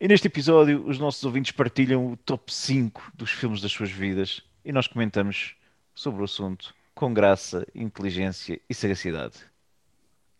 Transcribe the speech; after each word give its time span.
E 0.00 0.08
neste 0.08 0.28
episódio, 0.28 0.82
os 0.86 0.98
nossos 0.98 1.22
ouvintes 1.24 1.52
partilham 1.52 2.12
o 2.12 2.16
top 2.16 2.50
5 2.50 3.12
dos 3.12 3.30
filmes 3.32 3.60
das 3.60 3.70
suas 3.70 3.90
vidas 3.90 4.42
e 4.64 4.72
nós 4.72 4.86
comentamos 4.86 5.54
sobre 5.94 6.22
o 6.22 6.24
assunto 6.24 6.74
com 6.94 7.12
graça, 7.12 7.66
inteligência 7.74 8.58
e 8.66 8.72
sagacidade. 8.72 9.36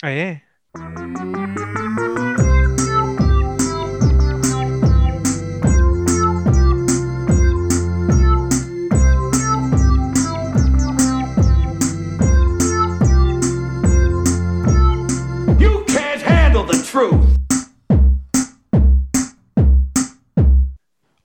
Ah, 0.03 0.11
é? 0.11 0.41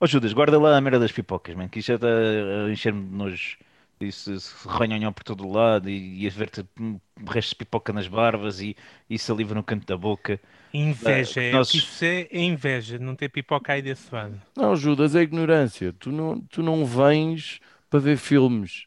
Ó 0.00 0.06
Judas, 0.06 0.32
guarda 0.32 0.58
lá 0.58 0.76
a 0.76 0.80
merda 0.80 0.98
das 1.00 1.12
pipocas, 1.12 1.54
man, 1.54 1.68
que 1.68 1.78
isto 1.78 1.88
já 1.88 1.94
está 1.94 2.06
a 2.08 2.70
encher-me 2.70 3.02
de 3.04 3.14
nojo. 3.14 3.56
Isso 3.98 4.38
se 4.38 4.68
ranhonhão 4.68 5.10
por 5.10 5.24
todo 5.24 5.46
o 5.46 5.50
lado 5.50 5.88
e, 5.88 6.22
e 6.22 6.26
a 6.26 6.30
ver-te 6.30 6.62
um 6.78 7.00
resto 7.26 7.50
de 7.50 7.56
pipoca 7.56 7.94
nas 7.94 8.06
barbas 8.06 8.60
e, 8.60 8.76
e 9.08 9.18
saliva 9.18 9.54
no 9.54 9.62
canto 9.62 9.86
da 9.86 9.96
boca. 9.96 10.38
Inveja, 10.74 11.40
Ah, 11.40 11.44
é, 11.44 11.52
nós- 11.52 11.68
o 11.68 11.72
que 11.72 11.78
isso 11.78 12.04
é, 12.04 12.28
inveja, 12.32 12.98
não 12.98 13.14
ter 13.16 13.30
pipoca 13.30 13.72
aí 13.72 13.80
desse 13.80 14.14
lado. 14.14 14.38
Não, 14.54 14.76
Judas, 14.76 15.14
é 15.14 15.22
ignorância. 15.22 15.94
Tu 15.98 16.12
não, 16.12 16.38
tu 16.40 16.62
não 16.62 16.84
vens 16.84 17.58
para 17.88 17.98
ver 18.00 18.18
filmes. 18.18 18.84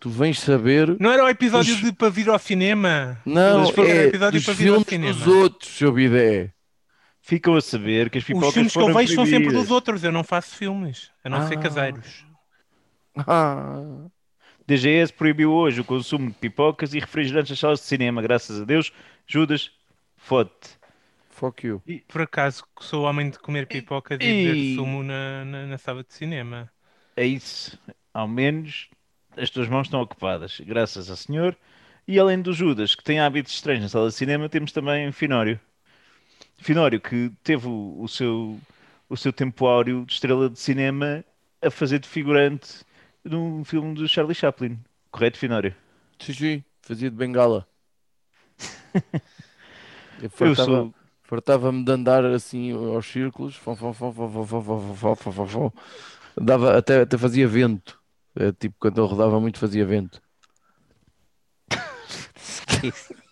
Tu 0.00 0.10
vens 0.10 0.40
saber. 0.40 0.96
Não 0.98 1.12
era 1.12 1.24
o 1.24 1.28
episódio 1.28 1.72
Os- 1.74 1.80
de 1.80 1.92
para 1.92 2.08
vir 2.08 2.28
ao 2.28 2.38
cinema? 2.38 3.20
Não, 3.24 3.70
foram 3.72 3.88
é 3.90 4.04
episódio 4.06 4.40
dos 4.40 4.44
para 4.46 4.54
vir 4.54 4.68
ao 4.68 4.80
filmes 4.80 4.88
cinema. 4.88 5.12
dos 5.14 5.26
outros, 5.28 5.70
seu 5.70 5.92
bidé. 5.92 6.52
Ficam 7.30 7.54
a 7.54 7.60
saber 7.60 8.10
que 8.10 8.18
as 8.18 8.24
pipocas 8.24 8.48
Os 8.48 8.54
filmes 8.54 8.72
que 8.72 8.78
eu 8.80 8.92
vejo 8.92 9.14
são 9.14 9.24
sempre 9.24 9.38
proibidas. 9.44 9.62
dos 9.62 9.70
outros, 9.70 10.02
eu 10.02 10.10
não 10.10 10.24
faço 10.24 10.56
filmes, 10.56 11.12
a 11.22 11.28
não 11.28 11.46
ser 11.46 11.58
Ah. 11.58 11.60
caseiros. 11.60 12.24
Ah, 13.16 14.06
DGS 14.66 15.12
proibiu 15.12 15.52
hoje 15.52 15.80
o 15.80 15.84
consumo 15.84 16.28
de 16.28 16.34
pipocas 16.36 16.92
e 16.94 16.98
refrigerantes 16.98 17.50
nas 17.50 17.58
salas 17.58 17.78
de 17.80 17.86
cinema, 17.86 18.20
graças 18.20 18.60
a 18.60 18.64
Deus. 18.64 18.92
Judas, 19.26 19.70
fode-te. 20.16 20.78
fuck 21.30 21.66
you. 21.66 21.80
Por 22.08 22.22
acaso 22.22 22.64
sou 22.80 23.04
homem 23.04 23.30
de 23.30 23.38
comer 23.38 23.66
pipocas 23.66 24.18
e 24.20 24.24
E- 24.24 24.46
beber 24.48 24.74
sumo 24.76 25.02
na, 25.02 25.44
na, 25.44 25.66
na 25.66 25.78
sala 25.78 26.02
de 26.04 26.12
cinema. 26.12 26.68
É 27.16 27.24
isso. 27.24 27.78
Ao 28.12 28.26
menos 28.28 28.88
as 29.36 29.48
tuas 29.50 29.68
mãos 29.68 29.86
estão 29.86 30.00
ocupadas, 30.02 30.60
graças 30.66 31.08
ao 31.08 31.16
Senhor. 31.16 31.56
E 32.08 32.18
além 32.18 32.42
do 32.42 32.52
Judas, 32.52 32.94
que 32.96 33.04
tem 33.04 33.20
hábitos 33.20 33.52
estranhos 33.54 33.82
na 33.84 33.88
sala 33.88 34.08
de 34.08 34.14
cinema, 34.14 34.48
temos 34.48 34.72
também 34.72 35.10
Finório. 35.12 35.58
Finório, 36.62 37.00
que 37.00 37.30
teve 37.42 37.66
o, 37.68 38.02
o 38.02 38.08
seu, 38.08 38.60
o 39.08 39.16
seu 39.16 39.32
tempo 39.32 39.66
áureo 39.66 40.04
de 40.06 40.12
estrela 40.12 40.48
de 40.50 40.58
cinema 40.58 41.24
a 41.62 41.70
fazer 41.70 41.98
de 41.98 42.08
figurante 42.08 42.84
num 43.24 43.64
filme 43.64 43.94
do 43.94 44.08
Charlie 44.08 44.34
Chaplin. 44.34 44.78
Correto, 45.10 45.38
Finório? 45.38 45.74
Sim, 46.20 46.32
sim, 46.34 46.64
fazia 46.82 47.10
de 47.10 47.16
bengala. 47.16 47.68
Eu 50.40 50.54
fartava- 50.54 50.54
sou. 50.56 50.94
fartava-me 51.22 51.84
de 51.84 51.92
andar 51.92 52.24
assim 52.24 52.72
aos 52.72 53.06
círculos. 53.06 53.56
Fom, 53.56 53.76
fom, 53.76 53.92
fom, 53.92 54.12
fom, 54.12 54.30
fom, 54.32 54.46
fom, 54.46 54.62
fom, 54.62 54.94
fom, 54.96 55.16
fom, 55.16 55.32
fom, 55.32 55.46
fom. 55.46 55.72
Dava, 56.40 56.76
até, 56.78 57.02
até 57.02 57.18
fazia 57.18 57.48
vento. 57.48 58.00
É, 58.36 58.52
tipo, 58.52 58.76
quando 58.80 58.98
eu 59.00 59.06
rodava 59.06 59.40
muito, 59.40 59.58
fazia 59.58 59.84
vento. 59.86 60.20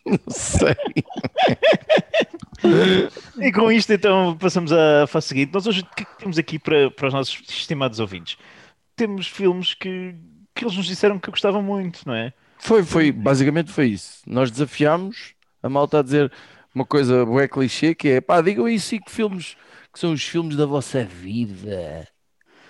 Não 0.26 0.34
sei. 0.34 0.76
E 3.40 3.52
com 3.52 3.70
isto, 3.70 3.92
então, 3.92 4.36
passamos 4.36 4.72
à 4.72 5.06
fase 5.06 5.28
seguinte. 5.28 5.52
Nós 5.54 5.66
hoje, 5.66 5.82
o 5.82 5.94
que 5.94 6.02
é 6.02 6.04
que 6.04 6.18
temos 6.18 6.38
aqui 6.38 6.58
para, 6.58 6.90
para 6.90 7.06
os 7.06 7.14
nossos 7.14 7.40
estimados 7.48 8.00
ouvintes? 8.00 8.36
Temos 8.96 9.28
filmes 9.28 9.74
que, 9.74 10.14
que 10.54 10.64
eles 10.64 10.76
nos 10.76 10.86
disseram 10.86 11.18
que 11.20 11.30
gostavam 11.30 11.62
muito, 11.62 12.02
não 12.04 12.14
é? 12.14 12.32
Foi, 12.58 12.82
foi, 12.82 13.12
basicamente 13.12 13.70
foi 13.70 13.86
isso. 13.86 14.22
Nós 14.26 14.50
desafiámos 14.50 15.34
a 15.62 15.68
malta 15.68 16.00
a 16.00 16.02
dizer 16.02 16.32
uma 16.74 16.84
coisa 16.84 17.24
bué 17.24 17.47
clichê 17.47 17.94
que 17.94 18.08
é 18.08 18.20
pá, 18.20 18.41
digam 18.41 18.64
aí 18.64 18.78
cinco 18.78 19.10
filmes 19.10 19.56
que 19.92 19.98
são 19.98 20.12
os 20.12 20.22
filmes 20.22 20.56
da 20.56 20.66
vossa 20.66 21.04
vida. 21.04 22.08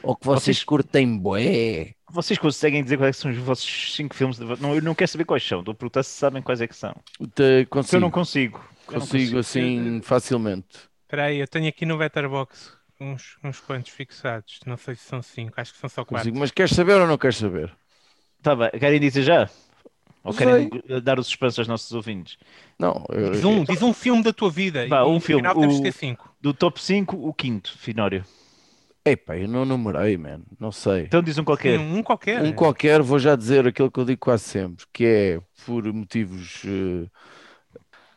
Ou 0.02 0.14
que 0.16 0.24
vocês, 0.26 0.44
Vocês- 0.58 0.64
curtem 0.64 1.18
bué. 1.18 1.94
Vocês 2.10 2.38
conseguem 2.38 2.82
dizer 2.82 2.96
quais 2.96 3.16
são 3.16 3.30
os 3.30 3.36
vossos 3.36 3.94
cinco 3.94 4.14
filmes? 4.14 4.38
De... 4.38 4.44
Não, 4.62 4.74
eu 4.74 4.80
não 4.82 4.94
quero 4.94 5.10
saber 5.10 5.24
quais 5.24 5.46
são. 5.46 5.58
Estou 5.60 5.72
a 5.72 5.74
perguntar 5.74 6.02
se 6.02 6.10
sabem 6.10 6.40
quais 6.40 6.60
é 6.60 6.66
que 6.66 6.74
são. 6.76 6.94
Te- 7.34 7.66
Porque 7.68 7.96
eu 7.96 8.00
não 8.00 8.10
consigo, 8.10 8.58
consigo. 8.86 8.92
Não 8.92 9.00
consigo 9.00 9.38
assim 9.38 10.00
facilmente. 10.02 10.88
Espera 11.02 11.24
aí, 11.24 11.38
eu 11.38 11.48
tenho 11.48 11.68
aqui 11.68 11.84
no 11.84 11.96
Letterboxd 11.96 12.72
uns, 13.00 13.36
uns 13.44 13.60
quantos 13.60 13.90
fixados, 13.92 14.60
não 14.66 14.76
sei 14.76 14.94
se 14.94 15.04
são 15.04 15.22
cinco, 15.22 15.52
acho 15.60 15.72
que 15.72 15.78
são 15.78 15.88
só 15.88 16.04
quatro. 16.04 16.24
Consigo. 16.28 16.38
Mas 16.38 16.50
queres 16.50 16.72
saber 16.74 16.94
ou 17.00 17.06
não 17.06 17.18
queres 17.18 17.36
saber? 17.36 17.72
Tá 18.42 18.54
bem. 18.56 18.70
Querem 18.78 19.00
dizer 19.00 19.22
já? 19.22 19.48
Ou 20.24 20.32
Sei. 20.32 20.46
querem 20.46 20.70
dar 21.02 21.18
o 21.18 21.22
suspense 21.24 21.60
aos 21.60 21.68
nossos 21.68 21.92
ouvintes? 21.92 22.38
Não, 22.78 23.04
eu- 23.10 23.30
Diz 23.32 23.44
um, 23.44 23.64
diz 23.64 23.82
um 23.82 23.92
filme 23.92 24.22
da 24.22 24.32
tua 24.32 24.50
vida 24.50 24.86
Vá, 24.88 25.00
e 25.00 25.02
um 25.04 25.14
no 25.14 25.20
filme, 25.20 25.42
final 25.42 25.54
temos 25.60 25.74
o- 25.74 25.78
de 25.78 25.82
ter 25.84 25.92
cinco. 25.92 26.34
Do 26.40 26.52
top 26.54 26.80
5, 26.82 27.16
o 27.16 27.32
quinto, 27.34 27.76
Finório. 27.78 28.24
Epá, 29.12 29.36
eu 29.36 29.48
não 29.48 29.64
numerei, 29.64 30.16
man. 30.16 30.42
Não 30.58 30.72
sei. 30.72 31.02
Então 31.02 31.22
diz 31.22 31.38
um 31.38 31.44
qualquer. 31.44 31.78
Um, 31.78 31.98
um 31.98 32.02
qualquer. 32.02 32.42
Um 32.42 32.52
qualquer, 32.52 33.02
vou 33.02 33.18
já 33.18 33.36
dizer 33.36 33.66
aquilo 33.66 33.90
que 33.90 33.98
eu 34.00 34.04
digo 34.04 34.20
quase 34.20 34.44
sempre, 34.44 34.84
que 34.92 35.04
é 35.04 35.40
por 35.64 35.84
motivos. 35.92 36.62
eh, 36.64 37.08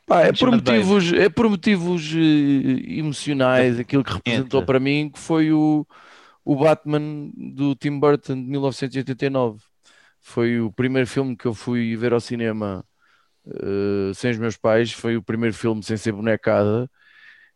pá, 0.06 0.22
é 0.22 0.34
por 0.34 0.52
motivos, 0.52 1.14
é 1.14 1.30
por 1.30 1.50
motivos 1.50 2.12
eh, 2.14 2.98
emocionais, 3.00 3.80
aquilo 3.80 4.04
que 4.04 4.14
representou 4.14 4.62
Entra. 4.62 4.66
para 4.66 4.80
mim, 4.80 5.10
que 5.10 5.20
foi 5.20 5.52
o, 5.52 5.86
o 6.44 6.56
Batman 6.56 7.32
do 7.36 7.76
Tim 7.76 8.00
Burton 8.00 8.36
de 8.36 8.50
1989. 8.50 9.64
Foi 10.20 10.60
o 10.60 10.72
primeiro 10.72 11.08
filme 11.08 11.36
que 11.36 11.46
eu 11.48 11.54
fui 11.54 11.96
ver 11.96 12.14
ao 12.14 12.20
cinema 12.20 12.86
eh, 13.46 14.14
sem 14.14 14.32
os 14.32 14.38
meus 14.38 14.58
pais, 14.58 14.92
foi 14.92 15.18
o 15.18 15.24
primeiro 15.24 15.56
filme 15.56 15.84
sem 15.84 15.98
ser 15.98 16.12
bonecada. 16.12 16.90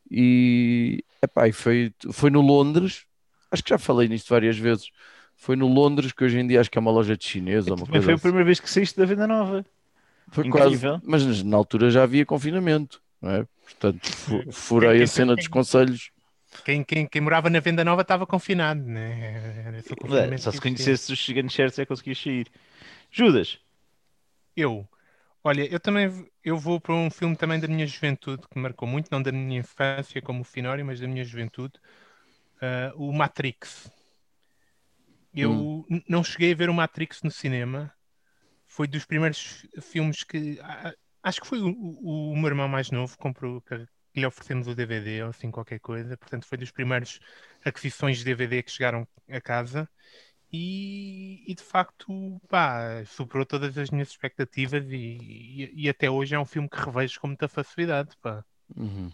E, 0.10 1.04
epá, 1.22 1.48
e 1.48 1.52
foi, 1.52 1.94
foi 2.12 2.30
no 2.30 2.42
Londres, 2.42 3.06
acho 3.52 3.64
que 3.64 3.70
já 3.70 3.78
falei 3.78 4.08
nisto 4.08 4.30
várias 4.30 4.58
vezes. 4.58 4.90
Foi 5.36 5.56
no 5.56 5.68
Londres, 5.68 6.12
que 6.14 6.24
hoje 6.24 6.40
em 6.40 6.48
dia 6.48 6.62
acho 6.62 6.72
que 6.72 6.78
é 6.78 6.82
uma 6.82 6.92
loja 6.92 7.18
de 7.18 7.26
chinesa, 7.26 7.74
ou 7.74 7.78
uma 7.78 7.88
coisa 7.88 8.06
foi 8.06 8.14
a 8.14 8.18
assim. 8.18 8.20
primeira 8.20 8.46
vez 8.46 8.60
que 8.60 8.70
saíste 8.70 8.98
da 8.98 9.06
Venda 9.06 9.28
Nova. 9.28 9.66
Foi 10.32 10.44
incrível. 10.44 11.02
quase, 11.02 11.02
mas 11.04 11.44
na 11.44 11.58
altura 11.58 11.90
já 11.92 12.04
havia 12.04 12.26
confinamento, 12.26 13.02
não 13.22 13.32
é? 13.32 13.48
Portanto, 13.64 14.12
fu- 14.12 14.46
furei 14.52 15.04
a 15.04 15.08
cena 15.08 15.36
dos 15.38 15.48
conselhos. 15.48 16.12
Quem, 16.64 16.84
quem, 16.84 17.08
quem 17.08 17.22
morava 17.22 17.50
na 17.50 17.60
Venda 17.60 17.84
Nova 17.84 18.02
estava 18.02 18.26
confinado, 18.26 18.82
né? 18.84 19.80
É, 19.80 20.38
Só 20.38 20.52
se 20.52 20.62
conhecesse 20.62 21.12
os 21.14 21.20
gigantes 21.20 21.56
certos 21.56 21.80
é 21.80 21.84
que 21.84 21.90
conseguias 21.90 22.20
sair. 22.22 22.52
Judas. 23.12 23.60
Eu, 24.56 24.88
olha, 25.44 25.66
eu 25.72 25.80
também 25.80 26.10
eu 26.44 26.58
vou 26.58 26.80
para 26.82 26.94
um 26.96 27.10
filme 27.12 27.36
também 27.38 27.60
da 27.60 27.68
minha 27.68 27.88
juventude 27.88 28.48
que 28.50 28.58
me 28.58 28.64
marcou 28.64 28.88
muito, 28.88 29.10
não 29.12 29.22
da 29.22 29.32
minha 29.32 29.60
infância 29.60 30.22
como 30.22 30.42
o 30.42 30.46
Finório, 30.46 30.86
mas 30.86 31.00
da 31.00 31.08
minha 31.08 31.24
juventude, 31.26 31.74
ah, 32.62 32.92
o 32.96 33.12
Matrix. 33.14 33.90
Eu 35.36 35.52
Hum. 35.52 36.02
não 36.08 36.24
cheguei 36.24 36.54
a 36.54 36.56
ver 36.56 36.70
o 36.70 36.74
Matrix 36.74 37.22
no 37.24 37.32
cinema. 37.32 37.92
Foi 38.68 38.88
dos 38.88 39.06
primeiros 39.06 39.66
filmes 39.82 40.24
que 40.24 40.60
acho 41.24 41.42
que 41.42 41.48
foi 41.48 41.60
o, 41.62 41.70
o, 41.70 42.32
o 42.34 42.38
meu 42.38 42.48
irmão 42.48 42.68
mais 42.68 42.92
novo 42.92 43.18
comprou 43.18 43.62
que 43.62 43.86
que 44.14 44.22
lhe 44.22 44.26
oferecemos 44.28 44.68
o 44.68 44.74
DVD 44.76 45.24
ou 45.24 45.30
assim 45.30 45.52
qualquer 45.52 45.80
coisa. 45.80 46.18
Portanto, 46.18 46.46
foi 46.48 46.58
dos 46.58 46.72
primeiros 46.72 47.20
aquisições 47.66 48.20
de 48.20 48.24
DVD 48.26 48.64
que 48.64 48.72
chegaram 48.72 49.06
a 49.30 49.42
casa. 49.42 49.90
E, 50.52 51.44
e, 51.52 51.56
de 51.56 51.64
facto, 51.64 52.42
pá, 52.50 53.04
superou 53.06 53.46
todas 53.46 53.78
as 53.78 53.90
minhas 53.90 54.10
expectativas 54.10 54.86
e, 54.92 54.96
e- 54.98 55.74
e 55.86 55.90
até 55.90 56.10
hoje 56.10 56.36
é 56.36 56.40
um 56.40 56.46
filme 56.46 56.70
que 56.70 56.78
revejo 56.78 57.20
com 57.20 57.28
muita 57.28 57.48
facilidade, 57.50 58.16
pá. 58.22 58.44
Uhum. 58.76 59.12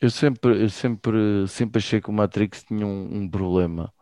Eu 0.00 0.10
sempre, 0.10 0.62
eu 0.62 0.70
sempre, 0.70 1.46
sempre 1.46 1.78
achei 1.78 2.00
que 2.00 2.08
o 2.08 2.12
Matrix 2.12 2.64
tinha 2.64 2.86
um, 2.86 3.22
um 3.22 3.28
problema. 3.28 3.92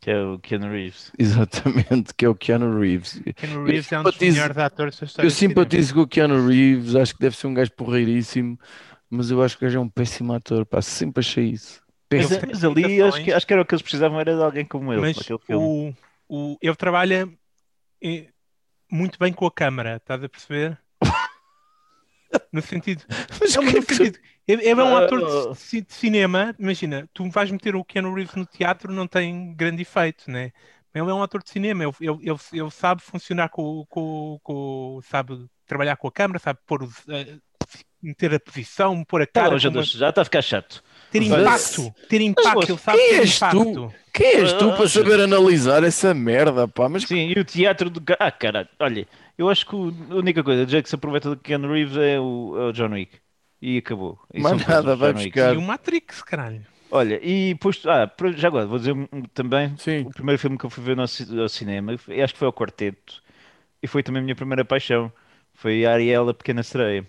Que 0.00 0.10
é 0.10 0.22
o 0.22 0.38
Keanu 0.38 0.68
Reeves. 0.68 1.12
Exatamente, 1.18 2.14
que 2.14 2.24
é 2.24 2.28
o 2.28 2.34
Keanu 2.34 2.80
Reeves. 2.80 3.20
Keanu 3.36 3.64
Reeves 3.64 3.92
é 3.92 4.00
um 4.00 4.02
dos 4.02 4.18
melhores 4.18 4.56
atores 4.56 4.98
da 4.98 5.06
história 5.06 5.26
Eu 5.26 5.30
simpatizo 5.30 5.94
com 5.94 6.00
o 6.00 6.08
Keanu 6.08 6.46
Reeves, 6.46 6.96
acho 6.96 7.14
que 7.14 7.20
deve 7.20 7.36
ser 7.36 7.46
um 7.46 7.54
gajo 7.54 7.70
porreiríssimo, 7.72 8.58
mas 9.10 9.30
eu 9.30 9.42
acho 9.42 9.58
que 9.58 9.64
o 9.64 9.68
gajo 9.68 9.78
é 9.78 9.82
um 9.82 9.88
péssimo 9.88 10.32
ator, 10.32 10.64
pá, 10.64 10.80
sempre 10.80 11.20
achei 11.20 11.50
isso. 11.50 11.82
Mas, 12.10 12.28
Péssimo. 12.28 12.52
mas 12.52 12.64
ali 12.64 13.02
acho 13.02 13.24
que, 13.24 13.32
acho 13.32 13.46
que 13.46 13.52
era 13.52 13.62
o 13.62 13.64
que 13.64 13.74
eles 13.74 13.82
precisavam, 13.82 14.18
era 14.18 14.34
de 14.34 14.42
alguém 14.42 14.64
como 14.64 14.92
ele, 14.92 15.00
Mas 15.00 15.16
o, 15.48 15.94
o, 16.28 16.58
ele 16.60 16.76
trabalha 16.76 17.28
eh, 18.02 18.26
muito 18.90 19.18
bem 19.18 19.32
com 19.32 19.46
a 19.46 19.52
câmara, 19.52 19.96
estás 19.96 20.22
a 20.22 20.28
perceber? 20.28 20.78
No 22.52 22.60
sentido. 22.62 23.02
Mas 23.40 23.54
Não, 23.56 23.62
mas 23.64 23.84
que- 23.84 23.94
sentido. 23.94 24.18
Ele 24.46 24.66
é 24.68 24.74
um 24.74 24.96
Ah, 24.96 25.04
ator 25.04 25.52
de, 25.52 25.58
ci- 25.58 25.82
de 25.82 25.92
cinema, 25.94 26.54
imagina, 26.58 27.08
tu 27.14 27.28
vais 27.30 27.50
meter 27.50 27.76
o 27.76 27.84
Keanu 27.84 28.12
Reeves 28.12 28.34
no 28.34 28.44
teatro, 28.44 28.92
não 28.92 29.06
tem 29.06 29.54
grande 29.54 29.82
efeito, 29.82 30.28
né? 30.30 30.50
Ele 30.94 31.08
é 31.10 31.14
um 31.14 31.22
ator 31.22 31.42
de 31.42 31.48
cinema, 31.48 31.84
ele, 31.84 31.92
ele, 32.00 32.36
ele, 32.52 32.70
sabe 32.70 33.00
funcionar 33.02 33.48
com, 33.50 33.86
com, 33.88 34.38
com. 34.42 35.00
sabe 35.08 35.46
trabalhar 35.66 35.96
com 35.96 36.08
a 36.08 36.12
câmera, 36.12 36.38
sabe 36.40 36.58
pôr 36.66 36.86
eh, 37.08 37.36
meter 38.02 38.34
a 38.34 38.40
posição, 38.40 39.04
pôr 39.04 39.22
a 39.22 39.26
Tá, 39.26 39.42
cara. 39.44 39.58
já, 39.58 39.70
como- 39.70 39.82
já 39.84 40.08
está 40.10 40.22
a 40.22 40.24
ficar 40.24 40.42
chato. 40.42 40.82
ter 41.12 41.20
Mas- 41.20 41.40
impacto. 41.40 41.94
Ter 42.08 42.20
impacto. 42.20 42.72
Ele 42.72 42.78
sabe 42.78 42.98
Quem 42.98 43.08
ter 43.10 43.20
és 43.20 43.38
tu? 43.38 43.46
impacto. 43.46 43.94
Quem 44.12 44.26
és 44.36 44.52
tu 44.54 44.72
para 44.76 44.88
saber 44.88 45.20
analisar 45.20 45.84
essa 45.84 46.12
merda, 46.12 46.66
pá? 46.68 46.88
Mas 46.88 47.04
Sim, 47.04 47.32
e 47.34 47.38
o 47.40 47.44
teatro 47.44 47.88
do. 47.88 48.02
Ah, 48.18 48.30
caralho, 48.32 48.68
olha, 48.80 49.06
eu 49.36 49.48
acho 49.48 49.66
que 49.66 49.74
a 49.74 50.14
única 50.14 50.42
coisa, 50.42 50.62
o 50.62 50.66
Jake 50.66 50.88
se 50.88 50.94
aproveita 50.94 51.30
do 51.30 51.36
Ken 51.36 51.58
Reeves 51.58 51.96
é 51.96 52.20
o, 52.20 52.54
é 52.58 52.64
o 52.66 52.72
John 52.72 52.92
Wick. 52.92 53.18
E 53.60 53.78
acabou. 53.78 54.18
E 54.34 54.40
Mais 54.40 54.66
nada, 54.66 54.96
vai 54.96 55.12
buscar. 55.12 55.54
E 55.54 55.56
o 55.56 55.62
Matrix, 55.62 56.22
caralho. 56.22 56.66
Olha, 56.90 57.18
e 57.24 57.54
posto. 57.54 57.88
Ah, 57.88 58.10
já 58.36 58.48
agora, 58.48 58.66
vou 58.66 58.78
dizer 58.78 58.94
também. 59.32 59.74
Sim. 59.78 60.02
O 60.02 60.10
primeiro 60.10 60.38
filme 60.38 60.58
que 60.58 60.66
eu 60.66 60.70
fui 60.70 60.84
ver 60.84 60.96
no, 60.96 61.02
ao 61.02 61.48
cinema, 61.48 61.92
acho 61.92 62.32
que 62.32 62.38
foi 62.38 62.46
ao 62.46 62.52
Quarteto. 62.52 63.22
E 63.82 63.86
foi 63.86 64.02
também 64.02 64.20
a 64.20 64.22
minha 64.24 64.36
primeira 64.36 64.64
paixão. 64.64 65.12
Foi 65.54 65.86
a 65.86 65.92
Ariel, 65.92 66.28
a 66.28 66.34
Pequena 66.34 66.62
Sereia. 66.62 67.06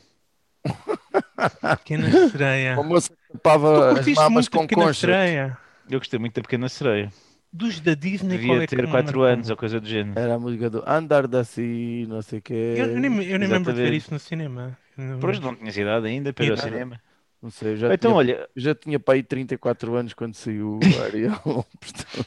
Pequena 1.80 2.30
sereia. 2.30 2.80
a 2.80 2.84
moça 2.84 3.10
Tu 3.10 3.34
tapava 3.34 3.88
as 3.88 3.94
curtiste 3.96 4.16
mamas 4.16 4.46
muito 4.46 4.52
com 4.52 4.68
Pequena 4.68 4.86
concha. 4.86 5.00
Sereia. 5.02 5.58
Eu 5.90 6.00
gostei 6.00 6.20
muito 6.20 6.36
da 6.36 6.42
Pequena 6.42 6.70
Sereia. 6.70 7.12
Dos 7.54 7.80
da 7.80 7.94
Disney, 7.94 8.38
qual 8.40 8.40
Devia 8.40 8.64
é 8.64 8.68
que 8.68 8.76
ter 8.76 8.82
me 8.86 8.92
4 8.92 9.20
marcou? 9.20 9.24
anos 9.24 9.50
ou 9.50 9.56
coisa 9.58 9.80
do 9.80 9.88
género. 9.88 10.20
Era 10.20 10.36
a 10.36 10.40
música 10.40 10.70
do 10.70 10.84
Andar 10.90 11.28
da 11.28 11.44
Si, 11.44 12.06
não 12.10 12.22
sei 12.22 12.40
o 12.40 12.42
quê. 12.42 12.74
Eu, 12.78 12.86
eu 12.88 13.00
nem, 13.00 13.10
me- 13.12 13.26
eu 13.30 13.38
nem 13.38 13.48
me 13.48 13.54
lembro 13.54 13.74
de 13.74 13.82
ver 13.82 13.94
isso 13.94 14.12
no 14.14 14.20
cinema. 14.20 14.78
Eu- 14.98 15.20
Por 15.20 15.30
hoje 15.30 15.42
não 15.42 15.56
tinhas 15.56 15.78
idade 15.78 16.08
ainda 16.08 16.34
para 16.34 16.46
ir 16.46 16.52
ao 16.52 16.58
cinema. 16.58 17.00
Não 17.42 17.50
sei, 17.52 17.76
já 17.76 17.94
Então, 17.94 18.12
tinha, 18.12 18.18
olha, 18.18 18.50
já 18.56 18.74
tinha 18.74 19.00
para 19.00 19.16
aí 19.16 19.24
34 19.24 19.96
anos 19.96 20.14
quando 20.14 20.34
saiu 20.34 20.80
o 20.80 20.82
Ariel. 21.04 21.66
portanto. 21.80 22.26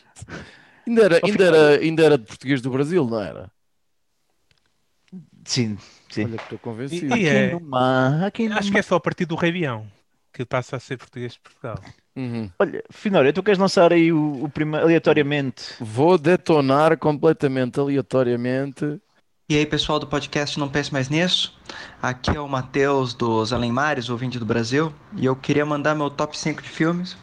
ainda, 0.86 1.02
era, 1.04 1.20
ainda, 1.24 1.44
era, 1.44 1.80
ainda 1.80 2.04
era 2.04 2.18
de 2.18 2.24
português 2.24 2.60
do 2.60 2.70
Brasil, 2.70 3.04
não 3.06 3.20
era? 3.20 3.50
sim, 5.44 5.76
sim. 6.10 6.24
Olha 6.24 6.36
que 6.36 6.44
estou 6.44 6.58
convencido. 6.58 7.16
E- 7.16 7.22
e 7.22 7.26
é- 7.26 7.50
no 7.50 7.76
Acho 8.56 8.70
que 8.70 8.78
é 8.78 8.82
só 8.82 8.96
a 8.96 9.00
partir 9.00 9.24
do 9.26 9.34
Rei 9.34 9.52
que 10.32 10.44
passa 10.44 10.76
a 10.76 10.80
ser 10.80 10.98
português 10.98 11.32
de 11.32 11.40
Portugal. 11.40 11.82
Uhum. 12.16 12.50
Olha, 12.58 12.82
Finório, 12.90 13.32
tu 13.32 13.42
queres 13.42 13.58
lançar 13.58 13.92
aí 13.92 14.10
o, 14.10 14.44
o 14.44 14.48
primeiro 14.48 14.86
aleatoriamente? 14.86 15.74
Vou 15.78 16.16
detonar 16.16 16.96
completamente, 16.96 17.78
aleatoriamente. 17.78 18.98
E 19.48 19.56
aí, 19.56 19.66
pessoal 19.66 20.00
do 20.00 20.06
podcast 20.06 20.58
Não 20.58 20.68
Pense 20.68 20.92
Mais 20.92 21.08
Nisso. 21.08 21.56
Aqui 22.02 22.36
é 22.36 22.40
o 22.40 22.48
Matheus 22.48 23.14
dos 23.14 23.52
Além 23.52 23.70
Mares, 23.70 24.08
ouvinte 24.08 24.38
do 24.38 24.46
Brasil. 24.46 24.92
E 25.14 25.24
eu 25.26 25.36
queria 25.36 25.64
mandar 25.64 25.94
meu 25.94 26.10
top 26.10 26.36
5 26.36 26.62
de 26.62 26.68
filmes, 26.68 27.16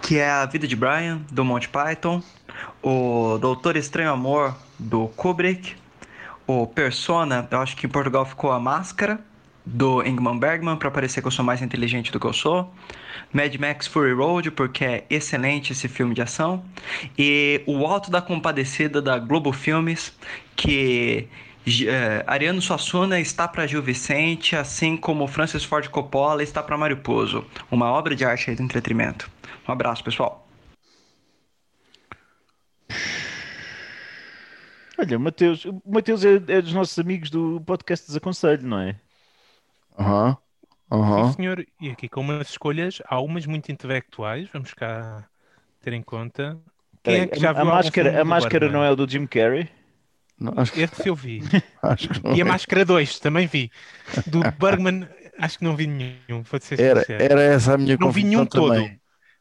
que 0.00 0.18
é 0.18 0.30
A 0.30 0.46
Vida 0.46 0.68
de 0.68 0.76
Brian, 0.76 1.22
do 1.32 1.44
Monty 1.44 1.68
Python, 1.68 2.22
o 2.82 3.38
Doutor 3.38 3.76
Estranho 3.76 4.10
Amor, 4.10 4.54
do 4.78 5.08
Kubrick, 5.08 5.74
o 6.46 6.66
Persona, 6.66 7.48
eu 7.50 7.58
acho 7.58 7.76
que 7.76 7.86
em 7.86 7.90
Portugal 7.90 8.24
ficou 8.24 8.52
A 8.52 8.60
Máscara, 8.60 9.18
do 9.66 10.02
Ingmar 10.06 10.38
Bergman, 10.38 10.76
para 10.76 10.90
parecer 10.90 11.20
que 11.20 11.26
eu 11.26 11.30
sou 11.32 11.44
mais 11.44 11.60
inteligente 11.60 12.12
do 12.12 12.20
que 12.20 12.26
eu 12.26 12.32
sou. 12.32 12.72
Mad 13.32 13.52
Max 13.56 13.88
Fury 13.88 14.12
Road, 14.12 14.52
porque 14.52 14.84
é 14.84 15.04
excelente 15.10 15.72
esse 15.72 15.88
filme 15.88 16.14
de 16.14 16.22
ação. 16.22 16.64
E 17.18 17.62
O 17.66 17.84
Alto 17.84 18.10
da 18.10 18.22
Compadecida, 18.22 19.02
da 19.02 19.18
Globo 19.18 19.52
Filmes, 19.52 20.16
que 20.54 21.28
eh, 21.66 22.24
Ariano 22.28 22.62
Suassuna 22.62 23.18
está 23.18 23.48
para 23.48 23.66
Gil 23.66 23.82
Vicente, 23.82 24.54
assim 24.54 24.96
como 24.96 25.26
Francis 25.26 25.64
Ford 25.64 25.88
Coppola 25.88 26.42
está 26.42 26.62
para 26.62 26.78
Mário. 26.78 27.02
Uma 27.70 27.90
obra 27.90 28.14
de 28.14 28.24
arte 28.24 28.54
do 28.54 28.62
entretenimento. 28.62 29.28
Um 29.68 29.72
abraço, 29.72 30.04
pessoal. 30.04 30.46
Olha, 34.98 35.18
Mateus, 35.18 35.64
o 35.64 35.82
Mateus 35.84 36.24
é, 36.24 36.36
é 36.48 36.62
dos 36.62 36.72
nossos 36.72 36.98
amigos 36.98 37.28
do 37.28 37.60
podcast 37.60 38.06
Desaconselho, 38.06 38.66
não 38.66 38.78
é? 38.78 38.96
Aham. 39.98 40.36
Aham. 40.90 41.16
Sim, 41.16 41.24
senhor. 41.24 41.66
E 41.80 41.90
aqui 41.90 42.08
com 42.08 42.20
umas 42.20 42.48
escolhas, 42.50 43.00
há 43.06 43.20
umas 43.20 43.46
muito 43.46 43.70
intelectuais, 43.72 44.48
vamos 44.52 44.74
cá 44.74 45.28
ter 45.80 45.92
em 45.94 46.02
conta. 46.02 46.60
Quem 47.02 47.20
é 47.20 47.26
que 47.28 47.38
já 47.40 47.52
a, 47.54 47.60
viu 47.60 47.62
a 47.62 47.64
algum 47.70 47.90
máscara, 47.90 48.10
filme 48.10 48.20
a 48.20 48.24
do 48.24 48.32
máscara 48.34 48.68
não 48.68 48.82
é 48.84 48.90
o 48.90 48.96
do 48.96 49.08
Jim 49.08 49.26
Carrey? 49.26 49.68
Não, 50.38 50.52
acho, 50.56 50.72
que- 50.74 50.80
Esse 50.82 51.08
eu 51.08 51.14
vi. 51.14 51.42
acho 51.82 52.08
que 52.10 52.24
não 52.24 52.32
E 52.32 52.40
a 52.40 52.44
é. 52.44 52.52
Máscara 52.52 52.84
2 52.84 53.18
também 53.20 53.46
vi. 53.46 53.70
Do 54.26 54.44
Bergman, 54.44 55.08
acho 55.38 55.58
que 55.58 55.64
não 55.64 55.76
vi 55.76 55.86
nenhum, 55.86 56.42
vou 56.42 56.60
ser 56.60 56.76
Era, 56.76 57.02
sincero. 57.02 57.28
era 57.28 57.42
essa 57.42 57.74
a 57.74 57.78
minha 57.78 57.98
Não 57.98 58.10
vi 58.10 58.24
confusão 58.24 58.24
nenhum 58.24 58.46
todo. 58.46 58.90
também. 58.90 59.00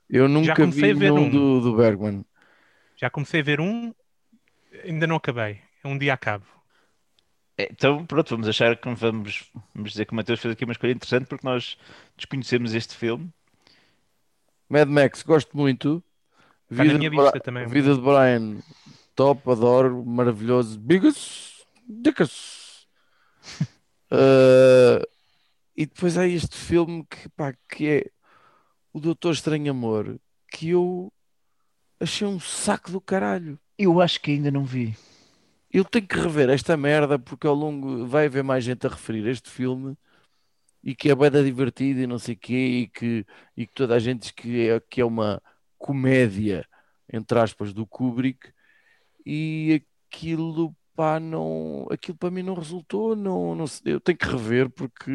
Eu 0.10 0.28
nunca 0.30 0.66
comecei 0.66 0.92
vi 0.92 0.94
a 0.94 0.96
ver 0.96 1.18
nenhum 1.18 1.20
um. 1.20 1.32
do, 1.32 1.62
do 1.62 1.78
Bergman. 1.78 2.26
Já 2.96 3.10
comecei 3.10 3.42
a 3.42 3.44
ver 3.44 3.60
um, 3.62 3.94
ainda 4.86 5.08
não 5.08 5.18
acabei. 5.18 5.62
Um 5.86 5.98
dia 5.98 6.14
acabo. 6.16 6.46
É, 7.58 7.68
Então, 7.72 8.06
pronto, 8.06 8.30
vamos 8.30 8.48
achar 8.48 8.76
que 8.76 8.94
vamos, 8.94 9.50
vamos 9.74 9.92
dizer 9.92 10.06
que 10.06 10.12
o 10.14 10.16
Mateus 10.16 10.40
fez 10.40 10.54
aqui 10.54 10.66
uma 10.66 10.74
escolha 10.74 10.92
interessante 10.92 11.28
porque 11.28 11.46
nós 11.48 11.78
desconhecemos 12.18 12.74
este 12.74 12.96
filme. 12.96 13.32
Mad 14.70 14.90
Max, 14.90 15.24
gosto 15.24 15.56
muito. 15.56 16.04
Está 16.70 16.84
na 16.84 16.84
Vida 16.84 16.98
minha 16.98 17.10
de, 17.10 17.16
Bra- 17.16 17.26
vista 17.26 17.40
também. 17.40 17.68
Vida 17.68 17.94
de 17.96 18.02
Brian, 18.02 18.58
top, 19.16 19.50
adoro, 19.52 20.04
maravilhoso. 20.06 20.80
Biggest, 20.80 21.66
Dickas. 21.88 22.88
Uh, 24.12 25.02
e 25.76 25.86
depois 25.88 26.16
há 26.16 26.28
este 26.28 26.56
filme 26.56 27.04
que, 27.10 27.28
pá, 27.30 27.54
que 27.68 27.88
é 27.88 28.06
O 28.94 29.00
Doutor 29.00 29.34
Estranho 29.34 29.72
Amor, 29.72 30.20
que 30.52 30.70
eu 30.70 31.12
achei 32.00 32.26
um 32.26 32.40
saco 32.40 32.92
do 32.92 33.02
caralho. 33.02 33.60
Eu 33.78 34.00
acho 34.00 34.22
que 34.22 34.32
ainda 34.32 34.52
não 34.52 34.64
vi. 34.64 34.96
Eu 35.76 35.84
tenho 35.84 36.08
que 36.08 36.16
rever 36.16 36.50
esta 36.50 36.78
merda 36.78 37.20
porque 37.20 37.46
ao 37.46 37.54
longo 37.54 38.08
vai 38.08 38.28
haver 38.28 38.42
mais 38.46 38.64
gente 38.64 38.88
a 38.88 38.90
referir 38.90 39.28
este 39.28 39.50
filme 39.50 39.98
e 40.82 40.96
que 40.96 41.10
é 41.12 41.16
bem 41.16 41.30
divertido 41.44 42.00
e 42.00 42.08
não 42.08 42.18
sei 42.18 42.34
quê 42.34 42.54
e 42.84 42.88
que, 42.88 43.26
e 43.58 43.68
que 43.68 43.74
toda 43.74 43.94
a 43.94 44.00
gente 44.00 44.22
diz 44.22 44.32
que 44.32 44.70
é, 44.70 44.80
que 44.80 45.02
é 45.02 45.06
uma 45.06 45.42
comédia, 45.78 46.66
entre 47.12 47.38
aspas, 47.40 47.74
do 47.74 47.86
Kubrick 47.86 48.54
e 49.26 49.84
aquilo, 50.10 50.74
pá, 50.96 51.20
não, 51.20 51.86
aquilo 51.92 52.18
para 52.18 52.32
mim 52.32 52.42
não 52.42 52.54
resultou, 52.54 53.14
não, 53.14 53.54
não 53.54 53.66
eu 53.84 54.00
tenho 54.00 54.18
que 54.18 54.28
rever 54.28 54.70
porque 54.70 55.12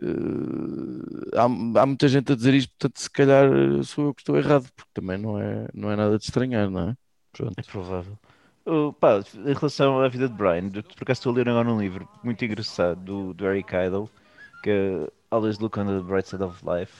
eh, 0.00 1.36
há, 1.36 1.44
há 1.82 1.86
muita 1.86 2.06
gente 2.06 2.30
a 2.30 2.36
dizer 2.36 2.54
isto, 2.54 2.70
portanto 2.78 3.00
se 3.00 3.10
calhar 3.10 3.50
sou 3.82 4.06
eu 4.06 4.14
que 4.14 4.22
estou 4.22 4.38
errado, 4.38 4.70
porque 4.76 4.90
também 4.94 5.18
não 5.18 5.40
é, 5.40 5.66
não 5.74 5.90
é 5.90 5.96
nada 5.96 6.16
de 6.16 6.22
estranhar, 6.22 6.70
não 6.70 6.90
é? 6.90 6.96
Pronto. 7.32 7.58
É 7.58 7.62
provável. 7.62 8.16
Oh, 8.72 8.92
pá, 8.92 9.20
em 9.34 9.52
relação 9.52 10.00
à 10.00 10.06
vida 10.06 10.28
de 10.28 10.34
Brian, 10.34 10.70
eu, 10.72 10.84
por 10.84 11.02
acaso 11.02 11.18
estou 11.18 11.32
a 11.32 11.34
ler 11.34 11.48
agora 11.48 11.68
um 11.68 11.80
livro 11.80 12.08
muito 12.22 12.44
engraçado 12.44 13.00
do, 13.00 13.34
do 13.34 13.44
Eric 13.44 13.74
Idle, 13.74 14.08
que 14.62 14.70
é 14.70 15.08
Always 15.28 15.58
Look 15.58 15.76
on 15.76 15.86
the 15.86 15.98
Bright 15.98 16.28
Side 16.28 16.44
of 16.44 16.62
Life, 16.64 16.92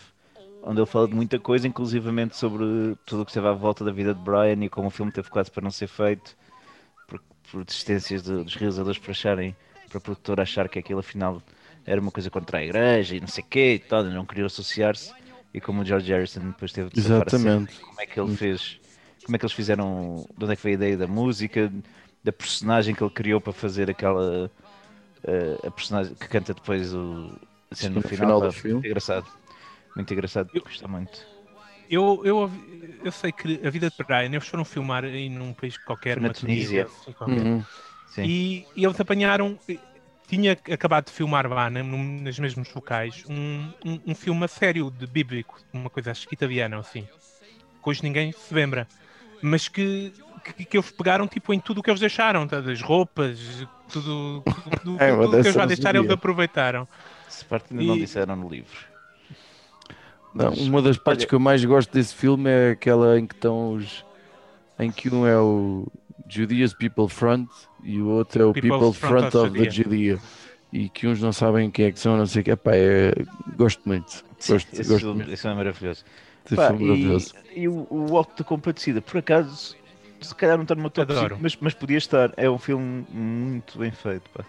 onde 0.64 0.80
ele 0.80 0.86
fala 0.86 1.06
de 1.06 1.14
muita 1.14 1.38
coisa, 1.38 1.68
inclusivamente 1.68 2.36
sobre 2.36 2.64
tudo 3.06 3.22
o 3.22 3.24
que 3.24 3.30
esteve 3.30 3.46
à 3.46 3.52
volta 3.52 3.84
da 3.84 3.92
vida 3.92 4.12
de 4.12 4.20
Brian 4.20 4.64
e 4.64 4.68
como 4.68 4.88
o 4.88 4.90
filme 4.90 5.12
teve 5.12 5.30
quase 5.30 5.48
para 5.48 5.62
não 5.62 5.70
ser 5.70 5.86
feito, 5.86 6.36
por, 7.06 7.22
por 7.52 7.64
desistências 7.64 8.24
de- 8.24 8.42
dos 8.42 8.56
realizadores 8.56 8.98
para 8.98 9.12
acharem, 9.12 9.54
para 9.88 9.98
a 9.98 10.00
produtora 10.00 10.42
achar 10.42 10.68
que 10.68 10.80
aquilo 10.80 10.98
afinal 10.98 11.40
era 11.86 12.00
uma 12.00 12.10
coisa 12.10 12.30
contra 12.30 12.58
a 12.58 12.64
igreja 12.64 13.14
e 13.14 13.20
não 13.20 13.28
sei 13.28 13.44
o 13.44 13.46
quê 13.46 13.74
e 13.74 13.78
tal, 13.78 14.04
e 14.04 14.12
não 14.12 14.26
queriam 14.26 14.46
associar-se, 14.46 15.12
e 15.54 15.60
como 15.60 15.82
o 15.82 15.84
George 15.84 16.12
Harrison 16.12 16.40
depois 16.40 16.72
teve 16.72 16.90
de 16.90 16.98
Exatamente. 16.98 17.78
como 17.80 18.00
é 18.00 18.06
que 18.06 18.18
ele 18.18 18.36
fez, 18.36 18.80
como 19.24 19.36
é 19.36 19.38
que 19.38 19.44
eles 19.44 19.54
fizeram, 19.54 20.26
de 20.36 20.44
onde 20.44 20.52
é 20.52 20.56
que 20.56 20.62
veio 20.62 20.74
a 20.74 20.78
ideia 20.78 20.96
da 20.96 21.06
música, 21.06 21.72
da 22.22 22.32
personagem 22.32 22.94
que 22.94 23.02
ele 23.02 23.10
criou 23.10 23.40
para 23.40 23.52
fazer 23.52 23.90
aquela 23.90 24.50
eh, 25.24 25.66
a 25.66 25.70
personagem 25.70 26.14
que 26.14 26.28
canta 26.28 26.54
depois 26.54 26.94
o 26.94 27.30
cena 27.72 27.96
no 27.96 28.02
final, 28.02 28.40
final 28.40 28.40
do 28.40 28.52
filme. 28.52 28.74
muito 28.74 28.86
engraçado. 28.86 29.26
Muito 29.94 30.12
engraçado, 30.12 30.50
gosto 30.62 30.88
muito. 30.88 31.26
Eu, 31.90 32.22
eu, 32.24 32.50
eu 33.02 33.10
sei 33.10 33.32
que 33.32 33.60
a 33.66 33.70
vida 33.70 33.90
de 33.90 34.04
Brian, 34.04 34.26
eles 34.26 34.46
foram 34.46 34.64
filmar 34.64 35.04
aí 35.04 35.28
num 35.28 35.52
país 35.52 35.76
qualquer, 35.76 36.14
Foi 36.14 36.22
na 36.22 36.28
uma 36.28 36.34
Tunísia. 36.34 36.84
Tunísia. 36.84 37.00
assim, 37.02 37.12
qualquer. 37.12 37.44
Uhum. 37.44 37.64
Sim. 38.06 38.22
E, 38.22 38.66
e 38.76 38.84
eles 38.84 39.00
apanharam, 39.00 39.58
tinha 40.28 40.52
acabado 40.52 41.06
de 41.06 41.12
filmar 41.12 41.48
lá, 41.48 41.68
né, 41.68 41.82
nos 41.82 42.38
mesmos 42.38 42.72
locais, 42.72 43.24
um, 43.28 43.72
um, 43.84 44.00
um 44.06 44.14
filme 44.14 44.44
a 44.44 44.48
sério 44.48 44.90
de 44.90 45.06
bíblico, 45.06 45.60
uma 45.72 45.90
coisa 45.90 46.12
acho 46.12 46.28
que 46.28 46.34
italiana, 46.34 46.76
ou 46.76 46.80
assim, 46.80 47.02
que 47.02 47.90
hoje 47.90 48.02
ninguém 48.04 48.30
se 48.30 48.54
lembra, 48.54 48.86
mas 49.42 49.68
que, 49.68 50.12
que, 50.56 50.64
que 50.64 50.76
eles 50.76 50.90
pegaram 50.90 51.26
tipo 51.28 51.52
em 51.52 51.60
tudo 51.60 51.78
o 51.78 51.82
que 51.82 51.90
eles 51.90 52.00
deixaram, 52.00 52.46
tá, 52.46 52.60
das 52.60 52.80
roupas, 52.80 53.38
tudo, 53.88 54.42
tudo, 54.82 54.96
É, 55.02 55.10
tudo 55.14 55.30
que 55.30 55.36
eles 55.36 55.54
já 55.54 55.60
não 55.60 55.66
deixaram, 55.66 56.00
eles 56.00 56.10
aproveitaram. 56.12 56.88
Essa 57.26 57.44
parte 57.44 57.72
ainda 57.72 57.84
não 57.84 57.96
E- 57.96 58.00
disseram 58.00 58.36
no 58.36 58.48
livro. 58.48 58.90
Não, 60.34 60.50
Mas, 60.50 60.58
uma 60.60 60.80
das 60.80 60.96
partes 60.96 61.24
olha- 61.24 61.28
que 61.28 61.34
eu 61.34 61.40
mais 61.40 61.64
gosto 61.64 61.92
desse 61.92 62.14
filme 62.14 62.48
é 62.48 62.70
aquela 62.70 63.18
em 63.18 63.26
que 63.26 63.34
estão 63.34 63.72
os. 63.74 64.04
em 64.78 64.90
que 64.90 65.08
um 65.12 65.26
é 65.26 65.36
o 65.38 65.88
Judea's 66.28 66.72
People 66.72 67.08
Front 67.08 67.48
e 67.82 68.00
o 68.00 68.06
outro 68.08 68.42
é 68.42 68.46
o 68.46 68.52
People 68.52 68.70
People, 68.70 68.92
Front 68.92 69.30
Front, 69.30 69.34
of 69.34 69.48
of 69.48 69.58
the 69.64 69.68
Judea. 69.70 70.18
E 70.72 70.88
que 70.88 71.08
uns 71.08 71.20
não 71.20 71.32
sabem 71.32 71.68
quem 71.68 71.86
é 71.86 71.90
que 71.90 71.98
são, 71.98 72.16
não 72.16 72.26
sei 72.26 72.42
o 72.42 72.44
que. 72.44 72.50
Epá, 72.52 72.70
é... 72.74 73.12
gosto 73.56 73.82
muito. 73.84 74.24
Sim, 74.38 74.52
Gosto, 74.52 74.68
esse, 74.72 74.84
gosto 74.88 75.00
filme, 75.00 75.14
muito 75.16 75.32
esse 75.32 75.42
filme 75.42 75.54
é 75.54 75.58
maravilhoso. 75.58 76.04
Pá, 76.56 76.68
filme 76.68 76.84
e, 76.84 76.88
maravilhoso. 76.88 77.34
e 77.54 77.68
o, 77.68 77.86
o 77.90 78.16
Alto 78.16 78.42
da 78.42 78.48
Compadecida, 78.48 79.00
por 79.00 79.18
acaso, 79.18 79.76
se 80.20 80.34
calhar 80.34 80.56
não 80.56 80.62
está 80.64 80.74
no 80.74 80.80
meu 80.82 80.90
top 80.90 81.10
Adoro. 81.12 81.34
5, 81.36 81.42
mas, 81.42 81.56
mas 81.60 81.74
podia 81.74 81.98
estar. 81.98 82.32
É 82.36 82.48
um 82.50 82.58
filme 82.58 83.06
muito 83.10 83.78
bem 83.78 83.90
feito. 83.90 84.28
Pá. 84.30 84.44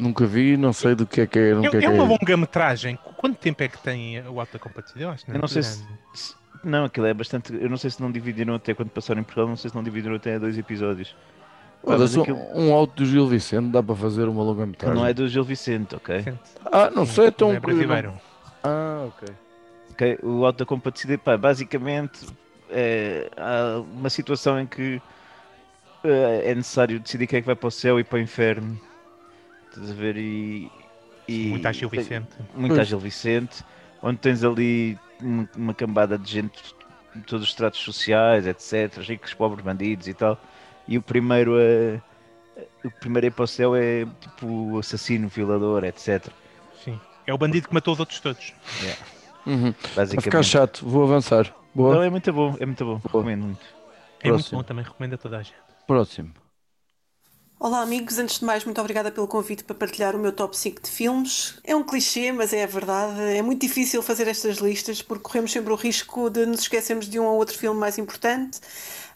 Nunca 0.00 0.24
vi, 0.26 0.56
não 0.56 0.72
sei 0.72 0.94
do 0.94 1.06
que 1.06 1.20
é 1.20 1.26
que 1.26 1.38
é. 1.38 1.54
Não 1.54 1.64
É, 1.64 1.70
que 1.70 1.76
é, 1.76 1.80
que 1.80 1.86
é 1.86 1.90
uma 1.90 2.04
é. 2.04 2.08
longa-metragem. 2.08 2.98
Quanto 3.16 3.36
tempo 3.36 3.62
é 3.62 3.68
que 3.68 3.78
tem 3.78 4.20
o 4.26 4.40
Alta 4.40 4.58
Compadecida? 4.58 5.00
Eu 5.00 5.10
acho 5.10 5.24
que 5.24 5.30
Eu 5.30 5.34
não 5.38 5.44
é 5.44 5.48
sei 5.48 5.62
se, 5.62 5.84
se- 6.14 6.34
Não, 6.64 6.84
aquilo 6.86 7.06
é 7.06 7.14
bastante. 7.14 7.52
Eu 7.54 7.68
não 7.68 7.76
sei 7.76 7.90
se 7.90 8.00
não 8.00 8.10
dividiram 8.10 8.54
até 8.54 8.72
quando 8.74 8.88
passaram 8.88 9.20
em 9.20 9.24
Portugal, 9.24 9.48
não 9.48 9.56
sei 9.56 9.68
se 9.70 9.76
não 9.76 9.82
dividiram 9.82 10.14
até 10.16 10.34
a 10.36 10.38
dois 10.38 10.56
episódios. 10.56 11.14
Pá, 11.84 11.96
um, 11.96 12.04
aquilo- 12.04 12.38
um 12.54 12.72
alto 12.72 13.02
do 13.02 13.06
Gil 13.06 13.26
Vicente 13.28 13.68
dá 13.70 13.82
para 13.82 13.94
fazer 13.96 14.28
uma 14.28 14.42
longa 14.42 14.64
metragem. 14.64 14.96
não 14.96 15.04
é 15.06 15.12
do 15.12 15.28
Gil 15.28 15.44
Vicente, 15.44 15.94
ok? 15.96 16.22
Sente. 16.22 16.38
Ah, 16.64 16.90
não 16.90 17.04
sei, 17.04 17.26
então. 17.26 17.52
É 17.52 17.60
brasileiro. 17.60 18.14
Ah, 18.64 19.08
ok. 19.08 19.28
Ok, 19.92 20.18
O 20.22 20.44
Auto 20.44 20.58
da 20.60 20.66
Compadecida, 20.66 21.16
pá, 21.18 21.36
basicamente 21.36 22.26
é, 22.70 23.30
há 23.36 23.80
uma 23.80 24.08
situação 24.10 24.58
em 24.60 24.66
que 24.66 25.00
eh, 26.04 26.42
é 26.50 26.54
necessário 26.54 26.98
decidir 26.98 27.26
quem 27.26 27.38
é 27.38 27.40
que 27.42 27.46
vai 27.46 27.54
para 27.54 27.68
o 27.68 27.70
céu 27.70 28.00
e 28.00 28.04
para 28.04 28.16
o 28.16 28.20
inferno. 28.20 28.80
Estás 29.68 29.90
a 29.90 29.94
ver? 29.94 30.16
E. 30.16 30.70
e 31.28 31.46
Muito 31.48 31.66
ágil 31.68 31.88
Vicente. 31.88 32.28
Muito 32.54 32.80
ágil 32.80 32.98
Vicente, 32.98 33.62
onde 34.02 34.18
tens 34.18 34.42
ali 34.42 34.98
um- 35.22 35.46
uma 35.56 35.74
cambada 35.74 36.18
de 36.18 36.30
gente 36.30 36.74
de 37.14 37.22
todos 37.22 37.44
os 37.44 37.50
estratos 37.50 37.80
sociais, 37.80 38.46
etc. 38.46 38.98
Ricos, 39.02 39.34
pobres, 39.34 39.62
bandidos 39.64 40.08
e 40.08 40.14
tal. 40.14 40.40
E 40.88 40.96
o 40.98 41.02
primeiro 41.02 41.54
a. 41.56 42.12
O 42.84 42.90
primeiro 42.90 43.26
a 43.26 43.28
ir 43.28 43.30
para 43.30 43.44
o 43.44 43.46
céu 43.46 43.74
é 43.76 44.04
tipo 44.20 44.78
assassino, 44.78 45.28
violador, 45.28 45.84
etc. 45.84 46.26
Sim. 46.84 46.98
É 47.26 47.32
o 47.32 47.38
bandido 47.38 47.68
que 47.68 47.74
matou 47.74 47.94
os 47.94 48.00
outros 48.00 48.18
todos. 48.20 48.52
Uhum. 49.46 49.74
Vai 49.94 50.06
ficar 50.06 50.42
chato, 50.42 50.88
vou 50.88 51.04
avançar. 51.04 51.54
Boa. 51.74 51.94
Não, 51.94 52.02
é 52.02 52.10
muito 52.10 52.32
bom, 52.32 52.54
é 52.60 52.66
muito 52.66 52.84
bom. 52.84 53.00
Recomendo 53.02 53.44
muito. 53.44 53.66
É 54.20 54.30
muito 54.30 54.50
bom, 54.54 54.62
também 54.62 54.84
recomendo 54.84 55.14
a 55.14 55.18
toda 55.18 55.38
a 55.38 55.42
gente. 55.42 55.56
Próximo. 55.86 56.32
Olá 57.58 57.80
amigos, 57.80 58.18
antes 58.18 58.40
de 58.40 58.44
mais, 58.44 58.64
muito 58.64 58.80
obrigada 58.80 59.10
pelo 59.12 59.28
convite 59.28 59.62
para 59.62 59.76
partilhar 59.76 60.16
o 60.16 60.18
meu 60.18 60.32
top 60.32 60.56
5 60.56 60.82
de 60.82 60.90
filmes. 60.90 61.60
É 61.62 61.76
um 61.76 61.84
clichê, 61.84 62.32
mas 62.32 62.52
é 62.52 62.64
a 62.64 62.66
verdade. 62.66 63.20
É 63.20 63.40
muito 63.40 63.60
difícil 63.60 64.02
fazer 64.02 64.26
estas 64.26 64.56
listas 64.56 65.00
porque 65.00 65.22
corremos 65.22 65.52
sempre 65.52 65.72
o 65.72 65.76
risco 65.76 66.28
de 66.28 66.44
nos 66.44 66.62
esquecermos 66.62 67.08
de 67.08 67.20
um 67.20 67.24
ou 67.24 67.36
outro 67.36 67.56
filme 67.56 67.78
mais 67.78 67.98
importante 67.98 68.58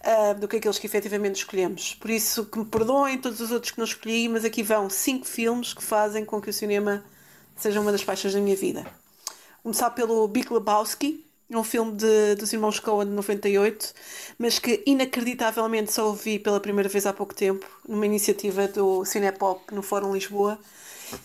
ah, 0.01 0.33
do 0.35 0.47
que 0.47 0.59
aqueles 0.59 0.79
que 0.79 0.87
efetivamente 0.87 1.37
escolhemos. 1.37 1.95
Por 1.95 2.09
isso, 2.09 2.47
que 2.47 2.59
me 2.61 2.65
perdoem 2.65 3.19
todos 3.19 3.41
os 3.41 3.51
outros 3.51 3.73
que 3.73 3.79
não 3.79 3.85
escolhi, 3.85 4.29
mas 4.29 4.45
aqui 4.45 4.63
vão 4.63 4.89
5 4.89 5.27
filmes 5.27 5.75
que 5.75 5.83
fazem 5.83 6.25
com 6.25 6.41
que 6.41 6.49
o 6.49 6.53
cinema 6.53 7.03
seja 7.57 7.81
uma 7.81 7.91
das 7.91 8.05
paixões 8.05 8.33
da 8.33 8.41
minha 8.41 8.55
vida. 8.55 8.87
Começar 9.67 9.91
pelo 9.91 10.29
Big 10.29 10.47
Lebowski, 10.55 11.27
um 11.51 11.65
filme 11.65 11.97
de- 11.97 12.37
dos 12.37 12.53
irmãos 12.53 12.79
Coen 12.79 13.09
de 13.09 13.13
98, 13.15 13.93
mas 14.39 14.61
que 14.61 14.81
inacreditavelmente 14.87 15.93
só 15.93 16.07
ouvi 16.07 16.39
pela 16.39 16.61
primeira 16.61 16.89
vez 16.89 17.05
há 17.05 17.13
pouco 17.13 17.35
tempo, 17.35 17.67
numa 17.89 18.07
iniciativa 18.07 18.69
do 18.69 19.05
Cinepop 19.05 19.75
no 19.75 19.83
Fórum 19.83 20.15
Lisboa, 20.15 20.57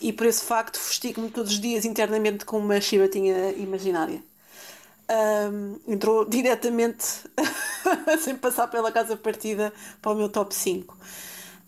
e 0.01 0.11
por 0.11 0.25
esse 0.25 0.43
facto 0.43 0.79
fustigo-me 0.79 1.29
todos 1.29 1.51
os 1.51 1.59
dias 1.59 1.85
internamente 1.85 2.43
com 2.43 2.57
uma 2.57 2.81
chibatinha 2.81 3.51
imaginária. 3.51 4.23
Ahm, 5.07 5.75
entrou 5.87 6.25
diretamente, 6.25 7.05
sem 8.19 8.35
passar 8.35 8.67
pela 8.69 8.91
casa 8.91 9.15
partida, 9.15 9.71
para 10.01 10.13
o 10.13 10.15
meu 10.15 10.29
top 10.29 10.55
5. 10.55 10.97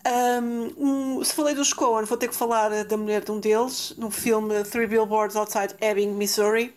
Um, 0.06 1.16
um, 1.16 1.24
se 1.24 1.32
falei 1.32 1.54
dos 1.54 1.72
Coen, 1.72 2.04
vou 2.04 2.18
ter 2.18 2.28
que 2.28 2.34
falar 2.34 2.84
da 2.84 2.96
mulher 2.96 3.24
de 3.24 3.30
um 3.30 3.40
deles, 3.40 3.94
no 3.96 4.10
filme 4.10 4.62
Three 4.64 4.86
Billboards 4.86 5.34
Outside 5.34 5.74
Ebbing, 5.80 6.12
Missouri, 6.12 6.74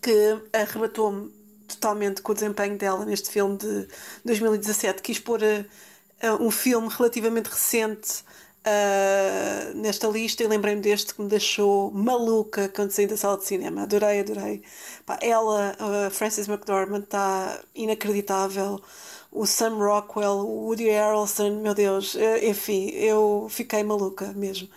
que 0.00 0.42
arrebatou-me 0.52 1.30
totalmente 1.68 2.20
com 2.20 2.32
o 2.32 2.34
desempenho 2.34 2.76
dela 2.76 3.04
neste 3.04 3.30
filme 3.30 3.56
de 3.56 3.86
2017. 4.24 5.02
Quis 5.02 5.20
pôr 5.20 5.40
uh, 5.40 6.42
um 6.42 6.50
filme 6.50 6.88
relativamente 6.88 7.48
recente 7.48 8.24
uh, 8.66 9.76
nesta 9.76 10.08
lista 10.08 10.42
e 10.42 10.46
lembrei-me 10.46 10.80
deste 10.80 11.14
que 11.14 11.22
me 11.22 11.28
deixou 11.28 11.90
maluca 11.92 12.68
quando 12.68 12.90
saí 12.90 13.06
da 13.06 13.16
sala 13.16 13.38
de 13.38 13.44
cinema. 13.44 13.82
Adorei, 13.82 14.20
adorei. 14.20 14.62
Pá, 15.06 15.18
ela, 15.22 15.76
uh, 15.78 16.10
Frances 16.10 16.48
McDormand, 16.48 17.04
está 17.04 17.60
inacreditável. 17.74 18.80
O 19.32 19.46
Sam 19.46 19.78
Rockwell, 19.78 20.46
o 20.46 20.66
Woody 20.66 20.90
Harrelson, 20.90 21.62
meu 21.62 21.74
Deus, 21.74 22.14
eh, 22.16 22.48
enfim, 22.48 22.90
eu 22.90 23.46
fiquei 23.50 23.82
maluca 23.82 24.32
mesmo. 24.34 24.68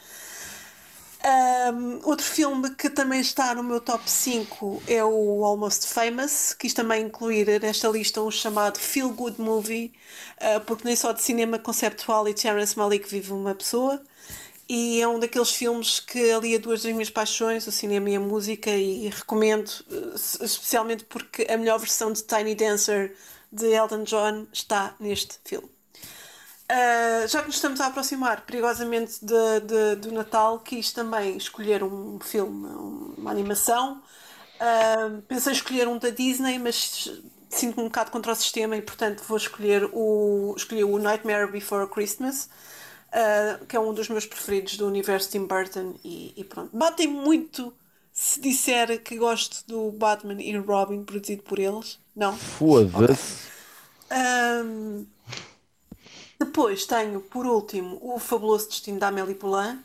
Um, 1.25 2.01
outro 2.03 2.23
filme 2.23 2.69
que 2.75 2.87
também 2.87 3.19
está 3.19 3.55
no 3.55 3.63
meu 3.63 3.81
top 3.81 4.07
5 4.07 4.83
é 4.87 5.03
o 5.03 5.43
Almost 5.43 5.87
Famous. 5.87 6.53
Quis 6.53 6.71
também 6.71 7.05
incluir 7.05 7.59
nesta 7.59 7.87
lista 7.87 8.21
um 8.21 8.29
chamado 8.29 8.77
Feel 8.77 9.09
Good 9.09 9.41
Movie, 9.41 9.91
uh, 10.37 10.61
porque 10.65 10.85
nem 10.85 10.95
só 10.95 11.11
de 11.11 11.23
cinema 11.23 11.57
conceptual 11.57 12.27
e 12.29 12.33
Terrence 12.35 12.77
Malick 12.77 13.09
vive 13.09 13.33
uma 13.33 13.55
pessoa. 13.55 13.99
E 14.69 15.01
é 15.01 15.07
um 15.07 15.19
daqueles 15.19 15.49
filmes 15.51 15.99
que 15.99 16.31
alia 16.31 16.59
duas 16.59 16.83
das 16.83 16.93
minhas 16.93 17.09
paixões, 17.09 17.65
o 17.65 17.71
cinema 17.71 18.09
e 18.09 18.15
a 18.15 18.19
música, 18.19 18.69
e 18.69 19.09
recomendo, 19.09 19.69
uh, 19.89 20.15
especialmente 20.15 21.05
porque 21.05 21.47
a 21.49 21.57
melhor 21.57 21.79
versão 21.79 22.11
de 22.13 22.21
Tiny 22.23 22.53
Dancer 22.53 23.15
de 23.51 23.67
Elton 23.73 24.03
John 24.03 24.47
está 24.51 24.95
neste 24.99 25.39
filme. 25.43 25.69
Uh, 26.71 27.27
já 27.27 27.41
que 27.41 27.47
nos 27.47 27.55
estamos 27.57 27.79
a 27.79 27.87
aproximar 27.87 28.41
perigosamente 28.41 29.23
de, 29.23 29.59
de- 29.61 29.95
do 29.97 30.11
Natal, 30.11 30.59
quis 30.59 30.91
também 30.91 31.37
escolher 31.37 31.83
um 31.83 32.19
filme, 32.19 32.67
uma 33.17 33.29
animação. 33.29 34.01
Uh, 34.55 35.21
pensei 35.23 35.53
escolher 35.53 35.87
um 35.87 35.99
da 35.99 36.09
Disney, 36.09 36.57
mas 36.57 37.11
sinto-me 37.49 37.83
um 37.83 37.87
bocado 37.87 38.09
contra 38.09 38.31
o 38.31 38.35
sistema 38.35 38.75
e, 38.75 38.81
portanto, 38.81 39.21
vou 39.27 39.37
escolher 39.37 39.87
o, 39.93 40.55
escolhi 40.57 40.83
o 40.83 40.97
Nightmare 40.97 41.51
Before 41.51 41.87
Christmas, 41.87 42.49
uh, 43.09 43.63
que 43.67 43.75
é 43.75 43.79
um 43.79 43.93
dos 43.93 44.09
meus 44.09 44.25
preferidos 44.25 44.75
do 44.75 44.87
universo 44.87 45.29
Tim 45.29 45.45
Burton. 45.45 45.93
E, 46.03 46.33
e 46.35 46.43
pronto, 46.43 46.75
batem 46.75 47.07
muito 47.07 47.71
se 48.15 48.39
disser 48.39 49.03
que 49.03 49.17
gosto 49.17 49.63
do 49.67 49.91
Batman 49.91 50.41
e 50.41 50.57
Robin 50.57 51.03
produzido 51.03 51.43
por 51.43 51.59
eles. 51.59 51.99
Não? 52.15 52.35
Foda-se. 52.35 53.43
Ahm, 54.09 55.05
depois 56.39 56.85
tenho, 56.85 57.19
por 57.21 57.45
último, 57.45 57.99
o 58.01 58.17
Fabuloso 58.19 58.69
Destino 58.69 58.99
da 58.99 59.09
Amélie 59.09 59.35
Poulain, 59.35 59.79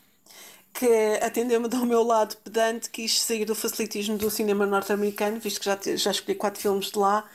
que 0.73 1.19
atendeu-me 1.21 1.67
do 1.67 1.85
meu 1.85 2.03
lado 2.03 2.37
pedante, 2.37 2.89
quis 2.89 3.21
sair 3.21 3.45
do 3.45 3.55
facilitismo 3.55 4.17
do 4.17 4.31
cinema 4.31 4.65
norte-americano, 4.65 5.39
visto 5.39 5.59
que 5.59 5.65
já, 5.65 5.77
já 5.97 6.11
escolhi 6.11 6.35
quatro 6.35 6.61
filmes 6.61 6.91
de 6.91 6.97
lá, 6.97 7.29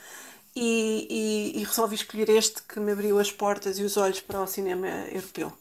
e, 0.55 1.53
e- 1.57 1.61
e 1.61 1.65
resolvi 1.65 1.97
escolher 1.97 2.31
este 2.31 2.63
que 2.63 2.81
me 2.81 2.93
abriu 2.93 3.19
as 3.19 3.31
portas 3.31 3.79
e 3.79 3.83
os 3.83 3.99
olhos 3.99 4.21
para 4.21 4.41
o 4.41 4.47
cinema 4.47 4.89
europeu. 5.13 5.53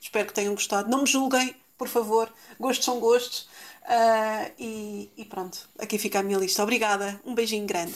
Espero 0.00 0.28
que 0.28 0.34
tenham 0.34 0.54
gostado. 0.54 0.90
Não 0.90 1.02
me 1.02 1.06
julguem, 1.06 1.54
por 1.76 1.88
favor. 1.88 2.32
Gostos 2.58 2.84
são 2.84 3.00
gostos. 3.00 3.48
Ah, 3.86 4.50
e, 4.58 5.10
e 5.16 5.24
pronto, 5.24 5.58
aqui 5.78 5.98
fica 5.98 6.20
a 6.20 6.22
minha 6.22 6.38
lista. 6.38 6.62
Obrigada. 6.62 7.20
Um 7.24 7.34
beijinho 7.34 7.66
grande. 7.66 7.94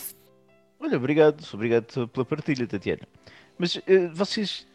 Olha, 0.80 0.96
obrigado, 0.96 1.42
obrigado 1.52 2.08
pela 2.08 2.24
partilha, 2.24 2.66
Tatiana. 2.66 3.02
Mas 3.58 3.80
eh, 3.86 4.06
vocês, 4.12 4.66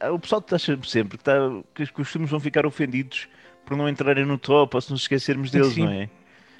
ah, 0.00 0.10
o 0.12 0.18
pessoal 0.18 0.40
está 0.40 0.58
sempre 0.58 1.16
que, 1.16 1.24
tá, 1.24 1.34
que 1.74 1.82
os 1.82 1.90
costumes 1.90 2.28
vão 2.30 2.38
ficar 2.40 2.66
ofendidos 2.66 3.28
por 3.64 3.76
não 3.76 3.88
entrarem 3.88 4.26
no 4.26 4.36
top 4.38 4.76
ou 4.76 4.80
se 4.80 4.90
nos 4.92 5.02
esquecermos 5.02 5.50
deles, 5.50 5.72
Sim. 5.72 5.84
não 5.84 5.92
é? 5.92 6.10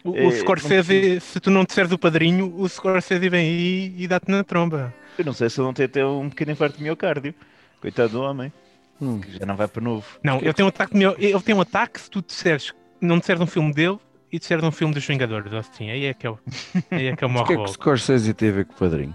O, 0.02 0.16
É, 0.16 0.24
o 0.24 0.30
Scorsese, 0.32 1.20
se 1.20 1.40
tu 1.40 1.50
não 1.50 1.64
disseres 1.64 1.90
o 1.92 1.98
padrinho, 1.98 2.54
o 2.56 2.68
Scorsese 2.68 3.28
vem 3.28 3.40
aí 3.46 3.94
e 3.98 4.06
dá-te 4.08 4.30
na 4.30 4.42
tromba. 4.44 4.94
Eu 5.18 5.24
não 5.24 5.32
sei 5.32 5.50
se 5.50 5.58
ele 5.60 5.66
não 5.66 5.74
tem 5.74 5.84
até 5.86 6.06
um 6.06 6.30
pequeno 6.30 6.52
infarto 6.52 6.78
de 6.78 6.82
miocárdio. 6.84 7.34
Coitado 7.80 8.12
do 8.12 8.22
homem, 8.22 8.52
Hum. 9.00 9.20
que 9.20 9.32
já 9.38 9.44
não 9.44 9.56
vai 9.56 9.68
para 9.68 9.82
novo. 9.82 10.06
Não, 10.22 10.38
ele 10.38 10.52
tem 10.54 10.64
um 10.64 10.68
ataque, 10.68 10.96
ele 11.18 11.40
tem 11.42 11.54
um 11.54 11.60
ataque 11.60 12.00
se 12.00 12.08
tu 12.10 12.22
disseres, 12.22 12.72
não 13.00 13.18
disseres 13.18 13.40
um 13.40 13.46
filme 13.46 13.72
dele 13.72 13.98
e 14.32 14.38
disseres 14.38 14.64
um 14.64 14.70
filme 14.70 14.92
dos 14.94 15.04
Vingadores, 15.06 15.52
assim, 15.52 15.90
aí 15.90 16.04
é 16.06 16.14
que 16.14 16.26
é 16.26 16.30
o, 16.30 16.38
aí 16.90 17.06
é 17.06 17.16
que 17.16 17.22
é 17.24 17.26
o 17.26 17.30
O 17.30 17.32
morro 17.32 17.46
que 17.46 17.52
é 17.52 17.56
que 17.56 17.62
o. 17.62 17.68
Scorsese 17.68 18.32
ver 18.32 18.64
com 18.66 18.72
o 18.72 18.76
padrinho? 18.76 19.14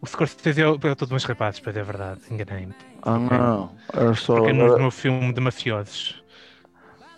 O 0.00 0.06
Scorsese 0.06 0.60
é, 0.60 0.68
o- 0.68 0.74
é 0.82 0.94
todos 0.94 1.12
uns 1.12 1.24
rapazes, 1.24 1.60
pois 1.60 1.76
é 1.76 1.82
verdade, 1.82 2.20
enganei-me. 2.30 2.74
Ah, 3.02 3.18
não. 3.18 3.72
Era 3.92 4.14
só. 4.14 4.36
Porque 4.36 4.50
é 4.50 4.52
no, 4.52 4.78
no 4.78 4.90
filme 4.90 5.32
de 5.32 5.40
mafiosos. 5.40 6.22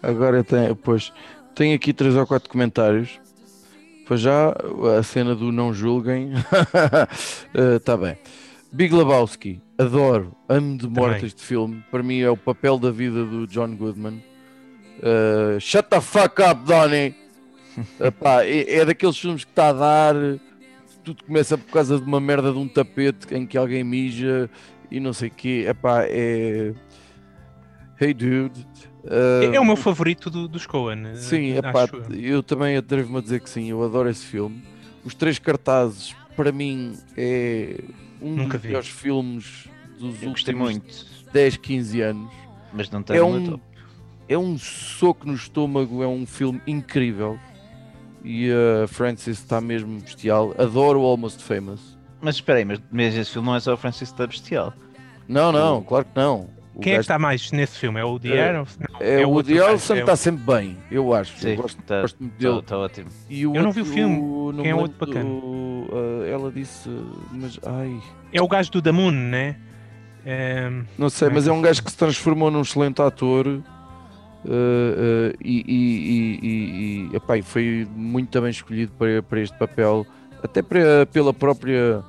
agora 0.02 0.42
tem. 0.45 0.75
Pois. 0.75 1.12
Tenho 1.54 1.75
aqui 1.75 1.92
três 1.92 2.14
ou 2.14 2.26
quatro 2.26 2.49
comentários. 2.49 3.21
Pois 4.07 4.21
já, 4.21 4.54
a 4.99 5.02
cena 5.02 5.35
do 5.35 5.50
não 5.52 5.75
julguem. 5.75 6.33
Está 7.76 7.97
bem. 7.97 8.16
Big 8.73 8.95
Lebowski, 8.95 9.61
adoro, 9.78 10.35
amo 10.49 10.76
de 10.78 10.87
morte 10.87 11.14
Também. 11.14 11.26
este 11.26 11.42
filme. 11.42 11.85
Para 11.90 12.02
mim 12.02 12.21
é 12.21 12.30
o 12.30 12.37
papel 12.37 12.78
da 12.78 12.90
vida 12.90 13.25
do 13.25 13.47
John 13.47 13.75
Goodman. 13.76 14.23
Uh, 14.99 15.59
shut 15.61 15.88
the 15.90 16.00
fuck 16.00 16.40
up, 16.43 16.64
Donnie! 16.64 17.14
Epá, 18.00 18.45
é, 18.45 18.78
é 18.78 18.85
daqueles 18.85 19.17
filmes 19.19 19.45
que 19.45 19.50
está 19.50 19.69
a 19.69 19.73
dar. 19.73 20.14
Tudo 21.05 21.25
começa 21.25 21.57
por 21.57 21.71
causa 21.73 21.99
de 21.99 22.05
uma 22.05 22.21
merda 22.21 22.52
de 22.52 22.59
um 22.59 22.69
tapete 22.69 23.33
em 23.35 23.47
que 23.47 23.57
alguém 23.57 23.83
mija 23.85 24.50
e 24.90 24.99
não 25.00 25.12
sei 25.12 25.28
o 25.28 25.33
quê. 25.33 25.64
Epá, 25.69 26.02
é. 26.05 26.73
Hey 28.00 28.14
dude. 28.14 28.67
É, 29.05 29.49
Uh, 29.49 29.55
é 29.55 29.61
o 29.61 29.64
meu 29.64 29.76
favorito 29.76 30.28
do- 30.28 30.49
dos 30.49 30.67
Coen. 30.67 31.14
Sim, 31.14 31.52
eh, 31.52 31.59
epá, 31.59 31.85
acho 31.85 31.97
eu. 32.12 32.43
também 32.43 32.76
atrevo-me 32.76 33.19
a 33.19 33.21
dizer 33.23 33.40
que 33.40 33.49
sim, 33.49 33.71
eu 33.71 33.83
adoro 33.83 34.11
esse 34.11 34.26
filme. 34.26 34.62
Os 35.05 35.14
três 35.14 35.38
cartazes, 35.38 36.14
para 36.37 36.52
mim, 36.52 36.95
é 37.17 37.76
um 38.21 38.35
Nunca 38.35 38.55
dos 38.59 38.62
vi. 38.62 38.69
melhores 38.69 38.88
filmes 38.88 39.69
dos 39.99 40.21
Eu 40.23 40.28
últimos 40.28 40.59
muito, 40.73 41.07
10, 41.33 41.57
15 41.57 42.00
anos. 42.02 42.31
mas 42.73 42.90
não 42.90 43.00
está 43.00 43.14
É 43.17 43.23
um, 43.23 43.43
top. 43.52 43.62
É 44.28 44.37
um 44.38 44.58
soco 44.58 45.26
no 45.26 45.35
estômago, 45.35 46.02
é 46.02 46.06
um 46.06 46.26
filme 46.26 46.61
incrível. 46.66 47.38
E 48.25 48.50
a 48.82 48.87
Francis 48.88 49.38
está 49.38 49.61
mesmo 49.61 50.00
bestial. 50.00 50.54
Adoro 50.58 51.00
o 51.00 51.04
Almost 51.06 51.42
Famous. 51.42 51.97
Mas 52.20 52.35
espera 52.35 52.58
aí, 52.58 52.64
mas, 52.64 52.80
mas 52.90 53.16
esse 53.16 53.30
filme 53.32 53.47
não 53.47 53.54
é 53.54 53.61
só 53.61 53.75
o 53.75 53.76
Francisco 53.76 54.18
da 54.18 54.26
Bestial. 54.26 54.75
Não, 55.28 55.52
não, 55.52 55.82
claro 55.82 56.04
que 56.04 56.11
não. 56.16 56.49
O 56.75 56.80
Quem 56.80 56.92
é 56.92 56.94
que 56.94 56.99
gajo- 56.99 57.00
está 57.02 57.18
mais 57.18 57.52
nesse 57.52 57.78
filme? 57.78 58.00
É 58.00 58.04
o 58.04 58.08
Woody 58.11 58.32
É- 58.32 58.44
Harrelson? 58.47 58.80
Não, 58.92 59.00
É, 59.00 59.16
o 59.25 59.30
outro 59.30 59.30
Woody 59.30 59.54
gajo, 59.54 59.64
Harrelson 59.66 59.94
é 59.94 59.97
o- 59.97 60.00
está 60.00 60.16
sempre 60.16 60.44
bem, 60.44 60.76
eu 60.90 61.14
acho. 61.14 61.38
Sim, 61.38 61.50
eu 61.50 61.56
gosto, 61.56 61.82
tá- 61.82 62.00
gosto 62.02 62.20
muito 62.20 62.37
dele. 62.38 62.58
Está 62.58 62.78
ótimo. 62.78 63.08
E 63.30 63.47
o 63.47 63.54
Eu 63.54 63.62
não 63.62 63.70
vi 63.73 63.80
o 63.80 63.85
outro- 63.85 63.94
filme. 63.94 64.16
não 64.56 64.62
Quem 64.62 64.70
é 64.70 64.75
o 64.75 64.78
outro 64.80 65.06
bacana? 65.06 65.25
do- 65.25 65.87
ah, 65.92 66.26
ela 66.28 66.50
disse, 66.52 66.88
mas 67.32 67.58
ai, 67.64 68.00
É 68.32 68.42
o 68.42 68.49
gajo 68.49 68.70
do 68.73 68.92
Moon, 68.94 69.11
né? 69.12 69.56
Ehm, 70.26 70.85
não 70.99 71.08
sei, 71.08 71.28
é 71.28 71.30
mas 71.30 71.47
é 71.47 71.52
um 71.52 71.62
gajo 71.62 71.82
que 71.82 71.90
se 71.90 71.97
transformou 71.97 72.50
num 72.50 72.61
excelente 72.62 73.00
ator 73.00 73.62
ah, 74.45 75.33
ah, 75.33 75.37
e, 75.45 75.64
e, 75.66 76.38
e, 76.42 77.11
e, 77.12 77.16
epá, 77.16 77.40
foi 77.42 77.87
muito 77.95 78.40
bem 78.40 78.50
escolhido 78.50 78.92
para, 78.99 79.23
para 79.23 79.40
este 79.40 79.57
papel, 79.59 80.07
até 80.42 80.62
para, 80.62 81.07
pela 81.07 81.33
própria 81.35 82.02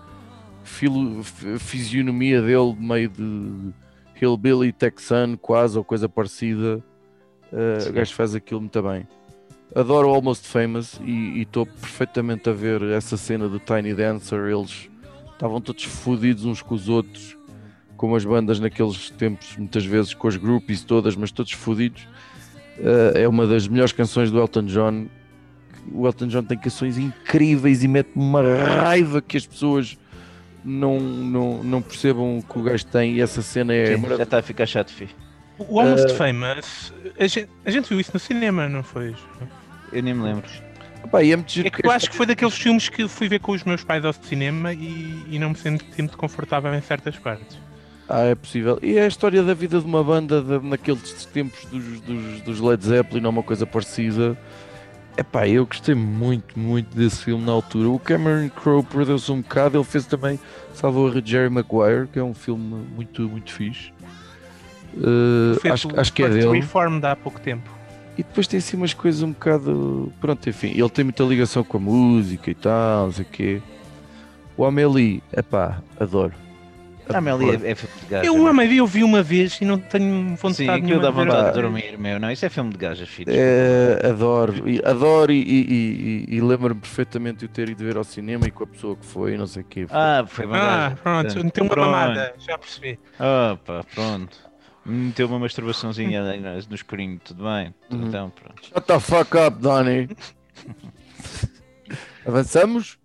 filo- 0.64 1.24
fisionomia 1.24 2.42
dele, 2.42 2.76
meio 2.80 3.10
de 3.10 3.74
hillbilly 4.22 4.72
texano, 4.72 5.38
quase, 5.38 5.78
ou 5.78 5.84
coisa 5.84 6.08
parecida. 6.10 6.84
Sim. 7.80 7.90
o 7.90 7.94
gajo 7.94 8.14
faz 8.14 8.36
aquilo 8.36 8.60
muito 8.62 8.82
bem. 8.84 9.08
Adoro 9.74 10.10
Almost 10.10 10.48
Famous 10.48 11.00
e 11.04 11.42
estou 11.42 11.66
perfeitamente 11.66 12.50
a 12.50 12.54
ver 12.54 12.82
essa 12.84 13.18
cena 13.18 13.48
do 13.48 13.60
Tiny 13.60 13.94
Dancer. 13.94 14.48
Eles 14.48 14.90
estavam 15.32 15.62
todos 15.62 15.84
fodidos 15.84 16.46
uns 16.46 16.62
com 16.62 16.76
os 16.76 16.90
outros, 16.90 17.38
como 18.00 18.16
as 18.16 18.24
bandas 18.24 18.62
naqueles 18.62 19.10
tempos, 19.10 19.58
muitas 19.58 19.84
vezes 19.86 20.14
com 20.14 20.26
as 20.26 20.38
groupies 20.38 20.86
todas, 20.86 21.18
mas 21.18 21.32
todos 21.32 21.52
fodidos. 21.52 22.08
Ah, 22.80 23.20
é 23.20 23.28
uma 23.28 23.46
das 23.46 23.68
melhores 23.68 23.92
canções 23.92 24.32
do 24.32 24.40
Elton 24.40 24.64
John. 24.64 25.08
O 25.92 26.08
Elton 26.08 26.28
John 26.28 26.44
tem 26.44 26.58
canções 26.58 26.98
incríveis 26.98 27.84
e 27.84 27.90
mete-me 27.90 28.24
uma 28.24 28.42
raiva 28.42 29.22
que 29.22 29.36
as 29.36 29.46
pessoas 29.46 29.98
não, 30.64 30.98
não, 30.98 31.62
não 31.62 31.82
percebam 31.82 32.38
o 32.38 32.42
que 32.42 32.58
o 32.58 32.64
gajo 32.64 32.86
tem. 32.86 33.16
E 33.16 33.22
essa 33.22 33.42
cena 33.42 33.74
é 33.74 33.98
Sim, 33.98 34.08
já 34.08 34.24
está 34.24 34.40
a 34.40 34.42
ficar 34.42 34.66
chato, 34.66 34.94
fi. 34.94 35.10
o 35.58 35.78
Almost 35.78 36.06
Eh, 36.06 36.16
Famous, 36.16 36.94
a 37.20 37.28
gente, 37.28 37.50
a 37.66 37.72
gente 37.72 37.90
viu 37.90 38.00
isso 38.00 38.12
no 38.14 38.20
cinema, 38.20 38.70
não 38.70 38.82
foi? 38.82 39.14
Eu 39.92 40.02
nem 40.02 40.14
me 40.14 40.24
lembro. 40.24 40.50
E 41.22 41.34
é 41.34 41.68
É 41.68 41.70
que 41.70 41.86
eu 41.86 41.92
acho 41.92 42.10
que 42.10 42.16
foi 42.16 42.26
daqueles 42.26 42.54
filmes 42.54 42.88
que 42.88 43.10
fui 43.10 43.28
ver 43.28 43.40
com 43.42 43.52
os 43.52 43.66
meus 43.66 43.84
pais 43.84 44.06
ao 44.06 44.14
cinema 44.14 44.72
e, 44.74 45.22
e 45.30 45.38
não 45.38 45.50
me 45.50 45.56
senti 45.58 45.86
muito 46.02 46.18
confortável 46.18 46.74
em 46.74 46.82
certas 46.82 47.18
partes. 47.18 47.58
Ah, 48.12 48.22
é 48.24 48.34
possível. 48.34 48.80
E 48.82 48.98
é 48.98 49.04
a 49.04 49.08
história 49.08 49.44
da 49.44 49.54
vida 49.54 49.80
de 49.80 49.86
uma 49.86 50.04
banda 50.04 50.42
de- 50.42 50.66
naqueles 50.68 51.26
tempos 51.28 51.64
dos, 51.66 52.02
dos, 52.02 52.42
dos 52.42 52.60
Led 52.60 52.84
Zeppelin 52.84 53.24
ou 53.24 53.30
uma 53.30 53.44
coisa 53.44 53.68
parecida. 53.68 54.36
Epá, 55.16 55.48
eu 55.48 55.66
gostei 55.66 55.94
muito, 55.94 56.58
muito 56.58 56.96
desse 56.96 57.24
filme 57.24 57.46
na 57.46 57.52
altura. 57.52 57.90
O 57.90 58.00
Cameron 58.00 58.50
Crowe 58.50 58.84
perdeu-se 58.84 59.32
um 59.32 59.42
bocado. 59.42 59.78
Ele 59.78 59.84
fez 59.84 60.06
também 60.08 60.40
Salvou 60.74 61.08
a 61.10 61.22
Jerry 61.24 61.50
Maguire, 61.50 62.08
que 62.12 62.18
é 62.18 62.24
um 62.24 62.34
filme 62.34 62.84
muito, 62.96 63.30
muito 63.30 63.52
fixe. 63.54 63.92
Uh, 64.96 65.60
Fez 65.60 65.74
acho, 65.74 66.00
acho 66.00 66.14
que 66.14 66.24
é 66.24 66.30
dele. 66.30 66.62
Reform 66.62 67.00
há 67.04 67.16
pouco 67.16 67.40
tempo. 67.40 67.70
E 68.18 68.24
depois 68.24 68.48
tem 68.48 68.58
assim 68.58 68.76
umas 68.76 68.94
coisas 68.94 69.22
um 69.22 69.32
bocado. 69.32 70.12
Pronto, 70.20 70.50
enfim, 70.50 70.72
ele 70.72 70.90
tem 70.90 71.04
muita 71.04 71.24
ligação 71.24 71.64
com 71.64 71.78
a 71.78 71.80
música 71.80 72.50
e 72.50 72.56
tal, 72.56 73.06
não 73.06 73.12
sei 73.14 73.24
o 73.26 73.28
quê. 73.28 73.62
O 74.58 74.66
Amélie, 74.66 75.22
epá, 75.32 75.80
adoro. 76.00 76.34
A 77.14 77.18
Amélie 77.18 77.50
Adoro. 77.50 77.66
é, 77.66 77.72
é 77.72 77.76
filme 77.76 77.96
de 78.02 78.06
gaja. 78.08 78.26
Eu 78.26 78.36
uma 78.36 78.50
Amélie 78.52 78.78
eu 78.78 78.88
vi 78.88 79.04
uma 79.04 79.24
vez 79.24 79.60
e 79.62 79.66
não 79.66 79.80
tenho 79.80 80.36
vontade 80.36 80.56
Sim, 80.56 80.68
nenhuma 80.82 81.02
dá 81.02 81.10
de 81.10 81.16
ver 81.16 81.26
vontade 81.26 81.42
de 81.42 81.46
outra 81.48 81.62
dormir, 81.64 81.98
meu. 81.98 82.20
Não, 82.20 82.32
isso 82.32 82.46
é 82.46 82.50
filme 82.50 82.70
de 82.72 82.78
gajas, 82.78 83.10
filhos. 83.10 83.34
É, 83.36 84.00
adoro, 84.08 84.54
adoro 84.86 85.32
e, 85.32 85.42
e, 85.42 86.26
e- 86.30 86.36
e 86.36 86.42
lembro-me 86.42 86.80
perfeitamente 86.80 87.40
de 87.40 87.46
eu 87.46 87.50
ter 87.50 87.70
ido 87.70 87.84
ver 87.84 87.98
ao 87.98 88.04
cinema 88.04 88.48
e 88.48 88.52
com 88.52 88.64
a 88.64 88.68
pessoa 88.68 88.96
que 88.96 89.06
foi, 89.06 89.38
não 89.38 89.48
sei 89.48 89.64
o 89.64 89.66
quê. 89.66 89.88
Ah, 89.90 90.24
foi 90.28 90.46
uma 90.46 90.58
Ah, 90.58 90.90
gaja. 90.90 90.96
pronto, 91.02 91.44
meteu 91.46 91.64
uma 91.64 91.74
Pronto. 91.74 91.92
mamada, 91.92 92.34
já 92.40 92.58
percebi. 92.58 93.00
Ah, 93.20 93.58
pá, 93.66 93.84
pronto. 93.96 94.38
Meteu 94.86 95.28
uma 95.28 95.40
masturbaçãozinha 95.40 96.24
no 96.70 96.76
escurinho, 96.76 97.20
tudo 97.24 97.44
bem. 97.44 97.74
Uhum. 97.92 98.08
Então, 98.08 98.30
pronto. 98.32 98.62
Shut 98.66 98.82
the 98.88 99.00
fuck 99.00 99.38
up, 99.38 99.58
Donnie. 99.60 100.10
Avançamos? 102.26 102.98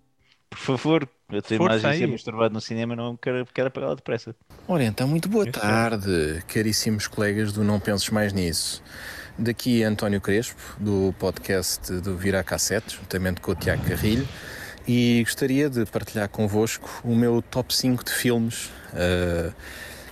Por 0.50 0.58
favor, 0.58 1.08
eu 1.30 1.42
tenho 1.42 1.58
Força 1.58 1.80
ser 1.80 1.86
aí. 1.86 2.06
masturbado 2.06 2.54
no 2.54 2.60
cinema, 2.60 2.94
não 2.94 3.16
quero, 3.16 3.46
quero 3.46 3.68
apagá-la 3.68 3.94
depressa. 3.94 4.34
Ora 4.68 4.84
então, 4.84 5.08
muito 5.08 5.28
boa 5.28 5.48
Isso 5.48 5.58
é. 5.58 5.60
tarde, 5.60 6.42
caríssimos 6.46 7.06
colegas 7.06 7.52
do 7.52 7.64
Não 7.64 7.80
Penses 7.80 8.10
Mais 8.10 8.32
Nisso. 8.32 8.82
Daqui 9.36 9.82
António 9.82 10.20
Crespo, 10.20 10.60
do 10.78 11.14
podcast 11.18 11.92
do 11.94 12.16
Virar 12.16 12.44
Cassete, 12.44 12.96
juntamente 12.96 13.40
com 13.40 13.50
o 13.50 13.54
Tiago 13.54 13.82
Carrilho, 13.84 14.28
e 14.86 15.22
gostaria 15.24 15.68
de 15.68 15.84
partilhar 15.86 16.28
convosco 16.28 17.00
o 17.02 17.16
meu 17.16 17.42
top 17.42 17.74
5 17.74 18.04
de 18.04 18.12
filmes. 18.12 18.66
Uh, 18.92 19.52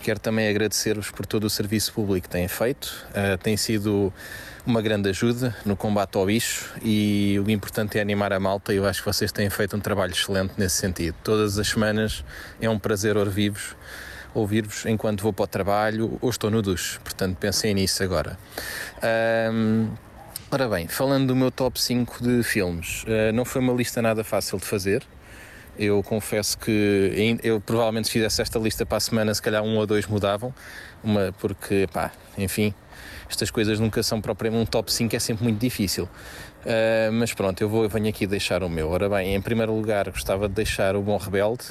quero 0.02 0.18
também 0.18 0.48
agradecer-vos 0.48 1.10
por 1.10 1.24
todo 1.24 1.44
o 1.44 1.50
serviço 1.50 1.92
público 1.92 2.26
que 2.26 2.32
têm 2.32 2.48
feito. 2.48 3.06
Uh, 3.10 3.38
tem 3.38 3.56
sido 3.56 4.12
uma 4.64 4.80
grande 4.80 5.08
ajuda 5.08 5.56
no 5.64 5.76
combate 5.76 6.16
ao 6.16 6.26
bicho 6.26 6.70
e 6.82 7.40
o 7.44 7.50
importante 7.50 7.98
é 7.98 8.00
animar 8.00 8.32
a 8.32 8.38
malta 8.38 8.72
eu 8.72 8.86
acho 8.86 9.00
que 9.00 9.06
vocês 9.06 9.32
têm 9.32 9.50
feito 9.50 9.76
um 9.76 9.80
trabalho 9.80 10.12
excelente 10.12 10.54
nesse 10.56 10.76
sentido. 10.76 11.16
Todas 11.24 11.58
as 11.58 11.68
semanas 11.68 12.24
é 12.60 12.68
um 12.70 12.78
prazer 12.78 13.16
ouvir-vos 13.16 13.74
ouvir-vos 14.34 14.86
enquanto 14.86 15.22
vou 15.22 15.32
para 15.32 15.44
o 15.44 15.46
trabalho 15.46 16.18
ou 16.20 16.30
estou 16.30 16.50
no 16.50 16.62
duche, 16.62 16.98
portanto 17.00 17.36
pensem 17.36 17.74
nisso 17.74 18.02
agora. 18.02 18.38
Ahm, 19.02 19.88
ora 20.50 20.68
bem, 20.68 20.88
falando 20.88 21.28
do 21.28 21.36
meu 21.36 21.50
top 21.50 21.80
5 21.80 22.22
de 22.22 22.42
filmes, 22.42 23.04
ah, 23.06 23.32
não 23.32 23.44
foi 23.44 23.60
uma 23.60 23.72
lista 23.72 24.00
nada 24.00 24.24
fácil 24.24 24.58
de 24.58 24.64
fazer. 24.64 25.02
Eu 25.78 26.02
confesso 26.02 26.58
que 26.58 27.38
eu 27.42 27.60
provavelmente 27.60 28.06
se 28.06 28.12
fizesse 28.12 28.42
esta 28.42 28.58
lista 28.58 28.84
para 28.84 28.98
a 28.98 29.00
semana, 29.00 29.34
se 29.34 29.40
calhar 29.40 29.62
um 29.62 29.76
ou 29.76 29.86
dois 29.86 30.06
mudavam, 30.06 30.54
uma, 31.02 31.34
porque, 31.38 31.88
pá, 31.92 32.12
enfim, 32.36 32.74
estas 33.28 33.50
coisas 33.50 33.80
nunca 33.80 34.02
são 34.02 34.20
propriamente 34.20 34.62
um 34.62 34.66
top 34.66 34.92
5, 34.92 35.16
é 35.16 35.18
sempre 35.18 35.44
muito 35.44 35.58
difícil. 35.58 36.08
Ah, 36.66 37.10
mas 37.12 37.32
pronto, 37.32 37.60
eu, 37.60 37.68
vou, 37.68 37.84
eu 37.84 37.88
venho 37.88 38.08
aqui 38.08 38.26
deixar 38.26 38.62
o 38.62 38.68
meu. 38.68 38.88
Ora 38.90 39.08
bem, 39.08 39.34
em 39.34 39.40
primeiro 39.40 39.74
lugar, 39.74 40.10
gostava 40.10 40.48
de 40.48 40.54
deixar 40.54 40.96
o 40.96 41.02
Bom 41.02 41.16
Rebelde. 41.16 41.64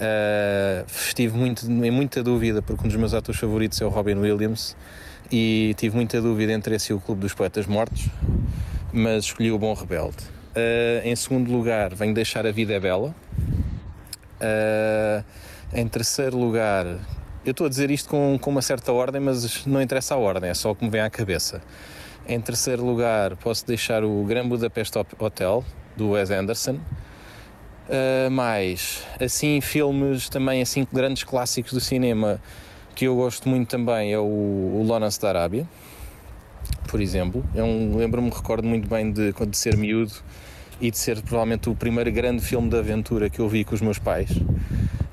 Uh, 0.00 0.86
estive 0.86 1.36
muito, 1.36 1.66
em 1.66 1.90
muita 1.90 2.22
dúvida 2.22 2.62
porque 2.62 2.84
um 2.84 2.86
dos 2.86 2.96
meus 2.96 3.14
atores 3.14 3.40
favoritos 3.40 3.80
é 3.80 3.84
o 3.84 3.88
Robin 3.88 4.14
Williams 4.14 4.76
e 5.28 5.74
tive 5.76 5.96
muita 5.96 6.20
dúvida 6.22 6.52
entre 6.52 6.76
esse 6.76 6.92
e 6.92 6.94
o 6.94 7.00
Clube 7.00 7.22
dos 7.22 7.34
Poetas 7.34 7.66
Mortos, 7.66 8.06
mas 8.92 9.24
escolhi 9.24 9.50
o 9.50 9.58
Bom 9.58 9.74
Rebelde. 9.74 10.37
Uh, 10.56 11.06
em 11.06 11.14
segundo 11.14 11.52
lugar, 11.52 11.94
venho 11.94 12.14
deixar 12.14 12.46
A 12.46 12.52
Vida 12.52 12.74
é 12.74 12.80
Bela. 12.80 13.14
Uh, 14.40 15.24
em 15.72 15.86
terceiro 15.86 16.36
lugar, 16.36 16.86
eu 17.44 17.50
estou 17.50 17.66
a 17.66 17.70
dizer 17.70 17.90
isto 17.90 18.08
com, 18.08 18.38
com 18.40 18.50
uma 18.50 18.62
certa 18.62 18.92
ordem, 18.92 19.20
mas 19.20 19.66
não 19.66 19.80
interessa 19.82 20.14
a 20.14 20.18
ordem, 20.18 20.50
é 20.50 20.54
só 20.54 20.70
o 20.70 20.74
que 20.74 20.84
me 20.84 20.90
vem 20.90 21.00
à 21.00 21.10
cabeça. 21.10 21.60
Em 22.26 22.40
terceiro 22.40 22.84
lugar, 22.84 23.36
posso 23.36 23.66
deixar 23.66 24.04
o 24.04 24.24
Grand 24.24 24.48
Budapest 24.48 24.94
Hotel, 25.18 25.64
do 25.96 26.10
Wes 26.10 26.30
Anderson. 26.30 26.78
Uh, 27.88 28.30
mais 28.30 29.02
assim 29.18 29.62
filmes 29.62 30.28
também 30.28 30.60
assim 30.60 30.86
grandes 30.92 31.24
clássicos 31.24 31.72
do 31.72 31.80
cinema 31.80 32.38
que 32.94 33.06
eu 33.06 33.16
gosto 33.16 33.48
muito 33.48 33.66
também 33.66 34.12
é 34.12 34.18
o, 34.18 34.22
o 34.22 34.84
Lawrence 34.86 35.18
da 35.18 35.30
Arábia 35.30 35.66
por 36.88 37.00
exemplo 37.00 37.44
é 37.54 37.62
um, 37.62 37.96
lembro-me 37.96 38.30
recordo 38.30 38.66
muito 38.66 38.88
bem 38.88 39.12
de, 39.12 39.32
de 39.32 39.56
ser 39.56 39.76
miúdo 39.76 40.12
e 40.80 40.90
de 40.90 40.98
ser 40.98 41.20
provavelmente 41.22 41.68
o 41.68 41.74
primeiro 41.74 42.10
grande 42.10 42.42
filme 42.42 42.68
de 42.68 42.76
aventura 42.76 43.28
que 43.28 43.40
eu 43.40 43.48
vi 43.48 43.64
com 43.64 43.74
os 43.74 43.80
meus 43.80 43.98
pais. 43.98 44.30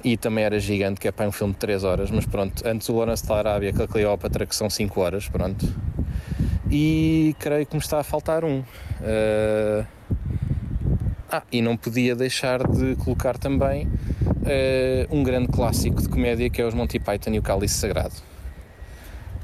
E 0.03 0.15
também 0.15 0.43
era 0.43 0.59
gigante 0.59 0.99
que 0.99 1.07
é 1.07 1.11
para 1.11 1.27
um 1.27 1.31
filme 1.31 1.53
de 1.53 1.59
3 1.59 1.83
horas 1.83 2.11
mas 2.11 2.25
pronto 2.25 2.65
antes 2.65 2.87
o 2.89 2.95
Lawrence 2.95 3.27
da 3.27 3.35
Arábia 3.35 3.73
com 3.73 3.83
a 3.83 3.87
Cleópatra 3.87 4.45
que 4.45 4.55
são 4.55 4.69
5 4.69 5.01
horas 5.01 5.27
pronto. 5.27 5.67
E 6.69 7.35
creio 7.39 7.65
que 7.65 7.75
me 7.75 7.81
está 7.81 7.99
a 7.99 8.03
faltar 8.03 8.43
um. 8.43 8.59
Uh, 8.59 9.85
ah, 11.31 11.43
e 11.51 11.61
não 11.61 11.75
podia 11.75 12.15
deixar 12.15 12.65
de 12.67 12.95
colocar 12.97 13.37
também 13.37 13.87
uh, 13.87 15.15
um 15.15 15.23
grande 15.23 15.47
clássico 15.47 16.01
de 16.01 16.07
comédia 16.07 16.49
que 16.49 16.61
é 16.61 16.65
os 16.65 16.73
Monty 16.73 16.99
Python 16.99 17.31
e 17.31 17.39
o 17.39 17.41
Cálice 17.41 17.75
Sagrado. 17.75 18.15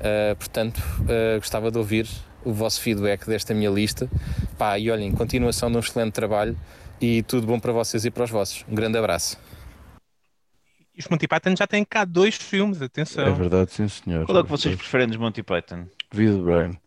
Uh, 0.02 0.36
portanto, 0.36 0.80
uh, 1.02 1.38
gostava 1.38 1.70
de 1.70 1.78
ouvir 1.78 2.08
o 2.44 2.52
vosso 2.52 2.82
feedback 2.82 3.28
desta 3.28 3.54
minha 3.54 3.70
lista. 3.70 4.10
Pá, 4.58 4.80
e 4.80 4.90
olhem, 4.90 5.12
continuação 5.12 5.70
de 5.70 5.78
um 5.78 5.80
excelente 5.80 6.14
trabalho 6.14 6.58
e 7.00 7.22
tudo 7.24 7.46
bom 7.46 7.60
para 7.60 7.72
vocês 7.72 8.04
e 8.04 8.10
para 8.10 8.24
os 8.24 8.32
vossos. 8.32 8.66
Um 8.68 8.74
grande 8.74 8.98
abraço. 8.98 9.38
E 10.96 11.00
os 11.00 11.08
Monty 11.08 11.28
Python 11.28 11.56
já 11.56 11.68
têm 11.68 11.86
cá 11.86 12.04
dois 12.04 12.36
filmes, 12.36 12.82
atenção. 12.82 13.28
É 13.28 13.32
verdade, 13.32 13.72
sim 13.72 13.88
senhor. 13.88 14.26
Qual 14.26 14.40
é 14.40 14.44
que 14.44 14.50
vocês 14.50 14.76
preferem 14.76 15.08
dos 15.08 15.18
Monty 15.18 15.44
Python? 15.44 15.86
Vida 16.12 16.36
de 16.36 16.42
Brian. 16.42 16.78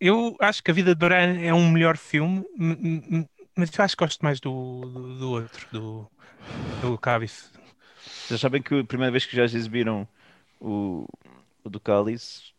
Eu 0.00 0.36
acho 0.40 0.62
que 0.62 0.70
A 0.70 0.74
Vida 0.74 0.94
de 0.94 0.98
Brian 0.98 1.40
é 1.40 1.52
um 1.52 1.68
melhor 1.68 1.96
filme, 1.96 2.44
mas 3.56 3.70
eu 3.76 3.84
acho 3.84 3.96
que 3.96 4.04
gosto 4.04 4.22
mais 4.22 4.38
do, 4.38 4.80
do, 4.80 5.18
do 5.18 5.30
outro, 5.30 5.66
do, 5.72 6.10
do 6.82 6.98
Cálice. 6.98 7.46
Vocês 8.26 8.40
sabem 8.40 8.62
que 8.62 8.78
a 8.78 8.84
primeira 8.84 9.10
vez 9.10 9.26
que 9.26 9.36
já 9.36 9.44
exibiram 9.44 10.06
o 10.60 11.06
do 11.70 11.80
Cálice, 11.80 12.52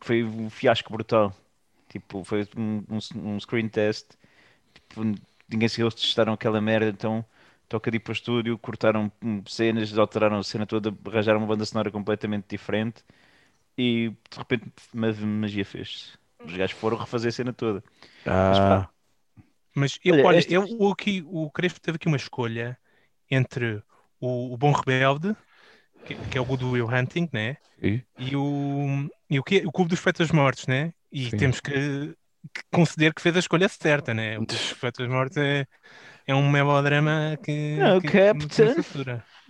que 0.00 0.06
foi 0.06 0.24
um 0.24 0.50
fiasco 0.50 0.92
brutal. 0.92 1.34
Tipo, 1.88 2.24
foi 2.24 2.46
um, 2.56 2.84
um, 2.90 3.34
um 3.36 3.40
screen 3.40 3.68
test. 3.68 4.12
Tipo, 4.74 5.02
ninguém 5.50 5.68
se 5.68 5.82
eles 5.82 5.94
testaram 5.94 6.32
aquela 6.34 6.60
merda, 6.60 6.88
então 6.90 7.24
toca 7.68 7.90
de 7.90 7.96
ir 7.98 8.00
para 8.00 8.10
o 8.12 8.14
estúdio, 8.14 8.58
cortaram 8.58 9.10
cenas, 9.48 9.96
alteraram 9.98 10.38
a 10.38 10.42
cena 10.44 10.66
toda, 10.66 10.94
arranjaram 11.08 11.40
uma 11.40 11.46
banda 11.48 11.64
sonora 11.64 11.90
completamente 11.90 12.46
diferente 12.48 13.04
e 13.78 14.10
de 14.30 14.38
repente 14.38 14.66
ma- 14.94 15.12
magia 15.12 15.64
fez-se. 15.64 16.18
Os 16.44 16.56
gajos 16.56 16.76
foram 16.78 16.98
refazer 16.98 17.30
a 17.30 17.32
cena 17.32 17.52
toda. 17.52 17.82
Mas, 18.48 18.60
Ah, 18.60 18.60
pá, 18.60 18.90
Mas 19.74 19.98
eu, 20.04 20.18
Olha, 20.18 20.22
olha, 20.22 20.38
este- 20.38 20.52
eu, 20.52 20.66
o, 20.78 20.92
aqui, 20.92 21.22
o 21.26 21.50
Crespo 21.50 21.80
teve 21.80 21.96
aqui 21.96 22.08
uma 22.08 22.16
escolha 22.16 22.78
entre 23.30 23.82
o, 24.20 24.52
o 24.54 24.56
Bom 24.58 24.72
Rebelde, 24.72 25.36
que, 26.04 26.16
que 26.28 26.38
é 26.38 26.40
o 26.40 26.56
do 26.56 26.70
Will 26.72 26.86
Hunting, 26.88 27.28
né? 27.32 27.56
e? 27.82 28.04
E 28.18 28.36
o, 28.36 29.08
e 29.30 29.38
o, 29.40 29.42
quê? 29.44 29.62
o 29.66 29.72
Clube 29.72 29.90
dos 29.90 30.00
Fetos 30.00 30.30
Mortos, 30.30 30.66
né? 30.66 30.92
E 31.12 31.30
Sim. 31.30 31.36
temos 31.38 31.60
que, 31.60 32.14
que 32.54 32.62
conceder 32.72 33.14
que 33.14 33.22
fez 33.22 33.36
a 33.36 33.40
escolha 33.40 33.68
certa, 33.68 34.14
né? 34.14 34.38
O 34.38 34.46
Clube 34.46 34.62
dos 34.62 34.70
Fetos 34.78 35.08
Mortos 35.08 35.36
é, 35.38 35.66
é 36.26 36.34
um 36.34 36.50
melodrama 36.50 37.38
que, 37.44 37.94
Oh, 37.96 38.00
que, 38.00 38.10
que 38.28 38.38
não 38.38 38.48
Captain. 38.50 38.74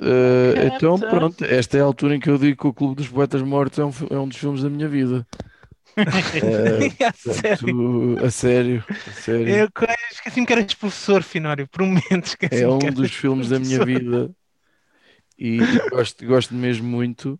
Eh, 0.00 0.66
então, 0.66 0.98
pronto, 0.98 1.44
esta 1.44 1.76
é 1.78 1.80
a 1.80 1.84
altura 1.84 2.16
em 2.16 2.20
que 2.20 2.30
eu 2.30 2.38
digo 2.38 2.56
que 2.60 2.66
o 2.66 2.74
Clube 2.74 2.96
dos 2.96 3.08
Poetas 3.08 3.42
Mortos 3.42 3.78
é 3.78 3.84
um, 3.84 3.90
é 4.10 4.18
um 4.18 4.28
dos 4.28 4.36
filmes 4.36 4.62
da 4.62 4.70
minha 4.70 4.88
vida. 4.88 5.26
Eh, 6.42 6.90
a 7.06 7.12
sério. 7.12 7.78
a 8.24 8.30
sério, 8.30 8.84
a 9.06 9.12
sério. 9.12 9.64
Eu 9.64 9.68
esqueci-me 10.10 10.46
que 10.46 10.52
eras 10.52 10.74
professor, 10.74 11.22
Finório, 11.22 11.68
por 11.68 11.82
um 11.82 11.86
momento 11.88 12.26
esqueci-me 12.26 12.60
É 12.60 12.68
um 12.68 12.78
que 12.78 12.90
dos 12.92 13.10
filmes 13.12 13.48
da 13.48 13.58
minha 13.58 13.78
professor. 13.78 13.86
vida 13.86 14.30
e 15.46 15.58
gosto, 15.90 16.26
gosto 16.26 16.54
mesmo 16.54 16.86
muito. 16.88 17.38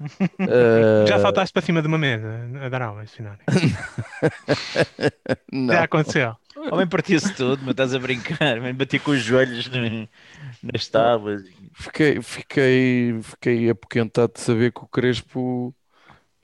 Eh, 0.40 1.06
Já 1.06 1.18
saltaste 1.20 1.52
para 1.52 1.62
cima 1.62 1.80
de 1.80 1.86
uma 1.86 1.98
mesa 1.98 2.26
a 2.60 2.68
dar 2.68 2.82
aulas, 2.82 3.12
Finório. 3.14 3.38
não. 5.52 5.74
Já 5.74 5.84
aconteceu. 5.84 6.36
O 6.56 6.74
homem 6.74 6.88
partia-se 6.88 7.32
todo, 7.34 7.60
mas 7.62 7.70
estás 7.70 7.94
a 7.94 7.98
brincar, 7.98 8.60
man, 8.60 8.74
batia 8.74 9.00
com 9.00 9.12
os 9.12 9.20
joelhos 9.22 9.68
no- 9.68 10.08
nas 10.62 10.88
tábuas. 10.88 11.42
Fiquei, 11.74 12.20
fiquei, 12.20 13.20
fiquei 13.22 13.70
apoquentado 13.70 14.32
de 14.34 14.40
saber 14.40 14.72
que 14.72 14.80
o 14.82 14.88
Crespo 14.88 15.74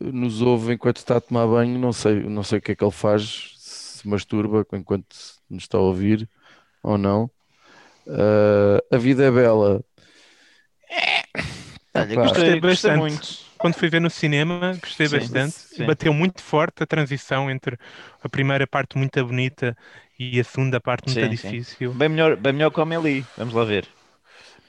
nos 0.01 0.41
ouve 0.41 0.75
enquanto 0.75 0.99
está 0.99 1.17
a 1.17 1.21
tomar 1.21 1.47
banho. 1.47 1.79
Não 1.79 1.93
sei, 1.93 2.23
não 2.23 2.43
sei 2.43 2.59
o 2.59 2.63
que 2.63 2.73
é 2.73 2.77
que 2.77 2.85
ele 2.85 2.93
faz, 2.93 3.55
se 3.59 4.09
masturba 4.09 4.65
enquanto 4.73 5.15
nos 5.51 5.65
está 5.65 5.79
a 5.79 5.81
ouvir 5.83 6.29
ou 6.83 6.97
não. 6.97 7.31
Eh, 8.07 8.97
a 8.97 8.99
vida 8.99 9.25
é 9.25 9.31
bela. 9.31 9.85
Olha, 11.95 12.17
Epá, 12.17 12.19
gostei, 12.19 12.61
bastante. 12.61 12.89
muito. 12.91 13.37
Quando 13.59 13.75
fui 13.77 13.89
ver 13.89 14.01
no 14.01 14.11
cinema, 14.11 14.79
gostei 14.83 15.09
Sim, 15.09 15.09
bastante. 15.09 15.61
sim. 15.67 15.73
Bateu 15.77 16.13
muito 16.15 16.43
forte 16.43 16.83
a 16.83 16.87
transição 16.87 17.51
entre 17.51 17.77
a 18.23 18.29
primeira 18.29 18.67
parte 18.67 18.97
muito 18.97 19.25
bonita 19.25 19.77
e 20.19 20.39
a 20.41 20.45
segunda 20.45 20.81
parte 20.81 21.07
muito 21.09 21.29
Sim, 21.29 21.35
sim. 21.35 21.59
difícil. 21.59 21.93
Bem 21.95 22.09
melhor, 22.09 22.37
bem 22.37 22.53
melhor 22.53 22.71
que 22.71 22.79
o 22.81 22.83
Amélie. 22.83 23.29
Vamos 23.37 23.55
lá 23.55 23.65
ver. 23.65 23.89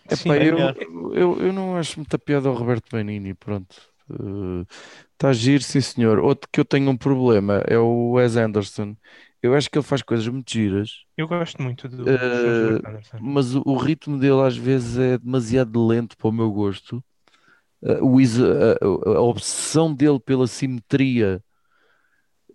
Epá, 0.10 0.38
eu, 0.40 0.74
eu, 1.14 1.40
eu 1.42 1.54
não 1.54 1.76
acho 1.78 2.00
muita 2.00 2.18
piada 2.18 2.50
ao 2.50 2.56
Roberto 2.56 2.90
Benini, 2.92 3.34
pronto. 3.36 3.76
Está 5.14 5.30
a 5.30 5.34
giro, 5.34 5.64
sim 5.64 5.82
senhor. 5.82 6.20
Outro 6.20 6.50
que 6.52 6.60
eu 6.60 6.66
tenho 6.66 6.90
um 6.90 6.98
problema 6.98 7.64
é 7.68 7.78
o 7.78 8.14
Wes 8.14 8.36
Anderson. 8.38 8.96
Eu 9.42 9.54
acho 9.56 9.70
que 9.70 9.78
ele 9.78 9.86
faz 9.86 10.02
coisas 10.02 10.28
muito 10.28 10.52
giras, 10.52 11.06
eu 11.18 11.28
gosto 11.28 11.62
muito 11.62 11.88
do, 11.88 12.18
Wes 12.44 12.62
Anderson. 12.62 13.22
mas 13.22 13.56
o, 13.56 13.62
o 13.66 13.76
ritmo 13.78 14.18
dele 14.18 14.42
às 14.42 14.56
vezes 14.58 14.98
é 14.98 15.18
demasiado 15.18 15.86
lento 15.86 16.18
para 16.18 16.28
o 16.30 16.32
meu 16.32 16.52
gosto. 16.52 17.04
Eh, 17.84 18.00
a, 18.40 18.74
a- 19.14 19.18
a 19.18 19.22
obsessão 19.22 19.94
dele 19.94 20.20
pela 20.20 20.48
simetria, 20.48 21.44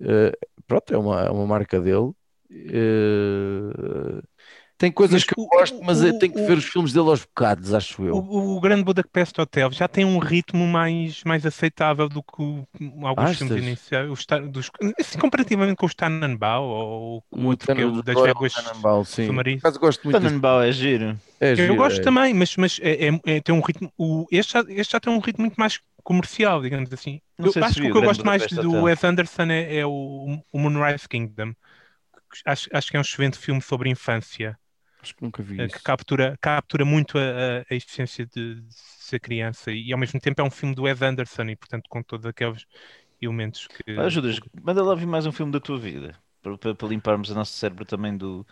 eh, 0.00 0.32
pronto, 0.66 0.92
é 0.94 0.98
uma, 0.98 1.22
é 1.24 1.30
uma 1.30 1.46
marca 1.46 1.80
dele. 1.80 2.12
Tem 4.76 4.90
coisas 4.90 5.14
Mas 5.14 5.24
que 5.24 5.38
eu 5.38 5.44
o- 5.44 5.48
gosto, 5.48 5.80
mas 5.82 6.02
o- 6.02 6.06
eu 6.06 6.18
tenho 6.18 6.32
que 6.32 6.40
o- 6.40 6.46
ver 6.46 6.58
os 6.58 6.64
filmes 6.64 6.92
dele 6.92 7.08
aos 7.08 7.24
bocados, 7.24 7.72
acho 7.72 8.02
eu. 8.04 8.16
O, 8.16 8.56
o 8.56 8.60
Grande 8.60 8.82
Budapest 8.84 9.38
Hotel 9.38 9.70
já 9.72 9.86
tem 9.86 10.04
um 10.04 10.18
ritmo 10.18 10.66
mais, 10.66 11.22
mais 11.24 11.46
aceitável 11.46 12.08
do 12.08 12.22
que 12.22 12.42
o- 12.42 12.66
alguns 13.06 13.30
Achas? 13.30 13.38
filmes 13.38 13.56
iniciais, 13.56 14.10
os, 14.10 14.26
ta- 14.26 14.38
dos, 14.40 14.70
assim, 14.98 15.18
comparativamente 15.18 15.76
com 15.76 15.86
os 15.86 15.94
Tannenbaum 15.94 16.64
ou 16.64 17.24
o 17.30 17.40
O 17.40 17.46
outro 17.46 17.72
que 17.74 17.80
é 17.80 17.86
o 17.86 18.02
das. 18.02 18.14
Por 18.14 18.28
Submarinas. 19.06 19.60
acaso 19.60 19.80
gosto 19.80 20.04
muito 20.04 20.20
Tannenbaum 20.20 20.60
é 20.62 20.72
giro. 20.72 21.18
é 21.40 21.54
Eu 21.56 21.56
giro, 21.56 21.76
gosto 21.76 22.00
é. 22.00 22.02
também, 22.02 22.34
mas, 22.34 22.56
mas 22.56 22.80
é, 22.82 23.08
é- 23.08 23.20
é- 23.36 23.40
tem 23.40 23.54
um 23.54 23.60
ritmo. 23.60 23.92
O, 23.96 24.26
este, 24.30 24.52
já, 24.54 24.64
este 24.68 24.92
já 24.92 25.00
tem 25.00 25.12
um 25.12 25.18
ritmo 25.20 25.42
muito 25.44 25.56
mais 25.56 25.78
comercial, 26.02 26.60
digamos 26.60 26.92
assim. 26.92 27.20
Não 27.38 27.46
eu 27.46 27.52
acho 27.64 27.74
que 27.80 27.86
o 27.86 27.88
o 27.88 27.92
que 27.92 27.98
eu 27.98 28.02
gosto 28.02 28.26
mais 28.26 28.46
do 28.46 28.68
Hotel. 28.68 28.82
Wes 28.84 29.04
Anderson 29.04 29.44
é, 29.50 29.76
é 29.76 29.86
o, 29.86 30.42
o 30.52 30.58
Moonrise 30.58 31.08
Kingdom. 31.08 31.52
Acho, 32.44 32.68
acho 32.72 32.90
que 32.90 32.96
é 32.96 33.00
um 33.00 33.02
excelente 33.02 33.38
filme 33.38 33.62
sobre 33.62 33.88
infância, 33.88 34.58
Acho 35.04 35.14
que 35.14 35.22
nunca 35.22 35.42
vi 35.42 35.64
isso. 35.66 35.76
que 35.76 35.82
captura, 35.82 36.36
captura 36.40 36.84
muito 36.84 37.18
a, 37.18 37.60
a, 37.70 37.74
essência 37.74 38.26
de, 38.26 38.60
de 38.62 38.74
ser 38.74 39.20
criança 39.20 39.70
e 39.72 39.92
ao 39.92 39.98
mesmo 39.98 40.18
tempo 40.20 40.40
é 40.40 40.44
um 40.44 40.50
filme 40.50 40.74
do 40.74 40.82
Wes 40.82 41.02
Anderson 41.02 41.44
e, 41.44 41.56
portanto, 41.56 41.88
com 41.88 42.02
todos 42.02 42.26
aqueles 42.26 42.66
elementos 43.20 43.68
que. 43.68 43.82
Ajudas, 44.00 44.40
manda 44.62 44.82
lá 44.82 44.94
vir 44.94 45.06
mais 45.06 45.26
um 45.26 45.32
filme 45.32 45.52
da 45.52 45.60
tua 45.60 45.78
vida. 45.78 46.16
Para, 46.42 46.58
para- 46.58 46.74
para 46.74 46.88
limparmos 46.88 47.30
o 47.30 47.34
nosso 47.34 47.52
cérebro 47.52 47.84
também 47.84 48.16
do, 48.16 48.46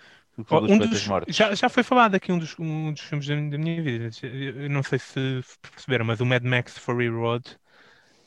um 0.69 0.79
dos 0.79 1.09
já, 1.29 1.55
já 1.55 1.69
foi 1.69 1.83
falado 1.83 2.15
aqui 2.15 2.33
um 2.33 2.39
dos, 2.39 2.59
um 2.59 2.93
dos 2.93 3.03
filmes 3.03 3.27
da, 3.27 3.35
da 3.35 3.59
minha 3.59 3.83
vida. 3.83 4.11
Eu 4.23 4.69
não 4.71 4.83
sei 4.83 4.99
se 4.99 5.41
perceberam, 5.61 6.05
mas 6.05 6.21
o 6.21 6.27
Mad 6.27 6.43
Max 6.45 6.79
Fury 6.79 7.09
Road 7.09 7.57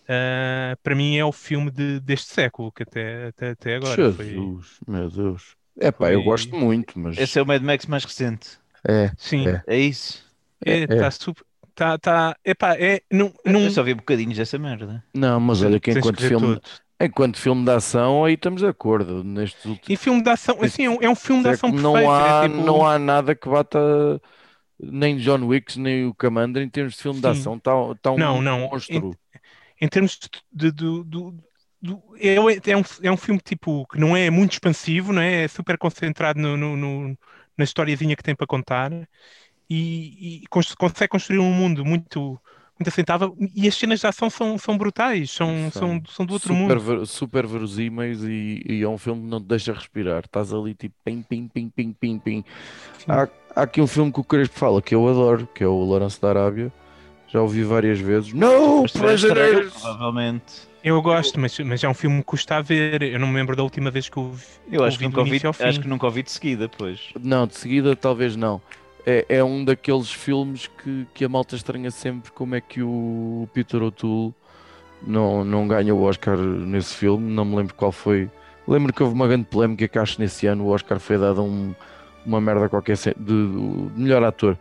ah, 0.09 0.77
para 0.83 0.95
mim 0.95 1.17
é 1.17 1.25
o 1.25 1.31
filme 1.31 1.71
de- 1.71 1.99
deste 1.99 2.33
século, 2.33 2.71
que 2.71 2.83
até, 2.83 3.27
até, 3.27 3.49
até 3.51 3.75
agora 3.75 4.05
foi. 4.05 4.53
Jesus, 4.53 4.79
meu 4.87 5.09
Deus. 5.09 5.55
É 5.79 5.91
pá, 5.91 6.11
eu 6.11 6.23
gosto 6.23 6.55
muito, 6.55 6.97
mas 6.97 7.17
Esse 7.17 7.37
é 7.37 7.41
o 7.41 7.45
Mad 7.45 7.61
Max 7.61 7.85
mais 7.85 8.03
recente. 8.05 8.57
é, 8.87 9.11
Sim, 9.17 9.47
É. 9.47 9.63
É 9.67 9.77
isso. 9.77 10.23
é, 10.65 10.83
é. 10.83 10.87
tá 10.87 11.11
super. 11.11 11.43
Tá, 11.73 11.97
tá, 11.97 12.37
epá, 12.45 12.75
é, 12.77 13.01
não, 13.11 13.33
não, 13.45 13.59
Eu 13.59 13.69
só 13.71 13.83
vi 13.83 13.93
bocadinhos 13.93 14.37
dessa 14.37 14.57
merda. 14.57 15.03
não, 15.13 15.39
mas 15.41 15.61
olha 15.61 15.77
que 15.77 15.91
tens 15.91 15.97
enquanto 15.97 16.21
ver 16.21 16.29
filme, 16.29 16.47
tudo. 16.55 16.61
enquanto 17.01 17.37
filme 17.37 17.65
de 17.65 17.71
ação, 17.71 18.23
aí 18.23 18.35
estamos 18.35 18.61
de 18.61 18.67
acordo. 18.67 19.23
Nestes 19.25 19.65
últimos 19.65 19.89
E 19.89 19.97
filme 19.97 20.23
de 20.23 20.29
ação, 20.29 20.57
assim, 20.61 20.85
é 20.85 20.89
um, 20.89 21.11
é 21.11 21.15
filme 21.15 21.43
de 21.43 21.49
ação 21.49 21.69
perfeito. 21.71 21.83
não 21.83 22.09
há, 22.09 22.45
é 22.45 22.49
tipo- 22.49 22.61
não 22.61 22.85
há 22.87 22.97
nada 22.97 23.35
que 23.35 23.49
bata 23.49 24.21
nem 24.79 25.17
John 25.17 25.45
Wick 25.47 25.77
nem 25.79 26.05
o 26.05 26.13
Commander 26.13 26.63
em 26.63 26.69
termos 26.69 26.93
de 26.95 27.01
filme 27.01 27.19
de 27.19 27.27
Sim. 27.33 27.39
ação. 27.41 27.55
Está 27.57 27.71
tá 28.01 28.11
um 28.11 28.17
Não, 28.17 28.41
não, 28.41 28.59
monstro. 28.61 29.11
em 29.81 29.87
termos 29.89 30.17
de, 30.17 30.29
de- 30.53 30.71
do- 30.71 31.03
do- 31.03 31.43
é, 32.19 32.35
é 32.71 32.77
um, 32.77 32.83
é 33.03 33.11
um 33.11 33.17
filme 33.17 33.39
tipo 33.43 33.85
que 33.87 33.99
não 33.99 34.15
é 34.15 34.29
muito 34.29 34.53
expansivo, 34.53 35.13
não 35.13 35.21
é? 35.21 35.43
É 35.43 35.47
super 35.47 35.77
concentrado 35.77 36.39
no, 36.39 36.57
no- 36.57 36.75
no- 36.77 37.17
na 37.57 37.63
historiazinha 37.63 38.15
que 38.15 38.23
tem 38.23 38.35
para 38.35 38.47
contar 38.47 38.91
e, 39.69 40.43
e 40.43 40.47
cons- 40.47 40.75
consegue 40.75 41.09
construir 41.09 41.39
um 41.39 41.51
mundo 41.51 41.85
muito, 41.85 42.39
muito 42.79 42.87
assentável 42.87 43.35
e 43.55 43.67
as 43.67 43.75
cenas 43.75 43.99
de 43.99 44.07
ação 44.07 44.29
são, 44.29 44.57
são 44.57 44.77
brutais, 44.77 45.31
são, 45.31 45.71
são, 45.71 46.01
são 46.09 46.25
do 46.25 46.33
outro 46.33 46.53
super, 46.53 46.75
mundo. 46.75 46.79
ver- 46.79 47.05
super 47.07 47.47
verosímeis 47.47 48.23
e, 48.23 48.61
e 48.67 48.83
é 48.83 48.87
um 48.89 48.97
filme 48.97 49.21
que 49.23 49.27
não 49.27 49.41
te 49.41 49.47
deixa 49.47 49.73
respirar. 49.73 50.23
Estás 50.25 50.53
ali 50.53 50.73
tipo 50.73 50.95
pim, 51.03 51.21
pim, 51.21 51.47
pim, 51.47 51.69
pim, 51.69 51.93
pim, 51.93 52.19
pim. 52.19 52.43
Há, 53.07 53.27
há 53.55 53.61
aqui 53.63 53.81
um 53.81 53.87
filme 53.87 54.11
que 54.11 54.19
o 54.19 54.23
Crespo 54.23 54.57
fala 54.57 54.81
que 54.81 54.93
eu 54.93 55.07
adoro, 55.07 55.47
que 55.53 55.63
é 55.63 55.67
o 55.67 55.83
Lourenço 55.83 56.21
da 56.21 56.29
Arábia. 56.29 56.71
Já 57.27 57.41
ouvi 57.41 57.63
várias 57.63 57.99
vezes. 57.99 58.31
Estragar, 58.85 59.17
prisoners! 59.17 59.73
provavelmente. 59.73 60.53
Eu 60.85 61.01
gosto, 61.01 61.39
mas, 61.39 61.57
mas 61.59 61.83
é 61.83 61.89
um 61.89 61.93
filme 61.95 62.19
que 62.19 62.25
custa 62.25 62.57
a 62.57 62.61
ver. 62.61 63.01
Eu 63.01 63.19
não 63.19 63.27
me 63.27 63.33
lembro 63.35 63.55
da 63.55 63.63
última 63.63 63.89
vez 63.89 64.07
que 64.07 64.19
o 64.19 64.29
vi, 64.31 64.45
Eu 64.71 64.83
acho 64.83 64.99
que, 64.99 65.05
o 65.05 65.09
vi 65.09 65.09
nunca 65.09 65.19
ouvi, 65.21 65.29
início 65.31 65.47
ao 65.47 65.53
fim. 65.53 65.63
acho 65.63 65.79
que 65.81 65.87
nunca 65.87 66.05
ouvi 66.05 66.21
de 66.21 66.31
seguida, 66.31 66.69
pois. 66.69 67.09
Não, 67.19 67.47
de 67.47 67.55
seguida 67.55 67.95
talvez 67.95 68.35
não. 68.35 68.61
É, 69.05 69.25
é 69.27 69.43
um 69.43 69.65
daqueles 69.65 70.11
filmes 70.11 70.67
que, 70.67 71.07
que 71.13 71.25
a 71.25 71.29
malta 71.29 71.55
estranha 71.55 71.89
sempre 71.89 72.31
como 72.31 72.53
é 72.53 72.61
que 72.61 72.83
o 72.83 73.49
Peter 73.51 73.81
O'Toole 73.81 74.33
não, 75.05 75.43
não 75.43 75.67
ganha 75.67 75.93
o 75.93 76.03
Oscar 76.03 76.37
nesse 76.37 76.93
filme. 76.95 77.31
Não 77.33 77.45
me 77.45 77.55
lembro 77.55 77.73
qual 77.73 77.91
foi. 77.91 78.29
Lembro 78.67 78.93
que 78.93 79.01
houve 79.01 79.15
uma 79.15 79.27
grande 79.27 79.45
polémica 79.45 79.87
que 79.87 79.97
acho 79.99 80.15
que 80.17 80.21
nesse 80.21 80.45
ano 80.47 80.65
o 80.65 80.69
Oscar 80.69 80.99
foi 80.99 81.17
dado 81.17 81.41
a 81.41 81.43
um, 81.43 81.73
uma 82.25 82.39
merda 82.39 82.69
qualquer 82.69 82.95
de, 82.95 83.13
de- 83.15 83.89
de 83.89 83.99
melhor 83.99 84.23
ator. 84.23 84.55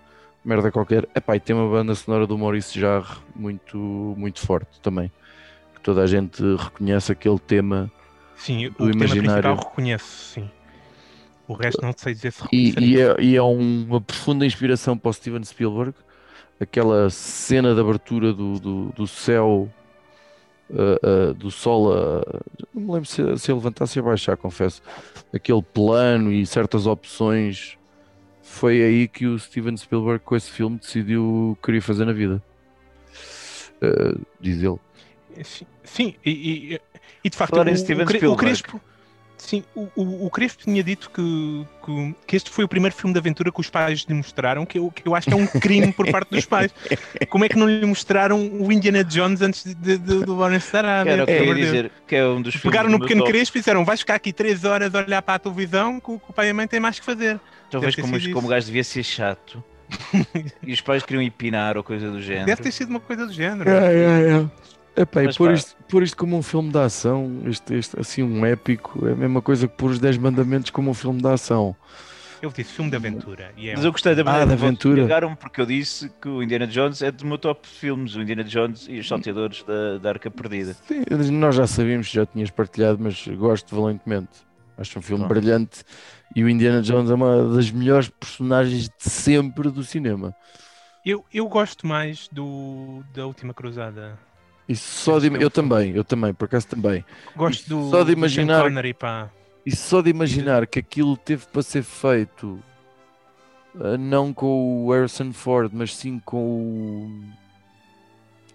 Merda 0.44 0.70
qualquer. 0.70 1.06
Epá, 1.14 1.36
e 1.36 1.40
tem 1.40 1.54
uma 1.56 1.70
banda 1.70 1.94
sonora 1.94 2.26
do 2.26 2.36
Maurice 2.36 2.78
Jarre 2.78 3.16
muito, 3.36 3.76
muito 4.16 4.40
forte 4.40 4.78
também. 4.82 5.10
Toda 5.84 6.02
a 6.02 6.06
gente 6.06 6.42
reconhece 6.56 7.12
aquele 7.12 7.38
tema. 7.38 7.92
Sim, 8.36 8.66
o 8.66 8.70
do 8.70 8.90
tema 8.90 9.04
imaginário. 9.04 9.42
principal 9.42 9.56
reconheço, 9.56 10.06
sim. 10.34 10.50
O 11.46 11.52
resto 11.52 11.82
não 11.82 11.92
sei 11.96 12.14
dizer 12.14 12.32
se 12.32 12.42
E, 12.50 12.70
reconhecerei. 12.70 12.88
e 12.88 13.00
é, 13.00 13.16
e 13.20 13.36
é 13.36 13.42
uma 13.42 14.00
profunda 14.00 14.46
inspiração 14.46 14.96
para 14.98 15.10
o 15.10 15.12
Steven 15.12 15.44
Spielberg. 15.44 15.94
Aquela 16.58 17.10
cena 17.10 17.74
de 17.74 17.80
abertura 17.80 18.32
do, 18.32 18.58
do, 18.58 18.92
do 18.92 19.06
céu, 19.06 19.70
uh, 20.70 21.30
uh, 21.30 21.34
do 21.34 21.50
sol, 21.50 21.92
a, 21.92 22.22
não 22.74 22.82
me 22.82 22.92
lembro 22.92 23.04
se, 23.04 23.36
se 23.38 23.50
a 23.52 23.54
levantar, 23.54 23.86
se 23.86 23.98
a 23.98 24.02
baixar, 24.02 24.36
confesso. 24.38 24.80
Aquele 25.34 25.62
plano 25.62 26.32
e 26.32 26.46
certas 26.46 26.86
opções. 26.86 27.76
Foi 28.42 28.82
aí 28.82 29.08
que 29.08 29.26
o 29.26 29.38
Steven 29.38 29.76
Spielberg, 29.76 30.24
com 30.24 30.36
esse 30.36 30.50
filme, 30.50 30.78
decidiu 30.78 31.50
o 31.52 31.56
que 31.56 31.62
queria 31.66 31.82
fazer 31.82 32.06
na 32.06 32.12
vida. 32.12 32.42
Uh, 33.82 34.18
diz 34.40 34.62
ele. 34.62 34.78
Sim, 35.42 35.66
sim, 35.82 36.14
e, 36.24 36.74
e- 36.74 36.80
E 37.24 37.30
de 37.30 37.36
facto, 37.36 37.56
o, 37.58 37.76
Steven 37.76 38.06
o, 38.06 38.32
o. 38.32 38.36
Crespo. 38.36 38.80
Sim, 39.36 39.62
o, 39.74 39.88
o, 39.96 40.26
o 40.26 40.30
Crespo 40.30 40.62
tinha 40.62 40.82
dito 40.82 41.10
que, 41.10 41.66
que, 41.84 42.14
que 42.26 42.36
este 42.36 42.48
foi 42.50 42.64
o 42.64 42.68
primeiro 42.68 42.94
filme 42.94 43.12
de 43.12 43.18
aventura 43.18 43.50
que 43.52 43.60
os 43.60 43.68
pais 43.68 44.06
lhe 44.08 44.14
mostraram, 44.14 44.64
que 44.64 44.78
eu, 44.78 44.90
que 44.90 45.06
eu 45.06 45.14
acho 45.14 45.28
que 45.28 45.34
é 45.34 45.36
um 45.36 45.46
crime 45.46 45.92
por 45.92 46.10
parte 46.10 46.30
dos 46.30 46.46
pais. 46.46 46.72
Como 47.28 47.44
é 47.44 47.48
que 47.48 47.58
não 47.58 47.68
lhe 47.68 47.84
mostraram 47.84 48.38
o 48.38 48.72
Indiana 48.72 49.04
Jones 49.04 49.42
antes 49.42 49.64
de, 49.64 49.74
de, 49.74 49.98
de, 49.98 50.24
do 50.24 50.34
Lawrence 50.36 50.72
da 50.72 50.80
Que 50.80 50.86
Arábia? 50.86 51.12
era 51.12 51.22
o 51.24 51.26
que 51.26 51.32
eu 51.32 51.36
Pelo 51.36 51.46
ia 51.46 51.52
amor 51.52 51.54
de 51.56 51.60
Deus. 51.62 51.72
dizer, 51.74 51.92
que 52.06 52.16
é 52.16 52.26
um 52.26 52.40
dos 52.40 52.54
filmes 52.54 52.70
Pegaram 52.70 52.88
do 52.88 52.92
no 52.92 52.98
meu 53.00 53.06
pequeno 53.06 53.20
top. 53.22 53.32
Crespo 53.32 53.58
e 53.58 53.60
disseram: 53.60 53.84
vais 53.84 54.00
ficar 54.00 54.14
aqui 54.14 54.32
3 54.32 54.64
horas 54.64 54.94
a 54.94 54.98
olhar 55.00 55.20
para 55.20 55.34
a 55.34 55.38
televisão 55.38 56.00
que 56.00 56.10
o, 56.12 56.18
que 56.18 56.30
o 56.30 56.32
pai 56.32 56.46
e 56.46 56.50
a 56.50 56.54
mãe 56.54 56.66
têm 56.66 56.80
mais 56.80 56.98
que 56.98 57.04
fazer. 57.04 57.38
Talvez 57.70 57.94
ter 57.94 58.00
como, 58.02 58.18
como 58.32 58.46
o 58.46 58.50
gajo 58.50 58.66
devia 58.66 58.84
ser 58.84 59.02
chato. 59.02 59.62
e 60.62 60.72
os 60.72 60.80
pais 60.80 61.02
queriam 61.02 61.20
empinar 61.20 61.76
ou 61.76 61.82
coisa 61.82 62.10
do 62.10 62.22
género. 62.22 62.46
Deve 62.46 62.62
ter 62.62 62.72
sido 62.72 62.88
uma 62.88 63.00
coisa 63.00 63.26
do 63.26 63.32
género. 63.32 63.68
É, 63.68 63.94
é, 63.94 64.32
é. 64.38 64.46
Epá, 64.96 65.24
e 65.24 65.34
pôr 65.34 65.52
isto, 65.52 65.74
pôr 65.88 66.02
isto 66.02 66.16
como 66.16 66.36
um 66.36 66.42
filme 66.42 66.70
de 66.70 66.78
ação, 66.78 67.42
este, 67.46 67.74
este, 67.74 67.98
assim, 67.98 68.22
um 68.22 68.46
épico, 68.46 69.06
é 69.08 69.12
a 69.12 69.16
mesma 69.16 69.42
coisa 69.42 69.66
que 69.66 69.76
pôr 69.76 69.90
os 69.90 69.98
10 69.98 70.16
mandamentos 70.18 70.70
como 70.70 70.90
um 70.90 70.94
filme 70.94 71.20
de 71.20 71.26
ação. 71.28 71.74
Eu 72.40 72.50
disse 72.50 72.74
filme 72.74 72.90
de 72.90 72.96
aventura. 72.96 73.52
E 73.56 73.70
é 73.70 73.74
Mas 73.74 73.84
um- 73.84 73.88
eu 73.88 73.92
gostei 73.92 74.14
da 74.14 74.20
Ah, 74.20 74.24
maneira 74.24 74.46
da 74.46 74.54
como 74.54 74.66
aventura. 74.66 75.02
pegaram 75.02 75.34
porque 75.34 75.60
eu 75.60 75.66
disse 75.66 76.10
que 76.20 76.28
o 76.28 76.42
Indiana 76.42 76.66
Jones 76.66 77.00
é 77.02 77.10
do 77.10 77.24
meu 77.26 77.38
top 77.38 77.66
de 77.66 77.74
filmes, 77.74 78.14
o 78.14 78.20
Indiana 78.22 78.44
Jones 78.44 78.86
e 78.88 78.98
os 78.98 79.08
salteadores 79.08 79.62
da, 79.64 79.98
da 79.98 80.10
Arca 80.10 80.30
Perdida. 80.30 80.74
Sim, 80.86 81.02
nós 81.32 81.56
já 81.56 81.66
sabíamos, 81.66 82.08
já 82.08 82.26
tinhas 82.26 82.50
partilhado, 82.50 82.98
mas 83.02 83.26
gosto 83.28 83.74
valentemente. 83.74 84.30
Acho 84.76 84.98
um 84.98 85.02
filme 85.02 85.24
Pronto. 85.24 85.40
brilhante 85.40 85.82
e 86.36 86.42
o 86.44 86.48
Indiana 86.48 86.82
Jones 86.82 87.10
é 87.10 87.14
uma 87.14 87.48
das 87.54 87.70
melhores 87.70 88.08
personagens 88.08 88.88
de 88.88 89.10
sempre 89.10 89.70
do 89.70 89.82
cinema. 89.84 90.34
eu, 91.04 91.24
eu 91.32 91.48
gosto 91.48 91.86
mais 91.86 92.28
do 92.32 93.02
da 93.14 93.26
Última 93.26 93.54
Cruzada. 93.54 94.18
E 94.68 94.74
só 94.74 95.18
de, 95.18 95.28
é 95.28 95.42
eu 95.42 95.50
também, 95.50 95.92
eu 95.94 96.02
também, 96.04 96.32
por 96.32 96.46
acaso 96.46 96.66
também. 96.68 97.04
Gosto 97.36 97.68
do, 97.68 97.90
Só 97.90 97.98
de 98.02 98.06
do 98.06 98.12
imaginar- 98.18 98.62
Connery, 98.62 98.94
pá. 98.94 99.30
E 99.66 99.74
só 99.74 100.00
de 100.02 100.10
imaginar 100.10 100.66
que 100.66 100.78
aquilo 100.78 101.16
teve 101.16 101.46
para 101.46 101.62
ser 101.62 101.82
feito 101.82 102.58
ah, 103.80 103.96
não 103.98 104.32
com 104.32 104.84
o 104.86 104.92
Harrison 104.92 105.32
Ford, 105.32 105.70
mas 105.74 105.94
sim 105.94 106.18
com 106.18 106.36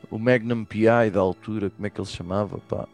o, 0.10 0.16
o 0.16 0.20
Magnum 0.20 0.64
PI 0.66 1.10
da 1.12 1.20
altura, 1.20 1.70
como 1.70 1.86
é 1.86 1.90
que 1.90 2.00
ele 2.00 2.08
se 2.08 2.16
chamava? 2.16 2.58
Pá? 2.70 2.88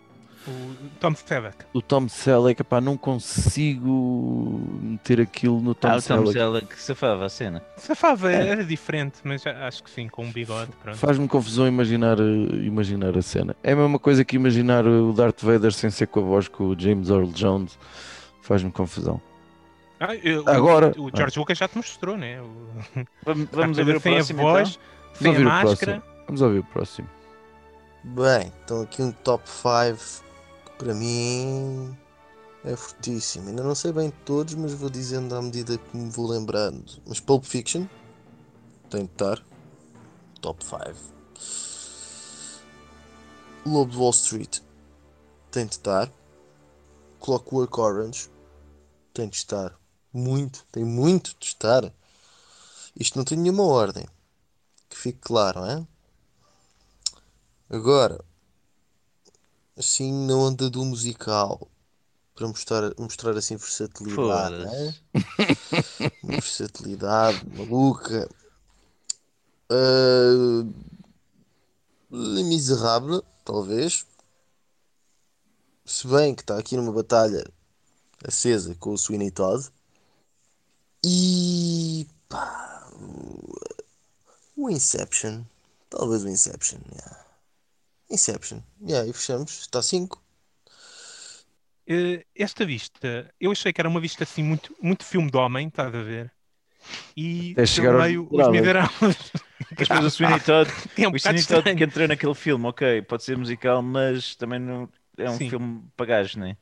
O 0.47 0.75
Tom 0.99 1.15
Selleck. 1.15 1.57
O 1.73 1.81
Tom 1.81 2.07
Selleck, 2.07 2.63
pá, 2.63 2.79
não 2.79 2.95
consigo 2.97 4.61
meter 4.81 5.19
aquilo 5.21 5.59
no 5.59 5.73
Tom 5.73 5.87
ah, 5.87 5.91
o 5.91 5.95
Tom 5.95 6.01
Selleck. 6.01 6.33
Selleck 6.33 6.79
safava 6.81 7.25
a 7.25 7.29
cena. 7.29 7.63
Safava, 7.77 8.31
É. 8.31 8.47
era 8.49 8.63
diferente, 8.63 9.19
mas 9.23 9.45
acho 9.47 9.83
que 9.83 9.89
sim, 9.89 10.07
com 10.07 10.23
um 10.25 10.31
bigode. 10.31 10.69
Faz-me 10.95 11.27
confusão 11.27 11.67
imaginar, 11.67 12.19
eh, 12.19 12.23
imaginar 12.63 13.17
a 13.17 13.21
cena. 13.21 13.55
É 13.63 13.71
a 13.71 13.75
mesma 13.75 13.97
coisa 13.99 14.23
que 14.23 14.35
imaginar 14.35 14.85
o 14.85 15.11
Darth 15.13 15.41
Vader 15.41 15.71
sem 15.73 15.89
ser 15.89 16.07
com 16.07 16.19
a 16.19 16.23
voz 16.23 16.47
com 16.47 16.65
o 16.65 16.79
James 16.79 17.09
Earl 17.09 17.29
Jones. 17.31 17.77
Faz-me 18.41 18.71
confusão. 18.71 19.19
Ah, 19.99 20.13
eu- 20.15 20.43
Agora- 20.47 20.93
O, 20.97 21.05
o 21.05 21.11
George 21.15 21.39
Lucas 21.39 21.57
já 21.57 21.67
te 21.67 21.75
mostrou, 21.77 22.15
né? 22.17 22.39
O, 22.41 23.05
Vamos, 23.23 23.47
vamos 23.51 23.79
a 23.79 23.81
ouvir 23.81 23.95
o 23.95 23.99
sem 23.99 24.13
próximo 24.13 24.39
a 24.41 24.43
voz, 24.43 24.69
então? 24.69 25.15
sem 25.15 25.27
a 25.27 25.29
ouvir 25.31 25.41
o 25.43 25.49
máscara. 25.49 25.75
próximo. 26.01 26.03
Vamos 26.27 26.41
ouvir 26.41 26.59
o 26.59 26.63
próximo. 26.65 27.09
Bem, 28.03 28.53
então 28.63 28.81
aqui 28.83 29.01
um 29.01 29.11
top 29.11 29.49
5 29.49 29.97
que 29.97 30.24
para 30.77 30.93
mim 30.93 31.97
é 32.63 32.75
fortíssimo. 32.75 33.49
Ainda 33.49 33.63
não 33.63 33.75
sei 33.75 33.91
bem 33.91 34.11
todos, 34.25 34.55
mas 34.55 34.73
vou 34.73 34.89
dizendo 34.89 35.35
à 35.35 35.41
medida 35.41 35.77
que 35.77 35.97
me 35.97 36.09
vou 36.09 36.27
lembrando. 36.27 37.01
Mas 37.05 37.19
Pulp 37.19 37.43
Fiction 37.43 37.87
tem 38.89 39.05
de 39.05 39.11
estar. 39.11 39.43
Top 40.41 40.63
5. 40.63 40.79
Lobo 43.65 43.91
de 43.91 43.97
Wall 43.97 44.11
Street 44.11 44.59
tem 45.51 45.65
de 45.65 45.73
estar. 45.73 46.11
Clockwork 47.19 47.79
Orange 47.79 48.29
tem 49.13 49.27
de 49.27 49.37
estar. 49.37 49.75
Muito, 50.13 50.65
tem 50.71 50.83
muito 50.83 51.35
de 51.39 51.47
estar. 51.47 51.91
Isto 52.99 53.17
não 53.17 53.25
tem 53.25 53.37
nenhuma 53.37 53.63
ordem. 53.63 54.05
Que 54.89 54.97
fique 54.97 55.19
claro, 55.19 55.61
não 55.61 55.69
é? 55.69 55.87
Agora, 57.69 58.23
assim 59.77 60.11
na 60.25 60.35
onda 60.35 60.69
do 60.69 60.83
musical, 60.85 61.67
para 62.33 62.47
mostrar, 62.47 62.93
mostrar 62.97 63.37
assim 63.37 63.55
versatilidade, 63.57 64.55
é? 64.63 64.93
Foda-se. 64.93 66.13
Uma 66.23 66.31
versatilidade 66.41 67.45
maluca. 67.55 68.29
Uh, 69.71 70.71
Les 72.11 72.45
Miserables, 72.45 73.21
talvez. 73.43 74.05
Se 75.85 76.07
bem 76.07 76.33
que 76.35 76.41
está 76.41 76.57
aqui 76.57 76.75
numa 76.77 76.91
batalha 76.91 77.43
acesa 78.23 78.73
com 78.75 78.91
o 78.93 78.97
Sweeney 78.97 79.31
Todd. 79.31 79.69
E 81.03 82.07
pá, 82.29 82.87
o- 82.95 83.53
o 84.55 84.69
Inception. 84.69 85.43
Talvez 85.89 86.23
o 86.23 86.29
Inception. 86.29 86.79
yeah. 86.91 87.24
Inception. 88.09 88.61
Yeah, 88.81 89.07
e 89.07 89.13
fechamos. 89.13 89.61
Está 89.61 89.81
5. 89.81 90.21
Eh, 91.87 92.25
esta 92.35 92.65
vista, 92.65 93.31
eu 93.39 93.51
achei 93.51 93.71
que 93.71 93.79
era 93.79 93.87
uma 93.89 93.99
vista 93.99 94.23
assim 94.23 94.43
muito, 94.43 94.75
muito 94.81 95.05
filme 95.05 95.29
de 95.29 95.37
homem, 95.37 95.67
estás 95.67 95.93
a 95.93 96.01
ver? 96.01 96.31
E 97.15 97.53
Até 97.53 97.65
chegar 97.65 97.93
meio 97.93 98.27
os 98.31 98.47
miseráveis. 98.47 99.17
Depois 99.77 100.03
o 100.03 100.09
Sweeney 100.09 100.39
Todd, 100.41 100.71
É 100.97 101.07
um 101.07 101.11
o 101.13 101.19
Sweeney 101.19 101.43
Todd 101.43 101.75
que 101.75 101.83
entrou 101.83 102.07
naquele 102.07 102.33
filme, 102.33 102.65
ok, 102.65 103.01
pode 103.03 103.23
ser 103.23 103.37
musical, 103.37 103.81
mas 103.81 104.35
também 104.35 104.59
não 104.59 104.89
é 105.17 105.29
um 105.29 105.37
Sim. 105.37 105.49
filme 105.49 105.83
para 105.95 106.05
gajos, 106.07 106.35
não 106.35 106.47
é? 106.47 106.57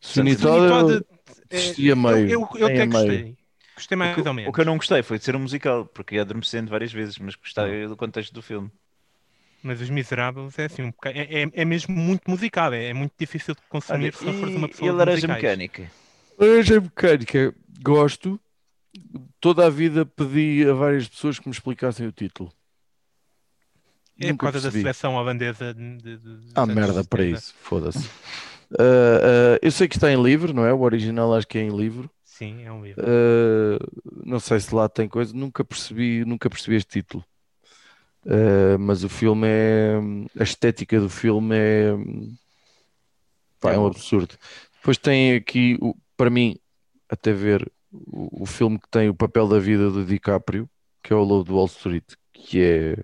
Sweeney 0.00 0.34
Sweeney 0.36 0.68
Todd 0.68 1.04
eh, 1.50 1.56
desistia 1.56 1.92
eu, 1.92 1.96
meio. 1.96 2.28
eu, 2.30 2.48
eu 2.54 2.66
nem 2.68 2.76
até 2.76 2.86
gostei. 2.86 3.36
Gostei 3.74 3.96
mais 3.96 4.12
O 4.12 4.22
que, 4.22 4.28
ou 4.28 4.34
menos. 4.34 4.50
o 4.50 4.52
que 4.52 4.60
eu 4.60 4.64
não 4.64 4.76
gostei 4.76 5.02
foi 5.02 5.18
de 5.18 5.24
ser 5.24 5.36
um 5.36 5.40
musical, 5.40 5.86
porque 5.86 6.14
ia 6.16 6.22
adormecendo 6.22 6.70
várias 6.70 6.92
vezes, 6.92 7.18
mas 7.18 7.34
gostei 7.34 7.86
do 7.86 7.96
contexto 7.96 8.32
do 8.32 8.42
filme. 8.42 8.70
Mas 9.62 9.80
Os 9.80 9.90
Miseráveis 9.90 10.58
é 10.58 10.64
assim, 10.64 10.82
um 10.82 10.90
boca- 10.90 11.10
é, 11.10 11.42
é, 11.42 11.50
é 11.52 11.64
mesmo 11.64 11.94
muito 11.94 12.30
musical, 12.30 12.72
é, 12.72 12.86
é 12.86 12.94
muito 12.94 13.12
difícil 13.18 13.54
de 13.54 13.60
consumir 13.68 14.04
Olha, 14.04 14.12
se 14.12 14.24
não 14.24 14.32
fores 14.32 14.56
uma 14.56 14.68
pessoa 14.68 14.86
e 14.86 14.90
a 14.90 14.92
laranja 14.94 15.28
musicais. 15.28 15.42
mecânica? 15.42 15.90
Laranja 16.38 16.80
mecânica, 16.80 17.54
gosto. 17.82 18.40
Toda 19.40 19.66
a 19.66 19.70
vida 19.70 20.04
pedi 20.06 20.66
a 20.68 20.72
várias 20.72 21.08
pessoas 21.08 21.38
que 21.38 21.46
me 21.48 21.52
explicassem 21.54 22.06
o 22.06 22.12
título. 22.12 22.50
É 24.18 24.26
por 24.26 24.28
Nunca 24.32 24.46
causa 24.52 24.60
da 24.60 24.62
percebi. 24.62 24.82
seleção 24.82 25.14
holandesa 25.14 25.72
de, 25.74 25.96
de, 25.96 26.16
de- 26.18 26.52
Ah, 26.54 26.66
merda 26.66 27.04
para 27.04 27.22
70. 27.22 27.38
isso, 27.38 27.54
foda-se. 27.62 28.08
Ah, 28.78 29.56
ah, 29.56 29.58
eu 29.62 29.70
sei 29.72 29.88
que 29.88 29.96
está 29.96 30.12
em 30.12 30.22
livro, 30.22 30.54
não 30.54 30.64
é? 30.64 30.72
O 30.72 30.82
original 30.82 31.34
acho 31.34 31.44
que 31.44 31.58
é 31.58 31.62
em 31.62 31.76
livro. 31.76 32.08
Sim, 32.24 32.62
é 32.62 32.70
um 32.70 32.84
livro. 32.84 33.04
Ah, 33.04 33.78
não 34.24 34.38
sei 34.38 34.60
se 34.60 34.72
lá 34.72 34.88
tem 34.88 35.08
coisa, 35.08 35.34
nunca 35.34 35.64
percebi, 35.64 36.24
nunca 36.24 36.48
percebi 36.48 36.76
este 36.76 37.00
título. 37.00 37.24
Ah, 38.26 38.76
mas 38.78 39.02
o 39.04 39.08
filme 39.08 39.46
é. 39.48 39.94
A 40.38 40.42
estética 40.42 41.00
do 41.00 41.08
filme 41.08 41.56
é. 41.56 41.92
pá, 43.60 43.72
é 43.72 43.78
um 43.78 43.86
absurdo. 43.86 44.36
Depois 44.76 44.96
tem 44.98 45.34
aqui, 45.34 45.76
o- 45.80 45.94
para 46.16 46.30
mim, 46.30 46.56
até 47.08 47.32
ver 47.32 47.70
o, 47.92 48.42
o 48.42 48.46
filme 48.46 48.78
que 48.78 48.88
tem 48.88 49.08
o 49.08 49.14
papel 49.14 49.48
da 49.48 49.58
vida 49.58 49.90
do 49.90 50.04
DiCaprio, 50.04 50.68
que 51.02 51.12
é 51.12 51.16
o 51.16 51.22
Lobo 51.22 51.44
de 51.44 51.52
Wall 51.52 51.66
Street, 51.66 52.04
que 52.32 52.60
é. 52.62 52.96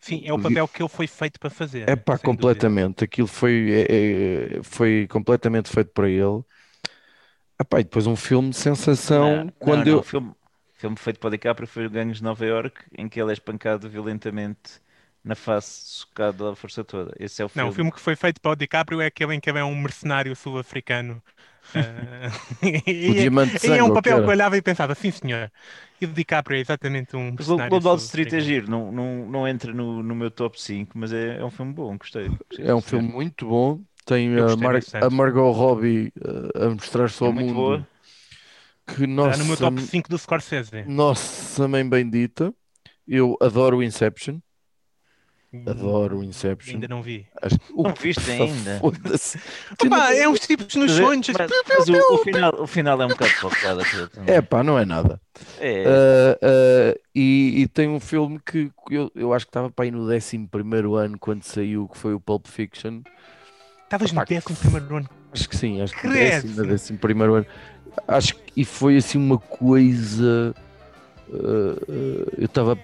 Sim, 0.00 0.22
é 0.24 0.32
o 0.32 0.38
papel 0.38 0.66
que 0.68 0.80
ele 0.80 0.88
foi 0.88 1.06
feito 1.06 1.38
para 1.38 1.50
fazer. 1.50 1.88
É 1.88 1.96
pá, 1.96 2.16
sem 2.16 2.22
dúvida. 2.22 2.36
completamente. 2.36 3.04
Aquilo 3.04 3.26
foi, 3.28 3.70
é- 3.72 4.56
é- 4.58 4.62
foi 4.62 5.06
completamente 5.08 5.68
feito 5.70 5.90
para 5.92 6.08
ele. 6.08 6.42
Epá, 7.60 7.80
e 7.80 7.84
depois 7.84 8.06
um 8.06 8.16
filme 8.16 8.50
de 8.50 8.56
sensação. 8.56 9.44
Não, 9.44 9.52
quando 9.58 9.78
não, 9.78 9.84
não, 9.84 9.92
eu. 9.92 9.98
o 9.98 10.02
filme, 10.02 10.34
filme 10.78 10.96
feito 10.98 11.20
para 11.20 11.28
o 11.28 11.30
DiCaprio 11.30 11.68
foi 11.68 11.86
o 11.86 11.90
Gangues 11.90 12.18
de 12.18 12.24
Nova 12.24 12.44
York, 12.46 12.84
em 12.96 13.08
que 13.08 13.20
ele 13.20 13.30
é 13.30 13.34
espancado 13.34 13.88
violentamente 13.90 14.80
na 15.24 15.34
face, 15.34 15.82
socado 15.86 16.46
à 16.48 16.56
força 16.56 16.84
toda. 16.84 17.14
Esse 17.18 17.42
é 17.42 17.44
o 17.44 17.48
filme. 17.48 17.54
Não, 17.54 17.68
o 17.68 17.72
filme 17.72 17.90
que 17.92 18.00
foi 18.00 18.14
feito 18.16 18.40
para 18.40 18.52
o 18.52 18.56
DiCaprio 18.56 19.00
é 19.00 19.06
aquele 19.06 19.34
em 19.34 19.40
que 19.40 19.50
ele 19.50 19.58
é 19.58 19.64
um 19.64 19.74
mercenário 19.80 20.34
sul-africano. 20.36 21.22
O 23.06 23.12
e, 23.12 23.24
é- 23.24 23.28
e 23.62 23.76
é 23.76 23.84
um 23.84 23.90
papel 23.90 24.20
que 24.20 24.22
que 24.22 24.28
eu 24.28 24.32
olhava 24.32 24.56
e 24.56 24.62
pensava, 24.62 24.94
sim 24.94 25.10
senhor. 25.10 25.50
E 26.00 26.06
o 26.06 26.12
DiCaprio 26.12 26.56
é 26.56 26.60
exatamente 26.60 27.16
um 27.16 27.32
Mas 27.36 27.48
o 27.48 27.58
mercenário 27.58 27.62
Globo 27.62 27.86
de 27.86 27.88
Wall 27.88 27.96
Street 27.96 28.32
é 28.32 28.40
giro, 28.40 28.70
não, 28.70 28.90
não, 28.92 29.26
não 29.30 29.48
entra 29.48 29.72
no, 29.72 30.02
no 30.02 30.14
meu 30.14 30.30
top 30.30 30.60
5, 30.60 30.98
mas 30.98 31.12
é, 31.12 31.38
é 31.38 31.44
um 31.44 31.50
filme 31.50 31.72
bom, 31.72 31.96
gostei. 31.96 32.28
gostei 32.48 32.66
É 32.66 32.74
um 32.74 32.80
filme 32.82 33.08
muito 33.12 33.46
bom. 33.46 33.82
Tem 34.04 34.36
a, 34.38 34.56
Mar- 34.56 34.84
a 35.00 35.10
Margot 35.10 35.50
Robbie 35.52 36.12
uh, 36.18 36.64
a 36.66 36.70
mostrar-se 36.70 37.22
É 37.22 37.28
ao 37.28 37.32
muito 37.32 37.54
mundo. 37.54 37.54
boa. 37.54 37.86
Que 38.88 39.04
Está 39.04 39.06
nossa, 39.06 39.38
no 39.38 39.44
meu 39.44 39.56
top 39.56 39.80
5 39.82 40.08
do 40.08 40.18
Scorsese. 40.18 40.84
nossa 40.86 41.68
mãe 41.68 41.86
bendita. 41.88 42.52
Eu 43.06 43.36
adoro 43.40 43.78
o 43.78 43.82
Inception. 43.82 44.38
Adoro 45.66 46.18
o 46.18 46.24
Inception. 46.24 46.74
Ainda 46.74 46.88
não 46.88 47.00
vi. 47.02 47.26
Acho- 47.40 47.56
Não 47.74 47.94
viste 47.94 48.20
ainda? 48.30 48.78
Opa, 48.82 48.98
não- 49.88 50.02
é 50.10 50.28
uns 50.28 50.40
tipos 50.40 50.74
nos 50.74 50.92
é- 50.92 50.96
sonhos. 51.02 51.26
mas- 51.28 51.50
mas 51.68 51.88
o, 51.88 52.14
o 52.14 52.18
final, 52.18 52.54
o 52.62 52.66
final 52.66 53.00
é 53.00 53.06
um 53.06 53.08
bocado 53.08 53.30
focado. 53.32 53.80
É 54.26 54.42
pá, 54.42 54.62
não 54.62 54.78
é 54.78 54.84
nada. 54.84 55.18
É, 55.58 55.84
Uh, 55.88 56.94
uh, 56.94 57.00
e, 57.14 57.62
e 57.62 57.68
tem 57.68 57.88
um 57.88 57.98
filme 58.00 58.38
que 58.44 58.70
eu, 58.90 59.10
eu 59.14 59.32
acho 59.32 59.46
que 59.46 59.50
estava 59.50 59.70
para 59.70 59.86
aí 59.86 59.90
no 59.90 60.02
11 60.12 60.48
ano 61.00 61.18
quando 61.18 61.42
saiu, 61.44 61.88
que 61.88 61.96
foi 61.96 62.12
o 62.12 62.20
Pulp 62.20 62.46
Fiction. 62.46 63.00
Estavas 63.84 64.12
no 64.12 64.20
Opa, 64.20 64.26
décimo 64.28 64.54
primeiro 64.56 64.96
ano. 64.96 65.08
Acho 65.32 65.48
que 65.48 65.56
sim, 65.56 65.80
acho 65.80 65.94
que 65.98 66.08
décimo 66.08 66.98
primeiro 66.98 67.34
ano. 67.36 67.46
Acho 68.06 68.34
que 68.36 68.64
foi 68.64 68.96
assim 68.96 69.18
uma 69.18 69.38
coisa. 69.38 70.54
uh, 71.28 72.32
eu 72.36 72.44
estava 72.44 72.78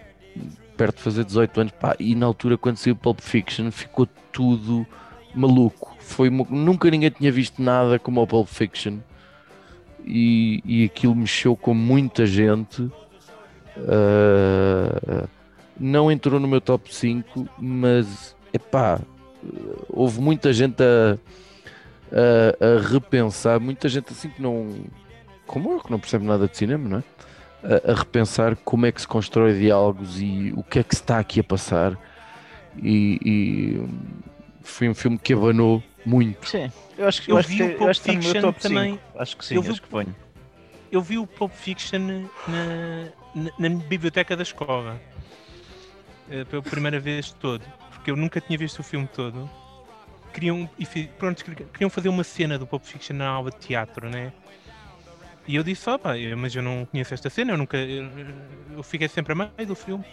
perto 0.77 0.97
de 0.97 1.03
fazer 1.03 1.25
18 1.25 1.61
anos, 1.61 1.73
pá, 1.73 1.95
e 1.99 2.15
na 2.15 2.27
altura 2.27 2.59
quando 2.59 2.77
saiu 2.77 2.97
Pulp 2.97 3.21
Fiction 3.21 3.71
ficou 3.71 4.07
tudo 4.33 4.87
maluco. 5.35 5.97
Foi 6.01 6.29
nunca 6.31 6.91
ninguém 6.91 7.11
tinha 7.11 7.31
visto 7.31 7.63
nada 7.63 7.99
como 7.99 8.21
o 8.21 8.27
Pulp 8.27 8.49
Fiction 8.49 8.99
e, 10.05 10.63
e 10.65 10.85
aquilo 10.85 11.15
mexeu 11.15 11.57
com 11.57 11.75
muita 11.75 12.27
gente. 12.27 12.83
Uh, 13.77 15.29
não 15.79 16.11
entrou 16.11 16.39
no 16.39 16.47
meu 16.47 16.61
top 16.61 16.95
5, 16.95 17.49
mas 17.59 18.37
epá, 18.53 19.01
houve 19.89 20.21
muita 20.21 20.53
gente 20.53 20.83
a, 20.83 21.19
a, 22.13 22.77
a 22.77 22.89
repensar, 22.89 23.59
muita 23.59 23.89
gente 23.89 24.13
assim 24.13 24.31
que 24.31 24.41
não, 24.41 24.73
como 25.47 25.73
eu, 25.73 25.81
que 25.81 25.91
não 25.91 25.99
percebe 25.99 26.25
nada 26.25 26.49
de 26.49 26.57
cinema, 26.57 26.89
não 26.89 26.99
é? 26.99 27.03
A, 27.87 27.93
a 27.93 27.95
repensar 27.95 28.57
como 28.57 28.87
é 28.87 28.93
que 28.93 29.01
se 29.01 29.09
constrói 29.09 29.59
diálogos 29.59 30.21
e 30.21 30.53
o 30.57 30.63
que 30.63 30.79
é 30.81 30.83
que 30.85 30.95
se 30.95 31.03
está 31.03 31.19
aqui 31.19 31.41
a 31.41 31.45
passar. 31.45 31.99
E, 32.77 33.19
e, 33.25 33.89
foi 34.63 34.89
um 34.89 34.95
filme 34.95 35.19
que 35.19 35.33
abanou 35.33 35.83
muito. 36.05 36.49
Sim, 36.49 36.71
eu 36.99 37.07
acho 37.09 37.23
que 37.23 37.31
Eu 37.31 37.37
eu 37.37 37.39
acho 37.39 37.49
vi 37.49 37.57
que, 37.59 37.63
o 37.63 37.79
Pulp 37.79 37.91
acho 37.91 38.03
que 38.03 38.09
no 38.09 38.15
meu 38.15 38.23
Fiction 38.23 38.41
top 38.43 38.61
também. 38.61 38.93
5. 38.95 39.19
Acho 39.19 39.37
que 39.37 39.45
sim, 39.45 39.55
Eu 39.55 39.63
vi 39.63 39.69
acho 39.71 39.79
o- 39.79 39.83
que 39.83 39.89
ponho. 39.89 40.17
Eu 40.93 41.01
vi 41.03 41.19
o 41.19 41.27
Pulp 41.27 41.53
Fiction 41.53 41.99
na, 42.47 43.11
na, 43.35 43.51
na 43.59 43.69
biblioteca 43.85 44.37
da 44.37 44.43
escola. 44.43 45.01
eh, 46.31 46.45
Pela 46.45 46.63
primeira 46.63 47.01
vez 47.01 47.33
todo. 47.33 47.63
Porque 47.91 48.11
eu 48.11 48.17
nunca 48.17 48.41
tinha 48.41 48.59
visto 48.59 48.79
o 48.81 48.83
filme 48.83 49.09
todo. 49.09 49.49
Queriam, 50.33 50.69
e 50.79 50.85
pronto, 51.19 51.45
queriam 51.45 51.89
fazer 51.91 52.09
uma 52.09 52.25
cena 52.25 52.59
do 52.59 52.67
Pulp 52.67 52.85
Fiction 52.85 53.17
na 53.17 53.29
aula 53.29 53.51
de 53.51 53.59
teatro, 53.59 54.11
né? 54.11 54.33
E 55.47 55.57
eu 55.57 55.63
disse, 55.63 55.89
eu- 55.91 56.37
mas 56.39 56.55
eu 56.55 56.63
não 56.63 56.87
conheço 56.87 57.13
esta 57.15 57.29
cena, 57.29 57.53
eu 57.53 57.59
nunca. 57.59 57.77
Eu, 57.77 58.09
eu 58.77 58.83
fiquei 58.83 59.09
sempre 59.09 59.33
a 59.33 59.37
meio 59.37 59.51
do 59.67 59.75
filme. 59.75 60.05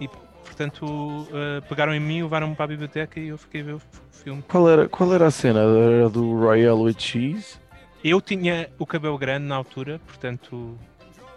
E 0.00 0.08
portanto 0.44 1.28
eh, 1.32 1.60
pegaram 1.68 1.94
em 1.94 2.00
mim, 2.00 2.22
levaram-me 2.22 2.54
para 2.54 2.64
a 2.64 2.68
biblioteca 2.68 3.18
e 3.20 3.28
eu 3.28 3.38
fiquei 3.38 3.60
a 3.62 3.64
ver 3.64 3.74
o 3.74 3.82
filme. 4.10 4.42
Qual 4.48 4.68
era, 4.68 4.88
qual 4.88 5.12
era 5.14 5.26
a 5.26 5.30
cena? 5.30 5.60
Era 5.60 6.08
do 6.08 6.38
Royal 6.38 6.78
with 6.80 6.96
Cheese? 6.98 7.58
Eu 8.02 8.20
tinha 8.20 8.68
o 8.78 8.86
cabelo 8.86 9.16
grande 9.18 9.46
na 9.46 9.54
altura, 9.56 10.00
portanto, 10.06 10.78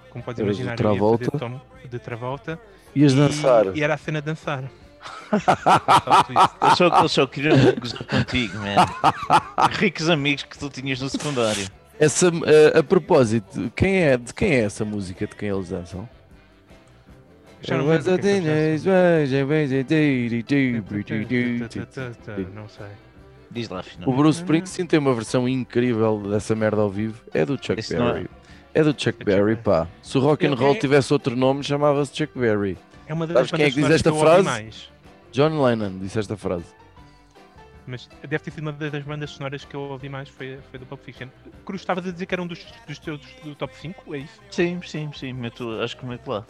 como 0.10 0.24
podes 0.24 0.40
Eras 0.42 0.58
imaginar, 0.58 0.72
eu 0.72 0.72
ia 0.72 0.76
Travolta? 0.98 1.26
fazer 1.26 1.40
tom 1.40 1.62
de 1.90 2.00
Travolta. 2.00 2.60
Ias 2.96 3.14
e, 3.14 3.16
dançar? 3.16 3.78
E 3.78 3.84
era 3.84 3.94
a 3.94 3.98
cena 3.98 4.22
de 4.22 4.26
dançar. 4.28 4.64
Eu 6.62 6.76
só, 6.78 6.88
eu 6.88 7.10
só 7.10 7.28
queria 7.28 7.52
gozar 7.78 8.04
contigo, 8.06 8.58
man. 8.58 8.86
Ricos 9.78 10.10
amigos 10.10 10.44
que 10.44 10.58
tu 10.58 10.70
tinhas 10.70 11.02
no 11.02 11.10
secundário. 11.10 11.68
Essa, 11.99 12.29
a, 12.75 12.79
a 12.79 12.84
propósito, 12.84 13.71
quem 13.75 13.97
é, 14.03 14.17
de 14.17 14.34
quem 14.34 14.51
é 14.51 14.60
essa 14.62 14.84
música 14.84 15.27
de 15.27 15.36
quem 15.36 15.49
eles 15.49 15.69
dançam? 15.69 16.08
Já 17.62 17.77
não 17.77 17.91
é. 17.93 17.97
Não 22.53 22.67
sei. 22.67 22.86
Diz 23.49 23.69
lá. 23.69 23.84
O 24.06 24.13
Bruce 24.13 24.39
Springsteen 24.39 24.88
tem 24.88 24.99
uma 24.99 25.13
versão 25.13 25.47
incrível 25.47 26.19
dessa 26.29 26.56
merda 26.56 26.82
ao 26.82 26.89
vivo. 26.89 27.21
É 27.34 27.45
do 27.45 27.53
Chuck 27.53 27.79
Esse 27.79 27.95
é- 27.95 27.99
Berry. 27.99 28.29
É 28.73 28.84
do 28.84 28.89
Chuck 28.89 29.03
Chuck 29.03 29.23
Berry, 29.23 29.56
pá. 29.56 29.88
Se 30.01 30.17
o 30.17 30.21
rock 30.21 30.45
and 30.47 30.51
Eu- 30.51 30.56
roll 30.56 30.73
é- 30.73 30.79
tivesse 30.79 31.13
outro 31.13 31.36
nome, 31.36 31.63
chamava-se 31.63 32.15
Chuck 32.15 32.38
Berry. 32.38 32.77
É 33.06 33.13
uma 33.13 33.27
das 33.27 33.36
Sabes 33.36 33.51
quem 33.51 33.65
é 33.65 33.69
que 33.69 33.75
diz 33.82 33.89
esta 33.91 34.12
frase? 34.12 34.89
John 35.32 35.63
Lennon 35.63 35.99
disse 35.99 36.17
esta 36.19 36.36
frase. 36.36 36.65
Mas 37.86 38.10
deve 38.22 38.39
ter 38.39 38.52
sido 38.52 38.63
uma 38.63 38.72
das 38.72 39.04
bandas 39.04 39.32
sonoras 39.32 39.65
que 39.65 39.76
eu 39.76 39.82
ouvi 39.82 40.08
mais, 40.10 40.30
foi, 40.30 40.60
foi 40.69 40.80
do 40.80 40.86
Pulp 40.86 41.02
Fiction. 41.02 41.28
Cruz, 41.65 41.82
estavas 41.82 42.08
a 42.08 42.12
dizer 42.12 42.26
que 42.26 42.34
era 42.34 42.41
um 42.41 42.48
dos, 42.48 42.65
dos 42.88 43.00
teus 43.00 43.19
do 43.43 43.56
top 43.56 43.76
5, 43.76 44.15
é 44.15 44.19
isso? 44.19 44.41
Sim, 44.50 44.80
sim, 44.86 45.12
sim, 45.13 45.34
meto, 45.34 45.69
acho 45.82 45.98
que 45.98 46.06
meto 46.06 46.30
lá. 46.30 46.46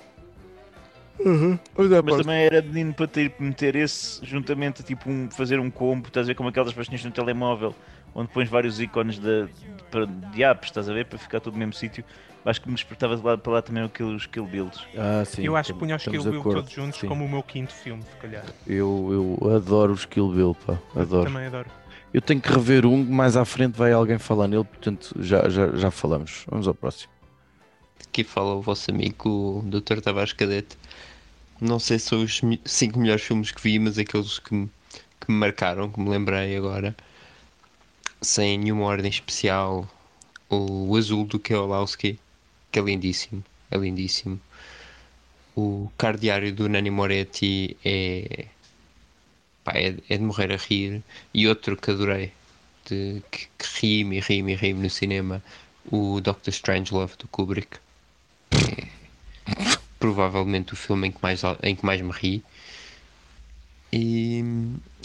Uhum. 1.20 1.58
Mas 2.04 2.18
também 2.18 2.46
era 2.46 2.62
menino 2.62 2.94
para 2.94 3.08
ter, 3.08 3.34
meter 3.40 3.76
esse 3.76 4.24
juntamente, 4.26 4.84
tipo, 4.84 5.10
um, 5.10 5.30
fazer 5.30 5.60
um 5.60 5.70
combo, 5.70 6.08
estás 6.08 6.26
a 6.26 6.30
ver 6.30 6.36
como 6.36 6.50
aquelas 6.50 6.74
pastinhas 6.74 7.04
no 7.04 7.12
telemóvel, 7.12 7.76
onde 8.16 8.30
pões 8.32 8.50
vários 8.50 8.80
ícones 8.80 9.20
de, 9.20 9.48
para- 9.94 10.08
de 10.08 10.44
apps, 10.44 10.70
estás 10.70 10.90
a 10.90 10.94
ver, 10.94 11.06
para 11.06 11.20
ficar 11.20 11.40
tudo 11.40 11.54
no 11.54 11.60
mesmo 11.60 11.74
sítio. 11.74 12.04
Acho 12.44 12.60
que 12.60 12.68
me 12.68 12.74
despertava 12.76 13.16
de 13.16 13.24
lá 13.24 13.38
para 13.38 13.54
lá 13.54 13.62
também 13.62 13.84
aqueles 13.84 14.26
kill 14.26 14.46
builds. 14.46 14.82
Ah, 14.98 15.24
sim. 15.24 15.44
eu 15.46 15.56
acho 15.56 15.72
que 15.72 15.80
punha 15.80 15.96
os 15.96 16.04
Kill 16.04 16.24
Bill 16.24 16.44
todos 16.44 16.72
juntos 16.72 17.00
sim. 17.00 17.08
como 17.08 17.24
o 17.24 17.30
meu 17.30 17.42
quinto 17.44 17.72
filme, 17.72 18.04
se 18.04 18.18
calhar. 18.18 18.44
Eu, 18.68 19.40
eu 19.42 19.56
adoro 19.56 19.94
os 19.94 20.04
Kill 20.04 20.28
Bill, 20.30 20.58
pá. 20.66 20.78
Adoro. 21.00 21.32
Também 21.32 21.46
adoro. 21.46 21.70
Eu 22.14 22.22
tenho 22.22 22.42
que 22.42 22.52
rever 22.52 22.86
um, 22.86 23.04
mais 23.06 23.38
à 23.38 23.46
frente 23.46 23.78
vai 23.78 23.94
alguém 23.94 24.18
falar 24.18 24.48
nele, 24.48 24.66
portanto 24.66 25.16
já, 25.20 25.48
já, 25.48 25.70
já 25.70 25.90
falamos. 25.90 26.44
Vamos 26.50 26.68
ao 26.68 26.74
próximo. 26.74 27.12
Aqui 28.06 28.24
fala 28.24 28.56
o 28.56 28.62
vosso 28.62 28.92
amigo 28.92 29.30
o 29.30 29.62
Dr. 29.66 30.02
Tavares 30.02 30.34
Cadete. 30.34 30.78
Não 31.62 31.80
sei 31.80 31.98
se 31.98 32.08
são 32.08 32.22
os 32.22 32.42
5 32.66 33.00
melhores 33.00 33.24
filmes 33.24 33.52
que 33.52 33.62
vi, 33.62 33.80
mas 33.80 33.98
aqueles 33.98 34.38
que 34.38 34.54
me, 34.54 34.70
que 35.22 35.32
me 35.32 35.38
marcaram, 35.38 35.90
que 35.90 36.00
me 36.00 36.10
lembrei 36.10 36.58
agora, 36.58 36.94
sem 38.24 38.58
nenhuma 38.58 38.86
ordem 38.86 39.10
especial. 39.10 39.88
O, 40.50 40.96
Azul 40.96 41.26
do 41.26 41.40
Keolowski, 41.40 42.20
que 42.72 42.80
é 42.80 42.82
lindíssimo, 42.82 43.44
é 43.72 43.78
lindíssimo. 43.78 44.40
O 45.56 45.92
Cardiário 45.98 46.54
do 46.54 46.70
Nani 46.70 46.90
Moretti 46.90 47.78
é, 47.84 48.46
pá, 49.64 49.74
é, 49.76 49.96
é 50.10 50.18
de 50.18 50.24
morrer 50.24 50.52
a 50.52 50.58
rir. 50.58 51.04
E 51.34 51.48
outro 51.48 51.78
que 51.78 51.92
adorei, 51.92 52.32
de, 52.86 53.22
que, 53.30 53.48
que 53.58 53.80
ri-me, 53.82 54.20
ri-me, 54.20 54.56
ri-me 54.56 54.82
no 54.84 54.90
cinema, 54.90 55.44
o 55.92 56.22
Doctor 56.22 56.52
Strangelove 56.52 57.16
do 57.18 57.28
Kubrick. 57.28 57.78
É 58.52 58.94
provavelmente 60.04 60.74
o 60.74 60.76
filme 60.76 61.08
em 61.08 61.12
que 61.12 61.20
mais, 61.22 61.42
em 61.64 61.76
que 61.76 61.86
mais 61.86 62.02
me 62.02 62.12
ri. 62.12 62.44
E 63.92 64.44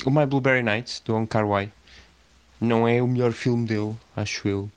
o 0.04 0.10
My 0.10 0.26
Blueberry 0.26 0.62
Nights 0.62 1.00
do 1.04 1.14
Wong 1.14 1.28
Kar 1.28 1.46
Wai 1.46 1.70
não 2.60 2.86
é 2.86 3.02
o 3.02 3.06
melhor 3.06 3.32
filme 3.32 3.66
dele, 3.66 3.96
acho 4.16 4.48
eu, 4.48 4.70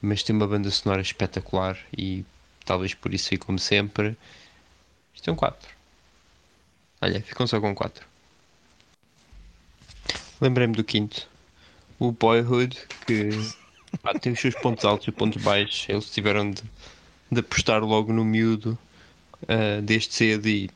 mas 0.00 0.22
tem 0.22 0.34
uma 0.34 0.46
banda 0.46 0.70
sonora 0.70 1.00
espetacular 1.00 1.78
e 1.96 2.24
talvez 2.64 2.94
por 2.94 3.12
isso 3.12 3.28
fique 3.28 3.44
como 3.44 3.58
sempre. 3.58 4.16
Isto 5.14 5.30
é 5.30 5.32
um 5.32 5.36
4. 5.36 5.68
Olha, 7.00 7.22
ficam 7.22 7.46
só 7.46 7.60
com 7.60 7.74
4. 7.74 8.06
Lembrei-me 10.40 10.74
do 10.74 10.84
quinto, 10.84 11.28
o 11.98 12.12
Boyhood, 12.12 12.78
que 13.06 13.30
pá, 14.00 14.14
tem 14.14 14.32
os 14.32 14.40
seus 14.40 14.54
pontos 14.54 14.84
altos 14.84 15.08
e 15.08 15.12
pontos 15.12 15.42
baixos. 15.42 15.88
Eles 15.88 16.10
tiveram 16.10 16.50
de, 16.50 16.62
de 17.30 17.40
apostar 17.40 17.82
logo 17.82 18.12
no 18.12 18.24
miúdo 18.24 18.78
ah, 19.46 19.80
desde 19.82 20.14
cedo 20.14 20.48
e 20.48 20.70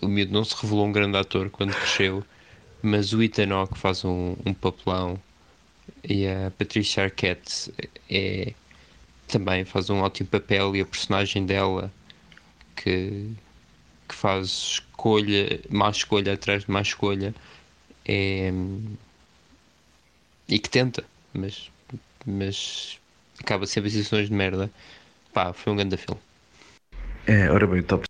o 0.00 0.08
miúdo 0.08 0.32
não 0.32 0.44
se 0.44 0.54
revelou 0.60 0.86
um 0.86 0.92
grande 0.92 1.16
ator 1.16 1.50
quando 1.50 1.74
cresceu, 1.74 2.24
mas 2.82 3.12
o 3.12 3.22
Ethan 3.22 3.52
Hawke 3.52 3.78
faz 3.78 4.04
um, 4.04 4.36
um 4.44 4.54
papelão 4.54 5.20
e 6.04 6.26
a 6.26 6.50
Patricia 6.56 7.04
Arquette 7.04 7.72
é, 8.10 8.52
também 9.26 9.64
faz 9.64 9.90
um 9.90 10.00
ótimo 10.00 10.28
papel 10.28 10.76
e 10.76 10.80
a 10.80 10.86
personagem 10.86 11.44
dela 11.44 11.92
que, 12.74 13.32
que 14.08 14.14
faz 14.14 14.48
escolha, 14.48 15.60
má 15.70 15.90
escolha 15.90 16.34
atrás 16.34 16.64
de 16.64 16.70
má 16.70 16.80
escolha 16.80 17.34
é, 18.04 18.52
e 20.48 20.58
que 20.58 20.70
tenta, 20.70 21.04
mas, 21.34 21.70
mas 22.24 23.00
acaba 23.40 23.66
sempre 23.66 23.88
em 23.88 23.92
situações 23.92 24.28
de 24.28 24.34
merda. 24.34 24.70
Pá, 25.32 25.52
foi 25.52 25.72
um 25.72 25.76
grande 25.76 25.96
filme. 25.96 26.20
É, 27.26 27.50
ora 27.50 27.66
bem, 27.66 27.82
top 27.82 28.06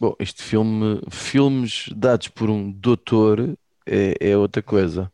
Bom, 0.00 0.14
este 0.18 0.42
filme, 0.42 1.00
filmes 1.10 1.88
dados 1.94 2.28
por 2.28 2.50
um 2.50 2.70
doutor 2.70 3.56
é, 3.86 4.16
é 4.20 4.36
outra 4.36 4.60
coisa. 4.60 5.10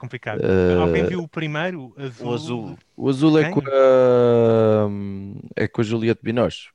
Complicado. 0.00 0.40
Eh, 0.42 0.80
Alguém 0.80 1.04
viu 1.04 1.22
o 1.22 1.28
primeiro? 1.28 1.94
Azul? 1.98 2.26
O 2.26 2.34
azul. 2.34 2.78
O 2.96 3.08
azul 3.10 3.38
é 3.38 3.50
com 3.50 3.60
a, 3.60 4.88
é 5.54 5.68
com 5.68 5.82
a 5.82 5.84
Juliette 5.84 6.22
Binoche. 6.24 6.70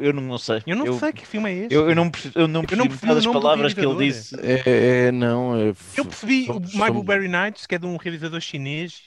Eu 0.00 0.12
não, 0.12 0.22
não 0.22 0.38
sei. 0.38 0.62
Eu 0.64 0.76
não 0.76 0.86
eu, 0.86 0.96
sei 0.96 1.12
que 1.12 1.26
filme 1.26 1.50
é 1.50 1.54
este. 1.64 1.74
Eu, 1.74 1.88
eu 1.88 1.96
não 1.96 2.08
percebi, 2.08 2.38
eu 2.38 2.46
não 2.46 2.60
Eu 2.62 2.66
percebi 2.68 2.78
não 2.78 2.84
metade 2.84 3.00
percebi 3.00 3.14
das 3.32 3.42
palavras 3.42 3.74
que 3.74 3.80
ele 3.80 3.96
disse. 4.06 4.36
É, 4.40 5.06
é- 5.08 5.12
não, 5.12 5.56
é, 5.56 5.74
Eu 5.96 6.04
percebi, 6.04 6.48
o 6.48 6.60
My 6.60 6.68
somos- 6.70 6.90
Blueberry 6.92 7.26
Nights, 7.26 7.66
que 7.66 7.74
é 7.74 7.78
de 7.78 7.84
um 7.84 7.96
realizador 7.96 8.40
chinês, 8.40 9.02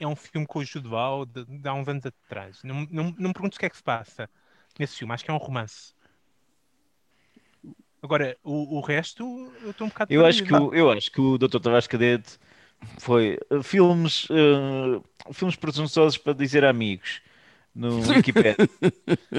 é 0.00 0.06
um 0.06 0.16
filme 0.16 0.46
com 0.46 0.60
o 0.60 0.64
Law 0.88 1.26
de, 1.26 1.44
de 1.44 1.68
há 1.68 1.74
uns 1.74 1.86
anos 1.86 2.06
atrás. 2.06 2.60
Não, 2.64 2.86
não, 2.90 3.14
não 3.18 3.28
me 3.28 3.34
perguntes 3.34 3.56
o 3.56 3.60
que 3.60 3.66
é 3.66 3.68
que 3.68 3.76
se 3.76 3.82
passa 3.82 4.30
nesse 4.78 4.96
filme, 4.96 5.12
acho 5.12 5.22
que 5.22 5.30
é 5.30 5.34
um 5.34 5.36
romance. 5.36 5.92
Agora, 8.02 8.36
o, 8.42 8.78
o 8.78 8.80
resto, 8.80 9.22
eu 9.62 9.70
estou 9.70 9.86
um 9.86 9.90
bocado 9.90 10.12
Eu 10.12 10.24
acho 10.24 10.42
que 10.42 10.54
o, 10.54 10.74
eu 10.74 10.90
acho 10.90 11.10
que 11.10 11.20
o 11.20 11.36
Dr. 11.36 11.60
Tavares 11.60 11.86
Cadete 11.86 12.38
foi 12.98 13.38
uh, 13.50 13.62
filmes, 13.62 14.24
uh, 14.30 15.04
filmes 15.32 15.56
presunçosos 15.56 16.16
para 16.16 16.32
dizer 16.32 16.64
amigos 16.64 17.20
no 17.74 17.98
Wikipedia 18.08 18.56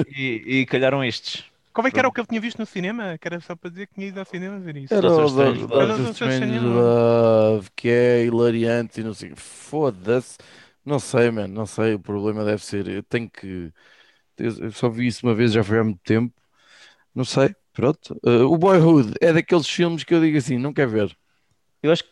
e, 0.08 0.60
e 0.62 0.66
calharam 0.66 1.04
estes. 1.04 1.44
Qual 1.74 1.88
é 1.88 1.92
que 1.92 2.00
era 2.00 2.08
o 2.08 2.12
que 2.12 2.20
eu 2.20 2.26
tinha 2.26 2.42
visto 2.42 2.60
no 2.60 2.66
cinema? 2.66 3.18
Que 3.18 3.28
era 3.28 3.40
só 3.40 3.56
para 3.56 3.70
dizer 3.70 3.88
que 3.88 3.96
tinha 3.96 4.08
ido 4.08 4.20
ao 4.20 4.26
cinema 4.26 4.60
ver 4.60 4.76
isso. 4.78 4.94
Era 4.94 5.08
o 5.10 5.30
Doctor 5.30 6.12
Strange 6.12 6.12
Strange 6.12 6.60
Love, 6.60 7.70
que 7.76 7.88
é 7.90 8.26
hilariante 8.26 9.00
e 9.00 9.04
não 9.04 9.14
sei. 9.14 9.34
Foda-se. 9.36 10.38
Não 10.84 11.00
sei, 11.00 11.32
mano, 11.32 11.54
não 11.54 11.66
sei. 11.66 11.94
O 11.94 12.00
problema 12.00 12.44
deve 12.44 12.64
ser. 12.64 12.88
Eu 12.88 13.04
tenho 13.04 13.30
que. 13.30 13.72
Eu 14.38 14.58
eu 14.60 14.72
só 14.72 14.90
vi 14.90 15.08
isso 15.08 15.26
uma 15.26 15.36
vez, 15.36 15.54
já 15.54 15.64
foi 15.64 15.80
há 15.80 15.84
muito 15.84 16.02
tempo. 16.04 16.34
Não 17.16 17.26
sei, 17.26 17.56
pronto. 17.74 18.20
Uh, 18.26 18.46
o 18.52 18.58
Boyhood 18.58 19.14
é 19.22 19.34
daqueles 19.34 19.68
filmes 19.68 20.04
que 20.04 20.14
eu 20.14 20.22
digo 20.22 20.38
assim, 20.38 20.58
não 20.58 20.74
quer 20.74 20.88
ver. 20.88 21.16
Eu 21.84 21.92
acho, 21.92 22.04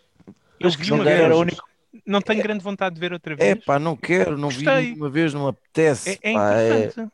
Eu 0.59 0.69
acho 0.69 0.77
que 0.79 0.85
vi 0.85 0.91
não 0.91 1.01
uma 1.01 1.05
era 1.05 1.35
vez. 1.35 1.35
o 1.35 1.41
único. 1.41 1.63
Não 2.05 2.21
tenho 2.21 2.41
grande 2.41 2.63
vontade 2.63 2.95
de 2.95 3.01
ver 3.01 3.13
outra 3.13 3.35
É 3.37 3.55
vez. 3.55 3.63
pá, 3.65 3.79
não 3.79 3.95
quero, 3.95 4.37
não 4.37 4.51
vi 4.51 4.67
Gostei. 4.67 4.93
uma 4.93 5.09
vez, 5.09 5.33
não 5.33 5.43
me 5.43 5.49
apetece. 5.49 6.19
É, 6.21 6.29
é 6.29 6.33
pá, 6.33 6.51
é- 6.61 6.93
interessante. 6.93 7.07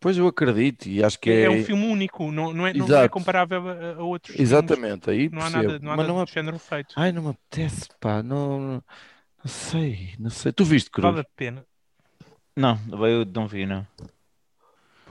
Pois 0.00 0.18
eu 0.18 0.26
acredito 0.28 0.88
e 0.88 1.02
acho 1.04 1.18
que 1.20 1.30
É, 1.30 1.32
é. 1.32 1.44
é 1.44 1.50
um 1.50 1.58
filme 1.58 1.86
único, 1.86 2.30
não, 2.30 2.52
não, 2.52 2.66
é, 2.66 2.72
não 2.72 2.92
é 3.00 3.08
comparável 3.08 3.68
a, 3.68 3.94
a 3.96 4.02
outros 4.04 4.34
filmes. 4.34 4.40
Exatamente, 4.40 5.10
aí 5.10 5.28
Não 5.30 5.42
há 5.42 5.50
percebo. 5.50 5.50
nada, 5.50 5.78
não 5.80 5.92
há 5.92 5.96
Mas 5.96 6.06
nada 6.06 6.12
não, 6.14 6.24
do 6.24 6.30
género 6.30 6.58
feito. 6.58 6.96
Ai, 6.96 7.12
não 7.12 7.22
me 7.22 7.30
apetece, 7.30 7.88
pá, 8.00 8.22
não, 8.22 8.60
não, 8.60 8.84
não 9.44 9.46
sei, 9.50 10.14
não 10.18 10.30
sei. 10.30 10.52
Tu 10.52 10.64
viste, 10.64 10.90
Cruz? 10.90 11.14
Vale 11.14 11.20
a 11.20 11.24
pena. 11.24 11.66
Não, 12.56 12.78
eu 13.08 13.24
não 13.24 13.46
vi, 13.46 13.66
não. 13.66 13.86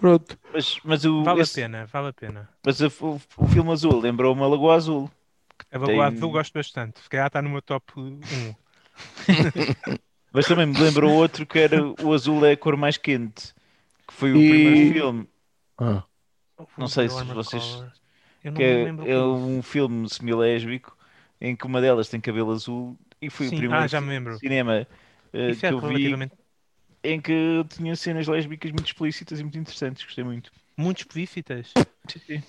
Pronto. 0.06 0.38
Mas, 0.54 0.80
mas 0.84 1.04
o, 1.04 1.24
Vale 1.24 1.42
esse- 1.42 1.60
a 1.60 1.64
pena, 1.64 1.86
vale 1.88 2.08
a 2.10 2.14
pena. 2.14 2.50
mas 2.64 2.80
o, 2.80 2.88
o- 3.02 3.22
o 3.38 3.48
filme 3.48 3.72
azul 3.72 4.00
lembrou-me 4.00 4.40
a 4.44 4.46
Lagoa 4.48 4.76
Azul. 4.76 5.10
A 5.72 5.80
Baguá 5.80 6.10
Tem- 6.10 6.18
Azul 6.18 6.32
gosto 6.32 6.54
bastante. 6.54 7.00
Se 7.02 7.10
calhar 7.10 7.26
está 7.26 7.42
no 7.42 7.50
meu 7.50 7.62
top 7.62 7.92
1. 8.00 8.20
Mas 10.32 10.46
também 10.46 10.68
me 10.68 10.78
lembrou 10.78 11.12
outro 11.14 11.44
que 11.46 11.58
era 11.58 11.82
o 12.04 12.14
azul 12.14 12.46
é 12.46 12.52
a 12.52 12.58
cor 12.58 12.78
mais 12.78 12.98
quente. 12.98 13.52
Que 14.08 14.14
foi 14.14 14.32
o 14.32 14.38
E- 14.38 14.48
primeiro 14.50 14.94
filme. 14.94 15.30
Ah, 15.80 16.04
Não 16.78 16.88
sei 16.88 17.10
se 17.10 17.24
vocês-. 17.24 17.84
Eu 18.44 18.52
não 18.52 18.58
Que 18.58 18.64
é, 18.64 18.84
lembro 18.84 19.10
é 19.10 19.14
qual. 19.16 19.36
um 19.36 19.62
filme 19.64 20.08
semilésbico 20.08 20.96
em 21.42 21.56
que 21.56 21.66
uma 21.66 21.82
delas 21.82 22.10
tem 22.10 22.22
cabelo 22.22 22.52
azul 22.52 22.96
e 23.20 23.28
foi 23.30 23.48
Sim, 23.48 23.56
o 23.56 23.58
primeiro 23.58 23.84
ah, 23.84 23.88
já 23.88 24.00
me 24.00 24.10
lembro. 24.10 24.38
cinema 24.38 24.86
Isso 25.34 25.60
que 25.62 25.66
é 25.66 25.72
eu 25.72 25.80
vi 25.80 25.88
relativamente 25.88 26.34
em 27.06 27.22
que 27.22 27.64
tinha 27.70 27.96
cenas 27.96 28.28
lésbicas 28.28 28.72
muito 28.72 28.88
explícitas 28.88 29.40
e 29.40 29.44
muito 29.44 29.58
interessantes. 29.58 30.04
Gostei 30.04 30.24
muito. 30.24 30.52
muito 30.78 31.00
explícitas. 31.00 31.72
Sim, 32.10 32.20
sim. 32.20 32.44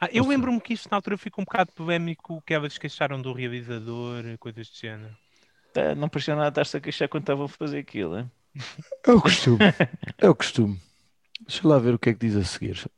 Ah, 0.00 0.08
eu 0.12 0.26
lembro-me 0.26 0.60
que 0.60 0.72
isso 0.72 0.88
na 0.90 0.96
altura 0.96 1.18
ficou 1.18 1.42
um 1.42 1.44
bocado 1.44 1.72
polémico, 1.72 2.42
que 2.46 2.54
elas 2.54 2.78
queixaram 2.78 3.20
do 3.20 3.32
realizador, 3.34 4.24
coisas 4.38 4.66
de 4.66 4.78
género. 4.78 5.14
Tá, 5.74 5.94
não 5.94 6.08
parecia 6.08 6.34
nada 6.34 6.48
estar-se 6.48 6.76
a 6.76 6.80
queixar 6.80 7.08
quando 7.08 7.24
estavam 7.24 7.44
a 7.44 7.48
fazer 7.48 7.78
aquilo. 7.78 8.18
hein? 8.18 8.30
é 9.06 9.10
o 9.12 9.20
costume, 9.20 9.58
é 10.18 10.28
o 10.28 10.34
costume. 10.34 10.80
Deixa 11.46 11.68
lá 11.68 11.78
ver 11.78 11.94
o 11.94 11.98
que 11.98 12.10
é 12.10 12.14
que 12.14 12.26
diz 12.26 12.36
a 12.36 12.44
seguir. 12.44 12.90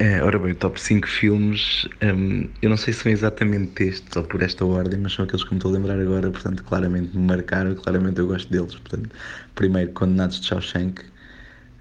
É, 0.00 0.22
ora 0.22 0.38
bem, 0.38 0.52
o 0.52 0.54
top 0.54 0.80
5 0.80 1.08
filmes, 1.08 1.88
hum, 2.00 2.48
eu 2.62 2.70
não 2.70 2.76
sei 2.76 2.92
se 2.94 3.00
são 3.02 3.10
exatamente 3.10 3.82
estes 3.82 4.14
ou 4.16 4.22
por 4.22 4.40
esta 4.42 4.64
ordem, 4.64 4.96
mas 5.00 5.12
são 5.12 5.24
aqueles 5.24 5.42
que 5.42 5.50
me 5.50 5.58
estou 5.58 5.72
a 5.72 5.74
lembrar 5.74 5.98
agora, 5.98 6.30
portanto, 6.30 6.62
claramente 6.62 7.16
me 7.16 7.26
marcaram, 7.26 7.74
claramente 7.74 8.20
eu 8.20 8.28
gosto 8.28 8.48
deles. 8.48 8.76
Portanto, 8.76 9.10
primeiro, 9.56 9.92
Condenados 9.92 10.40
de 10.40 10.46
Shawshank, 10.46 11.02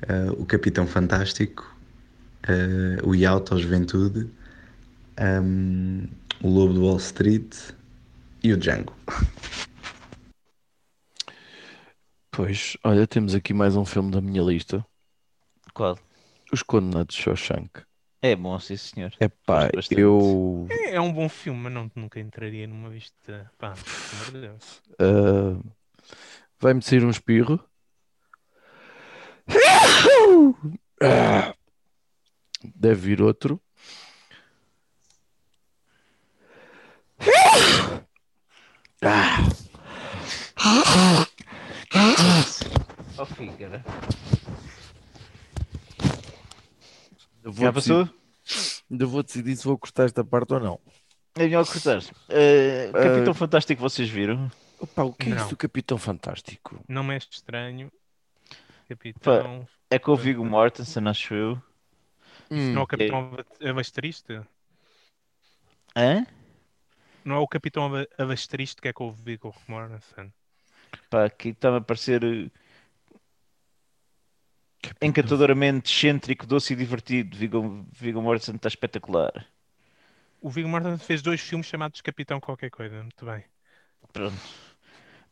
eh, 0.08 0.32
O 0.38 0.46
Capitão 0.46 0.88
Fantástico, 0.88 1.76
eh, 2.44 2.98
O 3.04 3.14
Yacht 3.16 3.54
ao 3.54 3.60
Juventude, 3.60 4.28
hum, 5.20 6.08
O 6.42 6.50
Lobo 6.50 6.74
de 6.74 6.80
Wall 6.80 6.98
Street 6.98 7.56
e 8.44 8.52
o 8.54 8.58
Django. 8.58 8.96
Pois, 12.32 12.78
olha, 12.84 13.08
temos 13.08 13.36
aqui 13.36 13.54
mais 13.54 13.76
um 13.76 13.86
filme 13.86 14.12
da 14.12 14.22
minha 14.22 14.42
lista. 14.44 14.86
Qual? 15.74 15.98
Os 16.52 16.64
Condenados 16.64 17.16
de 17.16 17.22
Shawshank. 17.24 17.87
É 18.28 18.36
bom, 18.36 18.60
sim 18.60 18.76
senhor. 18.76 19.14
É 19.22 19.30
pá, 19.30 19.70
eu 19.90 20.68
É, 20.70 20.96
é 20.96 21.02
um 21.02 21.14
bom 21.14 21.30
filme, 21.30 21.62
mas 21.62 21.72
não, 21.72 21.90
nunca 21.96 22.20
entraria 22.20 22.68
numa 22.68 22.90
vista. 22.90 23.50
Pá, 23.58 23.74
pelo 23.74 24.22
amor 24.22 24.32
de 24.34 24.42
Deus. 24.42 24.82
ah, 25.00 25.72
vai-me 26.60 26.82
sair 26.82 27.06
um 27.06 27.10
espirro. 27.10 27.58
Ah, 31.02 31.54
deve 32.76 33.00
vir 33.00 33.22
outro. 33.22 33.62
Ah. 39.02 39.38
Oh, 43.18 43.26
Fígara. 43.26 43.84
Já 47.60 47.72
passou? 47.72 48.10
Ainda 48.90 49.06
vou 49.06 49.24
decidir 49.24 49.56
se 49.56 49.64
vou 49.66 49.78
cortar 49.78 50.06
esta 50.06 50.24
parte 50.24 50.54
ou 50.54 50.60
não. 50.60 50.80
É 51.36 51.44
melhor 51.44 51.66
cortar. 51.66 52.02
Eh, 52.30 52.90
Capitão 52.92 53.32
Eh, 53.32 53.36
Fantástico, 53.36 53.82
vocês 53.82 54.10
viram? 54.10 54.52
Opa, 54.80 55.04
o 55.04 55.14
que 55.14 55.28
é 55.28 55.30
Não. 55.30 55.38
isso 55.38 55.50
do 55.50 55.58
Capitão 55.58 55.98
Fantástico? 55.98 56.84
Não 56.88 57.04
me 57.04 57.16
é 57.16 57.18
estranho. 57.18 57.92
Capitão. 58.88 59.68
É 59.90 60.00
com 60.00 60.12
o 60.12 60.16
Viggo 60.16 60.44
Mortensen, 60.46 61.08
acho 61.08 61.34
eu. 61.34 61.62
Hum, 62.50 62.74
Não 62.74 62.82
é 62.82 62.84
o 62.84 62.88
Capitão 62.88 63.18
Ava- 63.20 63.46
Avastriste? 63.70 64.42
Hã? 65.96 66.26
Não 67.26 67.36
é 67.36 67.40
o 67.40 67.48
Capitão 67.48 67.86
Ava- 67.86 68.08
Avastriste 68.18 68.82
que 68.82 68.88
é 68.88 68.94
com 68.94 69.08
o 69.08 69.12
Viggo 69.12 69.54
Mortensen? 69.68 70.32
Pá, 71.10 71.26
aqui 71.26 71.50
está-me 71.50 71.78
a 71.78 71.82
parecer 71.82 72.24
eh, 72.24 72.50
encantadoramente 75.02 75.92
excêntrico, 75.94 76.46
doce 76.46 76.74
e 76.74 76.76
divertido. 76.76 77.36
Viggo, 77.38 77.86
Viggo 77.92 78.22
Mortensen 78.22 78.56
está 78.56 78.68
espetacular. 78.68 79.48
O 80.42 80.50
Viggo 80.50 80.70
Mortensen 80.70 80.98
fez 81.00 81.22
dois 81.22 81.42
filmes 81.42 81.68
chamados 81.68 82.02
Capitão 82.02 82.40
qualquer 82.40 82.70
coisa. 82.70 83.02
Muito 83.02 83.26
bem. 83.26 83.44
Pronto. 84.14 84.38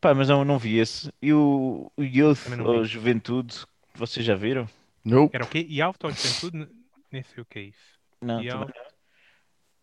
Pá, 0.01 0.13
mas 0.13 0.27
não, 0.27 0.43
não 0.45 0.59
vi 0.59 0.77
esse. 0.77 1.11
E 1.21 1.33
o, 1.33 1.91
o 1.95 2.03
Youth, 2.03 2.47
não 2.49 2.65
ou. 2.65 2.85
Juventude, 2.85 3.55
vocês 3.95 4.25
já 4.25 4.35
viram? 4.35 4.67
Nope. 5.03 5.35
Era 5.35 5.45
o 5.45 5.47
quê? 5.47 5.65
E 5.67 5.81
Auto 5.81 6.07
ou 6.07 6.13
Juventude? 6.13 6.67
Nem 7.11 7.23
sei 7.23 7.41
o 7.41 7.45
que 7.45 7.59
é 7.59 7.61
isso. 7.63 7.99
Não, 8.21 8.41
não. 8.43 8.67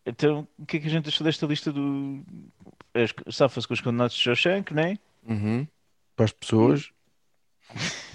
Então, 0.04 0.48
o 0.58 0.66
que 0.66 0.76
é 0.76 0.80
que 0.80 0.86
a 0.88 0.90
gente 0.90 1.08
achou 1.08 1.24
desta 1.24 1.46
lista 1.46 1.72
do. 1.72 2.24
as- 2.92 3.34
Safa-se 3.34 3.66
com 3.68 3.74
os 3.74 3.80
condenados 3.80 4.16
de 4.16 4.22
Shawshank, 4.22 4.74
não 4.74 4.82
é? 4.82 4.98
Uhum. 5.26 5.66
Para 6.16 6.24
as 6.24 6.32
pessoas. 6.32 6.90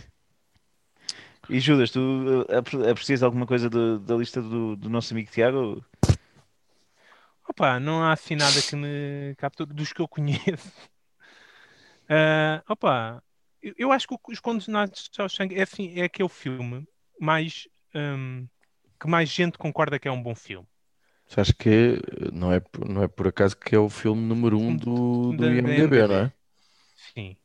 E 1.50 1.60
Judas, 1.60 1.92
tu 1.92 2.46
eh, 2.50 2.58
apre- 2.58 2.90
aprecias 2.90 3.24
alguma 3.24 3.46
coisa 3.48 3.70
do- 3.70 4.00
da 4.00 4.16
lista 4.16 4.42
do, 4.42 4.76
do 4.76 4.90
nosso 4.90 5.14
amigo 5.14 5.32
Tiago? 5.32 5.84
Opa, 7.48 7.80
não 7.80 8.04
há 8.04 8.12
assim 8.14 8.36
nada 8.36 8.62
que 8.62 8.76
me 8.76 9.34
capture 9.38 9.74
dos 9.74 9.94
que 9.94 10.02
eu 10.02 10.08
conheço. 10.08 10.72
Ah, 12.10 12.64
opa, 12.70 13.22
eu, 13.62 13.74
eu 13.78 13.92
acho 13.92 14.08
que 14.08 14.14
o- 14.14 14.20
os 14.30 14.40
Condenados 14.40 15.10
de 15.10 15.16
Shawshank 15.16 15.54
é 15.56 15.64
assim, 15.64 16.00
é 16.00 16.04
aquele 16.04 16.30
filme 16.30 16.88
mais 17.20 17.68
hum, 17.94 18.48
que 19.00 19.08
mais 19.08 19.30
gente 19.30 19.58
concorda 19.58 20.00
que 20.00 20.08
é 20.08 20.12
um 20.12 20.22
bom 20.22 20.36
filme. 20.36 20.68
Acho 21.36 21.54
que 21.56 22.00
não, 22.32 22.52
é, 22.54 22.60
por- 22.60 22.88
não 22.88 23.04
é 23.04 23.08
por 23.08 23.28
acaso 23.28 23.56
que 23.58 23.76
é 23.76 23.80
o 23.80 23.90
filme 23.90 24.22
número 24.22 24.58
um 24.58 24.76
do, 24.76 25.34
do 25.34 25.38
Da- 25.38 25.50
da 25.50 25.54
IMDB, 25.54 26.08
não 26.08 26.16
é? 26.16 26.32
Sim. 26.96 27.36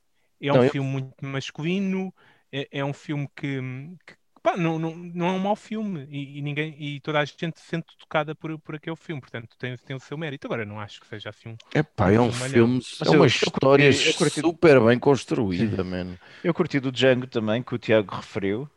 É 0.40 0.53
Não, 0.53 0.61
um 0.61 0.64
eu- 0.64 0.70
filme 0.70 0.88
muito 0.90 1.24
masculino, 1.24 2.14
é, 2.53 2.68
é 2.80 2.84
um 2.84 2.92
filme 2.92 3.28
que, 3.36 3.61
que, 4.07 4.14
pá, 4.42 4.57
não, 4.57 4.78
não, 4.78 4.94
não 4.96 5.26
é 5.28 5.32
um 5.32 5.38
mau 5.38 5.57
filme 5.57 6.07
e, 6.11 6.38
e 6.38 6.42
ninguém 6.42 6.74
e 6.78 7.00
toda 7.00 7.20
a 7.20 7.24
gente 7.24 7.59
se 7.61 7.66
sente 7.66 7.96
tocada 7.98 8.34
por, 8.34 8.59
por 8.61 8.74
aquele 8.76 8.96
filme, 8.96 9.20
portanto 9.20 9.57
tem, 9.59 9.76
tem 9.78 9.96
o 9.96 10.00
seu 10.00 10.16
mérito. 10.18 10.46
Agora 10.46 10.64
não 10.64 10.80
acho 10.80 11.00
que 11.00 11.07
seja 11.07 11.30
assim 11.30 11.50
um. 11.50 11.57
É 11.74 11.82
pá, 11.82 12.11
é 12.12 12.20
um 12.20 12.30
filme, 12.32 12.80
é 13.05 13.11
eu- 13.11 13.16
uma 13.16 13.26
eu 13.40 13.50
história 13.50 13.90
curti- 13.90 14.07
eu 14.07 14.14
curti- 14.14 14.40
super 14.40 14.80
bem 14.84 14.98
construída, 14.98 15.82
mano. 15.84 16.18
Eu 16.42 16.55
curti 16.55 16.78
do 16.78 16.92
Django 16.92 17.26
também, 17.26 17.62
que 17.62 17.74
o 17.74 17.78
Tiago 17.78 18.14
referiu. 18.14 18.68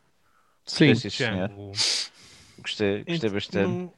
Sim, 0.65 0.93
Gostei, 0.93 1.09
sim. 1.09 1.09
Django. 1.17 1.83
Gostei, 2.59 3.03
gostei 3.05 3.29
Ent- 3.29 3.29
bastante. 3.29 3.79
não- 3.79 3.93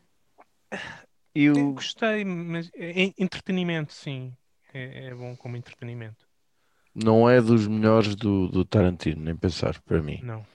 eu 1.33 1.71
o. 1.71 1.73
gostei, 1.73 2.25
mas 2.25 2.69
é, 2.75 3.05
é 3.05 3.13
entretenimento, 3.17 3.93
sim. 3.93 4.35
É, 4.73 5.07
é 5.07 5.15
bom 5.15 5.35
como 5.35 5.55
entretenimento. 5.57 6.26
Não 7.03 7.29
é 7.29 7.41
dos 7.41 7.67
melhores 7.67 8.15
do, 8.15 8.47
do 8.49 8.65
Tarantino, 8.65 9.21
nem 9.23 9.35
pensar, 9.35 9.81
para 9.83 10.01
mim. 10.03 10.21
Não. 10.21 10.45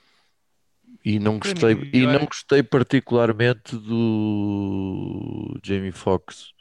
E 1.04 1.18
não 1.18 1.38
Para 1.38 1.54
gostei, 1.54 1.76
mim, 1.76 1.92
e 1.92 2.06
não 2.06 2.24
gostei 2.26 2.62
particularmente 2.62 3.76
do 3.76 5.58
Jamie 5.64 5.90
Foxx. 5.92 6.52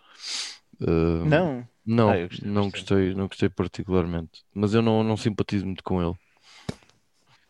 Uh, 0.82 1.24
Não, 1.24 1.68
Não, 1.86 2.12
Ah, 2.12 2.18
eu 2.18 2.28
gostei 2.28 2.52
não 2.52 2.72
bastante. 2.72 2.72
gostei, 2.72 3.14
não 3.16 3.28
gostei 3.28 3.50
particularmente. 3.50 4.44
Mas 4.54 4.74
eu 4.74 4.82
não, 4.82 5.04
não 5.04 5.18
simpatizo 5.18 5.66
muito 5.66 5.84
com 5.84 6.02
ele. 6.04 6.16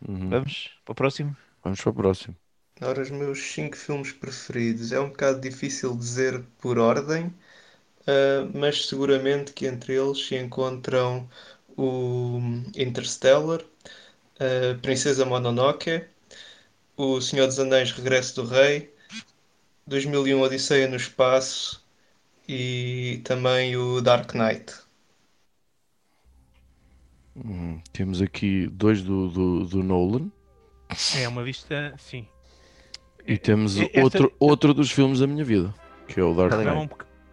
Uhum. 0.07 0.41
vamos 0.41 0.71
para 0.84 0.93
o 0.93 0.95
próximo. 0.95 1.36
Vamos 1.63 1.82
para 1.82 1.91
o 1.91 1.93
próximo. 1.95 2.36
Ora, 2.82 3.01
os 3.01 3.09
meus 3.09 3.41
5 3.53 3.77
filmes 3.77 4.11
preferidos. 4.11 4.91
É 4.91 4.99
um 4.99 5.07
bocado 5.09 5.39
difícil 5.39 5.95
dizer 5.95 6.43
por 6.59 6.77
ordem, 6.77 7.34
ah, 8.07 8.49
mas 8.53 8.88
seguramente 8.88 9.53
que 9.53 9.67
entre 9.67 9.93
eles 9.95 10.25
se 10.27 10.36
encontram 10.36 11.29
o 11.78 12.39
Interstellar, 12.76 13.61
a 14.39 14.80
Princesa 14.82 15.26
Mononoke, 15.26 16.05
O 16.97 17.22
Senhor 17.22 17.47
dos 17.47 17.59
Anéis 17.59 17.91
Regresso 17.91 18.43
do 18.43 18.47
Rei, 18.49 18.93
2001 19.88 20.41
Odisseia 20.41 20.88
no 20.89 20.95
Espaço 20.97 21.84
e 22.47 23.22
também 23.26 23.76
o 23.78 24.01
Dark 24.01 24.34
Knight. 24.36 24.74
Hum, 27.36 27.82
temos 27.93 28.22
aqui 28.22 28.67
dois 28.67 29.01
do, 29.01 29.30
do, 29.30 29.65
do 29.65 29.84
Nolan 29.84 30.30
É 31.13 31.28
uma 31.28 31.43
vista, 31.43 31.93
sim. 31.97 32.28
e 33.28 33.38
temos 33.38 33.78
e- 33.78 33.89
esta- 33.93 34.01
outro, 34.01 34.34
outro 34.39 34.74
dos 34.74 34.91
filmes 34.91 35.19
da 35.19 35.28
minha 35.28 35.43
vida, 35.43 35.74
que 36.07 36.19
é 36.19 36.24
o 36.24 36.34
Dark 36.34 36.53
Knight. 36.63 36.89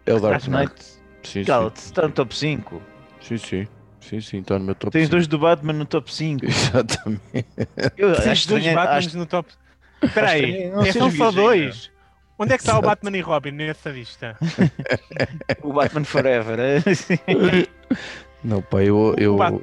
É 0.06 0.14
o 0.14 0.20
Dark 0.20 0.46
Knight. 0.46 0.74
Knight. 0.74 0.84
Sim, 1.22 1.44
Cala-te, 1.44 1.76
está 1.78 2.06
no 2.06 2.12
top 2.14 2.34
5. 2.34 2.82
sim, 3.20 3.38
sim, 3.38 3.68
sim, 4.08 4.20
sim, 4.20 4.38
está 4.38 4.58
no 4.58 4.64
meu 4.64 4.74
top 4.74 4.92
Tens 4.92 5.02
5. 5.04 5.10
dois 5.10 5.26
do 5.26 5.38
Batman 5.38 5.72
no 5.72 5.84
top 5.84 6.12
5. 6.12 6.44
Exatamente. 6.46 7.22
Eu 7.96 8.14
Tens 8.14 8.26
acho 8.26 8.48
dois 8.48 8.64
Batmans 8.64 9.06
acho- 9.06 9.18
no 9.18 9.26
top. 9.26 9.50
Espera 10.02 10.30
aí, 10.30 10.62
é, 10.64 10.92
são 10.92 11.10
só 11.10 11.30
dois. 11.30 11.90
Onde 12.38 12.52
é 12.52 12.56
que 12.56 12.62
está 12.62 12.78
o. 12.78 12.82
Batman 12.82 13.16
e 13.16 13.20
Robin 13.20 13.50
nessa 13.50 13.90
lista? 13.90 14.36
o 15.62 15.72
Batman 15.72 16.04
Forever. 16.04 16.56
é? 16.60 16.82
Não, 18.44 18.62
pá, 18.62 18.82
eu, 18.82 19.14
eu, 19.18 19.36
Bat- 19.36 19.60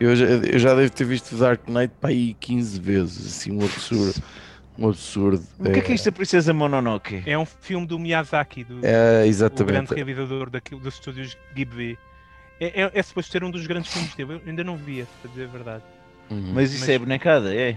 eu, 0.00 0.16
já, 0.16 0.24
eu 0.24 0.58
já 0.58 0.74
devo 0.74 0.90
ter 0.90 1.04
visto 1.04 1.36
Dark 1.36 1.68
Knight 1.68 1.92
para 2.00 2.10
aí 2.10 2.34
15 2.40 2.80
vezes, 2.80 3.26
assim, 3.26 3.52
um 3.52 3.62
absurdo. 3.64 4.22
Um 4.78 4.88
absurdo. 4.88 5.42
O 5.58 5.64
que 5.64 5.78
é 5.78 5.80
que 5.82 5.92
é 5.92 5.94
isto 5.94 6.06
da 6.06 6.12
Princesa 6.12 6.52
Mononoke? 6.54 7.22
É 7.26 7.36
um 7.38 7.44
filme 7.46 7.86
do 7.86 7.98
Miyazaki, 7.98 8.64
do, 8.64 8.80
É, 8.84 9.22
o 9.22 9.26
exatamente. 9.26 9.72
grande 9.72 9.94
realizador 9.94 10.50
daqui, 10.50 10.74
dos 10.74 10.94
estúdios 10.94 11.36
Ghibli. 11.54 11.98
É, 12.60 12.82
é, 12.82 12.90
é 12.94 13.02
suposto 13.02 13.30
ser 13.32 13.44
um 13.44 13.50
dos 13.50 13.66
grandes 13.66 13.92
filmes 13.92 14.14
dele. 14.14 14.34
Eu 14.34 14.40
ainda 14.46 14.64
não 14.64 14.76
vi 14.76 15.00
esse, 15.00 15.10
para 15.20 15.30
dizer 15.30 15.44
a 15.44 15.48
verdade. 15.48 15.82
Uhum. 16.30 16.52
Mas 16.54 16.72
isso 16.72 16.90
é 16.90 16.98
bonecada, 16.98 17.54
é? 17.54 17.76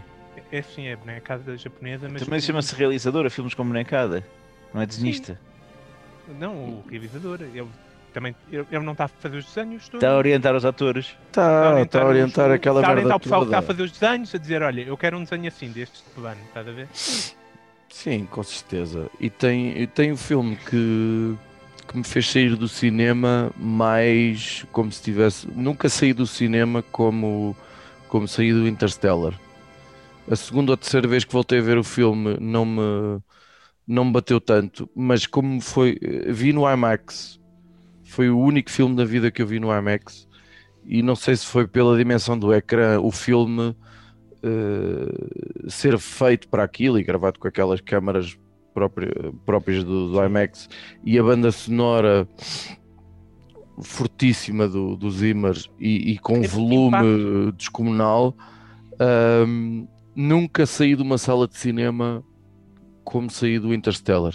É 0.52 0.62
sim, 0.62 0.88
é 0.88 0.96
bonecada 0.96 1.56
japonesa, 1.58 2.08
mas. 2.10 2.24
Também 2.24 2.40
chama-se 2.40 2.74
realizadora, 2.76 3.30
filmes 3.30 3.54
com 3.54 3.66
bonecada. 3.66 4.26
Não 4.74 4.82
é 4.82 4.86
desenhista. 4.86 5.40
Não, 6.40 6.54
o 6.56 6.84
realizador. 6.90 7.40
Ele, 7.42 7.68
também, 8.14 8.36
ele, 8.52 8.66
ele 8.72 8.84
não 8.86 8.94
está 8.94 9.06
a 9.06 9.08
fazer 9.08 9.38
os 9.38 9.46
desenhos 9.46 9.84
todos. 9.90 10.04
Está 10.04 10.14
a 10.14 10.18
orientar 10.18 10.56
os 10.56 10.64
atores. 10.66 11.16
Está, 11.28 11.82
está 11.82 12.00
a 12.00 12.04
os- 12.04 12.10
orientar 12.10 12.52
aquela 12.52 12.80
Está 12.80 12.90
a 12.90 12.94
orientar 12.94 13.18
o 13.18 13.20
pessoal 13.20 13.42
que 13.42 13.48
está 13.48 13.58
a 13.58 13.62
toda. 13.62 13.74
fazer 13.74 13.84
os 13.84 13.92
desenhos, 13.92 14.34
a 14.34 14.38
dizer: 14.38 14.62
olha, 14.64 14.82
eu 14.82 14.96
quero 14.98 15.18
um 15.18 15.24
desenho 15.24 15.48
assim, 15.48 15.70
deste 15.72 16.02
plano, 16.16 16.40
estás 16.48 16.68
a 16.68 16.72
ver? 16.72 16.88
Sim, 17.90 18.26
com 18.30 18.44
certeza. 18.44 19.10
E 19.20 19.30
tem, 19.30 19.78
e 19.82 19.88
tem 19.88 20.12
um 20.12 20.18
filme 20.18 20.56
que, 20.56 21.36
que 21.90 21.98
me 21.98 22.04
fez 22.04 22.30
sair 22.30 22.56
do 22.56 22.68
cinema 22.68 23.52
mais 23.58 24.64
como 24.72 24.92
se 24.92 25.02
tivesse. 25.02 25.48
Nunca 25.56 25.90
saí 25.90 26.14
do 26.14 26.28
cinema 26.28 26.84
como, 26.92 27.58
como 28.08 28.28
saí 28.28 28.54
do 28.54 28.68
Interstellar. 28.68 29.34
A 30.30 30.36
segunda 30.36 30.72
ou 30.72 30.78
terceira 30.78 31.08
vez 31.08 31.24
que 31.24 31.34
voltei 31.34 31.58
a 31.58 31.64
ver 31.64 31.80
o 31.80 31.84
filme 31.84 32.38
não 32.40 32.64
me, 32.64 33.20
não 33.88 34.06
me 34.06 34.12
bateu 34.12 34.40
tanto, 34.40 34.88
mas 34.96 35.26
como 35.26 35.60
foi. 35.60 35.98
Vi 36.28 36.54
no 36.54 36.72
IMAX. 36.72 37.40
Foi 38.04 38.30
o 38.30 38.40
único 38.40 38.70
filme 38.70 38.96
da 38.96 39.04
vida 39.06 39.32
que 39.32 39.42
eu 39.42 39.48
vi 39.48 39.60
no 39.60 39.76
IMAX. 39.76 40.28
E 40.86 41.02
não 41.02 41.16
sei 41.16 41.36
se 41.36 41.46
foi 41.46 41.68
pela 41.68 41.98
dimensão 41.98 42.38
do 42.38 42.54
ecrã, 42.54 43.00
o 43.00 43.12
filme 43.12 43.76
eh, 44.44 45.70
ser 45.70 45.98
feito 45.98 46.48
para 46.48 46.64
aquilo 46.64 47.00
e 47.00 47.04
gravado 47.04 47.40
com 47.40 47.48
aquelas 47.48 47.82
câmaras 47.82 48.38
própria- 48.80 49.34
próprias 49.46 49.84
do, 49.84 50.12
do 50.12 50.24
IMAX 50.26 50.70
e 51.04 51.20
a 51.20 51.24
banda 51.24 51.52
sonora 51.52 52.26
fortíssima 53.82 54.68
do, 54.68 54.96
do 54.96 55.10
Zimmer 55.12 55.56
e, 55.80 56.12
e 56.12 56.18
com 56.18 56.42
volume 56.42 57.52
descomunal, 57.58 58.36
ahm, 59.00 59.86
nunca 60.16 60.66
saí 60.66 60.96
de 60.96 61.02
uma 61.02 61.18
sala 61.18 61.48
de 61.48 61.58
cinema 61.58 62.24
como 63.04 63.30
saí 63.30 63.58
do 63.58 63.74
Interstellar. 63.74 64.34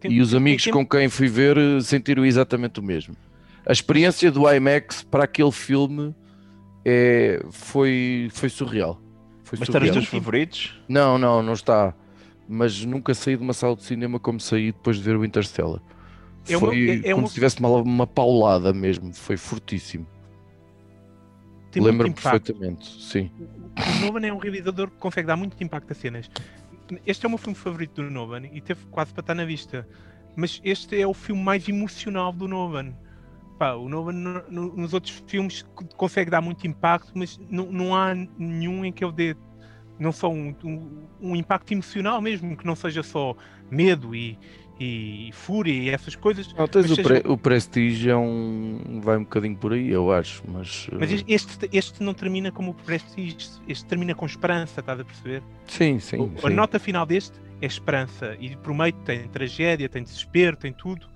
Tem- 0.00 0.12
E 0.12 0.20
os 0.20 0.34
amigos 0.34 0.64
tem- 0.64 0.72
com 0.72 0.86
quem 0.86 1.08
fui 1.08 1.28
ver 1.28 1.56
eh, 1.56 1.80
sentiram 1.80 2.24
exatamente 2.24 2.78
o 2.78 2.82
mesmo. 2.82 3.16
A 3.66 3.72
experiência 3.72 4.30
do 4.30 4.48
IMAX 4.50 5.02
para 5.02 5.24
aquele 5.24 5.50
filme 5.52 6.14
é, 6.84 7.42
foi, 7.50 8.28
foi 8.32 8.48
surreal. 8.48 9.00
Foi 9.44 9.58
Mas 9.58 9.68
está 9.68 9.80
nos 9.80 9.88
surreal. 9.88 9.94
teus 9.94 10.06
favoritos? 10.06 10.80
Não, 10.88 11.18
não, 11.18 11.42
não 11.42 11.52
está. 11.54 11.94
Mas 12.48 12.82
nunca 12.84 13.14
saí 13.14 13.36
de 13.36 13.42
uma 13.42 13.52
sala 13.52 13.76
de 13.76 13.82
cinema 13.82 14.18
como 14.18 14.40
saí 14.40 14.72
depois 14.72 14.96
de 14.96 15.02
ver 15.02 15.16
o 15.16 15.24
Interstellar. 15.24 15.80
É 16.48 16.56
uma- 16.56 16.68
Foi 16.68 16.88
é- 16.88 16.94
é 16.94 17.02
como 17.12 17.18
uma- 17.18 17.28
se 17.28 17.34
tivesse 17.34 17.60
uma, 17.60 17.68
uma 17.68 18.06
paulada 18.06 18.72
mesmo. 18.72 19.12
Foi 19.12 19.36
fortíssimo. 19.36 20.06
Lembro-me 21.76 22.14
perfeitamente. 22.14 23.02
Sim. 23.02 23.30
O 23.76 24.06
Nolan 24.06 24.26
é 24.26 24.32
um 24.32 24.38
realizador 24.38 24.90
que 24.90 24.96
consegue 24.96 25.26
dar 25.26 25.36
muito 25.36 25.62
impacto 25.62 25.90
a 25.92 25.94
cenas. 25.94 26.30
Este 27.06 27.26
é 27.26 27.28
o 27.28 27.30
meu 27.30 27.38
filme 27.38 27.54
favorito 27.54 28.02
do 28.02 28.10
Nolan 28.10 28.46
e 28.50 28.60
teve 28.60 28.86
quase 28.86 29.12
para 29.12 29.20
estar 29.20 29.34
na 29.34 29.44
vista. 29.44 29.86
Mas 30.34 30.60
este 30.64 30.98
é 31.00 31.06
o 31.06 31.12
filme 31.12 31.42
mais 31.42 31.68
emocional 31.68 32.32
do 32.32 32.48
Nolan. 32.48 32.94
Pá, 33.58 33.74
o 33.74 33.88
Nolan 33.88 34.12
no- 34.12 34.42
no- 34.50 34.76
nos 34.76 34.94
outros 34.94 35.22
filmes 35.26 35.64
consegue 35.96 36.30
dar 36.30 36.40
muito 36.40 36.66
impacto, 36.66 37.12
mas 37.14 37.38
não, 37.50 37.66
não 37.70 37.94
há 37.94 38.14
nenhum 38.38 38.84
em 38.84 38.90
que 38.92 39.04
ele 39.04 39.12
dê 39.12 39.36
não 39.98 40.12
só 40.12 40.30
um, 40.30 40.54
um, 40.64 41.06
um 41.20 41.36
impacto 41.36 41.72
emocional 41.72 42.20
mesmo, 42.20 42.56
que 42.56 42.66
não 42.66 42.76
seja 42.76 43.02
só 43.02 43.36
medo 43.70 44.14
e, 44.14 44.38
e 44.80 45.30
fúria 45.32 45.72
e 45.72 45.88
essas 45.88 46.14
coisas. 46.14 46.52
Não, 46.54 46.66
tens 46.68 46.90
o, 46.90 46.94
seja- 46.96 47.02
pre- 47.20 47.22
o 47.30 47.36
Prestige 47.36 48.10
é 48.10 48.16
um. 48.16 49.00
vai 49.02 49.16
um 49.16 49.24
bocadinho 49.24 49.56
por 49.56 49.72
aí, 49.72 49.88
eu 49.90 50.12
acho. 50.12 50.42
Mas, 50.48 50.88
Mas 50.98 51.12
eh, 51.12 51.24
este, 51.26 51.68
este 51.72 52.02
não 52.02 52.14
termina 52.14 52.52
como 52.52 52.70
o 52.70 52.74
Prestige, 52.74 53.36
este 53.66 53.84
termina 53.86 54.14
com 54.14 54.24
esperança, 54.26 54.80
estás 54.80 55.00
a 55.00 55.04
perceber? 55.04 55.42
sim, 55.66 55.98
sim. 55.98 56.18
O- 56.20 56.46
A 56.46 56.48
sim. 56.48 56.54
nota 56.54 56.78
final 56.78 57.04
deste 57.04 57.38
é 57.60 57.66
esperança 57.66 58.36
e 58.40 58.56
por 58.56 58.72
meio 58.72 58.92
tem 59.04 59.26
tragédia, 59.28 59.88
tem 59.88 60.02
desespero, 60.02 60.56
tem 60.56 60.72
tudo 60.72 61.08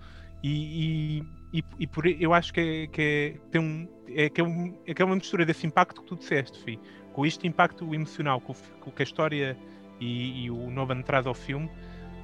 e, 0.42 1.20
e, 1.52 1.58
e, 1.60 1.64
e 1.80 1.86
por 1.86 2.04
eu 2.06 2.34
acho 2.34 2.52
que 2.52 2.60
é, 2.60 2.86
que 2.88 3.00
é, 3.00 3.40
tem 3.50 3.60
um, 3.60 3.88
é, 4.08 4.28
que 4.28 4.40
é, 4.40 4.44
um, 4.44 4.76
é 4.84 4.92
que 4.92 5.00
é 5.00 5.04
uma 5.04 5.14
mistura 5.14 5.46
desse 5.46 5.66
impacto 5.66 6.00
que 6.02 6.08
tu 6.08 6.16
disseste, 6.16 6.58
Fi, 6.64 6.80
com 7.12 7.26
este 7.26 7.46
impacto 7.46 7.94
emocional 7.94 8.40
que, 8.40 8.52
o 8.86 8.92
que 8.92 9.02
a 9.02 9.04
história 9.04 9.56
e, 10.00 10.44
e 10.44 10.50
o 10.50 10.70
Novan 10.70 11.02
traz 11.02 11.26
ao 11.26 11.34
filme, 11.34 11.70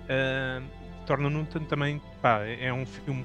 ah, 0.08 0.62
torna-no 1.06 1.44
tam- 1.46 1.64
também, 1.64 2.00
pá, 2.20 2.40
é 2.44 2.72
um 2.72 2.84
filme 2.86 3.24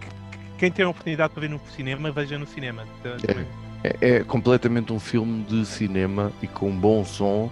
que- 0.00 0.38
que 0.38 0.58
quem 0.58 0.70
tem 0.72 0.84
a 0.84 0.88
oportunidade 0.88 1.32
para 1.32 1.40
ver 1.40 1.50
no 1.50 1.60
cinema, 1.76 2.10
veja 2.10 2.38
no 2.38 2.46
cinema. 2.46 2.84
Tá- 3.02 3.16
também. 3.26 3.46
É, 3.84 4.16
é 4.16 4.24
completamente 4.24 4.92
um 4.92 4.98
filme 4.98 5.44
de 5.44 5.64
cinema 5.64 6.32
e 6.42 6.48
com 6.48 6.68
um 6.70 6.76
bom 6.78 7.04
som, 7.04 7.50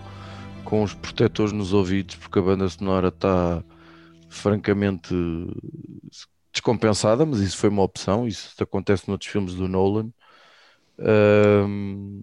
com 0.65 0.83
os 0.83 0.93
protetores 0.93 1.53
nos 1.53 1.73
ouvidos, 1.73 2.17
porque 2.17 2.39
a 2.39 2.43
banda 2.43 2.69
sonora 2.69 3.09
está 3.09 3.63
francamente 4.29 5.15
descompensada, 6.53 7.25
mas 7.27 7.41
isso 7.41 7.57
foi 7.59 7.69
uma 7.69 7.83
opção, 7.83 8.27
isso 8.27 8.55
acontece 8.63 9.09
noutros 9.09 9.31
filmes 9.31 9.55
do 9.55 9.69
Nolan. 9.69 10.11
Ahm, 10.99 12.23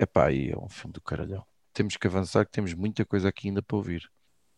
epá, 0.00 0.32
e 0.32 0.50
é 0.50 0.56
um 0.58 0.68
filme 0.68 0.92
do 0.92 1.00
caralhão. 1.00 1.44
Temos 1.72 1.96
que 1.96 2.06
avançar, 2.06 2.44
que 2.44 2.52
temos 2.52 2.74
muita 2.74 3.04
coisa 3.04 3.28
aqui 3.28 3.48
ainda 3.48 3.62
para 3.62 3.76
ouvir. 3.76 4.10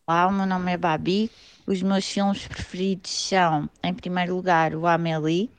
Olá, 0.07 0.27
o 0.27 0.31
meu 0.31 0.45
nome 0.45 0.71
é 0.71 0.77
Babi. 0.77 1.31
Os 1.65 1.81
meus 1.81 2.05
filmes 2.09 2.47
preferidos 2.47 3.11
são, 3.11 3.69
em 3.83 3.93
primeiro 3.93 4.35
lugar, 4.35 4.75
o 4.75 4.85
Amélie, 4.87 5.49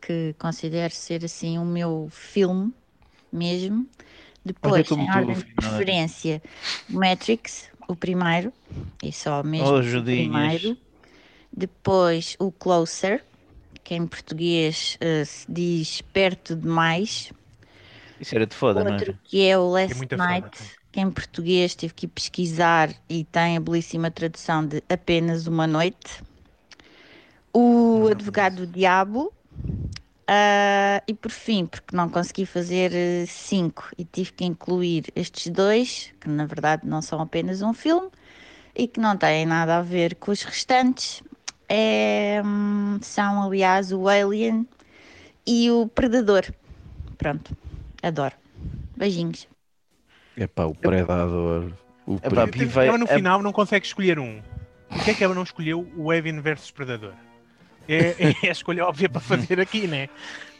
que 0.00 0.34
considero 0.38 0.92
ser 0.92 1.24
assim 1.24 1.58
o 1.58 1.64
meu 1.64 2.08
filme 2.10 2.72
mesmo. 3.32 3.86
Depois, 4.44 4.90
em 4.90 5.10
ordem 5.10 5.34
de 5.36 5.44
Fernanda. 5.44 5.56
preferência, 5.56 6.42
o 6.90 6.94
Matrix, 6.94 7.70
o 7.88 7.94
primeiro, 7.94 8.52
e 9.02 9.12
só 9.12 9.42
mesmo 9.42 9.68
Oh, 9.68 9.78
o 9.78 9.82
Judinhas. 9.82 10.60
primeiro. 10.60 10.78
Depois, 11.52 12.36
o 12.40 12.50
Closer, 12.50 13.24
que 13.84 13.94
em 13.94 14.06
português 14.06 14.96
eh, 15.00 15.24
se 15.24 15.46
diz 15.50 16.00
Perto 16.02 16.56
Demais. 16.56 17.32
Isso 18.22 18.36
era 18.36 18.46
de 18.46 18.54
foda, 18.54 18.84
não 18.84 18.92
é? 18.92 18.94
Outro 18.94 19.18
que 19.24 19.44
é 19.46 19.58
o 19.58 19.68
Last 19.68 19.96
muita 19.96 20.16
foda, 20.16 20.28
Night, 20.28 20.76
que 20.92 21.00
em 21.00 21.10
português 21.10 21.74
tive 21.74 21.92
que 21.92 22.06
ir 22.06 22.08
pesquisar 22.08 22.94
e 23.08 23.24
tem 23.24 23.56
a 23.56 23.60
belíssima 23.60 24.12
tradução 24.12 24.64
de 24.64 24.80
Apenas 24.88 25.48
Uma 25.48 25.66
Noite. 25.66 26.22
O 27.52 28.06
Advogado 28.08 28.64
do 28.64 28.66
Diabo. 28.66 29.32
ah, 30.28 31.02
e 31.06 31.12
por 31.14 31.32
fim, 31.32 31.66
porque 31.66 31.96
não 31.96 32.08
consegui 32.08 32.46
fazer 32.46 32.92
eh, 32.94 33.26
cinco 33.26 33.90
e 33.98 34.04
tive 34.04 34.32
que 34.32 34.44
incluir 34.44 35.06
estes 35.16 35.48
dois, 35.52 36.14
que 36.20 36.28
na 36.28 36.46
verdade 36.46 36.86
não 36.86 37.02
são 37.02 37.20
apenas 37.20 37.60
um 37.60 37.74
filme 37.74 38.08
e 38.74 38.86
que 38.86 39.00
não 39.00 39.16
têm 39.16 39.44
nada 39.44 39.78
a 39.78 39.82
ver 39.82 40.14
com 40.14 40.30
os 40.30 40.42
restantes, 40.44 41.22
é, 41.68 42.40
hum, 42.44 42.98
são 43.02 43.42
aliás 43.42 43.92
o 43.92 44.08
Alien 44.08 44.66
e 45.46 45.70
o 45.70 45.88
Predador. 45.88 46.44
Pronto, 47.18 47.54
adoro. 48.02 48.34
Beijinhos. 48.96 49.48
Epá, 50.36 50.64
o 50.64 50.74
Predador. 50.74 51.72
O 52.06 52.16
Epá, 52.16 52.46
Pre- 52.48 52.64
vai- 52.66 52.88
ela 52.88 52.98
no 52.98 53.04
é- 53.06 53.14
final 53.14 53.42
não 53.42 53.52
consegue 53.52 53.86
escolher 53.86 54.18
um. 54.18 54.40
Por 54.88 55.04
que 55.04 55.10
é 55.10 55.14
que 55.14 55.24
ela 55.24 55.34
não 55.34 55.42
escolheu 55.42 55.86
o 55.96 56.10
Alien 56.10 56.40
versus 56.40 56.70
Predador? 56.70 57.12
É, 57.88 58.34
é 58.44 58.48
a 58.48 58.52
escolha 58.52 58.86
óbvia 58.86 59.08
para 59.08 59.20
fazer 59.20 59.58
aqui, 59.60 59.86
né? 59.86 60.08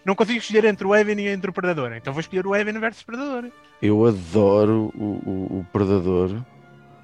Não 0.05 0.15
consigo 0.15 0.39
escolher 0.39 0.65
entre 0.65 0.87
o 0.87 0.93
Alien 0.93 1.21
e 1.21 1.29
entre 1.29 1.51
o 1.51 1.53
Predador, 1.53 1.93
então 1.93 2.13
vou 2.13 2.21
escolher 2.21 2.47
o 2.47 2.53
Alien 2.55 2.79
versus 2.81 3.03
Predador. 3.03 3.51
Eu 3.81 4.05
adoro 4.07 4.93
o, 4.95 5.05
o- 5.05 5.59
o 5.61 5.67
Predador. 5.73 6.43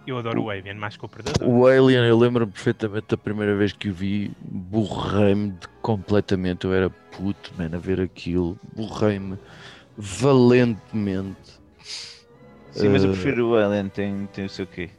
Eu 0.07 0.17
adoro 0.19 0.45
o 0.45 0.51
Avian 0.51 0.75
mais 0.75 0.97
que 0.97 1.05
o 1.05 1.09
Predador. 1.09 1.47
O 1.47 1.67
Alien, 1.67 2.05
eu 2.07 2.19
lembro-me 2.19 2.51
perfeitamente 2.51 3.07
da 3.11 3.17
primeira 3.19 3.55
vez 3.55 3.73
que 3.75 3.91
o 3.91 3.93
vi, 3.93 4.33
borrei-me 4.41 5.51
de- 5.51 5.69
completamente. 5.83 6.65
Eu 6.65 6.73
era 6.73 6.89
puto, 6.89 7.53
man, 7.59 7.71
a 7.75 7.79
ver 7.79 8.01
aquilo, 8.01 8.59
borrei-me 8.75 9.37
valentemente. 9.99 11.61
Sim, 12.71 12.89
mas 12.89 13.03
eu 13.05 13.11
Eh, 13.11 13.11
prefiro 13.11 13.49
o 13.51 13.57
Alien, 13.57 13.89
tem, 13.91 14.27
tem 14.29 14.45
o 14.45 14.49
seu 14.49 14.67
quê? 14.67 14.91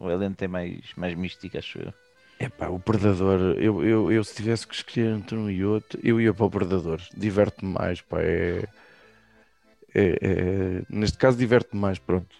O 0.00 0.08
Alien 0.08 0.34
tem 0.34 0.48
mais, 0.48 0.94
mais 0.96 1.14
mística, 1.16 1.58
acho 1.58 1.78
eu. 1.80 1.92
Epá, 2.40 2.68
o 2.68 2.78
Predador, 2.80 3.40
eu, 3.58 3.82
eu, 3.84 4.12
eu 4.12 4.22
se 4.24 4.34
tivesse 4.34 4.66
que 4.66 4.74
escolher 4.74 5.12
entre 5.16 5.36
um 5.36 5.50
e 5.50 5.64
outro, 5.64 5.98
eu 6.02 6.20
ia 6.20 6.32
para 6.32 6.46
o 6.46 6.50
Predador. 6.50 7.00
Diverte-me 7.16 7.72
mais, 7.72 8.00
pá. 8.00 8.20
É, 8.22 8.68
é- 9.94 10.18
é- 10.22 10.82
neste 10.88 11.18
caso, 11.18 11.38
diverte-me 11.38 11.80
mais, 11.80 11.98
pronto. 11.98 12.34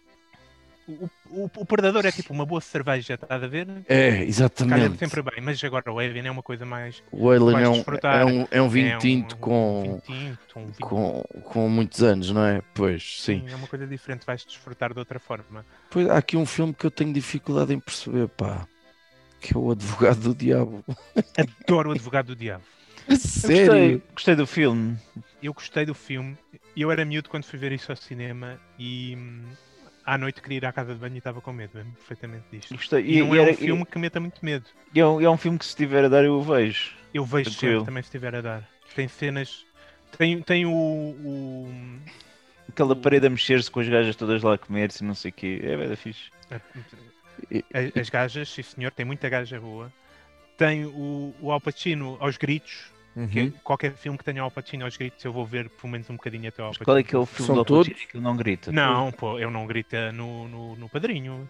O, 0.89 1.11
o, 1.31 1.51
o 1.55 1.67
Predador 1.67 2.07
é 2.07 2.11
tipo 2.11 2.33
uma 2.33 2.47
boa 2.47 2.63
cerveja, 2.63 3.15
estás 3.15 3.43
a 3.43 3.47
ver? 3.47 3.69
É, 3.87 4.23
exatamente. 4.25 4.81
Calha 4.81 4.97
sempre 4.97 5.21
bem, 5.23 5.41
mas 5.43 5.63
agora 5.63 5.93
o 5.93 5.99
Avian 5.99 6.25
é 6.25 6.31
uma 6.31 6.43
coisa 6.43 6.65
mais. 6.65 7.03
O 7.13 7.29
Alien 7.29 7.53
vais 7.53 7.65
é 7.67 7.69
um, 7.69 7.83
é 8.03 8.25
um, 8.25 8.49
é 8.51 8.63
um 8.63 8.69
vinho 8.71 8.89
É 8.89 8.97
um- 8.97 8.99
tinto 9.01 9.37
com, 9.37 10.01
vinho 10.07 10.39
tinto, 10.47 10.59
um 10.59 10.65
vinho- 10.65 10.75
com, 10.81 11.23
com 11.45 11.69
muitos 11.69 12.03
anos, 12.03 12.31
não 12.31 12.43
é? 12.43 12.63
Pois, 12.75 13.21
sim. 13.21 13.45
É 13.49 13.55
uma 13.55 13.67
coisa 13.67 13.87
diferente, 13.87 14.25
vais 14.25 14.43
desfrutar 14.47 14.95
de 14.95 14.99
outra 14.99 15.19
forma. 15.21 15.65
Pois, 15.91 16.09
há 16.09 16.17
aqui 16.17 16.39
um 16.39 16.47
filme 16.47 16.73
que 16.73 16.87
eu 16.87 16.91
tenho 16.91 17.13
dificuldade 17.13 17.75
em 17.75 17.79
perceber, 17.79 18.27
pá. 18.29 18.67
Que 19.41 19.55
é 19.55 19.59
o 19.59 19.71
Advogado 19.71 20.21
do 20.21 20.35
Diabo. 20.35 20.83
Adoro 21.67 21.91
o 21.91 21.93
Advogado 21.93 22.29
do 22.29 22.37
Diabo. 22.37 22.65
Sério? 23.19 23.67
Gostei, 23.67 24.03
gostei 24.15 24.35
do 24.37 24.47
filme. 24.47 24.97
Eu 25.43 25.53
gostei 25.53 25.85
do 25.85 25.95
filme. 25.95 26.37
Eu 26.75 26.91
era 26.91 27.05
miúdo 27.05 27.29
quando 27.29 27.45
fui 27.45 27.59
ver 27.59 27.73
isso 27.73 27.93
ao 27.93 27.97
cinema 27.97 28.59
e 28.79 29.15
hum, 29.17 29.45
à 30.15 30.19
noite 30.19 30.41
queria 30.41 30.57
ir 30.59 30.65
à 30.67 30.73
casa 30.73 30.95
de 30.95 31.01
banho 31.01 31.15
e 31.15 31.19
estava 31.19 31.41
com 31.41 31.53
medo, 31.53 31.73
lembro 31.77 31.93
perfeitamente 31.93 32.45
disto. 32.51 32.75
Gostei. 32.75 33.05
E, 33.05 33.19
E- 33.19 33.21
não 33.21 33.35
e 33.35 33.39
é 33.39 33.43
era- 33.43 33.51
um 33.53 33.55
filme 33.57 33.85
que 33.87 33.99
meta 33.99 34.19
muito 34.21 34.45
medo. 34.45 34.65
E 34.95 35.01
é 35.01 35.07
um, 35.07 35.21
é 35.21 35.29
um 35.31 35.37
filme 35.37 35.59
que 35.59 35.65
se 35.65 35.71
estiver 35.71 36.05
a 36.05 36.09
dar 36.09 36.25
eu 36.25 36.35
o 36.35 36.43
vejo. 36.43 36.93
Eu 37.13 37.25
vejo 37.25 37.51
sempre 37.51 37.61
Tranquilo. 37.61 37.85
também 37.85 38.03
se 38.03 38.07
estiver 38.09 38.35
a 38.35 38.41
dar. 38.41 38.69
Tem 38.95 39.07
cenas. 39.09 39.65
Tem, 40.17 40.41
tem 40.43 40.67
o. 40.67 40.71
o- 40.73 41.99
Aquela 42.69 42.95
parede 42.95 43.27
a 43.27 43.31
mexer-se 43.31 43.71
com 43.71 43.81
as 43.81 43.89
gajas 43.89 44.15
todas 44.17 44.43
lá 44.43 44.55
a 44.55 44.59
comer-se 44.59 45.03
e 45.03 45.07
não 45.07 45.15
sei 45.15 45.31
o 45.31 45.35
quê. 45.35 45.61
É 45.63 45.77
bem 45.77 45.97
fixe. 45.97 46.31
as 47.95 48.09
gajas, 48.11 48.49
sim 48.49 48.63
senhor, 48.63 48.91
tem 48.91 49.05
muita 49.07 49.29
gaja 49.29 49.61
boa. 49.61 49.93
Tem 50.57 50.85
o, 50.85 51.35
o 51.41 51.53
Al 51.53 51.61
Pacino 51.61 52.17
aos 52.21 52.37
gritos. 52.37 52.91
Que 53.27 53.41
Uhum. 53.41 53.53
qualquer 53.65 53.95
filme 53.97 54.17
que 54.19 54.25
tenha 54.25 54.43
o 54.43 54.45
Al 54.45 54.51
Pacino 54.51 54.85
aos 54.85 54.97
gritos, 54.97 55.25
eu 55.25 55.33
vou 55.33 55.45
ver 55.45 55.69
pelo 55.71 55.91
menos 55.91 56.09
um 56.11 56.15
bocadinho 56.15 56.49
até 56.49 56.63
ao 56.63 56.69
Al 56.69 56.73
Pacino. 56.73 56.85
Qual 56.85 56.97
é 56.99 57.03
que 57.03 57.15
é 57.15 57.19
o 57.19 57.27
filme 57.27 57.47
São 57.47 57.55
do 57.55 57.61
Al 57.61 57.65
todos? 57.65 57.89
Pacino 57.89 58.09
que 58.11 58.17
ele 58.17 58.25
não 58.25 58.37
grita? 58.37 58.71
Não, 58.73 59.11
pô, 59.13 59.39
eu 59.39 59.51
não 59.51 59.67
grita 59.67 60.13
no, 60.13 60.47
no, 60.49 60.77
no 60.77 60.89
padrinho. 60.89 61.49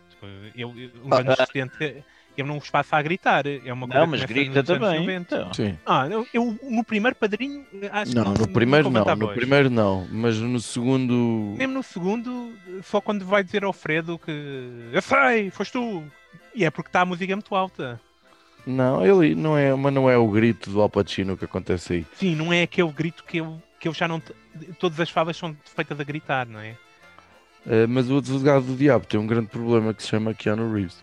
Eu, 0.57 0.73
eu, 0.77 0.91
um 1.05 1.13
Ah, 1.13 1.19
anos 1.21 1.39
ah. 1.39 1.47
70, 1.47 2.05
eu 2.37 2.47
não 2.47 2.57
os 2.57 2.71
passo 2.71 2.95
a 2.95 3.03
gritar. 3.03 3.47
É 3.47 3.73
uma 3.73 3.87
coisa 3.87 4.01
Não, 4.01 4.13
que 4.13 4.19
mas 4.19 4.25
grita 4.25 4.63
também, 4.65 5.01
90. 5.01 5.35
então. 5.37 5.53
Sim. 5.55 5.79
Ah, 5.85 6.07
eu, 6.09 6.27
eu 6.33 6.59
no 6.63 6.85
primeiro 6.85 7.17
padrinho 7.17 7.67
acho 7.93 8.15
Não, 8.15 8.33
que 8.35 8.41
no 8.41 8.49
primeiro 8.49 8.91
não, 8.91 9.05
no 9.17 9.29
primeiro 9.35 9.69
não, 9.69 10.07
mas 10.11 10.39
no 10.39 10.61
segundo. 10.61 11.55
Mesmo 11.59 11.75
no 11.75 11.83
segundo, 11.83 12.53
só 12.83 13.01
quando 13.01 13.25
vai 13.27 13.43
dizer 13.45 13.65
ao 13.65 13.73
Fredo 13.73 14.19
que 14.19 14.31
eu 14.93 15.03
sei, 15.03 15.51
foste 15.51 15.73
tu. 15.73 16.03
E 16.55 16.65
é 16.65 16.71
porque 16.71 16.89
está 16.89 17.03
a 17.03 17.05
música 17.07 17.35
muito 17.37 17.55
alta. 17.55 18.01
Não, 18.71 19.05
ele 19.05 19.35
não 19.35 19.57
é, 19.57 19.75
mas 19.75 19.95
não 19.95 20.11
é 20.11 20.17
o 20.19 20.29
grito 20.29 20.69
do 20.71 20.83
Al 20.83 20.91
Pacino 20.91 21.37
que 21.39 21.45
acontece 21.47 21.93
aí. 21.95 22.07
Sim, 22.15 22.35
não 22.35 22.53
é 22.53 22.63
aquele 22.63 22.93
grito 22.93 23.25
que 23.25 23.39
eu, 23.39 23.63
que 23.81 23.89
eu 23.89 23.95
já 23.95 24.07
não. 24.07 24.21
Todas 24.79 25.01
as 25.01 25.09
falas 25.09 25.37
são 25.39 25.57
feitas 25.75 25.99
a 25.99 26.05
gritar, 26.05 26.47
não 26.47 26.61
é? 26.61 26.77
Eh, 27.67 27.87
mas 27.87 28.11
o 28.11 28.19
Advogado 28.19 28.67
do 28.67 28.77
Diabo 28.77 29.07
tem 29.07 29.19
um 29.19 29.27
grande 29.27 29.47
problema 29.49 29.95
que 29.95 30.03
se 30.03 30.09
chama 30.11 30.35
Keanu 30.35 30.73
Reeves. 30.73 31.03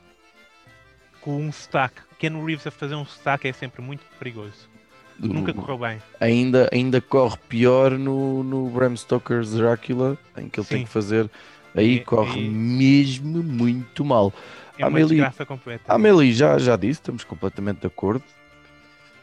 Com 1.21 1.37
um 1.37 1.51
sotaque. 1.51 2.01
Ken 2.19 2.31
Reeves 2.45 2.67
a 2.67 2.71
fazer 2.71 2.93
um 2.95 3.05
sotaque 3.05 3.47
é 3.47 3.53
sempre 3.53 3.81
muito 3.81 4.03
perigoso. 4.19 4.69
Nunca 5.17 5.51
O- 5.51 5.55
correu 5.55 5.77
bem. 5.79 6.01
Ainda, 6.19 6.69
ainda 6.71 7.01
corre 7.01 7.37
pior 7.49 7.91
no, 7.97 8.43
no 8.43 8.69
Bram 8.69 8.95
Stoker's 8.95 9.53
Drácula, 9.53 10.17
em 10.37 10.49
que 10.49 10.59
ele 10.59 10.67
tem 10.67 10.79
Sim. 10.79 10.83
que 10.85 10.89
fazer. 10.91 11.29
Aí 11.75 11.99
corre 11.99 12.41
e- 12.41 12.49
mesmo 12.49 13.43
muito 13.43 14.03
mal. 14.05 14.33
É 14.77 14.85
uma 14.85 14.87
Amélie- 14.87 15.09
desgraça 15.09 15.45
completa. 15.45 15.93
Amélie 15.93 16.33
já, 16.33 16.57
já 16.57 16.75
disse, 16.75 16.99
estamos 17.01 17.23
completamente 17.23 17.81
de 17.81 17.87
acordo. 17.87 18.23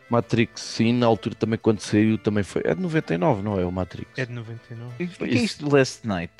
Matrix, 0.08 0.60
sim, 0.60 0.92
na 0.92 1.06
altura 1.06 1.34
também 1.34 1.58
quando 1.58 1.80
saiu, 1.80 2.18
também 2.18 2.44
foi. 2.44 2.62
É 2.64 2.74
de 2.74 2.80
99, 2.82 3.42
não 3.42 3.58
é 3.58 3.64
o 3.64 3.72
Matrix? 3.72 4.10
É 4.18 4.26
de 4.26 4.32
99. 4.32 4.94
E 5.02 5.04
o 5.06 5.08
que 5.08 5.24
é 5.24 5.28
isto 5.28 5.64
de 5.64 5.74
Last 5.74 6.06
Night? 6.06 6.32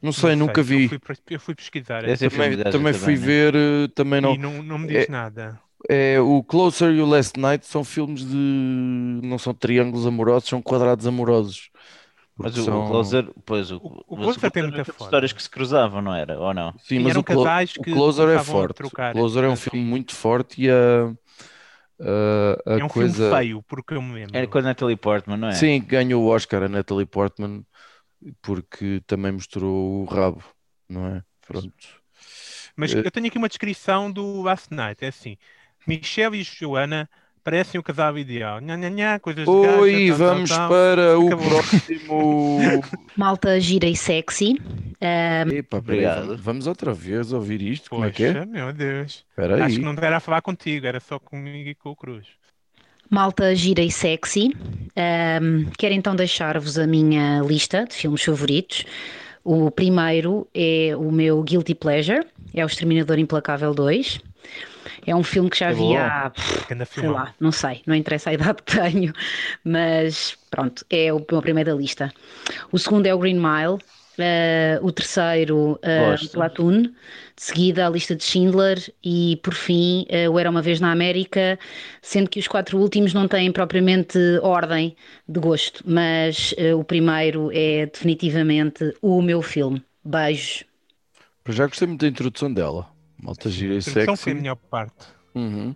Não 0.00 0.12
sei, 0.12 0.30
Não 0.32 0.46
nunca 0.46 0.62
sei, 0.62 0.76
vi. 0.76 0.84
Eu 0.84 1.00
fui, 1.00 1.16
eu 1.30 1.40
fui 1.40 1.54
pesquisar. 1.54 2.04
É 2.04 2.16
Também, 2.16 2.64
também 2.64 2.92
fui 2.92 3.14
né? 3.14 3.26
ver, 3.26 3.54
eh, 3.54 3.88
também 3.94 4.20
não. 4.20 4.34
E 4.34 4.38
não, 4.38 4.62
não 4.62 4.78
me 4.78 4.88
diz 4.88 5.04
É- 5.04 5.08
nada. 5.08 5.60
É, 5.90 6.20
o 6.20 6.44
Closer 6.44 6.92
e 6.94 7.00
o 7.00 7.06
Last 7.06 7.38
Night 7.40 7.66
são 7.66 7.82
filmes 7.84 8.24
de. 8.24 8.36
não 8.36 9.38
são 9.38 9.52
triângulos 9.54 10.06
amorosos, 10.06 10.48
são 10.48 10.62
quadrados 10.62 11.06
amorosos. 11.06 11.70
Mas 12.36 12.56
o, 12.56 12.64
são- 12.64 12.80
o 12.80 12.84
Closer, 12.84 13.32
pois 13.44 13.70
o, 13.70 13.80
o 14.06 14.16
mas 14.16 14.36
Closer 14.36 14.50
tem 14.50 14.62
era 14.62 14.78
muita 14.78 14.82
aquelas 14.82 14.96
foda. 14.96 15.02
histórias 15.02 15.32
que 15.32 15.42
se 15.42 15.50
cruzavam, 15.50 16.02
não 16.02 16.14
era? 16.14 16.38
Ou 16.40 16.54
não? 16.54 16.74
Sim, 16.76 16.98
E 16.98 17.00
mas 17.00 17.10
eram 17.10 17.22
o, 17.22 17.24
Clo- 17.24 17.52
casais 17.52 17.76
o 17.76 17.84
que 17.84 17.90
Closer 17.90 18.28
é 18.28 18.38
forte. 18.38 18.74
trocar. 18.74 19.16
O 19.16 19.18
Closer 19.18 19.44
é 19.44 19.48
um 19.48 19.56
Assim. 19.56 19.70
filme 19.70 19.84
muito 19.84 20.14
forte 20.14 20.62
e 20.62 20.70
a. 20.70 21.14
a, 22.00 22.76
a 22.76 22.80
É 22.80 22.84
um 22.84 22.90
coisa. 22.90 23.12
filme 23.14 23.14
feio, 23.14 23.62
porque 23.62 23.94
eu 23.94 24.02
me 24.02 24.12
lembro. 24.14 24.38
Era 24.38 24.46
com 24.48 24.58
a 24.58 24.62
Natalie 24.62 24.96
Portman, 24.96 25.38
não 25.38 25.48
é? 25.48 25.70
Sim, 25.70 25.84
ganhou 25.86 26.22
o 26.24 26.28
Oscar 26.28 26.62
a 26.62 26.68
Natalie 26.68 27.06
Portman 27.06 27.64
porque 28.42 29.02
também 29.06 29.32
mostrou 29.32 30.02
o 30.02 30.06
rabo, 30.06 30.44
não 30.88 31.06
é? 31.16 31.24
Pronto. 31.42 32.02
Mas 32.76 32.94
Eh, 32.94 33.04
eu 33.04 33.10
tenho 33.10 33.26
aqui 33.26 33.38
uma 33.38 33.48
descrição 33.48 34.10
do 34.10 34.42
Last 34.42 34.72
Night. 34.74 35.04
É 35.04 35.08
assim: 35.08 35.36
Michelle 35.86 36.38
e 36.40 36.42
Joana 36.42 37.08
parecem 37.42 37.78
o 37.80 37.82
casal 37.82 38.16
ideal. 38.18 38.60
Nha, 38.60 38.76
nha, 38.76 38.90
nha, 38.90 39.18
coisas 39.20 39.44
de 39.44 39.50
Oi, 39.50 40.08
tal, 40.08 40.18
tal, 40.18 40.28
vamos 40.28 40.50
tal. 40.50 40.68
para 40.68 41.18
o 41.18 41.26
Acabou. 41.26 41.48
próximo. 41.48 42.82
Malta 43.16 43.58
gira 43.60 43.86
e 43.86 43.96
sexy. 43.96 44.54
Epá, 45.52 45.82
peraí, 45.82 46.06
Obrigado. 46.06 46.36
vamos, 46.38 46.66
outra 46.66 46.92
vez 46.94 47.32
ouvir 47.32 47.60
isto? 47.62 47.90
Como 47.90 48.04
é 48.04 48.10
que 48.10 48.24
é? 48.24 48.32
Poxa, 48.32 48.46
meu 48.46 48.72
Deus. 48.72 49.24
Espera 49.30 49.54
Acho 49.56 49.64
aí. 49.64 49.74
que 49.78 49.84
não 49.84 49.94
era 50.00 50.16
a 50.16 50.20
falar 50.20 50.42
contigo, 50.42 50.86
era 50.86 51.00
só 51.00 51.18
comigo 51.18 51.68
e 51.68 51.74
com 51.74 51.90
o 51.90 51.96
Cruz. 51.96 52.26
malta 53.10 53.54
gira 53.54 53.82
e 53.82 53.90
sexy. 53.90 54.52
Ahm, 54.96 55.66
quero 55.78 55.94
então 55.94 56.14
deixar-vos 56.16 56.78
a 56.78 56.86
minha 56.86 57.40
lista 57.40 57.84
de 57.84 57.94
filmes 57.94 58.22
favoritos. 58.22 58.84
O 59.44 59.70
primeiro 59.72 60.46
é 60.54 60.94
o 60.96 61.10
meu 61.10 61.42
Guilty 61.42 61.74
Pleasure, 61.74 62.24
é 62.54 62.64
o 62.64 62.66
Exterminador 62.66 63.18
Implacável 63.18 63.74
2. 63.74 64.20
É 65.06 65.14
um 65.14 65.22
filme 65.22 65.50
que 65.50 65.58
já 65.58 65.70
É 65.70 65.72
vi 65.72 65.96
há, 65.96 66.32
Anda 66.70 66.86
sei 66.90 67.08
filmão. 67.08 67.10
lá, 67.10 67.34
não 67.40 67.52
sei, 67.52 67.82
não 67.86 67.94
interessa 67.94 68.30
a 68.30 68.34
idade 68.34 68.62
que 68.62 68.76
tenho, 68.76 69.12
mas 69.64 70.36
pronto, 70.50 70.84
é 70.90 71.12
o 71.12 71.24
meu 71.30 71.42
primeiro 71.42 71.70
da 71.72 71.76
lista. 71.76 72.12
O 72.72 72.78
segundo 72.78 73.06
é 73.06 73.14
o 73.14 73.18
Green 73.18 73.36
Mile, 73.40 73.78
eh, 74.18 74.78
o 74.82 74.92
terceiro, 74.92 75.78
uh. 75.96 76.28
Platoon, 76.32 76.82
de 76.82 76.92
seguida 77.36 77.86
a 77.86 77.90
lista 77.90 78.14
de 78.16 78.24
Schindler 78.24 78.78
e 79.04 79.36
por 79.42 79.54
fim 79.54 80.06
eh, 80.08 80.28
o 80.28 80.38
Era 80.38 80.50
uma 80.50 80.62
Vez 80.62 80.80
na 80.80 80.92
América, 80.92 81.58
sendo 82.02 82.28
que 82.30 82.38
os 82.40 82.48
quatro 82.48 82.78
últimos 82.78 83.14
não 83.14 83.28
têm 83.28 83.50
propriamente 83.52 84.18
ordem 84.42 84.96
de 85.28 85.40
gosto, 85.40 85.82
mas 85.86 86.54
eh, 86.58 86.74
o 86.74 86.84
primeiro 86.84 87.50
é 87.52 87.86
definitivamente 87.86 88.94
o 89.02 89.22
meu 89.22 89.42
filme. 89.42 89.82
Beijos. 90.04 90.64
Para 91.44 91.52
já 91.54 91.66
gostei 91.68 91.86
muito 91.86 92.00
da 92.00 92.08
introdução 92.08 92.52
dela. 92.52 92.91
Malta 93.22 93.48
gira 93.48 93.72
A 93.72 93.76
e 93.76 93.78
introdução 93.78 94.04
foi 94.04 94.12
a 94.14 94.16
sexy. 94.16 94.34
melhor 94.34 94.56
parte. 94.56 95.06
Uhum. 95.34 95.74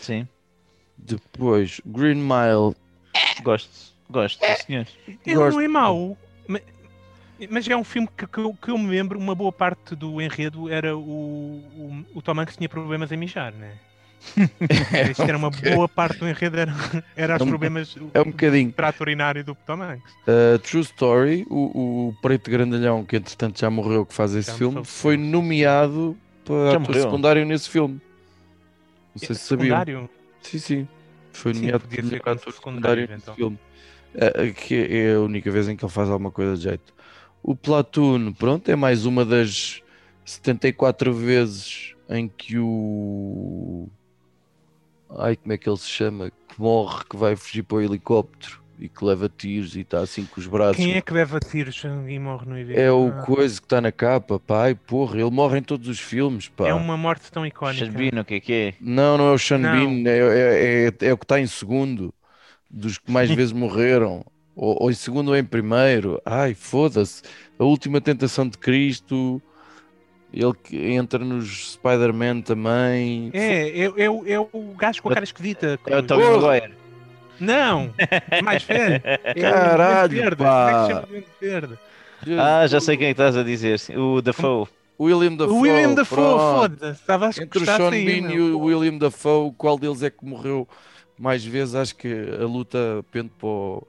Sim. 0.00 0.26
Depois, 0.96 1.80
Green 1.84 2.14
Mile. 2.16 2.74
Gosto. 3.42 3.94
Gosto, 4.08 4.44
sim, 4.44 4.54
senhor. 4.66 4.86
Ele 5.06 5.34
Gosto. 5.34 5.56
não 5.56 5.60
é 5.60 5.68
mau, 5.68 6.16
ma- 6.46 6.60
mas 7.50 7.68
é 7.68 7.76
um 7.76 7.82
filme 7.84 8.08
que, 8.16 8.24
que, 8.26 8.38
eu, 8.38 8.54
que 8.54 8.70
eu 8.70 8.78
me 8.78 8.88
lembro, 8.88 9.18
uma 9.18 9.34
boa 9.34 9.50
parte 9.52 9.94
do 9.96 10.20
enredo 10.22 10.68
era 10.70 10.96
o, 10.96 11.00
o, 11.00 12.04
o 12.14 12.22
Tom 12.22 12.40
Hanks 12.40 12.56
tinha 12.56 12.68
problemas 12.68 13.10
em 13.12 13.16
mijar, 13.16 13.52
né? 13.52 13.72
Isto 15.10 15.22
era 15.22 15.36
uma 15.36 15.50
boa 15.50 15.88
parte 15.88 16.18
do 16.18 16.28
enredo, 16.28 16.56
era, 16.56 16.72
era 17.16 17.34
os 17.34 17.40
É 17.40 17.44
um- 17.44 17.48
problemas 17.48 17.96
É 18.14 18.20
um 18.20 18.24
bocadinho. 18.26 18.70
do 18.70 18.74
trato 18.74 19.00
urinário 19.00 19.44
do 19.44 19.54
Tom 19.54 19.82
Hanks. 19.82 20.12
Uh, 20.22 20.58
True 20.60 20.82
Story, 20.82 21.46
o, 21.50 22.08
o 22.08 22.16
Preto 22.22 22.50
Grandalhão, 22.50 23.04
que 23.04 23.16
entretanto 23.16 23.58
já 23.60 23.68
morreu, 23.70 24.06
que 24.06 24.14
faz 24.14 24.34
esse 24.34 24.46
Já 24.48 24.52
me 24.52 24.58
filme, 24.58 24.84
foi 24.84 25.16
nomeado 25.16 26.16
para 26.46 26.70
Já 26.70 26.78
ator 26.78 26.94
secundário 26.94 27.44
nesse 27.44 27.68
filme. 27.68 28.00
Não 29.14 29.18
sei 29.18 29.34
se 29.34 29.42
sabiam. 29.42 29.64
Secundário? 29.64 30.10
Sim, 30.40 30.58
sim. 30.58 30.88
Foi 31.32 31.52
Sim, 31.52 31.60
nomeado 31.60 31.84
podia 31.84 31.98
para 31.98 32.08
ser 32.08 32.16
ator 32.16 32.52
secundário, 32.52 32.54
secundário 32.54 33.08
nesse 33.08 33.22
então. 33.22 33.34
filme. 33.34 33.58
Uh, 34.14 34.54
que 34.54 34.74
é 34.74 35.14
a 35.14 35.20
única 35.20 35.50
vez 35.50 35.68
em 35.68 35.76
que 35.76 35.84
ele 35.84 35.92
faz 35.92 36.08
alguma 36.08 36.30
coisa 36.30 36.56
de 36.56 36.62
jeito. 36.62 36.94
O 37.42 37.54
Platoon, 37.54 38.32
pronto, 38.32 38.70
é 38.70 38.76
mais 38.76 39.04
uma 39.04 39.24
das 39.24 39.82
74 40.24 41.12
vezes 41.12 41.94
em 42.08 42.28
que 42.28 42.58
o. 42.58 43.88
Ai, 45.18 45.36
como 45.36 45.52
é 45.52 45.58
que 45.58 45.68
ele 45.68 45.76
se 45.76 45.88
chama? 45.88 46.30
Que 46.30 46.60
morre, 46.60 47.04
que 47.08 47.16
vai 47.16 47.36
fugir 47.36 47.62
para 47.62 47.76
o 47.76 47.80
helicóptero. 47.82 48.62
E 48.78 48.88
que 48.88 49.04
leva 49.04 49.28
tiros 49.28 49.74
e 49.76 49.80
está 49.80 50.00
assim 50.00 50.24
com 50.26 50.40
os 50.40 50.46
braços. 50.46 50.76
Quem 50.76 50.94
é 50.94 51.00
que 51.00 51.12
leva 51.12 51.40
tiros 51.40 51.82
e 52.08 52.18
morre 52.18 52.46
no 52.46 52.58
evento? 52.58 52.78
É 52.78 52.92
o 52.92 53.08
Ah, 53.08 53.22
coisa 53.22 53.58
que 53.58 53.64
está 53.66 53.80
na 53.80 53.90
capa, 53.90 54.38
pai, 54.38 54.74
porra, 54.74 55.18
ele 55.20 55.30
morre 55.30 55.58
em 55.58 55.62
todos 55.62 55.88
os 55.88 55.98
filmes, 55.98 56.48
pá. 56.48 56.68
é 56.68 56.74
uma 56.74 56.96
morte 56.96 57.30
tão 57.32 57.46
icónica. 57.46 57.84
Xarbino, 57.86 58.20
o 58.20 58.24
que 58.24 58.34
é 58.34 58.40
que 58.40 58.52
é? 58.52 58.74
Não, 58.80 59.16
não 59.16 59.28
é 59.32 59.34
o. 59.34 59.58
Bean, 59.58 60.02
é, 60.10 60.18
é, 60.18 60.86
é, 61.02 61.08
é 61.08 61.12
o 61.12 61.16
que 61.18 61.24
está 61.24 61.40
em 61.40 61.46
segundo, 61.46 62.12
dos 62.70 62.98
que 62.98 63.10
mais 63.10 63.30
vezes 63.34 63.52
morreram, 63.52 64.24
ou, 64.54 64.76
ou 64.82 64.90
em 64.90 64.94
segundo 64.94 65.28
ou 65.28 65.36
em 65.36 65.44
primeiro. 65.44 66.20
Ai, 66.24 66.54
foda-se. 66.54 67.22
A 67.58 67.64
última 67.64 68.00
tentação 68.00 68.46
de 68.46 68.58
Cristo, 68.58 69.40
ele 70.32 70.52
que 70.62 70.76
entra 70.92 71.18
nos 71.24 71.72
Spider-Man 71.72 72.42
também. 72.42 73.30
É, 73.32 73.68
é, 73.80 73.92
é, 74.04 74.10
o- 74.10 74.26
é 74.26 74.38
o 74.38 74.74
gajo 74.76 75.00
com 75.02 75.08
a 75.08 75.14
cara 75.14 75.24
esquisita. 75.24 75.78
É 75.86 75.96
o. 75.98 76.02
Tommy 76.02 76.24
Maguire. 76.24 76.85
Não, 77.40 77.92
mais 78.44 78.62
velho. 78.64 79.02
É 79.24 79.34
Caralho, 79.34 80.36
pá. 80.36 81.04
É? 81.42 82.38
Ah, 82.38 82.66
já 82.66 82.80
sei 82.80 82.96
quem 82.96 83.06
que 83.08 83.12
estás 83.12 83.36
a 83.36 83.42
dizer. 83.42 83.78
O 83.96 84.20
Dafoe. 84.22 84.66
William 84.98 85.34
Dafoe. 85.36 85.54
O 85.54 85.60
William 85.60 85.94
Dafoe, 85.94 86.16
foda-se. 86.16 87.00
Estava 87.00 87.26
a 87.26 87.28
Entre 87.28 87.62
o 87.62 87.64
Sean 87.64 87.90
Bean 87.90 88.32
e 88.32 88.40
o 88.40 88.60
William 88.60 88.98
Dafoe, 88.98 89.52
qual 89.56 89.78
deles 89.78 90.02
é 90.02 90.10
que 90.10 90.24
morreu 90.24 90.66
mais 91.18 91.44
vezes? 91.44 91.74
Acho 91.74 91.94
que 91.96 92.08
a 92.40 92.44
luta 92.46 93.04
pende 93.12 93.30
para 93.38 93.48
o, 93.48 93.86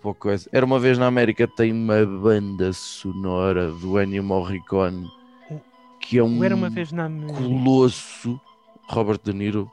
para 0.00 0.14
coisa. 0.14 0.48
Era 0.50 0.64
uma 0.64 0.80
vez 0.80 0.96
na 0.96 1.06
América, 1.06 1.46
tem 1.46 1.72
uma 1.72 2.04
banda 2.06 2.72
sonora 2.72 3.70
do 3.70 4.00
Ennio 4.00 4.24
Morricone 4.24 5.06
que 6.06 6.18
é 6.18 6.22
um 6.22 6.38
O 6.38 6.44
Era 6.44 6.54
uma 6.54 6.70
vez 6.70 6.92
na 6.92 7.06
América. 7.06 7.38
colosso. 7.42 8.40
Robert 8.88 9.18
De 9.24 9.32
Niro. 9.32 9.70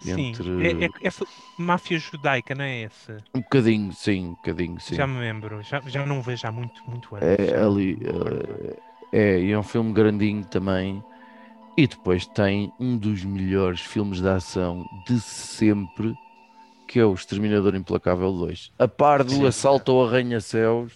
Sim, 0.00 0.32
Entre... 0.32 0.82
é, 0.82 0.86
é, 0.86 0.90
essa 1.02 1.24
máfia 1.58 1.98
judaica, 1.98 2.54
não 2.54 2.64
é 2.64 2.82
essa? 2.82 3.16
Um 3.34 3.40
bocadinho, 3.40 3.92
sim, 3.92 4.26
um 4.28 4.30
bocadinho, 4.30 4.80
sim. 4.80 4.96
Já 4.96 5.06
me 5.06 5.18
lembro, 5.20 5.62
já, 5.62 5.80
já 5.86 6.04
não 6.06 6.22
vejo 6.22 6.46
há 6.46 6.52
muito, 6.52 6.82
muito 6.86 7.14
anos. 7.14 7.26
É 7.38 7.56
ali. 7.56 7.98
eh, 8.02 8.82
É, 9.12 9.40
e 9.40 9.50
é 9.50 9.58
um 9.58 9.62
filme 9.62 9.92
grandinho 9.92 10.44
também. 10.46 11.02
E 11.76 11.86
depois 11.86 12.26
tem 12.26 12.72
um 12.78 12.96
dos 12.96 13.24
melhores 13.24 13.80
filmes 13.80 14.20
de 14.20 14.28
ação 14.28 14.86
de 15.06 15.20
sempre, 15.20 16.14
que 16.86 17.00
é 17.00 17.04
o 17.04 17.14
Exterminador 17.14 17.74
Implacável 17.74 18.32
2. 18.32 18.70
A 18.78 18.88
par 18.88 19.24
do 19.24 19.32
Sim. 19.34 19.46
Assalto 19.46 19.92
ao 19.92 20.06
Arranha-Céus, 20.06 20.92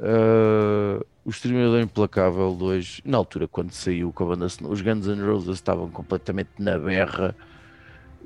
eh, 0.00 1.00
o 1.24 1.30
Exterminador 1.30 1.80
Implacável 1.80 2.54
2, 2.54 3.00
na 3.04 3.18
altura 3.18 3.46
quando 3.48 3.72
saiu 3.72 4.12
com 4.12 4.24
a 4.24 4.26
banda 4.28 4.46
os 4.46 4.80
Guns 4.80 5.06
N' 5.06 5.24
Roses 5.24 5.54
estavam 5.56 5.90
completamente 5.90 6.50
na 6.58 6.78
berra 6.78 7.36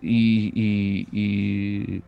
e, 0.03 1.07
e, 1.12 2.01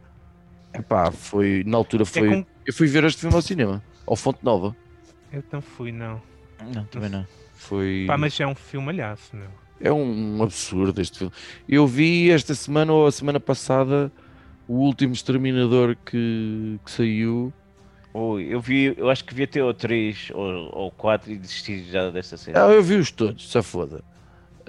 e 0.73 0.79
epá, 0.79 1.11
foi, 1.11 1.63
na 1.67 1.77
altura 1.77 2.05
foi. 2.05 2.29
com- 2.29 2.47
Eu 2.67 2.73
fui 2.73 2.87
ver 2.87 3.05
este 3.05 3.21
filme 3.21 3.35
ao 3.37 3.43
cinema, 3.43 3.83
ao 4.07 4.17
Fonte 4.17 4.45
Nova. 4.45 4.75
Eu 5.33 5.43
não 5.53 5.61
fui, 5.61 5.93
não. 5.93 6.21
Não, 6.75 6.85
também 6.85 7.09
não. 7.11 7.27
Foi. 7.55 8.05
Pá, 8.07 8.17
mas 8.17 8.39
é 8.41 8.47
um 8.47 8.55
filmalhaço, 8.55 9.35
meu. 9.37 9.49
É 9.81 9.93
um 9.93 10.43
absurdo 10.43 11.01
este 11.01 11.19
filme. 11.19 11.33
Eu 11.69 11.87
vi 11.87 12.31
esta 12.31 12.55
semana 12.55 12.93
ou 12.93 13.07
a 13.07 13.13
semana 13.13 13.39
passada 13.39 14.11
o 14.67 14.75
último 14.75 15.13
Exterminador 15.13 15.97
que, 16.05 16.79
que 16.85 16.91
saiu. 16.91 17.53
Ui, 18.13 18.43
eu 18.53 18.61
vi, 18.61 18.95
eu 18.97 19.09
acho 19.09 19.25
que 19.25 19.35
vi 19.35 19.45
até 19.45 19.63
o 19.63 19.73
3 19.73 20.31
ou, 20.35 20.71
ou 20.75 20.91
4 20.91 21.31
e 21.31 21.37
desisti 21.37 21.85
já 21.91 22.11
desta 22.11 22.37
série. 22.37 22.59
Ah, 22.59 22.67
eu 22.69 22.83
vi-os 22.83 23.11
todos, 23.11 23.49
se 23.51 23.63
foda. 23.63 24.03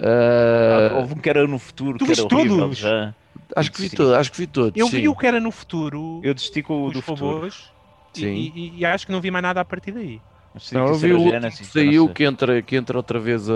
Ah, 0.02 0.88
houve 0.92 1.14
um 1.14 1.20
que 1.20 1.28
era 1.30 1.46
no 1.46 1.58
futuro, 1.58 1.98
Tu 1.98 2.06
que 2.06 2.12
era 2.12 2.24
horrível 2.24 2.72
todos? 2.72 2.74
já. 2.74 3.14
acho 3.56 3.72
que 3.72 3.80
vi 3.82 3.90
todos, 3.90 4.12
acho 4.14 4.30
que 4.32 4.38
vi 4.38 4.46
todos. 4.46 4.82
Eu 4.82 4.88
sim. 4.88 4.96
vi 4.96 5.08
o 5.08 5.16
que 5.16 5.26
era 5.26 5.40
no 5.40 5.50
futuro, 5.52 6.28
Eu 6.28 6.34
desisti 6.34 6.62
com 6.62 6.86
o 6.86 6.90
do 6.92 7.00
futuro. 7.02 7.42
robôs, 7.42 7.74
e, 8.14 8.22
Sim. 8.22 8.50
e- 8.76 8.78
e 8.80 8.84
acho 8.86 9.06
que 9.06 9.12
não 9.12 9.20
vi 9.20 9.30
mais 9.30 9.42
nada 9.42 9.60
a 9.60 9.64
partir 9.64 9.92
daí. 9.92 10.24
Sim, 10.58 10.78
Não, 10.78 10.88
eu 10.88 10.98
vi 10.98 11.12
o 11.12 11.32
assim, 11.46 11.64
que 11.66 11.66
saiu 11.66 12.10
que 12.10 12.24
entra, 12.24 12.62
que 12.62 12.76
entra 12.76 12.96
outra 12.98 13.18
vez 13.20 13.48
a, 13.48 13.54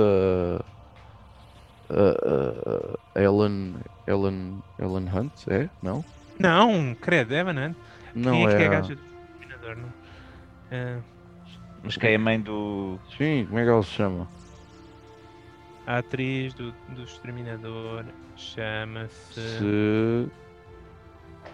a, 1.91 1.95
a- 1.95 3.21
Ellen, 3.23 3.83
Ellen, 4.07 4.63
Ellen 4.79 5.09
Hunt, 5.09 5.47
é? 5.49 5.71
Não? 5.83 6.05
Não, 6.39 6.95
credo, 6.97 7.35
é 7.35 7.45
banana. 7.45 7.77
Não 8.15 8.39
Quem 8.39 8.49
é 8.49 8.55
que 8.55 8.63
é 8.63 8.63
é 8.63 8.67
a 8.67 8.69
a- 8.69 8.69
gaja 8.69 8.97
do 8.97 9.03
Exterminador, 9.03 9.77
não? 9.77 9.95
Ah, 10.71 11.05
Mas 11.83 11.97
que 11.97 12.07
é 12.09 12.15
a 12.17 12.19
mãe 12.19 12.43
do. 12.43 13.03
Sim, 13.17 13.47
como 13.47 13.59
é 13.59 13.65
que 13.65 13.71
ela 13.71 13.83
se 13.83 13.91
chama? 13.91 14.31
A 15.87 15.99
atriz 15.99 16.55
do, 16.55 16.73
do 16.91 17.03
Exterminador 17.05 18.05
chama-se 18.37 19.41
Se... 19.41 20.29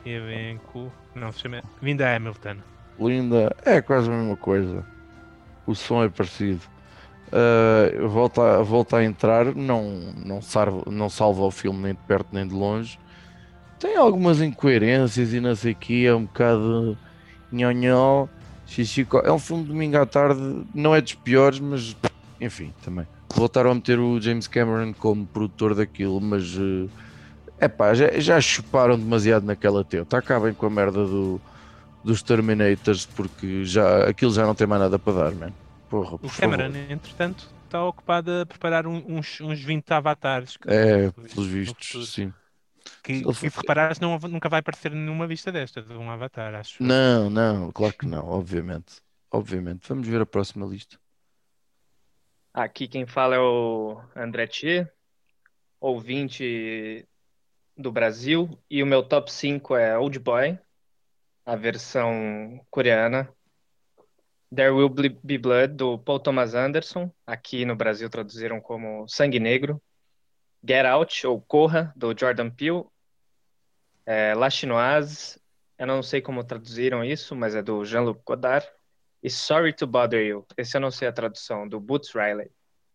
elenco. 0.04 0.92
Não, 1.14 1.32
se 1.32 1.40
chama 1.40 1.62
Linda 1.82 2.14
Hamilton. 2.14 2.56
Linda, 2.98 3.54
é 3.64 3.80
quase 3.80 4.08
a 4.08 4.12
mesma 4.16 4.36
coisa. 4.36 4.84
O 5.66 5.74
som 5.74 6.04
é 6.04 6.08
parecido. 6.08 6.60
Uh, 7.32 8.08
volta, 8.08 8.58
a- 8.58 8.62
volta 8.62 8.96
a 8.96 9.04
entrar, 9.04 9.54
não, 9.54 10.12
não, 10.24 10.42
salva, 10.42 10.82
não 10.90 11.08
salva 11.08 11.42
o 11.42 11.50
filme 11.50 11.80
nem 11.80 11.92
de 11.94 12.00
perto 12.00 12.28
nem 12.32 12.46
de 12.46 12.54
longe. 12.54 12.98
Tem 13.78 13.96
algumas 13.96 14.40
incoerências 14.42 15.32
e 15.32 15.40
não 15.40 15.54
sei 15.54 15.72
o 15.72 15.76
que, 15.76 16.06
é 16.06 16.14
um 16.14 16.24
bocado 16.24 16.98
nhonhó, 17.50 18.26
xixico. 18.66 19.18
É 19.18 19.32
um 19.32 19.38
filme 19.38 19.62
de 19.62 19.68
domingo 19.70 19.96
à 19.96 20.04
tarde, 20.04 20.66
não 20.74 20.94
é 20.94 21.00
dos 21.00 21.14
piores, 21.14 21.60
mas 21.60 21.96
enfim, 22.40 22.74
também. 22.82 23.06
Voltaram 23.34 23.70
a 23.70 23.74
meter 23.74 23.98
o 23.98 24.20
James 24.20 24.46
Cameron 24.46 24.92
como 24.92 25.26
produtor 25.26 25.74
daquilo, 25.74 26.20
mas 26.20 26.44
é 27.58 27.68
pá, 27.68 27.94
já, 27.94 28.18
já 28.18 28.40
chuparam 28.40 28.98
demasiado 28.98 29.44
naquela 29.46 29.84
teta. 29.84 30.18
Acabem 30.18 30.52
com 30.52 30.66
a 30.66 30.70
merda 30.70 31.04
do, 31.06 31.40
dos 32.04 32.22
Terminators 32.22 33.06
porque 33.06 33.64
já, 33.64 34.08
aquilo 34.08 34.32
já 34.32 34.44
não 34.44 34.54
tem 34.54 34.66
mais 34.66 34.82
nada 34.82 34.98
para 34.98 35.12
dar, 35.12 35.32
man. 35.34 35.52
Porra, 35.88 36.14
O 36.14 36.18
por 36.18 36.36
Cameron, 36.36 36.72
favor. 36.72 36.90
entretanto, 36.90 37.48
está 37.64 37.84
ocupado 37.84 38.30
a 38.40 38.46
preparar 38.46 38.86
um- 38.86 39.02
uns, 39.06 39.40
uns 39.40 39.60
20 39.60 39.90
avatares. 39.92 40.56
que- 40.56 40.68
É, 40.68 41.10
pelos 41.10 41.46
vistos, 41.48 42.12
sim. 42.12 42.32
Que, 43.02 43.22
que 43.22 43.34
se 43.34 43.48
reparares, 43.48 44.00
não, 44.00 44.18
nunca 44.18 44.48
vai 44.48 44.60
aparecer 44.60 44.90
numa 44.90 45.26
lista 45.26 45.52
destas, 45.52 45.86
de 45.86 45.94
um 45.94 46.10
avatar, 46.10 46.54
acho. 46.54 46.82
Não, 46.82 47.28
não, 47.30 47.70
claro 47.72 47.94
que 47.94 48.06
não, 48.06 48.26
obviamente. 48.26 48.96
Obviamente. 49.30 49.88
Vamos 49.88 50.06
ver 50.08 50.20
a 50.20 50.26
próxima 50.26 50.66
lista. 50.66 50.96
Aqui 52.52 52.88
quem 52.88 53.06
fala 53.06 53.36
é 53.36 53.38
o 53.38 54.02
André 54.14 54.44
Tchê, 54.48 54.90
ouvinte 55.78 57.08
do 57.76 57.92
Brasil, 57.92 58.50
e 58.68 58.82
o 58.82 58.86
meu 58.86 59.04
top 59.04 59.30
5 59.30 59.76
é 59.76 59.96
Old 59.96 60.18
Boy, 60.18 60.58
a 61.46 61.54
versão 61.54 62.60
coreana, 62.68 63.32
There 64.52 64.70
Will 64.70 64.88
Be 64.88 65.08
Be 65.22 65.38
Blood, 65.38 65.74
do 65.74 65.96
Paul 65.96 66.18
Thomas 66.18 66.52
Anderson, 66.54 67.12
aqui 67.24 67.64
no 67.64 67.76
Brasil 67.76 68.10
traduziram 68.10 68.60
como 68.60 69.06
Sangue 69.06 69.38
Negro, 69.38 69.80
Get 70.66 70.84
Out, 70.86 71.24
ou 71.28 71.40
Corra, 71.40 71.92
do 71.94 72.12
Jordan 72.18 72.50
Peele, 72.50 72.84
é, 74.04 74.34
La 74.34 74.50
Chinoise, 74.50 75.40
eu 75.78 75.86
não 75.86 76.02
sei 76.02 76.20
como 76.20 76.42
traduziram 76.42 77.04
isso, 77.04 77.36
mas 77.36 77.54
é 77.54 77.62
do 77.62 77.84
Jean-Luc 77.84 78.20
Godard, 78.24 78.68
e 79.22 79.28
Sorry 79.28 79.72
to 79.74 79.86
Bother 79.86 80.24
You, 80.26 80.46
esse 80.56 80.76
eu 80.76 80.80
não 80.80 80.90
sei 80.90 81.08
a 81.08 81.12
tradução, 81.12 81.68
do 81.68 81.78
Boots 81.78 82.12
Riley. 82.14 82.50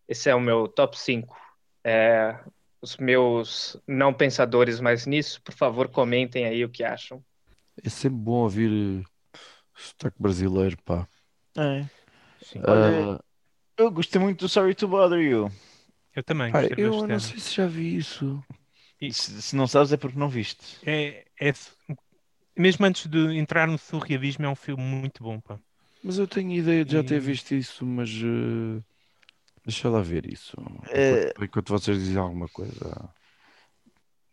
Esse 0.08 0.30
é 0.30 0.36
o 0.36 0.40
meu 0.40 0.68
top 0.68 0.98
5. 0.98 1.36
É, 1.84 2.40
os 2.82 2.98
meus 2.98 3.78
não 3.88 4.14
pensadores 4.14 4.80
mais 4.80 5.06
nisso, 5.06 5.42
por 5.42 5.54
favor, 5.54 5.88
comentem 5.88 6.46
aí 6.46 6.64
o 6.64 6.70
que 6.70 6.84
acham. 6.84 7.24
É 7.84 7.90
sempre 7.90 8.20
bom 8.20 8.44
ouvir 8.44 9.04
eh, 9.04 9.38
sotaque 9.76 10.18
brasileiro, 10.20 10.78
pá. 10.84 11.08
É. 11.58 11.86
Olha, 12.68 13.16
Ah, 13.16 13.24
eu 13.78 13.92
gostei 13.92 14.22
muito 14.22 14.40
do 14.42 14.50
Sorry 14.50 14.76
to 14.76 14.88
Bother 14.88 15.20
You. 15.20 15.52
Eu 16.16 16.24
também 16.24 16.52
pá, 16.52 16.64
eu 16.78 17.08
não 17.08 17.20
sei 17.20 17.40
se 17.40 17.56
já 17.56 17.68
vi 17.68 17.98
isso. 17.98 18.44
Se, 19.12 19.42
se 19.42 19.56
não 19.56 19.68
sabes 19.68 19.92
é 19.92 19.98
porque 19.98 20.18
não 20.18 20.30
viste. 20.30 20.78
É, 20.86 21.26
é, 21.40 21.52
mesmo 22.58 22.86
antes 22.86 23.08
de 23.08 23.38
entrar 23.38 23.68
no 23.68 23.78
surrealismo, 23.78 24.46
é 24.46 24.50
um 24.50 24.56
filme 24.56 24.82
muito 24.82 25.24
bom, 25.24 25.40
pá. 25.40 25.60
Mas 26.06 26.18
eu 26.20 26.28
tenho 26.28 26.52
ideia 26.52 26.86
de 26.86 26.94
já 26.94 27.04
ter 27.04 27.20
visto 27.20 27.54
isso, 27.54 27.86
mas 27.86 28.10
eh, 28.10 28.82
deixa 29.66 29.90
lá 29.90 30.02
ver 30.02 30.32
isso. 30.32 30.56
É. 30.92 31.34
Enquanto, 31.34 31.44
enquanto 31.44 31.70
vocês 31.74 32.00
dizem 32.00 32.18
alguma 32.18 32.50
coisa. 32.50 33.14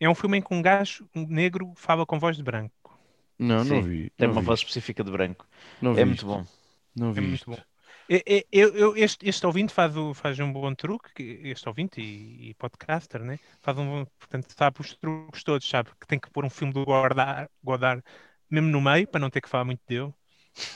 É 0.00 0.08
um 0.08 0.14
filme 0.14 0.38
em 0.38 0.42
que 0.42 0.52
um 0.52 0.60
gajo 0.60 1.08
negro 1.14 1.72
fala 1.76 2.04
com 2.04 2.18
voz 2.18 2.36
de 2.36 2.42
branco. 2.42 2.98
Não, 3.38 3.64
não 3.64 3.80
Sim, 3.80 3.82
vi. 3.82 4.10
Tem 4.10 4.28
não 4.28 4.32
uma 4.32 4.40
vi 4.40 4.42
voz 4.42 4.60
específica 4.60 5.04
de 5.04 5.10
branco. 5.10 5.46
Não 5.80 5.94
É 5.94 6.04
vi 6.04 6.04
muito 6.04 6.24
bom. 6.26 6.46
Não 6.94 7.12
É 7.14 7.20
vi 7.20 7.26
muito 7.26 7.46
isto. 7.46 7.50
bom. 7.50 7.62
É- 8.08 8.38
é- 8.38 8.46
eu- 8.52 8.74
eu- 8.76 8.96
este, 8.96 9.28
este 9.28 9.46
ouvinte 9.46 9.72
faz, 9.72 9.96
o- 9.96 10.14
faz 10.14 10.38
um 10.40 10.52
bom 10.52 10.74
truque, 10.74 11.12
que- 11.14 11.40
este 11.48 11.68
ouvinte 11.68 12.00
e, 12.00 12.50
e 12.50 12.54
podcaster, 12.54 13.22
né? 13.22 13.38
Faz 13.62 13.78
um, 13.78 13.86
bom- 14.04 14.06
portanto, 14.18 14.48
sabe 14.56 14.80
os 14.80 14.96
truques 14.96 15.42
todos, 15.44 15.68
sabe 15.68 15.90
que 16.00 16.06
tem 16.06 16.18
que 16.20 16.30
pôr 16.30 16.44
um 16.44 16.50
filme 16.50 16.72
do 16.72 16.84
Godard, 16.84 17.48
Godard 17.62 18.02
mesmo 18.50 18.68
no 18.70 18.80
meio, 18.80 19.08
para 19.08 19.20
não 19.20 19.30
ter 19.30 19.40
que 19.40 19.48
falar 19.48 19.64
muito 19.64 19.82
dele, 19.86 20.12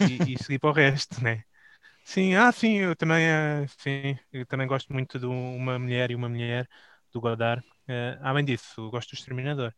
e, 0.00 0.34
e 0.34 0.38
seguir 0.42 0.58
para 0.58 0.70
o 0.70 0.72
resto, 0.72 1.22
né? 1.22 1.44
Sim, 2.04 2.34
ah, 2.34 2.52
sim, 2.52 2.76
eu 2.78 2.94
também, 2.96 3.24
eh, 3.26 3.66
sim, 3.78 4.18
eu 4.32 4.46
também 4.46 4.66
gosto 4.66 4.92
muito 4.92 5.18
de 5.18 5.26
Uma 5.26 5.78
Mulher 5.78 6.10
e 6.10 6.14
Uma 6.14 6.28
Mulher, 6.28 6.68
do 7.12 7.20
Godard. 7.20 7.64
Eh, 7.88 8.18
além 8.22 8.44
disso, 8.44 8.90
gosto 8.90 9.10
do 9.10 9.14
Exterminador. 9.18 9.74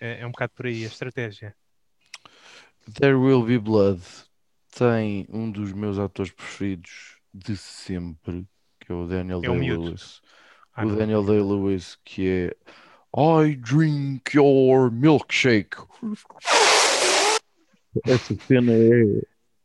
É, 0.00 0.20
é 0.20 0.26
um 0.26 0.32
bocado 0.32 0.52
por 0.54 0.66
aí 0.66 0.84
a 0.84 0.88
estratégia. 0.88 1.54
There 2.88 3.16
Will 3.18 3.42
Be 3.44 3.58
Blood 3.58 4.02
tem 4.76 5.26
um 5.28 5.50
dos 5.50 5.72
meus 5.72 5.98
atores 5.98 6.32
preferidos 6.32 7.18
de 7.32 7.56
sempre, 7.56 8.46
que 8.80 8.90
é 8.90 8.94
o 8.94 9.06
Daniel 9.06 9.40
É. 9.42 9.48
Day-Lewis. 9.48 10.20
Ah, 10.74 10.84
O 10.84 10.88
não. 10.88 10.96
Daniel 10.96 11.24
Day-Lewis, 11.24 11.98
que 12.04 12.28
é 12.28 12.56
I 13.14 13.54
drink 13.56 14.36
your 14.36 14.90
milkshake. 14.90 15.76
Essa 18.06 18.34
cena 18.46 18.72
é 18.72 19.22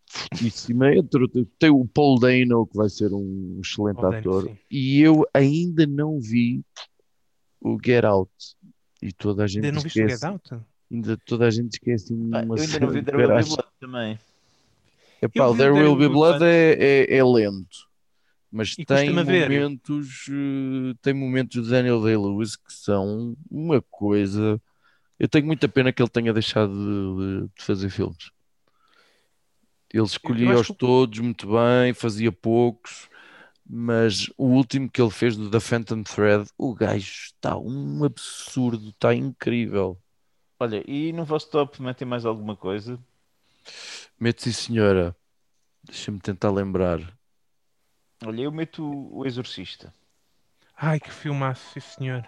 fortíssima. 0.09 0.93
Entre- 0.95 1.45
Tem 1.59 1.69
o 1.69 1.85
Paul 1.85 2.19
Dano, 2.19 2.65
que 2.67 2.75
vai 2.77 2.89
ser 2.89 3.13
um 3.13 3.59
excelente 3.63 3.95
Paul 3.95 4.11
Dano, 4.11 4.17
ator. 4.19 4.43
sim. 4.43 4.57
E 4.71 5.01
eu 5.01 5.25
ainda 5.33 5.85
não 5.85 6.19
vi 6.19 6.61
o 7.61 7.77
Get 7.83 8.03
Out. 8.05 8.31
E 9.01 9.11
toda 9.13 9.43
a 9.43 9.47
gente 9.47 9.65
Ainda 9.65 9.75
não 9.75 9.81
viste 9.81 10.01
o 10.01 10.05
esquece. 10.05 10.21
Get 10.21 10.29
Out? 10.31 10.65
Ainda 10.91 11.17
toda 11.25 11.45
a 11.47 11.49
gente 11.51 11.73
esquece 11.73 12.13
uma 12.13 12.37
eu 12.39 12.53
ainda 12.63 12.79
não 12.79 12.89
vi 12.89 13.03
There 13.03 13.17
Will 13.17 13.27
Be. 13.35 13.43
Blood 13.43 13.67
também. 13.79 14.19
Epá, 15.21 15.47
o 15.47 15.55
There 15.57 15.71
Will 15.71 15.95
Be 15.95 16.07
Blood 16.07 16.43
é, 16.45 16.73
é, 17.09 17.17
é 17.17 17.23
lento, 17.23 17.87
mas 18.51 18.75
E 18.77 18.85
tem 18.85 19.11
momentos, 19.11 20.25
eh, 20.29 20.93
tem 21.01 21.13
momentos 21.13 21.63
de 21.65 21.69
Daniel 21.71 22.01
Day-Lewis 22.03 22.55
que 22.55 22.71
são 22.71 23.35
uma 23.49 23.81
coisa. 23.89 24.61
Eu 25.19 25.27
tenho 25.27 25.45
muita 25.45 25.67
pena 25.69 25.91
que 25.93 26.01
ele 26.01 26.09
tenha 26.09 26.33
deixado 26.33 26.73
de, 27.43 27.47
de 27.57 27.63
fazer 27.63 27.89
filmes. 27.89 28.31
Ele 29.93 30.03
escolhia-os 30.05 30.71
que- 30.77 30.77
todos 30.77 31.19
muito 31.19 31.47
bem, 31.47 31.93
fazia 31.93 32.31
poucos, 32.31 33.09
mas 33.65 34.29
o 34.37 34.45
último 34.47 34.89
que 34.91 35.01
ele 35.01 35.11
fez 35.11 35.37
do 35.37 35.49
The 35.51 35.59
Phantom 35.59 36.03
Thread, 36.03 36.49
o 36.57 36.73
gajo 36.75 37.05
está 37.27 37.57
um 37.57 38.03
absurdo, 38.05 38.89
está 38.89 39.13
incrível. 39.15 40.01
Olha, 40.59 40.83
e 40.87 41.11
no 41.13 41.25
vosso 41.25 41.49
top 41.49 41.81
metem 41.81 42.07
mais 42.07 42.23
alguma 42.25 42.55
coisa? 42.55 42.99
Mete 44.19 44.41
sim, 44.43 44.51
senhora. 44.51 45.15
Deixa-me 45.83 46.19
tentar 46.19 46.51
lembrar. 46.51 46.99
Olha, 48.23 48.43
eu 48.43 48.51
meto 48.51 48.83
o 48.83 49.17
o 49.21 49.25
Exorcista. 49.25 49.91
Ai, 50.77 50.99
que 50.99 51.11
filmaço, 51.11 51.73
sim 51.73 51.81
senhor. 51.81 52.25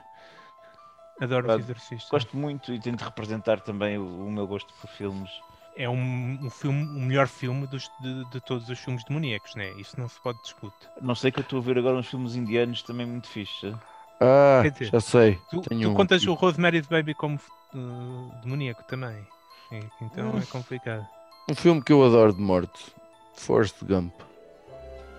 Adoro 1.21 1.47
Pá, 1.47 1.55
os 1.55 1.63
exorcistas. 1.63 2.09
Gosto 2.09 2.37
muito 2.37 2.73
e 2.73 2.79
tento 2.79 3.01
representar 3.03 3.59
também 3.59 3.97
o, 3.97 4.05
o 4.27 4.31
meu 4.31 4.47
gosto 4.47 4.73
por 4.81 4.89
filmes. 4.89 5.29
É 5.75 5.87
um, 5.89 6.39
um 6.45 6.49
filme, 6.49 6.83
o 6.83 7.05
melhor 7.05 7.27
filme 7.27 7.65
dos- 7.67 7.89
de, 8.01 8.25
de 8.31 8.41
todos 8.41 8.69
os 8.69 8.79
filmes 8.79 9.03
demoníacos, 9.05 9.55
né? 9.55 9.71
Isso 9.79 9.99
não 9.99 10.09
se 10.09 10.19
pode 10.21 10.41
discutir. 10.41 10.89
Não 11.01 11.15
sei 11.15 11.31
que 11.31 11.39
eu 11.39 11.43
estou 11.43 11.59
a 11.59 11.61
ver 11.61 11.77
agora 11.77 11.97
uns 11.97 12.07
filmes 12.07 12.35
indianos 12.35 12.81
também 12.83 13.05
muito 13.05 13.27
fixe. 13.27 13.73
Ah, 14.19 14.63
dizer, 14.69 14.91
já 14.91 14.99
sei. 14.99 15.39
Tu, 15.49 15.61
Tenho 15.61 15.87
tu 15.87 15.91
um 15.91 15.95
contas 15.95 16.25
o 16.25 16.33
Rosemary's 16.33 16.87
Baby 16.87 17.13
como 17.13 17.35
uh, 17.73 18.31
demoníaco 18.43 18.83
também. 18.83 19.25
É, 19.71 19.79
Então 20.01 20.25
Hum. 20.33 20.39
é 20.39 20.45
complicado. 20.45 21.07
Um 21.49 21.55
filme 21.55 21.81
que 21.81 21.93
eu 21.93 22.03
adoro 22.03 22.33
de 22.33 22.41
morte. 22.41 22.93
Forrest 23.35 23.77
Gump. 23.83 24.13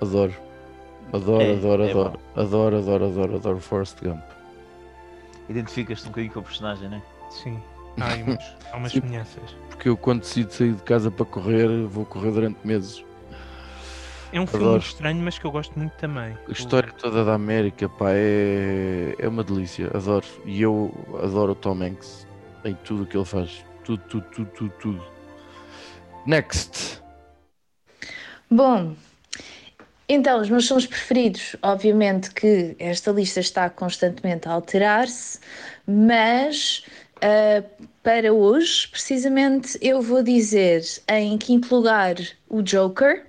Adoro. 0.01 0.35
Adoro, 1.13 1.43
É, 1.43 1.53
adoro, 1.53 1.83
é 1.83 1.91
adoro. 1.91 2.21
Adoro, 2.37 2.77
adoro, 2.79 3.05
adoro, 3.07 3.37
adoro 3.37 3.61
Forrest 3.61 3.99
Gump. 4.03 4.23
Identificas-te 5.51 6.07
um 6.07 6.11
bocadinho 6.11 6.33
com 6.33 6.41
o 6.41 6.43
personagem, 6.45 6.89
não 6.89 6.97
é? 6.97 7.03
Sim. 7.29 7.61
Há, 8.01 8.13
aí 8.13 8.23
umas, 8.23 8.57
há 8.73 8.77
umas 8.77 8.93
Sim. 8.93 9.01
semelhanças. 9.01 9.57
Porque 9.69 9.89
eu 9.89 9.97
quando 9.97 10.21
decido 10.21 10.53
sair 10.53 10.75
de 10.75 10.83
casa 10.83 11.11
para 11.11 11.27
correr, 11.27 11.87
vou 11.89 12.07
correr 12.07 12.31
durante 12.31 12.65
meses. 12.65 13.05
É 14.33 14.41
um 14.41 14.47
filme 14.47 14.65
Adoro. 14.65 14.79
muito 14.79 14.87
estranho, 14.87 15.21
mas 15.21 15.39
que 15.39 15.45
eu 15.45 15.51
gosto 15.51 15.77
muito 15.77 15.93
também. 15.97 16.39
A 16.49 16.53
história 16.53 16.93
toda 16.93 17.25
da 17.25 17.35
América, 17.35 17.89
pá, 17.89 18.11
é, 18.13 19.17
é 19.19 19.29
uma 19.29 19.43
delícia. 19.43 19.91
Adoro. 19.93 20.25
E 20.45 20.63
eu 20.63 20.95
adoro 21.21 21.51
o 21.51 21.55
Tom 21.57 21.83
Hanks 21.83 22.29
em 22.65 22.75
tudo 22.85 23.03
o 23.03 23.07
que 23.07 23.17
ele 23.17 23.25
faz. 23.25 23.65
Tudo, 23.83 24.03
tudo, 24.05 24.27
tudo, 24.31 24.51
tudo, 24.51 24.73
tudo. 24.81 25.05
Next. 26.27 27.03
Bom, 28.49 28.95
então, 30.13 30.41
os 30.41 30.51
meus 30.51 30.67
sons 30.67 30.87
preferidos, 30.87 31.57
obviamente 31.63 32.33
que 32.33 32.75
esta 32.79 33.11
lista 33.13 33.41
está 33.41 33.71
constantemente 33.71 34.49
a 34.49 34.53
alterar-se, 34.53 35.39
mas 35.87 36.85
ah, 37.23 37.63
para 38.03 38.33
hoje, 38.33 38.89
precisamente, 38.89 39.79
eu 39.83 40.01
vou 40.01 40.23
dizer 40.23 40.83
em 41.09 41.37
quinto 41.37 41.75
lugar 41.75 42.17
o 42.49 42.63
Joker, 42.63 43.27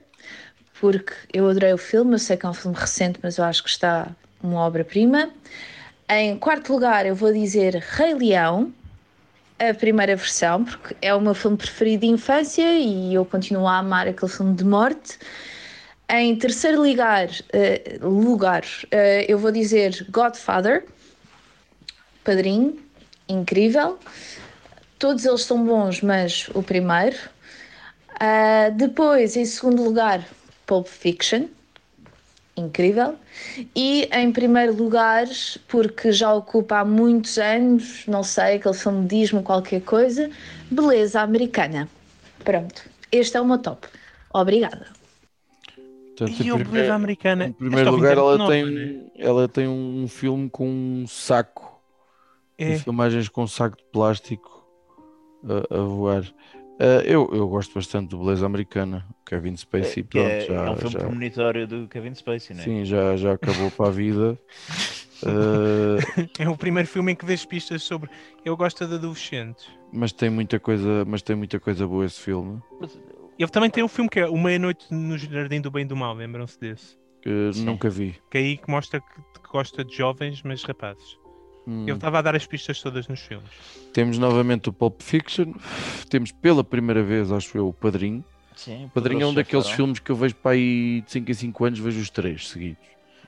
porque 0.80 1.14
eu 1.34 1.48
adorei 1.48 1.74
o 1.74 1.78
filme, 1.78 2.14
eu 2.14 2.20
sei 2.20 2.38
que 2.38 2.46
é 2.46 2.50
um 2.50 2.54
filme 2.54 2.78
recente, 2.78 3.20
mas 3.22 3.38
eu 3.38 3.44
acho 3.44 3.64
que 3.64 3.70
está 3.70 4.10
uma 4.42 4.62
obra-prima. 4.62 5.30
Em 6.10 6.38
quarto 6.38 6.74
lugar, 6.74 7.06
eu 7.06 7.16
vou 7.16 7.32
dizer 7.32 7.76
Rei 7.76 8.16
Leão, 8.16 8.74
a 9.60 9.74
primeira 9.74 10.16
versão, 10.16 10.66
porque 10.66 10.96
é 11.02 11.14
o 11.14 11.22
meu 11.22 11.36
filme 11.36 11.58
preferido 11.58 12.02
de 12.02 12.08
infância 12.08 12.74
e 12.80 13.14
eu 13.14 13.24
continuo 13.24 13.68
a 13.68 13.78
amar 13.78 14.08
aquele 14.08 14.32
filme 14.32 14.56
de 14.56 14.64
morte. 14.64 15.20
Em 16.14 16.36
terceiro 16.36 16.84
lugar, 16.84 17.30
eh, 17.54 17.98
lugar 18.02 18.66
eh, 18.92 19.26
eu 19.30 19.40
vou 19.40 19.50
dizer 19.50 20.06
Godfather, 20.10 20.86
Padrinho, 22.22 22.78
incrível. 23.30 23.98
Todos 25.00 25.24
eles 25.24 25.44
são 25.44 25.66
bons, 25.66 26.02
mas 26.02 26.50
o 26.54 26.62
primeiro. 26.62 27.16
Ah, 28.20 28.70
depois, 28.76 29.38
em 29.38 29.46
segundo 29.46 29.82
lugar, 29.82 30.28
Pulp 30.66 30.86
Fiction, 30.86 31.46
incrível. 32.58 33.16
E 33.74 34.10
em 34.12 34.34
primeiro 34.34 34.74
lugar, 34.74 35.28
porque 35.70 36.12
já 36.12 36.34
ocupa 36.34 36.80
há 36.80 36.86
muitos 36.86 37.38
anos, 37.38 38.06
não 38.06 38.22
sei, 38.22 38.56
aquele 38.56 38.76
filme 38.76 39.08
diz-me 39.08 39.42
qualquer 39.44 39.82
coisa, 39.82 40.30
Beleza 40.70 41.22
Americana. 41.22 41.88
Pronto, 42.44 42.84
este 43.14 43.38
é 43.38 43.42
o 43.42 43.46
meu 43.46 43.60
top. 43.60 43.88
Obrigada. 44.34 45.01
Portanto, 46.28 46.44
E 46.44 46.48
em 46.48 46.52
o 46.52 46.56
primeiro- 46.56 46.70
Beleza 46.72 46.94
Americana. 46.94 47.46
Em 47.48 47.52
primeiro 47.54 47.92
lugar, 47.92 48.16
é 48.16 48.20
ela 48.20 48.48
tem, 48.48 48.66
né? 48.66 49.06
ela 49.18 49.48
tem 49.48 49.68
um 49.68 50.08
filme 50.08 50.50
com 50.50 50.68
um 50.70 51.08
saco 51.08 51.82
É. 52.58 52.76
de 52.76 52.84
filmagens 52.84 53.28
com 53.30 53.44
um 53.44 53.48
saco 53.48 53.78
de 53.78 53.84
plástico 53.92 54.64
a, 55.44 55.76
a 55.80 55.82
voar. 55.84 56.24
Ah, 56.80 57.04
eu, 57.06 57.30
eu 57.34 57.48
gosto 57.48 57.74
bastante 57.74 58.10
do 58.10 58.20
Beleza 58.20 58.46
Americana. 58.46 59.06
Kevin 59.26 59.56
Spacey, 59.56 60.04
Que 60.04 60.20
é, 60.20 60.46
pronto, 60.46 60.52
já, 60.54 60.66
é 60.66 60.70
um 60.72 60.76
filme 60.76 60.92
já- 60.94 61.00
premonitório 61.00 61.68
do 61.68 61.88
Kevin 61.88 62.14
Spacey, 62.16 62.56
não 62.56 62.62
é? 62.62 62.66
sim, 62.66 62.86
já, 62.86 63.16
já 63.16 63.34
acabou 63.34 63.72
para 63.72 63.88
a 63.88 63.92
vida. 63.92 64.38
Ah, 65.24 65.98
É 66.40 66.50
o 66.50 66.58
primeiro 66.58 66.90
filme 66.90 67.12
em 67.12 67.16
que 67.16 67.24
vês 67.24 67.46
pistas 67.46 67.84
sobre. 67.84 68.10
Eu 68.44 68.58
gosto 68.58 68.88
de 68.88 68.96
adolescentes. 68.96 69.68
mas 69.94 70.12
tem 70.12 70.32
muita 70.32 70.60
coisa, 70.60 71.06
mas 71.06 71.22
tem 71.22 71.36
muita 71.36 71.60
coisa 71.60 71.86
boa 71.88 72.04
esse 72.06 72.20
filme. 72.20 72.60
Ele 73.42 73.50
também 73.50 73.70
tem 73.70 73.84
um 73.84 73.88
filme 73.88 74.10
que 74.10 74.20
é 74.20 74.28
O 74.28 74.38
Meia-Noite 74.38 74.86
no 74.94 75.18
Jardim 75.18 75.62
do 75.62 75.72
Bem 75.72 75.82
e 75.84 75.86
do 75.88 75.96
Mal, 75.96 76.14
lembram-se 76.14 76.60
desse? 76.60 76.96
que 77.22 77.52
nunca 77.58 77.88
vi. 77.90 78.16
Que 78.32 78.38
é 78.38 78.42
aí 78.42 78.58
que 78.58 78.70
mostra 78.70 79.00
que, 79.00 79.06
que 79.42 79.48
gosta 79.52 79.84
de 79.86 79.96
jovens, 79.96 80.42
mas 80.44 80.64
rapazes. 80.64 81.18
Hum. 81.68 81.84
Ele 81.84 81.92
estava 81.94 82.18
a 82.18 82.22
dar 82.24 82.36
as 82.36 82.48
pistas 82.48 82.82
todas 82.82 83.08
nos 83.08 83.20
filmes. 83.20 83.48
Temos 83.94 84.18
novamente 84.18 84.70
o 84.70 84.74
Pulp 84.74 85.02
Fiction. 85.02 85.54
Temos 86.10 86.32
pela 86.32 86.64
primeira 86.64 87.04
vez, 87.04 87.32
acho 87.32 87.56
eu, 87.58 87.68
o 87.70 87.74
Padrinho. 87.74 88.24
Sim, 88.56 88.86
o 88.86 88.90
Padrinho 88.90 89.22
é 89.22 89.26
um 89.28 89.34
daqueles 89.34 89.70
filmes 89.70 90.00
que 90.00 90.12
eu 90.12 90.16
vejo 90.16 90.36
para 90.36 90.52
aí 90.52 91.02
de 91.06 91.12
5 91.12 91.32
em 91.32 91.34
5 91.34 91.66
anos, 91.66 91.80
vejo 91.80 92.00
os 92.00 92.10
três 92.10 92.48
seguidos. 92.50 92.84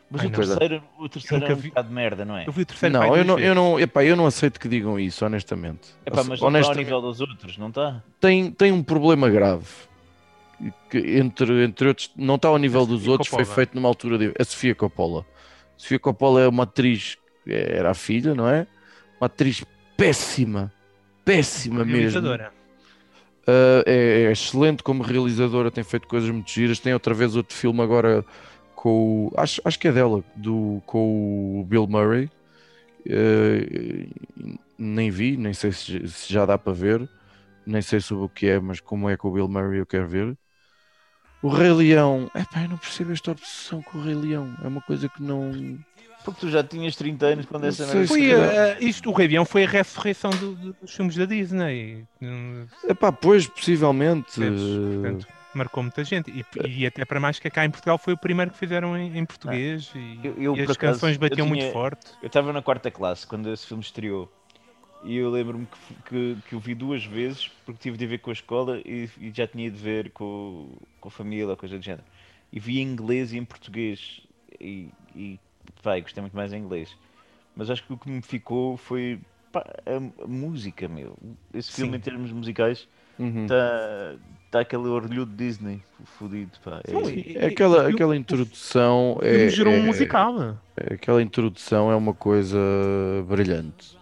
Mas 0.09 0.21
Ai, 0.21 0.27
o 0.27 0.31
terceiro, 0.31 0.83
o 0.99 1.09
terceiro 1.09 1.45
é 1.45 1.53
um 1.53 1.55
vi- 1.55 1.69
bocado 1.69 1.87
de 1.87 1.93
merda, 1.93 2.25
não 2.25 2.37
é? 2.37 2.47
Eu 2.47 2.51
vi 2.51 2.61
o 2.61 2.65
terceiro 2.65 2.93
Não, 2.93 3.15
eu 3.15 3.23
não, 3.25 3.39
eu 3.39 3.55
não, 3.55 3.79
epá, 3.79 4.03
eu 4.03 4.15
não 4.15 4.25
aceito 4.27 4.59
que 4.59 4.67
digam 4.67 4.99
isso, 4.99 5.25
honestamente. 5.25 5.89
Epá, 6.05 6.17
mas 6.23 6.27
não 6.27 6.33
está 6.35 6.45
ao 6.45 6.49
Honestamente, 6.49 6.83
nível 6.85 7.01
dos 7.01 7.19
outros, 7.21 7.57
não 7.57 7.69
está? 7.69 8.03
tem, 8.19 8.51
tem 8.51 8.71
um 8.71 8.83
problema 8.83 9.27
grave. 9.29 9.65
Que, 10.89 10.97
entre, 11.17 11.63
entre 11.63 11.87
outros, 11.87 12.11
não 12.15 12.35
está 12.35 12.47
ao 12.47 12.57
nível 12.57 12.85
dos 12.85 12.99
Sofia 12.99 13.11
outros, 13.11 13.29
foi 13.29 13.39
Coppola. 13.39 13.55
feito 13.55 13.75
numa 13.75 13.89
altura 13.89 14.17
de. 14.17 14.33
A 14.39 14.43
Sofia 14.43 14.75
Coppola. 14.75 15.25
Sofia 15.77 15.99
Coppola 15.99 16.41
é 16.41 16.47
uma 16.47 16.63
atriz, 16.63 17.17
era 17.45 17.91
a 17.91 17.93
filha, 17.93 18.33
não 18.33 18.47
é? 18.47 18.67
Uma 19.19 19.27
atriz 19.27 19.63
péssima, 19.97 20.71
péssima 21.25 21.83
mesmo. 21.83 22.27
Uh, 23.45 23.83
é, 23.85 24.23
é 24.27 24.31
excelente 24.31 24.81
como 24.83 25.03
realizadora, 25.03 25.69
tem 25.69 25.83
feito 25.83 26.07
coisas 26.07 26.29
muito 26.29 26.49
giras. 26.49 26.79
Tem 26.79 26.93
outra 26.93 27.13
vez 27.13 27.35
outro 27.35 27.55
filme 27.55 27.81
agora 27.81 28.23
com 28.75 29.27
o. 29.27 29.33
Acho, 29.35 29.61
acho 29.65 29.79
que 29.79 29.87
é 29.87 29.91
dela, 29.91 30.23
do, 30.35 30.81
com 30.85 31.59
o 31.59 31.65
Bill 31.65 31.87
Murray. 31.87 32.29
Uh, 33.05 34.09
nem 34.77 35.09
vi, 35.11 35.35
nem 35.37 35.53
sei 35.53 35.71
se, 35.73 36.07
se 36.07 36.31
já 36.31 36.45
dá 36.45 36.57
para 36.57 36.71
ver, 36.73 37.09
nem 37.65 37.81
sei 37.81 37.99
sobre 37.99 38.25
o 38.25 38.29
que 38.29 38.47
é, 38.47 38.59
mas 38.59 38.79
como 38.79 39.09
é 39.09 39.17
com 39.17 39.27
o 39.29 39.31
Bill 39.33 39.47
Murray 39.47 39.79
eu 39.79 39.85
quero 39.85 40.07
ver. 40.07 40.37
O 41.43 41.49
Rei 41.49 41.71
Leão, 41.73 42.31
epá, 42.33 42.63
eu 42.63 42.69
não 42.69 42.77
percebo 42.77 43.11
esta 43.11 43.31
obsessão 43.31 43.81
com 43.83 43.97
o 43.97 44.01
Rei 44.01 44.15
Leão, 44.15 44.55
é 44.63 44.67
uma 44.67 44.81
coisa 44.81 45.07
que 45.09 45.21
não. 45.21 45.77
Porque 46.23 46.39
tu 46.39 46.49
já 46.49 46.63
tinhas 46.63 46.95
30 46.95 47.25
anos 47.25 47.45
quando 47.45 47.65
essa 47.65 47.85
merda 47.85 48.01
se 48.03 48.07
Foi, 48.07 48.19
saiu. 48.21 48.37
calhar- 48.39 48.55
eh, 48.55 48.77
isto, 48.79 49.09
o 49.09 49.13
Rei 49.13 49.27
Leão 49.27 49.43
foi 49.43 49.65
a 49.65 49.67
ressurreição 49.67 50.31
do- 50.31 50.55
do- 50.55 50.73
dos 50.81 50.95
filmes 50.95 51.15
da 51.17 51.25
Disney. 51.25 52.05
Epá, 52.87 53.11
pois, 53.11 53.45
possivelmente. 53.45 54.39
Portanto, 54.39 55.27
marcou 55.53 55.83
muita 55.83 56.01
gente. 56.05 56.31
E, 56.31 56.45
e 56.65 56.85
até 56.87 57.03
para 57.03 57.19
mais 57.19 57.39
que 57.39 57.49
cá 57.49 57.65
em 57.65 57.69
Portugal 57.69 57.97
foi 57.97 58.13
o 58.13 58.17
primeiro 58.17 58.51
que 58.51 58.57
fizeram 58.57 58.97
em, 58.97 59.17
em 59.17 59.25
português. 59.25 59.91
E, 59.93 60.19
Eu- 60.23 60.35
eu, 60.37 60.55
e 60.55 60.61
as 60.61 60.69
acaso, 60.69 60.79
canções 60.79 61.17
batiam 61.17 61.45
tinha- 61.45 61.59
muito 61.61 61.73
forte. 61.73 62.11
Eu 62.21 62.27
estava 62.27 62.53
na 62.53 62.61
quarta 62.61 62.89
classe 62.89 63.27
quando 63.27 63.51
esse 63.51 63.67
filme 63.67 63.83
estreou 63.83 64.31
E 65.03 65.17
eu 65.17 65.29
lembro-me 65.29 65.65
que, 65.65 65.93
que, 66.05 66.37
que 66.49 66.55
eu 66.55 66.59
vi 66.59 66.73
duas 66.73 67.03
vezes 67.03 67.49
porque 67.65 67.79
tive 67.81 67.97
de 67.97 68.05
ver 68.07 68.19
com 68.19 68.29
a 68.29 68.33
escola 68.33 68.79
e, 68.85 69.09
e 69.19 69.31
já 69.35 69.45
tinha 69.45 69.69
de 69.69 69.77
ver 69.77 70.11
com, 70.11 70.69
com 71.01 71.07
a 71.09 71.11
família 71.11 71.47
ou 71.47 71.57
coisa 71.57 71.77
do 71.77 71.83
género. 71.83 72.03
E 72.51 72.59
vi 72.59 72.79
em 72.79 72.83
inglês 72.87 73.33
e 73.33 73.37
em 73.37 73.43
português. 73.43 74.21
E, 74.59 74.89
e 75.13 75.39
pá, 75.81 75.99
gostei 75.99 76.21
muito 76.21 76.35
mais 76.35 76.53
em 76.53 76.59
inglês. 76.59 76.95
Mas 77.55 77.69
acho 77.69 77.83
que 77.85 77.91
o 77.93 77.97
que 77.97 78.09
me 78.09 78.21
ficou 78.21 78.77
foi 78.77 79.19
pá, 79.51 79.65
a, 79.85 80.23
a 80.23 80.27
música, 80.27 80.87
meu. 80.87 81.17
Esse 81.53 81.71
filme, 81.71 81.91
Sim. 81.93 81.97
em 81.97 82.01
termos 82.01 82.31
musicais, 82.31 82.87
Uhum. 83.19 83.43
está 83.43 84.15
tá 84.49 84.59
aquele 84.61 84.87
orgulho 84.87 85.25
de 85.25 85.35
Disney 85.35 85.81
fodido. 86.17 86.51
Pá. 86.63 86.81
É- 86.85 87.43
É 87.43 87.47
aquela, 87.47 87.83
o- 87.83 87.87
aquela 87.87 88.15
introdução. 88.15 89.17
filme 89.21 89.37
é, 89.45 89.49
gerou 89.49 89.73
um 89.73 89.77
é- 89.77 89.81
musical. 89.81 90.41
é- 90.77 90.93
Aquela 90.93 91.21
introdução 91.21 91.91
é 91.91 91.95
uma 91.95 92.13
coisa 92.13 92.57
brilhante. 93.27 93.97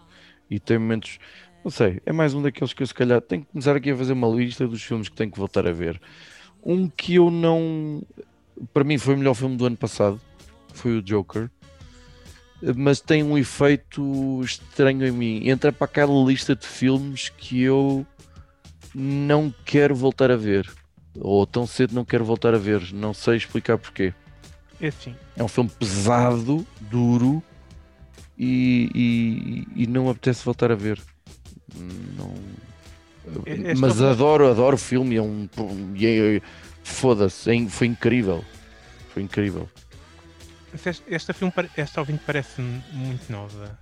E 0.52 0.60
tem 0.60 0.78
momentos. 0.78 1.18
Não 1.64 1.72
sei, 1.72 2.02
é 2.06 2.12
mais 2.12 2.34
um 2.34 2.42
daqueles 2.42 2.74
que 2.74 2.84
eu 2.84 2.88
se 2.88 2.94
calhar 2.94 3.22
tenho 3.22 3.44
que 3.44 3.52
começar 3.52 3.74
aqui 3.74 3.90
a 3.90 3.96
fazer 3.96 4.12
uma 4.12 4.28
lista 4.28 4.68
dos 4.68 4.84
filmes 4.84 5.08
que 5.08 5.16
tenho 5.16 5.32
que 5.32 5.40
voltar 5.40 5.66
a 5.66 5.72
ver. 5.72 6.00
Um 6.62 6.90
que 6.90 7.16
eu 7.16 7.32
não. 7.32 8.04
Para 8.74 8.84
mim 8.84 8.98
foi 8.98 9.16
o 9.16 9.18
melhor 9.18 9.34
filme 9.34 9.56
do 9.56 9.66
ano 9.66 9.78
passado. 9.78 10.20
Foi 10.74 10.98
o 10.98 11.02
Joker. 11.02 11.50
Mas 12.76 13.00
tem 13.00 13.24
um 13.24 13.38
efeito 13.38 14.42
estranho 14.44 15.08
em 15.08 15.12
mim. 15.12 15.50
Entra 15.50 15.72
para 15.72 15.86
aquela 15.86 16.14
lista 16.26 16.54
de 16.54 16.68
filmes 16.68 17.30
que 17.30 17.62
eu 17.62 18.06
não 18.94 19.54
quero 19.66 19.96
voltar 19.96 20.30
a 20.32 20.36
ver. 20.36 20.70
Ou 21.18 21.48
tão 21.48 21.66
cedo 21.66 21.96
não 21.96 22.04
quero 22.04 22.26
voltar 22.26 22.54
a 22.54 22.60
ver. 22.60 22.92
Não 22.92 23.14
sei 23.14 23.38
explicar 23.38 23.78
porquê. 23.78 24.14
É. 24.82 24.92
É 25.38 25.44
um 25.44 25.48
filme 25.48 25.70
pesado, 25.80 26.66
duro 26.82 27.42
e, 28.44 28.90
e- 29.76 29.84
e 29.84 29.88
não 29.88 30.10
apetece 30.10 30.44
voltar 30.44 30.72
a 30.72 30.76
ver. 30.76 31.00
Não... 32.18 32.34
É- 33.46 33.72
esta- 33.72 33.80
Mas 33.80 34.02
adoro, 34.02 34.50
adoro 34.50 34.76
o 34.76 34.80
filme. 34.80 35.16
É 35.16 35.22
um, 35.22 35.48
é- 36.02 36.42
Foda-se, 36.84 37.52
é- 37.56 37.70
foi 37.70 37.88
incrível. 37.88 38.44
Foi 39.14 39.22
incrível. 39.22 39.70
Esta, 41.08 41.34
filme, 41.34 41.54
esta 41.78 42.00
ouvinte 42.00 42.24
parece 42.26 42.62
muito 42.94 43.30
nova. 43.32 43.78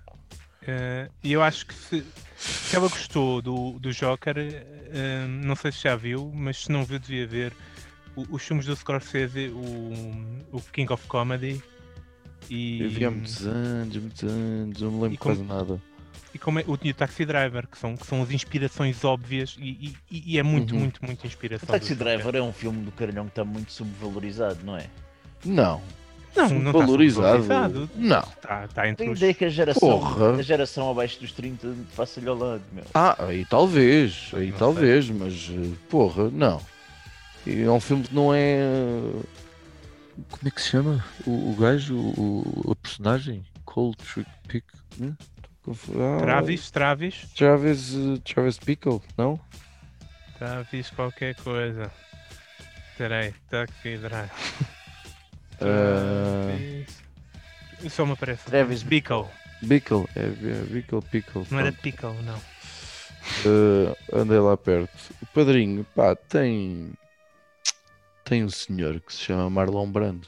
Eh, 0.68 1.08
E 1.24 1.32
eu 1.32 1.42
acho 1.42 1.66
que 1.68 1.74
se, 1.74 2.04
se 2.38 2.76
ela 2.76 2.90
gostou 2.90 3.42
do, 3.42 3.80
do 3.80 3.92
Joker, 3.94 4.36
eh, 4.38 5.26
não 5.28 5.56
sei 5.56 5.72
se 5.72 5.84
já 5.84 5.96
viu, 5.96 6.32
mas 6.34 6.64
se 6.64 6.72
não 6.72 6.84
viu, 6.84 7.00
devia 7.00 7.26
ver 7.28 7.54
o- 8.16 8.26
os 8.32 8.44
filmes 8.44 8.66
do 8.66 8.76
Scorsese, 8.76 9.48
o, 9.50 9.58
o 10.52 10.62
King 10.74 10.92
of 10.92 11.06
Comedy. 11.08 11.62
E, 12.50 12.82
Eu 12.84 12.90
vi 12.90 13.06
há 13.06 13.12
muitos 13.12 13.46
anos, 13.46 13.96
muitos 13.98 14.24
anos, 14.24 14.82
não 14.82 14.92
me 14.92 15.02
lembro 15.04 15.18
como- 15.18 15.36
quase 15.36 15.44
nada. 15.48 15.82
e 16.34 16.38
como 16.40 16.60
é, 16.60 16.64
o 16.68 16.74
o 16.74 16.94
Taxi 16.94 17.26
Driver, 17.26 17.68
que 17.68 17.78
são, 17.78 17.96
que 17.98 18.06
são 18.06 18.22
as 18.22 18.32
inspirações 18.32 19.04
óbvias, 19.04 19.56
e, 19.60 19.94
e- 20.12 20.24
e 20.34 20.40
é 20.40 20.44
muito, 20.44 20.74
Uhum. 20.74 20.80
muito, 20.82 21.04
muito 21.06 21.24
O 21.24 21.28
inspiração. 21.28 21.68
Taxi 21.68 21.96
do 21.96 22.00
Joker. 22.00 22.18
Driver 22.18 22.36
é 22.36 22.42
um 22.42 22.54
filme 22.54 22.84
do 22.84 22.92
caralhão 22.92 23.26
que 23.26 23.32
está 23.32 23.44
muito 23.44 23.72
subvalorizado, 23.72 24.60
não 24.64 24.78
é? 24.78 24.86
Não. 25.46 25.82
Não, 26.36 26.48
não 26.50 26.72
está 26.72 26.86
Valorizado. 26.86 27.38
subvalorizado. 27.42 27.90
Não. 27.96 28.20
Está, 28.20 28.66
está 28.66 28.88
entre 28.88 28.98
Tenho 29.04 29.12
os... 29.14 29.18
ideia 29.20 29.34
que 29.34 29.46
a 29.46 29.50
geração, 29.50 29.90
Porra. 30.00 30.36
a 30.36 30.42
geração 30.44 30.90
abaixo 30.92 31.20
dos 31.20 31.32
30 31.32 31.74
passa-lhe 31.96 32.30
ao 32.30 32.38
lado, 32.38 32.62
meu. 32.72 32.84
Ah, 32.94 33.16
aí 33.26 33.46
talvez, 33.46 34.30
aí 34.34 34.52
Não 34.52 34.58
talvez, 34.60 35.10
mas 35.10 35.50
eh, 35.52 35.72
porra, 35.90 36.30
não. 36.30 36.62
É 37.48 37.70
um 37.72 37.80
filme 37.80 38.04
que 38.04 38.14
não 38.14 38.32
é. 38.34 38.60
Como 40.30 40.48
é 40.48 40.52
que 40.52 40.62
se 40.62 40.70
chama? 40.70 41.04
O, 41.26 41.52
o 41.52 41.56
gajo, 41.56 41.96
o, 41.96 42.72
o 42.72 42.76
personagem? 42.76 43.46
Cold 43.66 43.98
Trick 43.98 44.30
Pick? 44.48 44.66
Hum? 45.00 45.16
Ah, 45.68 46.20
Travis, 46.20 46.72
Travis, 46.72 47.28
Travis, 47.36 47.94
eh, 47.94 48.20
Travis 48.24 48.58
Pickle, 48.58 49.02
não? 49.16 49.40
Travis 50.40 50.90
qualquer 50.90 51.36
coisa. 51.36 51.92
Peraí, 52.98 53.34
Taxi 53.50 53.98
Driver. 53.98 54.32
Ah, 55.62 56.48
Travis. 56.58 57.04
Só 57.90 58.06
me 58.06 58.14
aparece. 58.14 58.46
Travis 58.46 58.84
Bickle. 58.84 59.28
Pickle, 59.68 60.06
é, 60.16 60.22
é 60.22 60.66
Pickle, 60.74 61.02
Pickle. 61.02 61.46
Não 61.52 61.60
era. 61.60 61.72
Pickle, 61.72 62.14
não. 62.24 62.42
Eh, 63.46 63.96
andei 64.14 64.40
lá 64.40 64.58
perto. 64.58 65.14
O 65.22 65.26
padrinho, 65.28 65.86
pá, 65.96 66.16
tem. 66.16 66.94
Tem 68.30 68.44
um 68.46 68.50
senhor 68.50 69.00
que 69.00 69.12
se 69.12 69.22
chama 69.22 69.50
Marlon 69.50 69.90
Brando. 69.90 70.28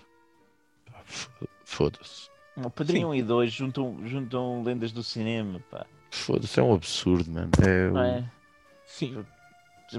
Foda-se. 1.64 2.32
O 2.58 2.68
Padrinho 2.70 3.10
1 3.10 3.16
e 3.16 3.22
2 3.22 3.54
juntam, 3.54 3.95
juntam 4.08 4.64
lendas 4.64 4.91
do 4.91 5.04
cinema, 5.04 5.62
pá. 5.70 5.86
Foda-se, 6.10 6.60
é 6.60 6.64
um 6.64 6.74
absurdo, 6.74 7.30
mano. 7.30 7.52
É, 7.64 7.88
Não 7.89 8.02
o- 8.02 8.04
é? 8.04 8.32
Sim. 8.88 9.24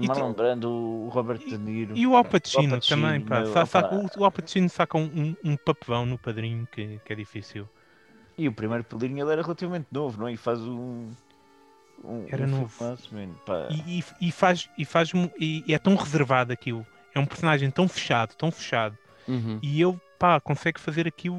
Marlon 0.05 0.33
Brando, 0.33 0.69
o 0.69 1.07
Robert 1.09 1.37
De 1.39 1.57
Niro. 1.57 1.95
E 1.95 2.05
o 2.05 2.15
Al 2.17 2.25
Pacino 2.25 2.77
também, 2.81 3.21
pá. 3.21 3.39
meu, 3.41 3.53
Sa- 3.53 3.65
sa- 3.65 3.79
opá. 3.79 3.95
o, 3.95 4.19
o 4.21 4.25
Al 4.25 4.31
Pacino 4.33 4.67
saca 4.67 4.97
um, 4.97 5.03
um, 5.43 5.51
um 5.51 5.55
papelão 5.57 6.05
no 6.05 6.17
padrinho 6.17 6.67
que, 6.71 6.99
que 7.05 7.13
é 7.13 7.15
difícil. 7.15 7.69
E 8.37 8.49
o 8.49 8.51
primeiro 8.51 8.83
Padrinho 8.83 9.23
ele 9.23 9.31
era 9.31 9.41
relativamente 9.43 9.87
novo, 9.91 10.19
não 10.19 10.27
é? 10.27 10.33
E 10.33 10.37
faz 10.37 10.59
um. 10.59 11.09
um 12.03 12.25
Era 12.27 12.43
um 12.45 12.47
novo. 12.49 12.67
filmaço, 12.67 13.09
man, 13.15 13.29
pá. 13.45 13.67
E, 13.69 13.99
e, 13.99 14.03
e 14.27 14.31
faz, 14.31 14.67
e, 14.77 14.83
faz 14.83 15.11
e, 15.39 15.63
e 15.67 15.73
é 15.73 15.77
tão 15.79 15.95
reservado 15.95 16.51
aquilo. 16.51 16.85
É 17.13 17.19
um 17.19 17.25
personagem 17.25 17.69
tão 17.69 17.87
fechado, 17.87 18.35
tão 18.35 18.51
fechado. 18.51 18.97
Uhum, 19.27 19.59
E 19.61 19.81
ele, 19.81 19.99
pá, 20.19 20.39
consegue 20.39 20.79
fazer 20.79 21.07
aquilo 21.07 21.37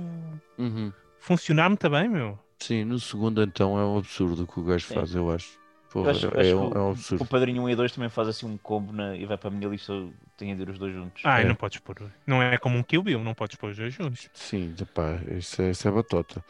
uhum. 0.59 0.93
funcionar 1.20 1.68
muito 1.68 1.89
bem, 1.91 2.09
meu. 2.09 2.39
Sim, 2.59 2.85
no 2.85 2.99
segundo 2.99 3.43
então 3.43 3.79
é 3.79 3.85
um 3.85 3.99
absurdo 3.99 4.45
o 4.45 4.47
que 4.47 4.61
o 4.61 4.64
gajo 4.64 4.87
Sim. 4.87 4.95
faz, 4.95 5.14
eu 5.14 5.31
acho. 5.31 5.59
Eu 5.95 6.03
Porra, 6.03 6.11
acho, 6.11 6.27
é, 6.29 6.41
acho 6.41 6.57
um, 6.57 6.70
que 6.70 6.77
é 6.77 6.81
um 6.81 6.89
o- 6.89 6.91
absurdo. 6.91 7.22
o 7.25 7.27
Padrinho 7.27 7.62
1 7.62 7.68
e 7.68 7.77
2 7.77 7.93
também 7.93 8.09
faz 8.09 8.29
assim 8.29 8.47
um 8.47 8.57
combo 8.57 8.93
na- 8.93 9.16
e 9.16 9.25
vai 9.27 9.37
para 9.37 9.49
a 9.49 9.53
minha 9.53 9.68
lista. 9.68 9.93
Tem 10.37 10.55
de 10.57 10.62
ir 10.62 10.68
os 10.68 10.79
dois 10.79 10.93
juntos. 10.93 11.22
Ah, 11.25 11.41
É. 11.41 11.45
não 11.45 11.55
podes 11.55 11.79
pôr. 11.79 12.11
Não 12.27 12.43
é 12.43 12.59
como 12.59 12.77
um 12.79 12.83
Kill 12.83 13.03
Bill, 13.03 13.22
não 13.22 13.35
podes 13.35 13.57
pôr 13.57 13.70
os 13.70 13.77
dois 13.77 13.95
juntos. 13.95 14.29
Sim, 14.35 14.75
pá, 14.95 15.20
isso 15.37 15.62
é, 15.62 15.70
isso 15.70 15.87
é 15.87 15.91
batota. 15.91 16.45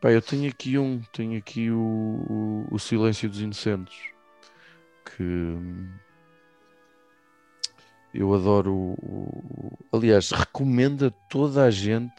Pá, 0.00 0.10
eu 0.10 0.22
tenho 0.22 0.48
aqui 0.48 0.78
um, 0.78 1.00
tenho 1.12 1.36
aqui 1.38 1.70
o, 1.70 1.78
o, 2.70 2.74
o 2.74 2.78
Silêncio 2.78 3.28
dos 3.28 3.40
Inocentes, 3.40 3.96
que 5.04 5.22
hum, 5.22 5.88
eu 8.14 8.34
adoro. 8.34 8.72
O, 8.72 8.96
o- 9.02 9.96
aliás, 9.96 10.30
recomendo 10.30 11.06
a 11.06 11.10
toda 11.28 11.64
a 11.64 11.70
gente 11.70 12.12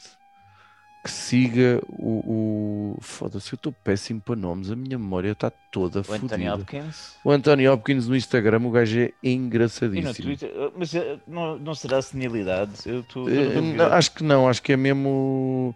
que 1.04 1.12
siga 1.12 1.82
o. 1.88 2.96
o 2.96 2.98
Foda-se, 3.02 3.54
eu 3.54 3.56
estou 3.56 3.72
péssimo 3.72 4.20
para 4.20 4.36
nomes, 4.36 4.72
a 4.72 4.76
minha 4.76 4.98
memória 4.98 5.32
está 5.32 5.50
toda 5.72 6.02
O 6.08 6.14
Anthony. 6.14 6.50
Hopkins. 6.50 7.16
O 7.24 7.32
Anthony 7.32 7.68
Hopkins 7.68 8.08
no 8.08 8.16
Instagram, 8.16 8.60
o 8.66 8.72
gajo 8.72 9.00
é 9.00 9.06
no 9.24 9.30
engraçadíssimo. 9.30 10.14
Twitter. 10.14 10.52
Mas 10.76 10.94
eh, 10.96 11.20
não, 11.28 11.58
não 11.58 11.76
será 11.76 12.02
senilidade? 12.02 12.74
Eu 12.86 13.02
estou. 13.02 13.30
Eh, 13.30 13.62
não, 13.62 13.86
acho 13.86 14.12
que 14.14 14.24
não, 14.24 14.48
acho 14.50 14.62
que 14.62 14.74
é 14.74 14.78
mesmo 14.78 15.74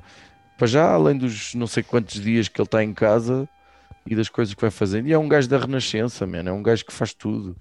para 0.58 0.68
já, 0.68 0.92
além 0.92 1.18
dos 1.18 1.54
não 1.56 1.68
sei 1.68 1.84
quantos 1.84 2.20
dias 2.22 2.48
que 2.48 2.60
ele 2.60 2.66
está 2.68 2.84
em 2.84 2.94
casa 2.94 3.48
e 4.06 4.16
das 4.16 4.30
coisas 4.30 4.54
que 4.54 4.62
vai 4.62 4.72
fazendo. 4.72 5.08
E 5.08 5.14
é 5.14 5.18
um 5.18 5.28
gajo 5.30 5.48
da 5.48 5.58
Renascença, 5.60 6.26
man, 6.28 6.40
é 6.48 6.52
um 6.52 6.64
gajo 6.64 6.86
que 6.86 6.94
faz 6.94 7.14
tudo. 7.14 7.56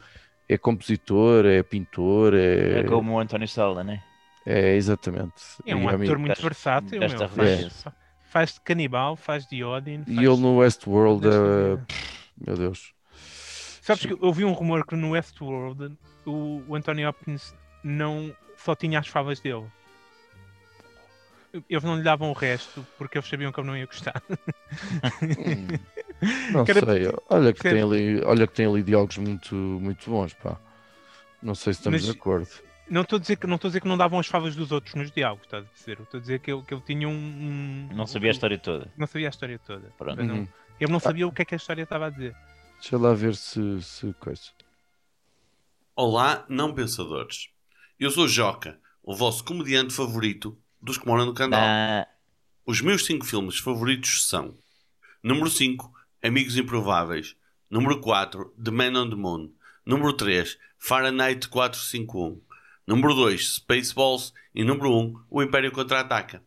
É 0.53 0.59
compositor, 0.59 1.47
é 1.47 1.63
pintor, 1.63 2.35
é. 2.35 2.81
É 2.81 2.83
como 2.83 3.13
o 3.13 3.19
António 3.21 3.47
Sala, 3.47 3.85
né? 3.85 4.03
É, 4.45 4.75
exatamente. 4.75 5.35
É 5.65 5.77
um 5.77 5.85
E, 5.85 5.95
ator 5.95 6.19
muito 6.19 6.31
gajo- 6.35 6.43
versátil, 6.43 6.99
gajo 7.01 7.17
meu. 7.19 7.29
Faz, 7.29 7.49
Renascença. 7.49 7.95
faz 8.25 8.55
de 8.55 8.61
canibal, 8.63 9.15
faz 9.17 9.47
de 9.47 9.63
Odin. 9.63 10.03
e 10.07 10.15
faz- 10.15 10.27
ele 10.27 10.37
no 10.41 10.57
Westworld 10.57 11.27
é. 11.29 11.77
pff, 11.87 12.21
Meu 12.47 12.57
Deus. 12.57 12.93
Sabes 13.83 14.07
que 14.07 14.13
eu 14.13 14.19
ouvi 14.23 14.45
um 14.45 14.53
rumor 14.53 14.85
que 14.87 14.97
no 14.97 15.11
Westworld 15.11 15.93
o, 16.27 16.63
o 16.67 16.75
Anthony 16.75 17.07
Hopkins 17.07 17.55
não 17.85 18.35
só 18.57 18.75
tinha 18.75 18.99
as 18.99 19.07
favas 19.09 19.41
dele. 19.41 19.67
Eles 21.69 21.83
não 21.85 21.97
lhe 21.97 22.03
davam 22.03 22.31
o 22.31 22.33
resto 22.33 22.87
porque 22.97 23.19
eles 23.19 23.29
sabiam 23.29 23.51
que 23.51 23.59
ele 23.61 23.67
não 23.67 23.77
ia 23.77 23.87
gostar. 23.87 24.23
Não 26.53 26.65
era- 26.69 26.85
sei, 26.85 27.13
olha 27.31 27.53
que, 27.53 27.61
tem 27.63 27.83
ali, 27.83 28.21
olha 28.25 28.47
que 28.47 28.53
tem 28.53 28.67
ali 28.67 28.83
diálogos 28.83 29.17
muito, 29.17 29.55
muito 29.55 30.11
bons, 30.11 30.35
pá. 30.35 30.59
Não 31.43 31.55
sei 31.55 31.73
se 31.73 31.81
estamos 31.81 32.03
Mas- 32.03 32.13
de 32.13 32.19
acordo. 32.19 32.49
Não 32.91 33.03
estou 33.03 33.17
a 33.17 33.21
dizer 33.21 33.37
que 33.37 33.47
não 33.47 33.55
estou 33.55 33.69
a 33.69 33.71
dizer 33.71 33.81
que 33.81 33.89
não 33.89 33.97
davam 33.97 34.19
as 34.19 34.27
favas 34.27 34.55
dos 34.57 34.71
outros 34.73 34.95
nos 34.97 35.11
diálogos, 35.13 35.45
estás 35.47 35.65
a 35.65 35.69
dizer? 35.75 35.97
Eu 35.99 36.03
Estou 36.03 36.19
a 36.19 36.21
dizer 36.21 36.41
que 36.41 36.53
ele, 36.53 36.63
que 36.63 36.75
ele 36.75 36.83
tinha 36.83 37.09
um, 37.09 37.13
um- 37.13 37.89
Não 37.95 38.07
sabia 38.07 38.31
a 38.31 38.33
história 38.33 38.59
toda. 38.59 38.93
Não 38.99 39.07
sabia 39.07 39.29
a 39.29 39.31
história 39.31 39.59
toda. 39.61 39.91
Pronto. 39.97 40.21
Eu 40.21 40.27
não- 40.27 40.35
Uhum. 40.41 40.49
Ele 40.81 40.93
não 40.93 41.01
sabia 41.01 41.27
o 41.27 41.33
que 41.33 41.41
é 41.41 41.45
que 41.45 41.55
a 41.55 41.57
história 41.57 41.83
estava 41.83 42.07
a 42.07 42.11
dizer. 42.11 42.35
Deixa 42.81 42.99
lá 42.99 43.15
ver 43.15 43.35
se, 43.37 43.81
se 43.83 44.13
coisa. 44.21 44.43
Olá, 45.97 46.45
não 46.49 46.75
pensadores. 46.75 47.49
Eu 47.99 48.11
sou 48.11 48.27
Joca, 48.27 48.79
o 49.03 49.15
vosso 49.15 49.45
comediante 49.45 49.93
favorito 49.95 50.59
dos 50.83 50.99
que 50.99 51.07
moram 51.07 51.27
no 51.27 51.35
Candal. 51.35 51.61
Ah, 51.63 52.07
Os 52.67 52.81
meus 52.81 53.05
5 53.05 53.25
filmes 53.27 53.59
favoritos 53.59 54.27
são 54.29 54.57
Número 55.23 55.51
5, 55.51 55.93
Amigos 56.23 56.57
Improváveis 56.57 57.37
Número 57.69 58.01
4, 58.01 58.55
The 58.63 58.71
Man 58.71 58.99
on 59.01 59.11
the 59.11 59.17
Moon 59.17 59.53
Número 59.85 60.13
3, 60.13 60.59
Fahrenheit 60.79 61.49
451 61.49 62.41
Número 62.87 63.15
2, 63.15 63.55
Spaceballs 63.55 64.33
e 64.55 64.65
número 64.65 64.91
1, 64.93 65.15
O 65.31 65.43
Império 65.43 65.71
Contra-Ataca. 65.71 66.43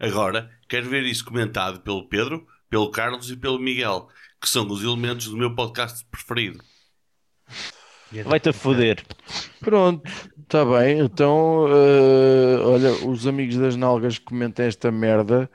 Agora, 0.00 0.50
quero 0.68 0.88
ver 0.88 1.04
isso 1.04 1.24
comentado 1.24 1.80
pelo 1.80 2.08
Pedro, 2.08 2.46
pelo 2.68 2.90
Carlos 2.90 3.30
e 3.30 3.36
pelo 3.36 3.58
Miguel, 3.60 4.08
que 4.40 4.48
são 4.48 4.66
os 4.68 4.82
elementos 4.82 5.28
do 5.28 5.36
meu 5.36 5.54
podcast 5.54 6.04
preferido. 6.06 6.58
Vai-te 8.24 8.48
a 8.48 8.52
foder. 8.52 9.04
Pronto, 9.60 10.08
está 10.42 10.64
bem. 10.64 10.98
Então, 11.00 11.66
eh, 11.68 12.58
olha, 12.64 12.92
os 13.06 13.26
amigos 13.26 13.56
das 13.56 13.76
nalgas 13.76 14.18
que 14.18 14.24
comentem 14.24 14.66
esta 14.66 14.90
merda, 14.90 15.50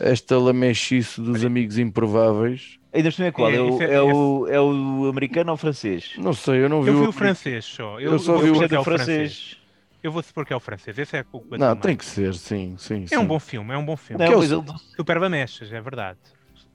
esta 0.00 0.38
lamechice 0.38 1.20
dos 1.20 1.44
amigos 1.44 1.78
improváveis. 1.78 2.78
Ainda 2.92 3.10
cima 3.10 3.28
é 3.28 3.32
qual? 3.32 3.50
É, 3.50 3.56
É, 3.56 3.60
o, 3.60 3.68
isso 3.70 3.82
é- 3.82 3.94
é, 3.94 4.00
o, 4.02 4.46
é 4.48 4.60
o 4.60 5.08
americano 5.08 5.50
ou 5.50 5.54
o 5.54 5.58
francês? 5.58 6.12
Não 6.18 6.32
sei, 6.32 6.64
eu 6.64 6.68
não 6.68 6.82
vi 6.82 6.90
Eu 6.90 7.00
vi 7.00 7.06
o 7.06 7.08
o 7.10 7.12
francês 7.12 7.64
só. 7.64 8.00
Eu 8.00 8.18
só 8.18 8.38
vi 8.38 8.50
vou 8.50 8.64
o 8.64 8.68
que 8.68 8.74
é 8.74 8.82
francês. 8.82 9.56
Eu 10.02 10.12
vou 10.12 10.22
supor 10.22 10.46
que 10.46 10.52
é 10.52 10.56
o 10.56 10.60
francês. 10.60 10.96
Esse 10.96 11.16
é 11.16 11.24
o 11.32 11.44
Não, 11.50 11.58
mais. 11.58 11.80
tem 11.80 11.96
que 11.96 12.04
ser, 12.04 12.34
sim, 12.34 12.76
sim. 12.78 13.04
É 13.10 13.18
um 13.18 13.22
sim. 13.22 13.26
bom 13.26 13.38
filme, 13.40 13.74
é 13.74 13.76
um 13.76 13.84
bom 13.84 13.96
filme. 13.96 14.24
Não, 14.24 14.38
mas 14.38 14.50
ele- 14.52 14.62
Super 14.96 15.18
Bamechas, 15.18 15.72
é 15.72 15.80
verdade. 15.80 16.18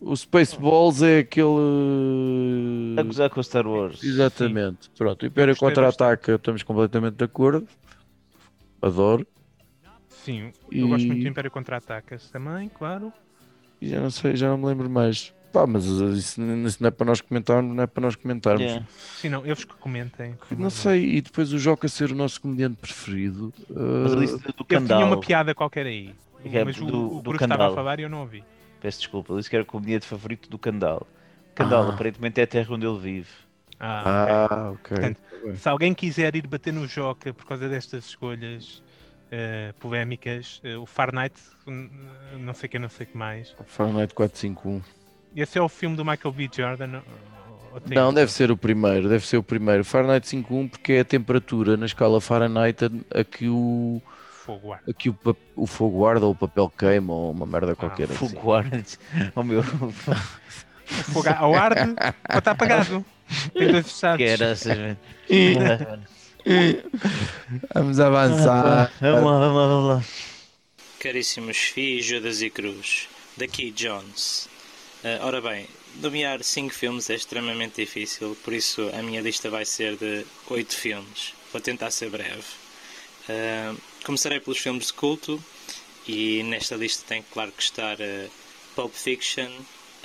O 0.05 0.15
Spaceballs 0.17 1.01
é 1.01 1.19
aquele. 1.19 1.47
A 2.99 3.03
gozar 3.03 3.29
com 3.29 3.39
o 3.39 3.43
Star 3.43 3.65
Wars. 3.65 4.03
Exatamente. 4.03 4.89
Pronto, 4.97 5.23
o 5.23 5.25
Império 5.25 5.55
Contra-Ataca, 5.55 6.35
estamos 6.35 6.61
completamente 6.63 7.15
de 7.15 7.23
acordo. 7.23 7.67
Adoro. 8.81 9.25
Sim, 10.09 10.51
eu 10.71 10.87
gosto 10.89 11.05
muito 11.07 11.21
do 11.21 11.25
E- 11.27 11.29
Império 11.29 11.51
Contra-Atacas 11.51 12.29
também, 12.29 12.69
claro. 12.69 13.11
E 13.81 13.89
já 13.89 13.99
não 14.01 14.09
sei, 14.11 14.35
já 14.35 14.49
não 14.49 14.57
me 14.57 14.65
lembro 14.65 14.89
mais. 14.89 15.33
Pá, 15.51 15.67
mas 15.67 15.85
isso, 15.85 16.09
isso 16.13 16.81
não 16.81 16.87
é 16.87 16.91
para 16.91 17.05
nós 17.05 17.21
comentarmos, 17.21 17.75
não 17.75 17.83
é 17.83 17.87
para 17.87 18.01
nós 18.01 18.15
comentarmos. 18.15 18.61
Yeah. 18.61 18.85
Sim, 19.17 19.29
não, 19.29 19.45
eles 19.45 19.63
que 19.63 19.73
comentem. 19.75 20.35
Não 20.57 20.69
sei, 20.69 21.17
e 21.17 21.21
depois 21.21 21.53
o 21.53 21.59
Joca 21.59 21.87
ser 21.87 22.11
o 22.11 22.15
nosso 22.15 22.41
comediante 22.41 22.75
preferido. 22.77 23.53
Mas 23.69 24.11
uh, 24.13 24.15
ele 24.17 24.25
disse 24.25 24.37
do 24.39 24.45
Ele 24.47 24.53
tinha 24.53 24.65
Candal. 24.79 25.03
uma 25.05 25.19
piada 25.19 25.53
qualquer 25.53 25.85
aí. 25.85 26.13
É 26.45 26.63
mas 26.65 26.77
o, 26.79 26.85
do- 26.85 27.05
o 27.05 27.15
do 27.17 27.21
Bruno 27.21 27.35
estava 27.37 27.53
a 27.53 27.57
Candal. 27.57 27.75
falar 27.75 27.99
e 27.99 28.03
eu 28.03 28.09
não 28.09 28.21
ouvi. 28.21 28.43
Peço 28.83 28.97
desculpa, 28.99 29.31
ele 29.31 29.39
disse 29.39 29.49
que 29.49 29.55
era 29.55 29.63
o 29.63 29.65
comediante 29.65 30.05
favorito 30.05 30.49
do 30.49 30.57
Candal. 30.59 31.07
Candal, 31.55 31.83
Ah. 31.89 31.93
aparentemente 31.93 32.41
é 32.41 32.43
a 32.43 32.47
terra 32.47 32.73
onde 32.75 32.85
ele 32.85 32.99
vive. 32.99 33.29
Ah, 33.79 34.47
Ah, 34.49 34.71
ok. 34.71 34.89
Portanto, 34.97 35.17
Tá 35.45 35.55
se 35.55 35.69
alguém 35.69 35.93
quiser 35.93 36.35
ir 36.35 36.45
bater 36.47 36.73
no 36.73 36.85
Joca 36.85 37.33
por 37.33 37.45
causa 37.45 37.69
destas 37.69 38.03
escolhas 38.05 38.83
eh, 39.31 39.73
polémicas, 39.79 40.59
eh, 40.65 40.75
o 40.75 40.85
Far 40.85 41.13
Night, 41.13 41.35
não 42.37 42.53
sei 42.53 42.67
o 42.67 42.69
que, 42.69 42.77
não 42.77 42.89
sei 42.89 43.05
o 43.05 43.09
que 43.09 43.17
mais. 43.17 43.55
Fahrenheit 43.67 44.13
451. 44.13 44.81
Esse 45.33 45.57
é 45.57 45.61
o 45.61 45.69
filme 45.69 45.95
do 45.95 46.03
Michael 46.05 46.31
B. 46.33 46.49
Jordan? 46.53 47.01
Não, 47.89 48.13
deve 48.13 48.31
ser 48.31 48.51
o 48.51 48.57
primeiro, 48.57 49.07
deve 49.09 49.25
ser 49.25 49.37
o 49.37 49.43
primeiro. 49.43 49.83
Fahrenheit 49.85 50.27
51 50.27 50.67
porque 50.67 50.93
é 50.93 50.99
a 50.99 51.05
temperatura 51.05 51.75
na 51.77 51.85
escala 51.87 52.19
Fahrenheit 52.21 52.77
a, 52.85 53.19
a 53.21 53.23
que 53.23 53.47
o 53.49 53.99
Fogo 54.45 54.73
arde. 54.73 54.83
a 54.89 54.93
que 54.93 55.09
o, 55.09 55.17
o 55.55 55.65
fogo 55.65 56.05
arde 56.05 56.25
ou 56.25 56.31
o 56.31 56.35
papel 56.35 56.69
queima 56.77 57.13
ou 57.13 57.31
uma 57.31 57.45
merda 57.45 57.75
qualquer 57.75 58.11
assim. 58.11 58.15
Fogo 58.27 58.53
arde. 58.53 58.99
Oh 59.35 59.41
meu. 59.43 59.63
Fogo 59.63 61.29
ao 61.29 61.55
arde 61.55 61.95
ou 62.29 62.37
está 62.37 62.51
apagado? 62.51 63.05
Tem 63.53 63.71
dois 63.71 63.85
estados. 63.85 64.17
Que 64.17 64.23
era 64.23 64.51
assim, 64.51 64.97
Vamos 67.73 67.99
avançar. 68.01 68.91
Vamos 68.99 69.23
lá, 69.23 69.39
vamos 69.39 69.55
lá, 69.55 69.67
vamos 69.67 69.89
lá. 69.89 70.03
Caríssimos 70.99 71.57
FI, 71.57 72.01
Judas 72.01 72.41
e 72.41 72.49
Cruz, 72.49 73.07
daqui 73.37 73.71
Jones. 73.71 74.49
Ah, 75.05 75.25
ora 75.25 75.39
bem, 75.41 75.67
nomear 76.01 76.43
5 76.43 76.73
filmes 76.73 77.09
é 77.09 77.15
extremamente 77.15 77.75
difícil, 77.77 78.37
por 78.43 78.53
isso 78.53 78.89
a 78.93 79.01
minha 79.01 79.21
lista 79.21 79.49
vai 79.49 79.63
ser 79.63 79.95
de 79.95 80.25
8 80.49 80.75
filmes. 80.75 81.33
Vou 81.51 81.61
tentar 81.61 81.91
ser 81.91 82.09
breve. 82.09 82.43
Ah, 83.29 83.73
começarei 84.03 84.39
pelos 84.39 84.59
filmes 84.59 84.87
de 84.87 84.93
culto 84.93 85.43
e 86.07 86.43
nesta 86.43 86.75
lista 86.75 87.03
tem 87.07 87.23
claro 87.31 87.51
que 87.51 87.63
estar 87.63 87.97
ah, 88.01 88.29
Pulp 88.75 88.93
Fiction, 88.93 89.49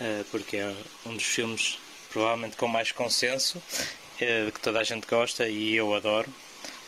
ah, 0.00 0.24
porque 0.30 0.56
é 0.56 0.74
um 1.04 1.14
dos 1.14 1.24
filmes 1.24 1.78
provavelmente 2.10 2.56
com 2.56 2.68
mais 2.68 2.92
consenso, 2.92 3.62
ah, 4.20 4.50
que 4.50 4.60
toda 4.60 4.80
a 4.80 4.84
gente 4.84 5.06
gosta 5.06 5.48
e 5.48 5.74
eu 5.74 5.94
adoro. 5.94 6.32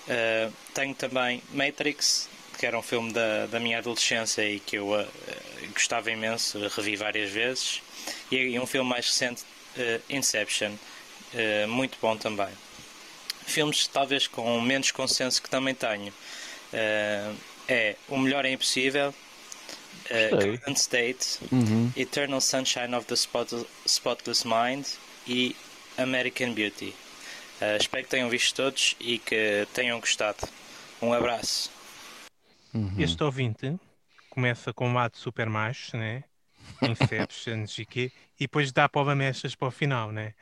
Uh, 0.09 0.53
tenho 0.75 0.95
também 0.95 1.41
Matrix, 1.53 2.29
que 2.59 2.67
era 2.67 2.77
um 2.77 2.83
filme 2.83 3.13
da, 3.13 3.47
da 3.47 3.61
minha 3.61 3.79
adolescência 3.79 4.43
e 4.43 4.59
que 4.59 4.77
eu 4.77 4.89
uh, 4.89 5.03
uh, 5.03 5.73
gostava 5.73 6.11
imenso, 6.11 6.59
revi 6.69 6.97
várias 6.97 7.31
vezes. 7.31 7.81
E, 8.31 8.37
e 8.37 8.59
um 8.59 8.67
filme 8.67 8.89
mais 8.89 9.07
recente, 9.07 9.43
uh, 9.77 10.03
Inception, 10.09 10.73
uh, 10.73 11.69
muito 11.69 11.97
bom 12.01 12.17
também. 12.17 12.49
Filmes 13.47 13.87
talvez 13.87 14.27
com 14.27 14.61
menos 14.61 14.91
consenso 14.91 15.41
que 15.41 15.49
também 15.51 15.75
tenho. 15.75 16.13
Uh, 16.73 17.37
é 17.69 17.97
O 18.09 18.19
Melhor 18.19 18.45
é 18.45 18.53
Impossível, 18.53 19.11
uh, 19.11 19.15
Gostei. 20.31 20.57
Garden 20.59 20.75
State, 20.75 21.39
Uhum. 21.53 21.93
Eternal 21.97 22.41
Sunshine 22.41 22.95
of 22.95 23.07
the 23.07 23.15
Spot- 23.15 23.67
Spotless 23.87 24.47
Mind 24.47 24.87
e 25.27 25.55
American 25.99 26.53
Beauty. 26.55 26.95
Uh, 27.61 27.77
espero 27.79 28.05
que 28.05 28.11
tenham 28.11 28.29
visto 28.31 28.55
todos 28.57 28.97
e 29.01 29.19
que 29.19 29.67
tenham 29.75 30.01
gostado. 30.01 30.49
Um 31.03 31.13
abraço. 31.13 31.71
Uhum. 32.73 32.95
Este 32.99 33.23
ouvinte 33.23 33.79
começa 34.31 34.73
com 34.73 34.89
um 34.89 34.95
lado 34.95 35.17
super 35.17 35.49
macho, 35.49 35.97
né? 35.97 36.25
Inception, 36.83 37.65
e 37.79 37.87
quê, 37.87 38.13
e 38.39 38.45
depois 38.45 38.73
dá 38.73 38.89
para 38.89 39.03
o 39.03 39.05
Bamechas 39.05 39.55
para 39.55 39.69
o 39.69 39.71
final, 39.71 40.13
né? 40.13 40.35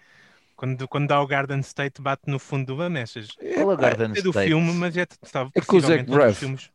Quando, 0.59 0.89
quando 0.89 1.07
dá 1.07 1.21
o 1.23 1.27
Garden 1.27 1.61
State, 1.61 2.03
bate 2.03 2.25
no 2.27 2.39
fundo 2.41 2.67
do 2.67 2.77
Bamechas. 2.77 3.29
Qual 3.55 3.73
é 3.73 3.77
Garden 3.77 4.11
é 4.15 4.21
do 4.21 4.31
State? 4.31 4.49
filme, 4.49 4.73
mas 4.75 4.97
é, 4.97 5.07
sabe, 5.23 5.53
É 5.55 5.61
com 5.61 5.77
o 5.77 5.81
Zach 5.81 6.03
Braff. 6.03 6.41
filmes. 6.41 6.71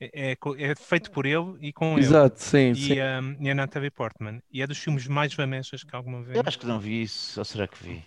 É, 0.00 0.32
é 0.32 0.36
é 0.70 0.74
feito 0.76 1.10
por 1.10 1.24
ele 1.26 1.56
e 1.60 1.72
com 1.72 1.98
ele. 1.98 2.02
Exato, 2.02 2.40
sim, 2.40 2.70
e, 2.72 2.76
sim. 2.76 2.92
um, 3.00 3.36
e 3.40 3.50
a 3.50 3.54
Natalie 3.54 3.90
Portman. 3.90 4.42
E 4.52 4.60
é 4.62 4.66
dos 4.66 4.78
filmes 4.78 5.06
mais 5.08 5.34
Bamechas 5.34 5.82
que 5.82 5.96
alguma 5.96 6.22
vez. 6.22 6.36
Eu 6.36 6.42
acho 6.46 6.58
que 6.58 6.66
não 6.66 6.78
vi 6.78 7.02
isso, 7.02 7.40
ou 7.40 7.44
será 7.46 7.66
que 7.66 7.82
vi? 7.82 8.04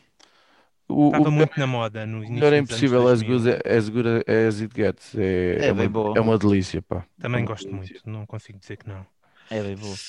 O, 0.88 1.08
Estava 1.08 1.30
o 1.30 1.32
muito 1.32 1.60
na 1.60 1.66
moda 1.68 2.06
no 2.06 2.24
início 2.24 2.34
melhor 2.36 2.54
é 2.54 2.58
impossível 2.60 3.08
as 3.08 3.22
2000. 3.22 3.24
good, 3.24 3.50
as 3.68 3.90
good 3.90 4.08
as 4.30 4.62
it 4.62 4.74
gets. 4.76 5.16
É, 5.16 5.58
É 5.58 5.70
é, 5.70 5.74
bem 5.74 5.88
uma, 5.88 5.90
boa. 5.90 6.18
é 6.18 6.22
uma 6.22 6.38
delícia, 6.38 6.82
pá. 6.82 7.06
Também 7.20 7.42
É 7.42 7.44
uma 7.44 7.48
gosto 7.48 7.70
delícia. 7.70 8.02
muito, 8.04 8.10
não 8.10 8.26
consigo 8.26 8.60
dizer 8.60 8.78
que 8.78 8.88
não. 8.88 9.06
É 9.50 9.62
bem 9.62 9.76
boa. 9.78 10.00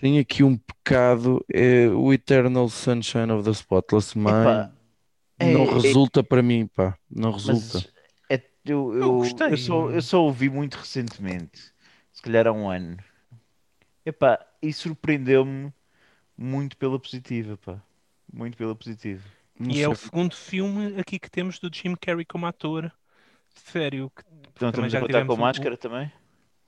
Tenho 0.00 0.20
aqui 0.20 0.42
um 0.44 0.56
pecado, 0.56 1.44
é 1.52 1.88
o 1.88 2.12
Eternal 2.12 2.68
Sunshine 2.68 3.32
of 3.32 3.44
the 3.44 3.50
Spotless 3.50 4.16
Mind. 4.16 4.28
Epá, 4.28 4.72
não 5.40 5.62
é- 5.64 5.72
resulta 5.74 6.22
para 6.22 6.42
mim, 6.42 6.66
pá. 6.66 6.96
Não 7.10 7.32
resulta. 7.32 7.78
É, 8.30 8.36
eu, 8.64 8.92
Eu 8.94 9.00
eu, 9.00 9.12
gostei. 9.18 9.52
eu, 9.52 9.56
só, 9.58 9.90
eu 9.90 10.02
só 10.02 10.22
ouvi 10.22 10.48
muito 10.48 10.76
recentemente, 10.76 11.72
se 12.12 12.22
calhar 12.22 12.46
há 12.46 12.52
um 12.52 12.68
ano. 12.70 12.96
Epá, 14.06 14.38
e 14.62 14.72
surpreendeu-me 14.72 15.72
muito 16.36 16.76
pela 16.76 16.98
positiva, 16.98 17.56
pá. 17.56 17.82
Muito 18.32 18.56
pela 18.56 18.74
positiva. 18.76 19.22
Não 19.58 19.70
E 19.72 19.82
é 19.82 19.88
o 19.88 19.94
segundo 19.96 20.34
filme 20.36 20.98
aqui 21.00 21.18
que 21.18 21.28
temos 21.30 21.58
do 21.58 21.68
Jim 21.74 21.96
Carrey 21.96 22.24
como 22.24 22.46
ator. 22.46 22.92
Sério. 23.54 24.10
que 24.14 24.22
Então 24.54 24.68
estamos 24.68 24.94
a 24.94 24.98
já 24.98 25.00
contar 25.00 25.24
com 25.26 25.34
o- 25.34 25.38
máscara 25.38 25.76
também? 25.76 26.12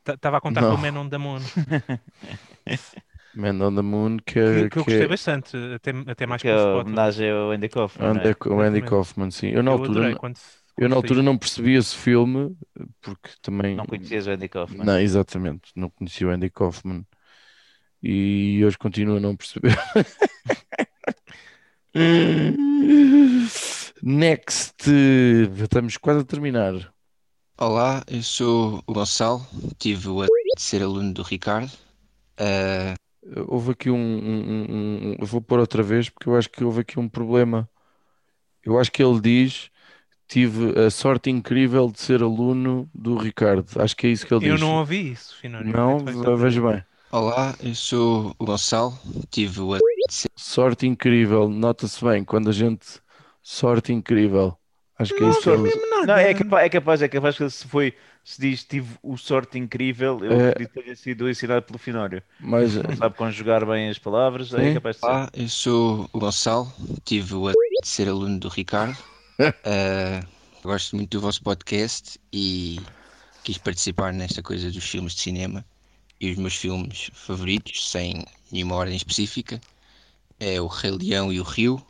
Estava 0.09 0.39
a 0.39 0.41
contar 0.41 0.63
Não. 0.63 0.71
com 0.71 0.77
o 0.77 0.79
Man 0.93 0.99
on 1.01 1.09
the 1.09 1.19
Moon. 1.19 1.39
Man 3.35 3.61
on 3.63 3.77
the 3.77 3.83
Moon, 3.83 4.17
que, 4.19 4.33
que, 4.33 4.39
é- 4.41 4.69
que 4.69 4.79
eu 4.79 4.79
que 4.85 4.85
gostei 4.85 5.03
é 5.03 5.09
bastante, 5.09 5.57
até, 5.75 5.93
até 6.07 6.27
mais 6.27 6.43
Que 6.43 6.49
que 6.49 6.53
é 6.53 6.57
o 6.57 6.59
a 6.59 6.83
homenagem 6.83 7.31
ao 7.31 7.51
Andy 7.53 7.69
Kaufman, 7.69 8.09
não 8.09 8.21
é? 8.21 8.25
Andy, 8.25 8.29
o 8.29 8.33
Andy 8.61 8.61
Exatamente. 8.61 8.91
Kaufman, 8.91 9.31
sim. 9.31 9.49
Eu 9.51 9.63
na 9.63 9.71
Eu 9.71 9.79
altura, 9.79 10.17
quando, 10.17 10.39
eu 10.79 10.89
na 10.89 10.97
altura 10.97 11.23
não 11.23 11.39
percebi 11.39 11.75
esse 11.75 11.97
filme, 11.97 12.57
porque 13.01 13.31
também... 13.43 13.77
Não 13.77 13.87
conhecias 13.87 14.27
o 14.27 14.31
Andy 14.31 14.49
Kaufman? 14.49 14.85
Não, 14.85 14.99
exatamente, 14.99 15.71
não 15.77 15.91
conhecia 15.91 16.27
o 16.27 16.31
Andy 16.31 16.51
Kaufman. 16.51 17.05
E 18.03 18.65
hoje 18.65 18.79
continuo 18.79 19.19
a 19.19 19.21
não 19.21 19.37
perceber. 19.37 19.77
Next, 24.03 24.91
estamos 25.63 25.97
quase 25.99 26.21
a 26.21 26.25
terminar. 26.25 26.93
Olá, 27.59 28.03
eu 28.09 28.23
sou 28.23 28.83
o 28.87 28.93
Gonçalo, 28.95 29.47
tive 29.79 30.09
o 30.09 30.25
de 30.25 30.63
ser 30.63 30.83
aluno 30.83 31.13
do 31.13 31.23
Ricardo. 31.23 31.71
Ah, 32.39 32.95
Houve 33.47 33.73
aqui 33.73 33.91
um, 33.91 33.97
um- 33.97 34.41
um- 34.51 35.11
um- 35.13 35.17
Eu 35.21 35.27
vou 35.27 35.41
pôr 35.41 35.59
outra 35.61 35.83
vez 35.83 36.09
porque 36.09 36.29
eu 36.29 36.37
acho 36.37 36.49
que 36.49 36.65
houve 36.65 36.81
aqui 36.81 36.99
um 36.99 37.09
problema. 37.09 37.69
Eu 38.65 38.79
acho 38.79 38.91
que 38.91 39.03
ele 39.03 39.21
diz: 39.21 39.71
tive 40.27 40.79
a 40.81 40.91
sorte 40.91 41.31
incrível 41.31 41.91
de 41.91 42.01
ser 42.01 42.23
aluno 42.23 42.89
do 42.95 43.17
Ricardo. 43.17 43.67
Acho 43.81 43.97
que 43.97 44.07
é 44.07 44.11
isso 44.11 44.27
que 44.27 44.33
ele 44.35 44.49
Eu 44.49 44.53
diz. 44.55 44.61
não 44.61 44.77
ouvi 44.79 45.13
isso, 45.13 45.37
Finório. 45.37 45.71
Não, 45.73 45.99
vai- 45.99 46.37
veja 46.37 46.61
bem. 46.63 46.85
Olá, 47.13 47.55
eu 47.61 47.75
sou 47.75 48.35
o 48.39 48.45
Gonçalo, 48.47 48.97
tive 49.31 49.61
ser 50.09 50.29
Sorte 50.37 50.87
incrível, 50.87 51.49
nota-se 51.49 52.03
bem 52.05 52.25
quando 52.25 52.49
a 52.51 52.53
gente. 52.53 53.01
Sorte 53.43 53.93
incrível. 53.93 54.57
Acho 54.99 55.15
que 55.15 55.25
é 55.25 55.29
isso 55.29 55.41
que 55.41 55.49
ele 55.51 55.63
diz. 55.65 55.90
Não, 56.07 56.15
é 56.17 56.35
capaz, 56.35 56.65
é 56.65 56.69
capaz, 56.69 57.03
é 57.03 57.09
capaz 57.09 57.37
que 57.37 57.51
se 57.51 57.67
foi, 57.67 57.95
se 58.25 58.41
diz 58.41 58.65
tive 58.65 58.89
o 59.03 59.17
sorte 59.17 59.59
incrível, 59.59 60.19
eu 60.25 60.33
É. 60.33 60.49
acredito 60.51 60.73
que 60.75 60.83
tenha 60.83 60.97
sido 60.97 61.29
ensinado 61.29 61.63
pelo 61.63 61.79
Finório. 61.79 62.23
Mas- 62.41 62.75
não 62.75 62.97
sabe 62.97 63.17
conjugar 63.17 63.65
bem 63.67 63.89
as 63.89 63.99
palavras, 63.99 64.53
é 64.55 64.69
Sim. 64.69 64.75
capaz 64.75 64.97
de 64.97 65.01
ser. 65.01 65.07
Olá, 65.07 65.31
eu 65.35 65.49
sou 65.49 66.11
o 66.13 66.19
Gonçalo, 66.19 66.73
tive 67.05 67.35
o 67.35 67.51
de 67.51 67.89
ser 67.89 68.09
aluno 68.09 68.39
do 68.39 68.49
Ricardo. 68.49 68.97
Ah, 69.65 70.21
gosto 70.63 70.97
muito 70.97 71.11
do 71.17 71.21
vosso 71.23 71.43
podcast 71.43 72.19
e 72.31 72.79
quis 73.43 73.57
participar 73.57 74.13
nesta 74.13 74.43
coisa 74.43 74.71
dos 74.71 74.85
filmes 74.85 75.15
de 75.15 75.21
cinema. 75.23 75.65
E 76.21 76.31
os 76.31 76.37
meus 76.37 76.55
filmes 76.55 77.11
favoritos, 77.15 77.91
sem 77.91 78.23
nenhuma 78.53 78.75
ordem 78.75 78.95
específica, 78.95 79.59
é 80.39 80.61
o 80.61 80.67
Rei 80.67 80.91
Leão 80.91 81.33
e 81.33 81.41
o 81.41 81.43
Rio, 81.43 81.83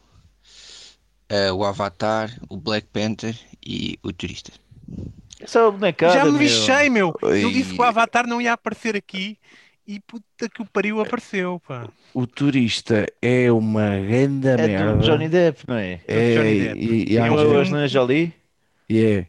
eh, 1.28 1.51
o 1.53 1.65
Avatar, 1.65 2.31
o 2.49 2.57
Black 2.57 2.87
Panther 2.93 3.37
e 3.65 3.99
o 4.03 4.12
Turista. 4.12 4.53
É 5.41 5.70
bonecada, 5.70 6.12
Já 6.12 6.24
me 6.24 6.32
meu. 6.32 6.41
lixei, 6.41 6.91
meu. 6.91 7.15
Eu 7.23 7.28
Ai. 7.28 7.53
disse 7.53 7.74
que 7.74 7.81
o 7.81 7.85
Avatar 7.85 8.27
não 8.27 8.41
ia 8.41 8.53
aparecer 8.53 8.95
aqui 8.97 9.39
e 9.87 9.99
puta 10.01 10.49
que 10.49 10.62
o 10.62 10.66
pariu 10.66 11.01
apareceu, 11.01 11.61
pá. 11.66 11.89
O 12.12 12.27
turista 12.27 13.07
é 13.23 13.51
uma 13.53 13.99
grande 14.01 14.49
É 14.49 14.57
merda. 14.57 14.97
do 14.97 15.03
Johnny 15.03 15.28
Depp, 15.28 15.65
não 15.69 15.77
é? 15.77 16.01
É, 16.07 16.35
Johnny 16.35 16.55
Depp. 16.57 16.81
e, 16.81 17.12
e 17.15 17.16
É 17.16 17.20
há 17.20 17.32
o 17.32 17.39
gente- 17.39 17.39
Angelina 17.39 17.89
Jolie? 17.89 18.35
e 18.89 19.05
é. 19.05 19.27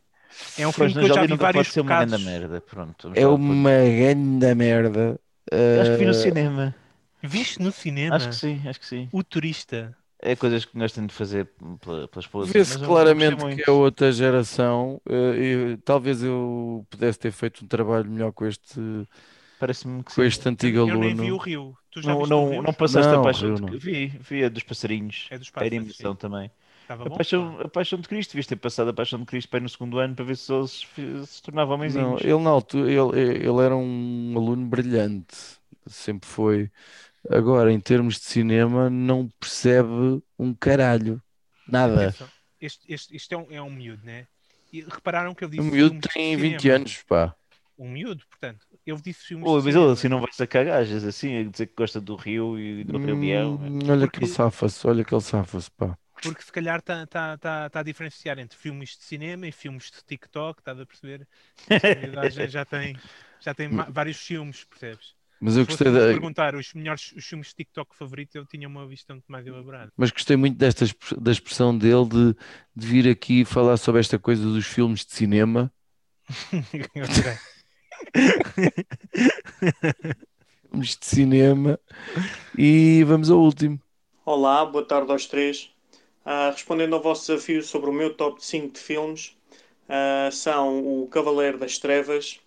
É 0.58 0.68
um 0.68 0.72
filme 0.72 0.96
que 0.96 1.06
eu 1.06 1.10
já 1.10 1.14
Jolie 1.16 1.28
vi 1.28 1.28
nunca 1.28 1.46
vários 1.46 1.68
pode 1.68 1.72
ser 1.72 1.82
uma 1.82 1.94
grande 1.94 2.18
merda. 2.18 2.62
Pronto, 2.62 3.12
É 3.16 3.28
uma 3.28 3.70
grande 3.72 4.56
merda. 4.56 5.20
Eu 5.52 5.82
Acho 5.82 5.92
que 5.92 5.98
vi 5.98 6.06
no 6.06 6.12
Uh, 6.12 6.14
cinema. 6.14 6.76
Viste 7.22 7.62
no 7.62 7.72
cinema? 7.72 8.16
Acho 8.16 8.30
que 8.30 8.36
sim, 8.36 8.62
acho 8.68 8.80
que 8.80 8.86
sim. 8.86 9.10
O 9.12 9.24
turista. 9.24 9.96
É 10.22 10.36
coisas 10.36 10.66
que 10.66 10.78
gostam 10.78 11.06
de 11.08 11.14
fazer 11.14 11.46
pela, 11.82 12.08
pela 12.08 12.22
esposa. 12.22 12.54
Vê-se 12.54 12.78
eu 12.78 12.80
não 12.80 12.88
claramente 12.88 13.46
que 13.46 13.64
é 13.70 13.72
outra 13.72 14.12
geração. 14.12 15.02
Uh, 15.08 15.14
eu- 15.36 15.78
talvez 15.80 16.24
eu 16.24 16.86
pudesse 16.90 17.20
ter 17.20 17.32
feito 17.32 17.64
um 17.64 17.68
trabalho 17.68 18.10
melhor 18.10 18.32
com 18.34 18.46
este, 18.46 18.80
Parece-me 19.58 20.04
que 20.04 20.12
com 20.14 20.22
sim. 20.22 20.30
este 20.30 20.48
antigo 20.50 20.80
Eu 20.84 20.98
aluno. 20.98 21.16
nem 21.16 21.16
vi 21.16 21.32
o 21.32 21.38
Rio. 21.38 21.78
Tu 21.92 22.02
já 22.02 22.14
Não, 22.14 22.16
viste 22.16 22.38
o 22.38 22.44
não, 22.44 22.46
Rio? 22.46 22.64
não 22.64 22.74
passaste 22.74 23.14
Não, 23.14 23.16
a 23.16 23.20
paixão 23.20 23.52
eu 23.52 23.58
de... 23.58 23.62
não. 23.62 23.80
Vi, 23.80 24.08
vi 24.08 24.44
a 24.44 24.50
dos 24.50 24.64
passarinhos. 24.64 25.32
É 25.32 25.38
dos 25.40 25.50
Era 25.60 25.76
pássaros, 25.76 25.76
emoção 25.76 26.16
também. 26.16 26.52
Estava 26.84 27.06
A 27.06 27.10
bom? 27.10 27.18
paixão, 27.18 27.60
a 27.62 27.70
paixão 27.70 28.00
de 28.00 28.08
Cristo, 28.10 28.34
viste 28.36 28.50
ter 28.50 28.58
passado 28.58 28.90
a 28.92 28.94
paixão 28.94 29.20
de 29.20 29.26
Cristo 29.26 29.50
para 29.50 29.60
no 29.62 29.70
segundo 29.70 30.00
ano 30.00 30.16
para 30.16 30.26
ver 30.26 30.38
se 30.38 30.54
eles 30.54 30.88
se 31.28 31.42
tornavam 31.44 31.76
Não, 31.84 32.18
homenzinhos. 32.18 32.22
ele 32.22 32.38
na 32.40 32.50
altura, 32.52 32.92
ele, 32.92 33.20
ele 33.48 33.62
era 33.66 33.76
um 33.76 34.34
aluno 34.38 34.68
brilhante, 34.68 35.36
sempre 35.88 36.30
foi. 36.30 36.72
Agora, 37.30 37.72
em 37.72 37.80
termos 37.80 38.16
de 38.20 38.26
cinema, 38.26 38.90
não 38.90 39.28
percebe 39.40 40.22
um 40.38 40.54
caralho, 40.54 41.22
nada. 41.66 42.16
Este, 42.60 42.86
este, 42.94 43.16
este 43.16 43.34
é, 43.34 43.38
um, 43.38 43.52
é 43.52 43.62
um 43.62 43.70
miúdo, 43.72 44.06
né? 44.06 44.28
E 44.72 44.82
repararam 44.82 45.36
que 45.36 45.44
eu 45.44 45.50
O 45.58 45.64
disse 45.64 45.72
miúdo 45.72 45.96
filmes 45.96 46.08
de 46.08 46.14
tem 46.14 46.36
20 46.36 46.68
cinema. 46.68 46.70
anos, 46.70 47.02
pá. 47.04 47.34
Um 47.78 47.90
miúdo, 47.92 48.26
portanto. 48.28 48.68
Eu 48.86 48.98
disse 48.98 49.26
filmes 49.26 49.52
Pô, 49.52 49.56
de 49.56 49.62
mas 49.62 49.76
ele 49.76 49.92
assim 49.92 50.08
não 50.08 50.20
vai 50.22 50.32
sacar 50.32 50.64
gajas, 50.66 51.04
assim, 51.04 51.36
a 51.38 51.44
dizer 51.50 51.68
que 51.68 51.74
gosta 51.76 52.00
do 52.00 52.16
Rio 52.16 52.60
e 52.60 52.84
do 52.84 52.98
Rio 52.98 53.18
Leão. 53.20 53.60
Hum, 53.60 53.80
olha 53.90 54.08
que 54.08 54.20
ele 54.20 54.28
safa-se, 54.28 54.86
olha 54.88 55.04
que 55.06 55.14
ele 55.14 55.22
safa-se, 55.22 55.70
pá. 55.72 55.98
Porque 56.22 56.44
se 56.44 56.52
calhar 56.52 56.80
está 56.80 57.06
tá, 57.08 57.38
tá, 57.38 57.70
tá 57.70 57.80
a 57.80 57.84
diferenciar 57.84 58.38
entre 58.40 58.58
filmes 58.58 58.98
de 58.98 59.04
cinema 59.04 59.48
e 59.48 59.52
filmes 59.52 59.90
de 59.92 60.04
TikTok, 60.04 60.60
estás 60.62 60.80
a 60.80 60.86
perceber? 60.86 61.28
Já, 62.30 62.48
já 62.48 62.66
tem, 62.66 63.02
já 63.40 63.54
tem 63.56 63.68
ma- 63.70 63.90
vários 63.90 64.18
filmes, 64.20 64.64
percebes? 64.66 65.16
Mas 65.42 65.58
eu 65.58 65.66
gostei 65.66 65.92
da- 65.92 66.08
perguntar 66.08 66.56
os 66.56 66.74
melhores 66.74 67.12
os 67.14 67.26
filmes 67.26 67.48
de 67.48 67.56
TikTok 67.56 67.96
favoritos, 67.96 68.36
eu 68.36 68.46
tinha 68.46 68.68
uma 68.68 68.88
vista 68.88 69.14
muito 69.14 69.32
mais 69.32 69.46
elaborada. 69.46 69.92
Mas 69.98 70.12
gostei 70.12 70.38
muito 70.38 70.58
desta 70.58 70.86
da 71.20 71.32
expressão 71.32 71.78
dele 71.78 72.06
de, 72.06 72.36
de 72.76 72.88
vir 72.88 73.10
aqui 73.10 73.44
falar 73.46 73.78
sobre 73.78 74.00
esta 74.02 74.18
coisa 74.20 74.44
dos 74.44 74.66
filmes 74.66 75.06
de 75.06 75.14
cinema. 75.14 75.72
filmes 80.70 80.98
de 80.98 81.06
cinema. 81.06 81.80
E 82.58 83.04
vamos 83.06 83.30
ao 83.30 83.40
último. 83.40 83.80
Olá, 84.26 84.66
boa 84.66 84.84
tarde 84.86 85.12
aos 85.12 85.26
três. 85.28 85.70
Ah, 86.26 86.52
respondendo 86.52 86.96
ao 86.96 87.02
vosso 87.02 87.28
desafio 87.28 87.64
sobre 87.64 87.90
o 87.90 87.94
meu 87.94 88.14
top 88.16 88.44
5 88.46 88.74
de 88.74 88.80
filmes, 88.80 89.36
ah, 89.90 90.30
são 90.32 91.04
O 91.04 91.08
Cavaleiro 91.08 91.58
das 91.58 91.78
Trevas, 91.78 92.40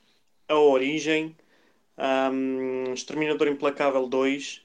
A 0.49 0.57
Origem, 0.57 1.37
ahm, 1.97 2.93
Exterminador 2.93 3.49
Implacável 3.49 4.07
2, 4.09 4.63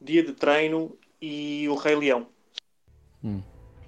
Dia 0.00 0.22
de 0.22 0.32
Treino 0.32 0.96
e 1.20 1.66
O 1.68 1.74
Rei 1.74 1.94
Leão. 1.96 2.26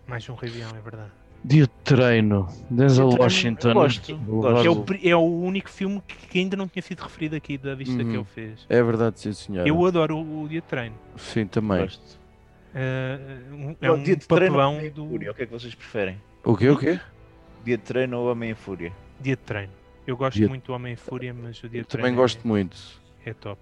Mais 0.07 0.29
um 0.29 0.35
Rei 0.35 0.51
Leão, 0.51 0.71
é 0.77 0.81
verdade. 0.81 1.13
Dia 1.43 1.63
de 1.63 1.73
treino. 1.85 2.49
Denzel 2.69 3.09
de 3.09 3.17
Treino, 3.17 3.25
Washington. 3.25 3.73
gosto, 3.73 4.17
gosto. 4.19 4.67
É, 5.03 5.09
o, 5.09 5.09
é 5.11 5.17
o 5.17 5.21
único 5.41 5.71
filme 5.71 6.03
que 6.07 6.15
que 6.27 6.39
ainda 6.39 6.57
não 6.57 6.69
tinha 6.69 6.83
sido 6.83 7.01
referido 7.01 7.35
aqui 7.35 7.57
da 7.57 7.75
vista 7.75 7.97
que 7.97 8.03
Uhum. 8.03 8.15
ele 8.17 8.25
fez. 8.25 8.67
É 8.69 8.83
verdade, 8.83 9.21
sim, 9.21 9.33
senhora. 9.33 9.67
Eu 9.69 9.85
adoro 9.87 10.17
o, 10.19 10.43
o 10.43 10.49
Dia 10.49 10.61
de 10.61 10.67
Treino. 10.67 10.95
Sim, 11.17 11.47
também. 11.47 11.89
É, 12.75 13.19
um, 13.53 13.71
é 13.81 13.89
Não, 13.89 13.95
um 13.95 14.03
dia 14.03 14.15
de 14.17 14.27
treino 14.27 14.55
ou 14.55 14.61
papelão 14.61 14.81
em 14.81 14.91
do 14.91 15.07
Fúria, 15.09 15.31
o 15.31 15.35
que 15.35 15.43
é 15.43 15.47
que 15.47 15.53
vocês 15.53 15.75
preferem? 15.75 16.21
O 16.45 16.57
quê, 16.57 16.69
o 16.69 16.79
quê? 16.79 17.01
Dia 17.65 17.77
de 17.79 17.83
treino 17.83 18.19
ou 18.19 18.31
Homem 18.31 18.51
em 18.51 18.55
Fúria? 18.55 18.93
Dia 19.21 19.35
de 19.37 19.43
Treino. 19.43 19.73
Eu 20.11 20.17
gosto 20.17 20.39
Dia- 20.39 20.49
muito 20.49 20.67
do 20.67 20.73
Homem 20.73 20.93
em 20.93 20.97
Fúria, 20.97 21.33
mas 21.33 21.63
o 21.63 21.69
Dia 21.69 21.81
Eu 21.81 21.83
de 21.83 21.89
também 21.89 22.03
Treino 22.03 22.17
gosto 22.17 22.41
é, 22.45 22.49
muito. 22.49 22.77
é 23.25 23.33
top. 23.35 23.61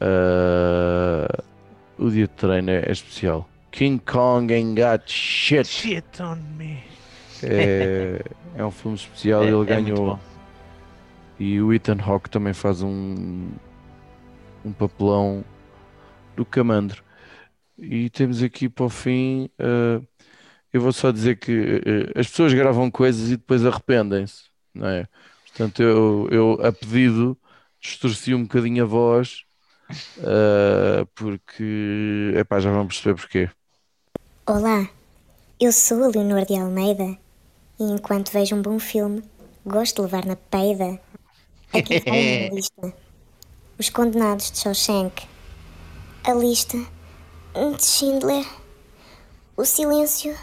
Ah, 0.00 1.42
o 1.98 2.10
dia 2.10 2.26
de 2.26 2.32
treino 2.34 2.70
é, 2.70 2.84
é 2.88 2.92
especial. 2.92 3.48
King 3.70 4.02
Kong 4.04 4.52
ain't 4.52 4.80
got 4.80 5.10
shit. 5.10 5.66
Shit 5.66 6.22
on 6.22 6.36
me. 6.56 6.82
É, 7.42 8.22
é 8.56 8.64
um 8.64 8.70
filme 8.70 8.96
especial 8.96 9.42
É- 9.42 9.46
e 9.46 9.48
ele 9.48 9.62
é 9.62 9.64
ganhou. 9.64 10.18
E 11.38 11.60
o 11.60 11.72
Ethan 11.72 11.98
Hawke 12.02 12.28
também 12.30 12.52
faz 12.52 12.82
um, 12.82 13.48
um 14.64 14.72
papelão 14.72 15.44
do 16.36 16.44
Camandro. 16.44 17.02
E 17.78 18.10
temos 18.10 18.42
aqui 18.42 18.68
para 18.68 18.84
o 18.86 18.90
fim. 18.90 19.48
ah, 19.58 20.02
eu 20.72 20.80
vou 20.80 20.92
só 20.92 21.10
dizer 21.12 21.36
que 21.38 21.82
ah, 22.16 22.20
as 22.20 22.28
pessoas 22.28 22.52
gravam 22.54 22.90
coisas 22.90 23.30
e 23.30 23.36
depois 23.36 23.64
arrependem-se, 23.66 24.44
não 24.74 24.88
é? 24.88 25.08
Portanto, 25.60 25.82
eu, 25.82 26.26
eu 26.30 26.66
a 26.66 26.72
pedido 26.72 27.36
distorci 27.78 28.32
um 28.34 28.44
bocadinho 28.44 28.82
a 28.82 28.86
voz 28.86 29.44
ah, 30.24 31.06
porque 31.14 32.32
epá, 32.34 32.58
já 32.60 32.70
vão 32.70 32.86
perceber 32.86 33.14
porquê. 33.14 33.50
Olá, 34.46 34.88
eu 35.60 35.70
sou 35.70 36.02
a 36.02 36.08
Leonor 36.08 36.46
de 36.46 36.56
Almeida 36.56 37.18
e 37.78 37.84
enquanto 37.84 38.32
vejo 38.32 38.56
um 38.56 38.62
bom 38.62 38.78
filme, 38.78 39.22
gosto 39.66 39.96
de 39.96 40.02
levar 40.02 40.24
na 40.24 40.34
peida. 40.34 40.98
Aqui 41.74 41.96
a 42.08 42.10
minha 42.10 42.48
lista. 42.54 42.94
Os 43.78 43.90
Condenados 43.90 44.50
de 44.50 44.60
Shawshank. 44.60 45.26
A 46.24 46.32
lista 46.32 46.78
de 47.76 47.84
Schindler. 47.84 48.46
O 49.58 49.66
Silêncio 49.66 50.34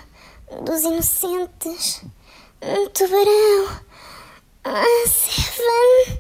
dos 0.64 0.84
Inocentes. 0.84 2.06
Um 2.61 2.88
Tubarão. 2.89 3.86
Seven. 5.07 6.19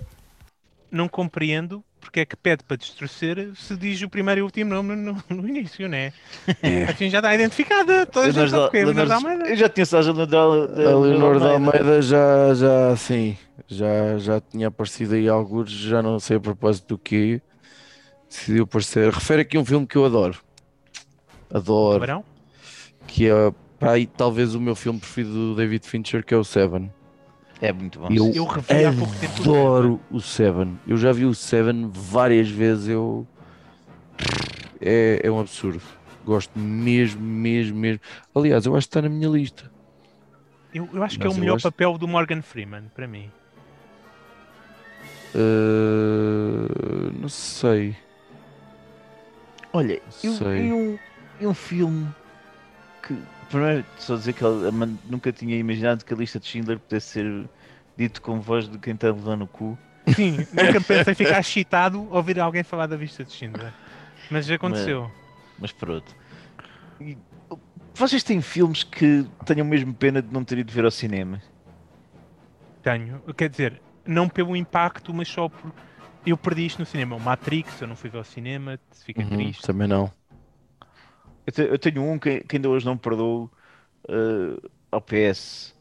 Não 0.91 1.07
compreendo 1.07 1.83
porque 1.99 2.21
é 2.21 2.25
que 2.25 2.37
pede 2.37 2.63
para 2.63 2.77
distorcer 2.77 3.51
se 3.55 3.75
diz 3.75 4.01
o 4.01 4.09
primeiro 4.09 4.39
e 4.39 4.41
o 4.41 4.45
último 4.45 4.73
nome 4.73 4.95
no, 4.95 5.21
no 5.29 5.47
início, 5.47 5.89
né? 5.89 6.13
Assim 6.89 7.09
já 7.09 7.17
está 7.17 7.35
identificada. 7.35 8.05
Toda 8.05 8.27
a 8.27 8.31
gente 8.31 8.49
sabe 8.49 8.71
que 8.71 8.77
é 8.77 8.85
Leonor 8.85 9.05
de 9.05 9.11
Almeida. 9.11 9.49
Eu 9.49 9.55
já 9.57 9.69
tinha 9.69 9.85
só 9.85 9.97
a 9.97 10.01
Leonor 10.01 10.27
de, 10.27 10.35
A 10.85 10.97
Leonor 10.97 11.39
de 11.39 11.45
Almeida 11.45 12.01
já, 12.01 12.53
já, 12.53 12.95
sim, 12.95 13.37
já, 13.67 14.17
já 14.17 14.39
tinha 14.39 14.69
aparecido 14.69 15.15
aí 15.15 15.27
alguns, 15.27 15.69
já 15.69 16.01
não 16.01 16.19
sei 16.19 16.37
a 16.37 16.39
propósito 16.39 16.95
do 16.95 16.97
que 16.97 17.41
decidiu 18.29 18.63
aparecer. 18.63 19.11
Refere 19.11 19.41
aqui 19.41 19.57
um 19.57 19.65
filme 19.65 19.85
que 19.85 19.97
eu 19.97 20.05
adoro. 20.05 20.39
Adoro. 21.53 21.95
Tubarão? 21.95 22.23
Que 23.05 23.27
é 23.27 23.51
pá, 23.79 23.91
aí, 23.91 24.05
talvez 24.05 24.55
o 24.55 24.61
meu 24.61 24.75
filme 24.75 24.99
preferido 24.99 25.33
do 25.33 25.55
David 25.55 25.85
Fincher, 25.85 26.25
que 26.25 26.33
é 26.33 26.37
o 26.37 26.43
Seven. 26.43 26.91
É 27.61 27.71
muito 27.73 27.99
bom. 27.99 28.07
Eu, 28.11 28.31
Eu 28.33 28.45
revi 28.45 28.85
há 28.85 28.93
pouco 28.93 29.15
tempo 29.15 29.39
o 29.39 29.41
adoro 29.41 30.01
o 30.11 30.19
Seven. 30.21 30.79
Eu 30.87 30.95
já 30.97 31.11
vi 31.11 31.25
o 31.25 31.33
Seven 31.33 31.89
várias 31.91 32.49
vezes. 32.49 32.87
Eu... 32.87 33.25
É, 34.79 35.21
é 35.23 35.31
um 35.31 35.39
absurdo. 35.39 35.81
Gosto 36.25 36.57
mesmo, 36.59 37.21
mesmo, 37.21 37.77
mesmo. 37.79 37.99
Aliás, 38.35 38.65
eu 38.65 38.75
acho 38.75 38.87
que 38.87 38.89
está 38.91 39.01
na 39.01 39.09
minha 39.09 39.27
lista. 39.29 39.71
Eu, 40.73 40.87
eu 40.93 41.01
acho 41.01 41.17
que 41.17 41.23
é 41.23 41.27
Mas 41.27 41.35
o 41.35 41.37
eu 41.37 41.41
melhor 41.41 41.55
acho- 41.55 41.63
papel 41.71 41.97
do 41.97 42.07
Morgan 42.07 42.41
Freeman, 42.41 42.83
para 42.93 43.07
mim. 43.07 43.31
Uh, 45.87 47.11
não 47.19 47.29
sei. 47.29 47.95
Olha, 49.73 50.01
eu, 50.23 50.33
Sei. 50.33 50.67
e 50.67 50.73
um, 50.73 50.99
e 51.41 51.47
um 51.47 51.53
filme 51.53 52.07
que, 53.03 53.15
primeiro, 53.49 53.85
só 53.97 54.15
dizer 54.15 54.33
que 54.33 54.43
eu 54.43 54.71
nunca 55.05 55.31
tinha 55.31 55.57
imaginado 55.57 56.05
que 56.05 56.13
a 56.13 56.17
lista 56.17 56.39
de 56.39 56.47
Schindler 56.47 56.79
pudesse 56.79 57.07
ser 57.07 57.49
dito 57.97 58.21
com 58.21 58.39
voz 58.39 58.69
de 58.69 58.77
quem 58.79 58.93
está 58.93 59.07
levando 59.07 59.43
o 59.43 59.47
cu. 59.47 59.77
Sim, 60.05 60.47
nunca 60.51 60.79
pensei 60.81 61.13
ficar 61.15 61.39
excitado 61.39 61.97
ao 62.09 62.17
ouvir 62.17 62.39
alguém 62.39 62.63
falar 62.63 62.87
da 62.87 62.95
vista 62.95 63.25
de 63.25 63.31
Schindler. 63.33 63.73
Mas 64.29 64.45
já 64.45 64.55
aconteceu. 64.55 65.11
Mas, 65.11 65.17
mas 65.57 65.71
pronto. 65.71 66.15
E, 66.99 67.17
vocês 67.95 68.23
têm 68.23 68.41
filmes 68.41 68.83
que 68.83 69.25
tenham 69.45 69.65
mesmo 69.65 69.93
pena 69.93 70.21
de 70.21 70.31
não 70.33 70.43
ter 70.43 70.59
ido 70.59 70.71
ver 70.71 70.85
ao 70.85 70.91
cinema? 70.91 71.41
Tenho. 72.81 73.21
Quer 73.35 73.49
dizer, 73.49 73.81
não 74.05 74.29
pelo 74.29 74.55
impacto, 74.55 75.13
mas 75.13 75.27
só 75.27 75.49
por. 75.49 75.73
Eu 76.25 76.37
perdi 76.37 76.65
isto 76.65 76.79
no 76.79 76.85
cinema. 76.85 77.15
O 77.15 77.19
Matrix, 77.19 77.79
eu 77.81 77.87
não 77.87 77.95
fui 77.95 78.09
ver 78.09 78.17
ao 78.17 78.23
cinema, 78.23 78.79
fica 79.05 79.23
Uhum, 79.23 79.27
triste. 79.37 79.61
também 79.61 79.87
não. 79.87 80.11
Eu, 81.47 81.51
te- 81.53 81.61
eu 81.61 81.79
tenho 81.79 82.03
um 82.03 82.19
que, 82.19 82.41
que 82.41 82.57
ainda 82.57 82.69
hoje 82.69 82.85
não 82.85 82.97
perdoo 82.97 83.49
eh, 84.09 84.59
ao 84.91 85.01
PS, 85.01 85.73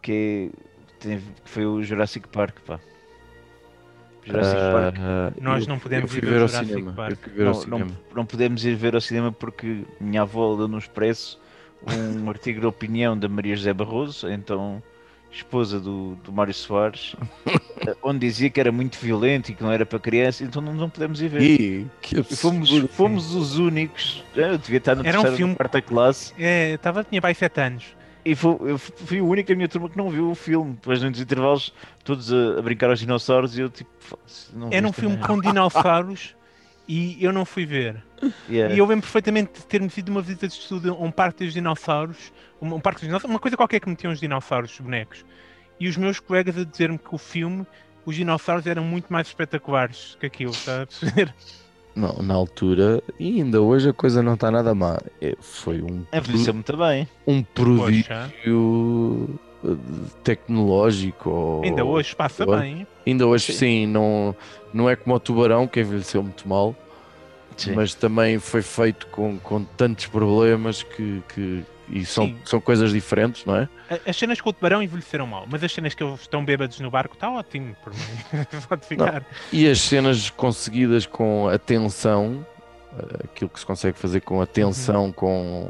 que, 0.00 0.50
é- 0.52 0.96
tem- 1.00 1.18
que 1.18 1.50
foi 1.50 1.66
o 1.66 1.82
Jurassic 1.82 2.28
Park, 2.28 2.60
pá. 2.66 2.78
Jurassic 4.24 4.60
Park. 4.72 4.96
Ah, 5.00 5.32
Nós 5.40 5.66
não 5.66 5.78
podemos 5.78 6.14
ir 6.14 6.20
ver 6.20 6.30
ver 6.30 6.38
o 6.38 6.42
ao 6.42 6.48
Jurassic 6.48 6.68
cinema. 6.68 6.92
Park. 6.92 7.18
Não, 7.36 7.64
não, 7.64 7.96
não 8.14 8.26
podemos 8.26 8.64
ir 8.64 8.74
ver 8.76 8.94
ao 8.94 9.00
cinema 9.00 9.32
porque 9.32 9.84
minha 10.00 10.22
avó 10.22 10.54
deu 10.56 10.68
no 10.68 10.78
Expresso 10.78 11.40
um 11.84 12.28
artigo 12.30 12.60
de 12.60 12.66
opinião 12.66 13.18
da 13.18 13.28
Maria 13.28 13.56
José 13.56 13.72
Barroso, 13.72 14.28
então 14.30 14.82
esposa 15.32 15.78
do, 15.80 16.16
do 16.24 16.32
Mário 16.32 16.52
Soares, 16.54 17.14
onde 18.02 18.20
dizia 18.20 18.50
que 18.50 18.58
era 18.60 18.72
muito 18.72 18.98
violento 18.98 19.50
e 19.50 19.54
que 19.54 19.62
não 19.62 19.70
era 19.72 19.86
para 19.86 19.98
criança, 19.98 20.42
então 20.44 20.60
não, 20.60 20.72
não 20.74 20.90
podemos 20.90 21.20
ir 21.22 21.28
ver. 21.28 21.40
Ih, 21.42 21.86
que 22.02 22.18
E 22.20 22.22
fomos, 22.22 22.70
fomos 22.92 23.34
os 23.34 23.56
únicos. 23.58 24.24
Eu 24.34 24.58
devia 24.58 24.78
estar 24.78 24.94
na 24.96 25.06
Era 25.06 25.20
um 25.20 25.36
filme- 25.36 25.54
quarta 25.54 25.80
classe. 25.80 26.32
É, 26.38 26.76
tava, 26.78 27.04
tinha 27.04 27.20
pai 27.22 27.34
7 27.34 27.60
anos. 27.60 27.84
E 28.22 28.34
fui, 28.34 28.56
eu 28.70 28.76
fui 28.78 29.20
o 29.20 29.26
único 29.26 29.48
da 29.48 29.54
minha 29.56 29.68
turma 29.68 29.88
que 29.88 29.96
não 29.96 30.10
viu 30.10 30.30
o 30.30 30.34
filme. 30.34 30.72
Depois, 30.74 31.00
nos 31.02 31.18
intervalos, 31.18 31.72
todos 32.04 32.30
a, 32.30 32.58
a 32.58 32.62
brincar 32.62 32.90
aos 32.90 32.98
dinossauros 33.00 33.56
e 33.56 33.62
eu 33.62 33.70
tipo. 33.70 33.88
"Foda-se, 33.98 34.54
não 34.54 34.68
vi 34.68 34.74
Era 34.76 34.86
um 34.86 34.92
filme 34.92 35.16
merda." 35.16 35.26
com 35.26 35.40
dinossauros 35.40 36.34
e 36.88 37.22
eu 37.24 37.32
não 37.32 37.44
fui 37.44 37.64
ver. 37.64 38.02
Yeah. 38.48 38.74
E 38.74 38.78
eu 38.78 38.84
lembro 38.86 39.02
perfeitamente 39.02 39.60
de 39.60 39.66
ter-me 39.66 39.88
feito 39.88 40.08
uma 40.10 40.20
visita 40.20 40.46
de 40.48 40.54
estudo 40.54 40.92
a 40.92 40.94
um 41.02 41.10
parque 41.10 41.44
dos 41.44 41.54
dinossauros, 41.54 42.32
um, 42.60 42.74
um 42.74 42.80
parque 42.80 43.00
dos 43.00 43.08
dinossauros, 43.08 43.32
uma 43.32 43.38
coisa 43.40 43.56
qualquer 43.56 43.80
que 43.80 43.88
metiam 43.88 44.12
os 44.12 44.20
dinossauros, 44.20 44.72
os 44.72 44.80
bonecos. 44.80 45.24
E 45.78 45.88
os 45.88 45.96
meus 45.96 46.20
colegas 46.20 46.58
a 46.58 46.64
dizer-me 46.64 46.98
que 46.98 47.14
o 47.14 47.18
filme, 47.18 47.66
os 48.04 48.14
dinossauros 48.14 48.66
eram 48.66 48.84
muito 48.84 49.10
mais 49.12 49.28
espetaculares 49.28 50.16
que 50.20 50.26
aquilo, 50.26 50.50
está 50.50 50.82
a 50.82 50.86
perceber? 50.86 51.34
Não, 51.94 52.22
na 52.22 52.34
altura, 52.34 53.02
e 53.18 53.40
ainda 53.40 53.60
hoje 53.60 53.88
a 53.88 53.92
coisa 53.92 54.22
não 54.22 54.34
está 54.34 54.50
nada 54.50 54.74
má. 54.74 54.98
É, 55.20 55.34
Foi 55.40 55.82
um, 55.82 56.04
Envelheceu 56.12 56.54
muito 56.54 56.76
bem. 56.76 57.08
um 57.26 57.42
Poxa. 57.42 58.30
prodígio 58.34 59.40
eh, 59.44 59.49
tecnológico. 60.24 61.30
ou- 61.30 61.64
Ainda 61.64 61.84
hoje 61.84 62.14
passa 62.14 62.44
ou- 62.48 62.56
bem. 62.58 62.86
Ainda 63.06 63.26
hoje 63.26 63.52
sim, 63.52 63.86
não, 63.86 64.34
não 64.72 64.88
é 64.88 64.96
como 64.96 65.14
o 65.14 65.20
Tubarão, 65.20 65.66
que 65.66 65.80
envelheceu 65.80 66.22
muito 66.22 66.48
mal, 66.48 66.74
Sim. 67.56 67.72
mas 67.74 67.94
também 67.94 68.38
foi 68.38 68.62
feito 68.62 69.06
com, 69.08 69.38
com 69.38 69.64
tantos 69.64 70.06
problemas 70.06 70.82
que, 70.82 71.22
que 71.34 71.64
e 71.88 72.04
são, 72.04 72.26
Sim. 72.26 72.36
são 72.44 72.60
coisas 72.60 72.92
diferentes, 72.92 73.44
não 73.44 73.56
é? 73.56 73.68
As 74.06 74.16
cenas 74.16 74.40
com 74.40 74.50
o 74.50 74.52
tubarão 74.52 74.80
envelheceram 74.80 75.26
mal, 75.26 75.44
mas 75.50 75.64
as 75.64 75.72
cenas 75.72 75.92
que 75.92 76.04
eles 76.04 76.20
estão 76.20 76.44
bêbados 76.44 76.78
no 76.78 76.88
barco 76.88 77.14
está 77.14 77.28
ótimo 77.28 77.74
por 77.82 77.92
mim. 77.92 78.00
Pode 78.68 78.86
ficar. 78.86 79.26
E 79.52 79.68
as 79.68 79.80
cenas 79.80 80.30
conseguidas 80.30 81.04
com 81.04 81.48
atenção, 81.48 82.46
eh, 82.96 83.24
aquilo 83.24 83.50
que 83.50 83.58
se 83.58 83.66
consegue 83.66 83.98
fazer 83.98 84.20
com 84.20 84.40
atenção, 84.40 85.10
com, 85.10 85.68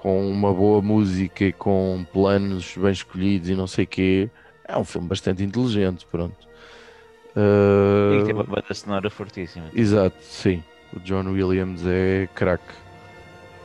com 0.00 0.30
uma 0.30 0.52
boa 0.52 0.80
música 0.80 1.44
e 1.44 1.52
com 1.52 2.04
planos 2.12 2.74
bem 2.76 2.92
escolhidos 2.92 3.48
e 3.48 3.54
não 3.54 3.66
sei 3.66 3.84
o 3.84 3.88
quê, 3.88 4.30
é 4.66 4.76
um 4.76 4.84
filme 4.84 5.08
bastante 5.08 5.42
inteligente, 5.42 6.06
pronto. 6.10 6.36
E 7.36 7.40
Eh, 7.40 8.18
que 8.18 8.24
tem 8.24 8.34
uma 8.34 8.44
banda 8.44 8.72
sonora 8.74 9.10
fortíssima. 9.10 9.66
Exato, 9.74 10.16
sim. 10.22 10.62
O 10.94 11.00
John 11.00 11.30
Williams 11.30 11.82
é 11.86 12.28
craque. 12.34 12.72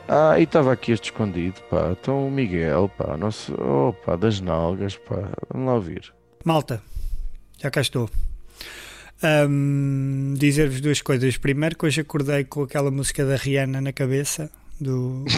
Ah, 0.06 0.38
e 0.38 0.42
estava 0.42 0.72
aqui 0.72 0.92
este 0.92 1.04
escondido, 1.10 1.60
pá. 1.70 1.90
Então 1.98 2.26
o 2.26 2.30
Miguel, 2.30 2.90
pá. 2.96 3.16
Nosso, 3.16 3.54
oh, 3.60 3.92
pá, 4.04 4.16
das 4.16 4.40
nalgas, 4.40 4.96
pá. 4.96 5.30
Vamos 5.50 5.66
lá 5.66 5.74
ouvir. 5.74 6.12
Malta, 6.44 6.82
já 7.58 7.70
cá 7.70 7.80
estou. 7.80 8.08
Ahm, 9.22 10.34
Dizer-vos 10.34 10.80
duas 10.80 11.00
coisas. 11.00 11.36
Primeiro, 11.38 11.76
que 11.76 11.86
hoje 11.86 12.02
acordei 12.02 12.44
com 12.44 12.62
aquela 12.62 12.90
música 12.90 13.24
da 13.24 13.36
Rihanna 13.36 13.80
na 13.80 13.92
cabeça. 13.92 14.50
Do. 14.80 15.24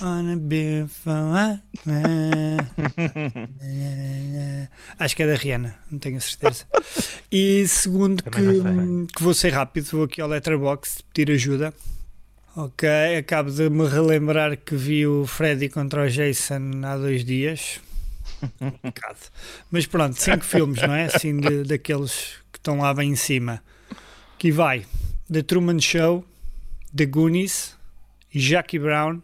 On 0.00 0.32
a 0.32 0.36
beautiful- 0.36 1.12
ah. 1.34 1.60
Acho 4.98 5.16
que 5.16 5.22
é 5.22 5.26
da 5.26 5.34
Rihanna, 5.34 5.74
não 5.90 5.98
tenho 5.98 6.16
a 6.18 6.20
certeza. 6.20 6.64
E 7.32 7.66
segundo, 7.66 8.22
que, 8.22 8.30
que 9.16 9.22
vou 9.22 9.34
ser 9.34 9.50
rápido, 9.52 9.86
vou 9.90 10.04
aqui 10.04 10.20
ao 10.20 10.28
Letterboxd 10.28 11.02
pedir 11.12 11.32
ajuda. 11.32 11.74
Ok, 12.56 12.88
acabo 13.16 13.50
de 13.50 13.68
me 13.70 13.86
relembrar 13.88 14.56
que 14.56 14.74
vi 14.76 15.06
o 15.06 15.26
Freddy 15.26 15.68
contra 15.68 16.04
o 16.04 16.08
Jason 16.08 16.70
há 16.84 16.96
dois 16.96 17.24
dias. 17.24 17.80
Complicado. 18.58 19.18
Mas 19.70 19.86
pronto, 19.86 20.14
cinco 20.20 20.44
filmes, 20.46 20.80
não 20.82 20.94
é? 20.94 21.06
Assim, 21.06 21.36
de- 21.40 21.64
daqueles 21.64 22.36
que 22.52 22.58
estão 22.58 22.78
lá 22.78 22.92
bem 22.94 23.10
em 23.10 23.16
cima. 23.16 23.62
Aqui 24.34 24.50
vai: 24.50 24.84
The 25.32 25.42
Truman 25.42 25.80
Show, 25.80 26.24
The 26.94 27.04
Goonies, 27.04 27.76
Jackie 28.30 28.78
Brown, 28.78 29.22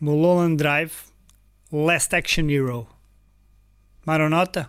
Mulholland 0.00 0.56
Drive, 0.56 0.92
Last 1.70 2.12
Action 2.14 2.50
Hero. 2.50 2.88
Maronota? 4.04 4.68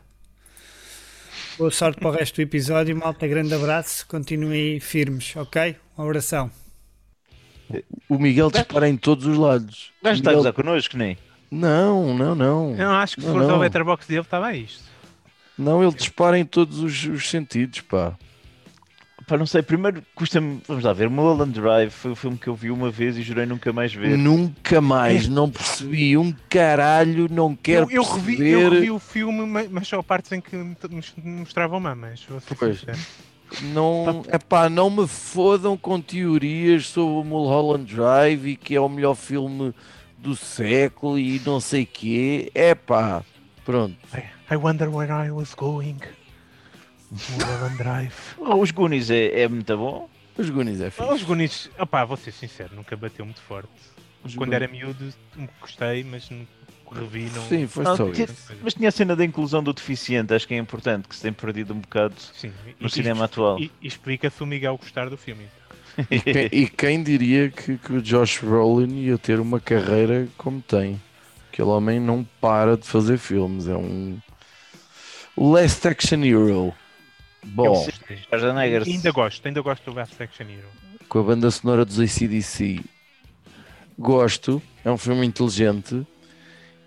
Boa 1.58 1.72
sorte 1.72 2.00
para 2.00 2.10
o 2.10 2.12
resto 2.12 2.36
do 2.36 2.42
episódio, 2.42 2.96
malta. 2.96 3.28
Grande 3.28 3.54
abraço. 3.56 4.06
Continuem 4.08 4.80
firmes, 4.80 5.36
ok? 5.36 5.76
Um 5.98 6.04
abração. 6.04 6.52
O 8.08 8.20
Miguel 8.20 8.52
dispara 8.52 8.88
em 8.88 8.98
todos 8.98 9.26
os 9.26 9.38
lados. 9.38 9.92
O 10.02 10.06
gajo 10.06 10.20
está 10.20 10.32
a 10.32 10.34
gozar 10.36 10.54
connosco, 10.54 10.98
nem? 10.98 11.18
Não, 11.50 12.16
não, 12.16 12.36
não. 12.36 12.72
Eu 12.72 12.86
não 12.86 12.96
acho 12.96 13.16
que 13.16 13.22
se 13.22 13.28
fores 13.28 13.50
ao 13.50 13.58
letterbox 13.58 14.06
dele 14.06 14.22
estava 14.22 14.54
isto. 14.54 14.84
Não, 15.58 15.84
ele 15.84 15.94
dispara 15.94 16.38
em 16.38 16.46
todos 16.46 16.80
os, 16.80 17.04
os 17.06 17.30
sentidos, 17.30 17.82
pá. 17.82 18.16
Pá, 19.28 19.38
não 19.38 19.46
sei, 19.46 19.62
primeiro 19.62 20.04
custa-me. 20.16 20.62
Vamos 20.68 20.84
lá 20.84 20.92
ver. 20.94 21.10
Mulholland 21.10 21.52
Drive 21.60 21.92
foi 21.92 22.12
o 22.12 22.16
filme 22.16 22.38
que 22.38 22.48
eu 22.48 22.56
vi 22.56 22.72
uma 22.72 22.90
vez 22.92 23.18
e 23.18 23.22
jurei 23.22 23.46
nunca 23.46 23.72
mais 23.72 23.94
ver. 23.94 24.18
Nunca 24.18 24.82
mais, 24.82 25.28
não 25.28 25.50
percebi 25.50 26.18
um 26.18 26.34
caralho, 26.50 27.28
não 27.32 27.56
quero 27.56 27.86
Eu, 27.92 27.98
eu, 27.98 28.04
revi, 28.04 28.38
perceber. 28.38 28.62
eu 28.64 28.70
revi 28.72 28.92
o 28.92 29.00
filme, 29.00 29.46
ma- 29.46 29.66
mas 29.70 29.88
só 29.88 30.02
partes 30.02 30.32
em 30.32 30.42
que 30.42 30.56
me 30.56 30.76
mostravam 31.24 31.80
mamas. 31.80 32.26
Pois. 32.58 32.84
Não, 33.74 34.24
epá, 34.32 34.70
não 34.70 34.90
me 34.90 35.06
fodam 35.08 35.76
com 35.78 36.00
teorias 36.00 36.88
sobre 36.88 37.16
o 37.20 37.24
Mulholland 37.24 37.94
Drive 37.94 38.48
e 38.48 38.56
que 38.56 38.76
é 38.76 38.80
o 38.80 38.88
melhor 38.88 39.14
filme 39.16 39.74
do 40.18 40.36
século 40.36 41.20
e 41.20 41.42
não 41.46 41.60
sei 41.60 41.86
quê. 41.86 42.50
Epá, 42.56 43.24
pronto. 43.66 43.96
I 44.50 44.56
wonder 44.56 44.90
where 44.90 45.12
I 45.12 45.32
was 45.32 45.54
going. 45.54 45.98
Mulholland 47.12 47.78
Drive. 47.78 48.14
Oh, 48.38 48.56
Os 48.56 48.72
Goonies 48.72 49.10
é, 49.10 49.42
é 49.42 49.48
muito 49.48 49.76
bom. 49.78 50.10
Os 50.38 50.50
Goonies 50.50 50.80
é 50.82 50.90
fixe. 50.90 51.12
Os 51.14 51.24
Goonies, 51.24 51.70
opá, 51.78 52.06
vou 52.06 52.16
ser 52.18 52.32
sincero, 52.32 52.74
nunca 52.76 52.96
bateu 52.96 53.26
muito 53.26 53.42
forte. 53.42 53.70
Os 54.24 54.34
Quando 54.36 54.50
Goonies- 54.52 54.54
era 54.64 54.68
miúdo, 54.72 55.14
gostei, 55.60 56.04
mas 56.04 56.30
não 56.30 56.48
revi, 56.92 57.30
não. 57.36 57.44
Sim, 57.48 57.68
foi 57.68 57.84
Não, 57.84 57.98
só 57.98 58.10
tinha- 58.12 58.26
isso. 58.26 58.54
mas 58.64 58.74
tinha 58.74 58.90
a 58.90 58.92
cena 58.92 59.16
da 59.16 59.26
inclusão 59.26 59.62
do 59.62 59.74
deficiente, 59.74 60.34
acho 60.34 60.48
que 60.48 60.54
é 60.54 60.58
importante, 60.58 61.08
que 61.08 61.16
se 61.16 61.22
tem 61.22 61.34
perdido 61.34 61.74
um 61.74 61.80
bocado 61.80 62.16
Sim, 62.34 62.54
no 62.80 62.88
e- 62.88 62.92
cinema 62.92 63.22
e- 63.22 63.24
atual. 63.26 63.60
E, 63.60 63.72
e 63.82 63.88
explica-se 63.88 64.42
o 64.42 64.46
Miguel 64.46 64.78
gostar 64.78 65.10
do 65.10 65.18
filme. 65.18 65.46
E 66.10 66.20
quem, 66.22 66.50
e 66.52 66.70
quem 66.70 67.04
diria 67.04 67.50
que, 67.50 67.78
que 67.78 67.94
o 67.94 68.02
Josh 68.02 68.40
Brolin 68.40 68.96
ia 69.02 69.18
ter 69.18 69.40
uma 69.40 69.60
carreira 69.60 70.28
como 70.38 70.62
tem? 70.62 71.02
Aquele 71.52 71.68
homem 71.68 72.00
não 72.00 72.26
para 72.40 72.78
de 72.78 72.88
fazer 72.88 73.18
filmes. 73.18 73.68
É 73.68 73.76
um. 73.76 74.18
O 75.36 75.52
Last 75.52 75.86
Action 75.86 76.24
Hero. 76.24 76.74
Bom, 77.44 77.88
Schwarzenegger. 78.28 78.84
Ainda 78.86 79.12
gosto, 79.12 79.46
ainda 79.46 79.62
gosto 79.62 79.90
do 79.92 79.96
Last 79.96 80.22
Action 80.22 80.46
Hero. 80.46 80.68
com 81.10 81.20
a 81.20 81.24
banda 81.24 81.50
sonora 81.52 81.84
dos 81.84 82.00
ACDC. 82.00 82.82
Gosto, 83.98 84.62
é 84.84 84.92
um 84.92 84.98
filme 84.98 85.26
inteligente. 85.26 86.06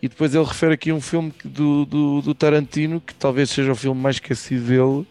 E 0.03 0.09
depois 0.09 0.35
ele 0.35 0.45
refere 0.45 0.75
aqui 0.75 0.93
um 0.93 1.01
filme 1.01 1.33
do, 1.45 1.85
do, 1.87 2.21
do 2.23 2.35
Tarantino, 2.35 3.01
que 3.01 3.15
talvez 3.15 3.51
seja 3.51 3.73
o 3.73 3.77
filme 3.77 4.01
mais 4.01 4.17
esquecido 4.17 4.67
dele, 4.67 5.07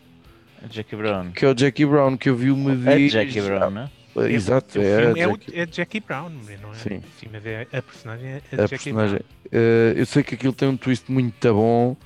Jackie 0.70 0.96
Brown. 0.96 1.32
que 1.32 1.44
é 1.46 1.50
o 1.50 1.58
Jackie 1.58 1.86
Brown, 1.86 2.16
que 2.16 2.30
eu 2.30 2.36
vi 2.36 2.52
uma 2.52 2.72
É 2.72 2.76
vez. 2.76 3.12
Jackie 3.12 3.42
Brown, 3.42 3.70
né? 3.72 3.90
Exato, 4.30 4.78
o 4.78 4.82
é, 4.84 5.02
filme 5.06 5.20
é, 5.20 5.28
o- 5.28 5.32
Jackie- 5.32 5.60
é 5.60 5.66
Jackie 5.66 6.00
Brown, 6.00 6.30
não 6.62 6.72
é? 6.72 6.76
Sim. 6.76 7.02
Sim, 7.20 7.28
mas 7.32 7.46
é, 7.46 7.68
a 7.74 7.82
personagem 7.82 8.28
é 8.30 8.36
a 8.36 8.38
a 8.38 8.58
Jackie 8.68 8.70
personagem. 8.70 9.20
Brown. 9.20 9.52
Eh, 9.52 9.94
eu 9.98 10.06
sei 10.06 10.24
que 10.24 10.36
aquilo 10.36 10.54
tem 10.54 10.68
um 10.70 10.78
twist 10.78 11.12
muito 11.12 11.54
bom, 11.54 11.98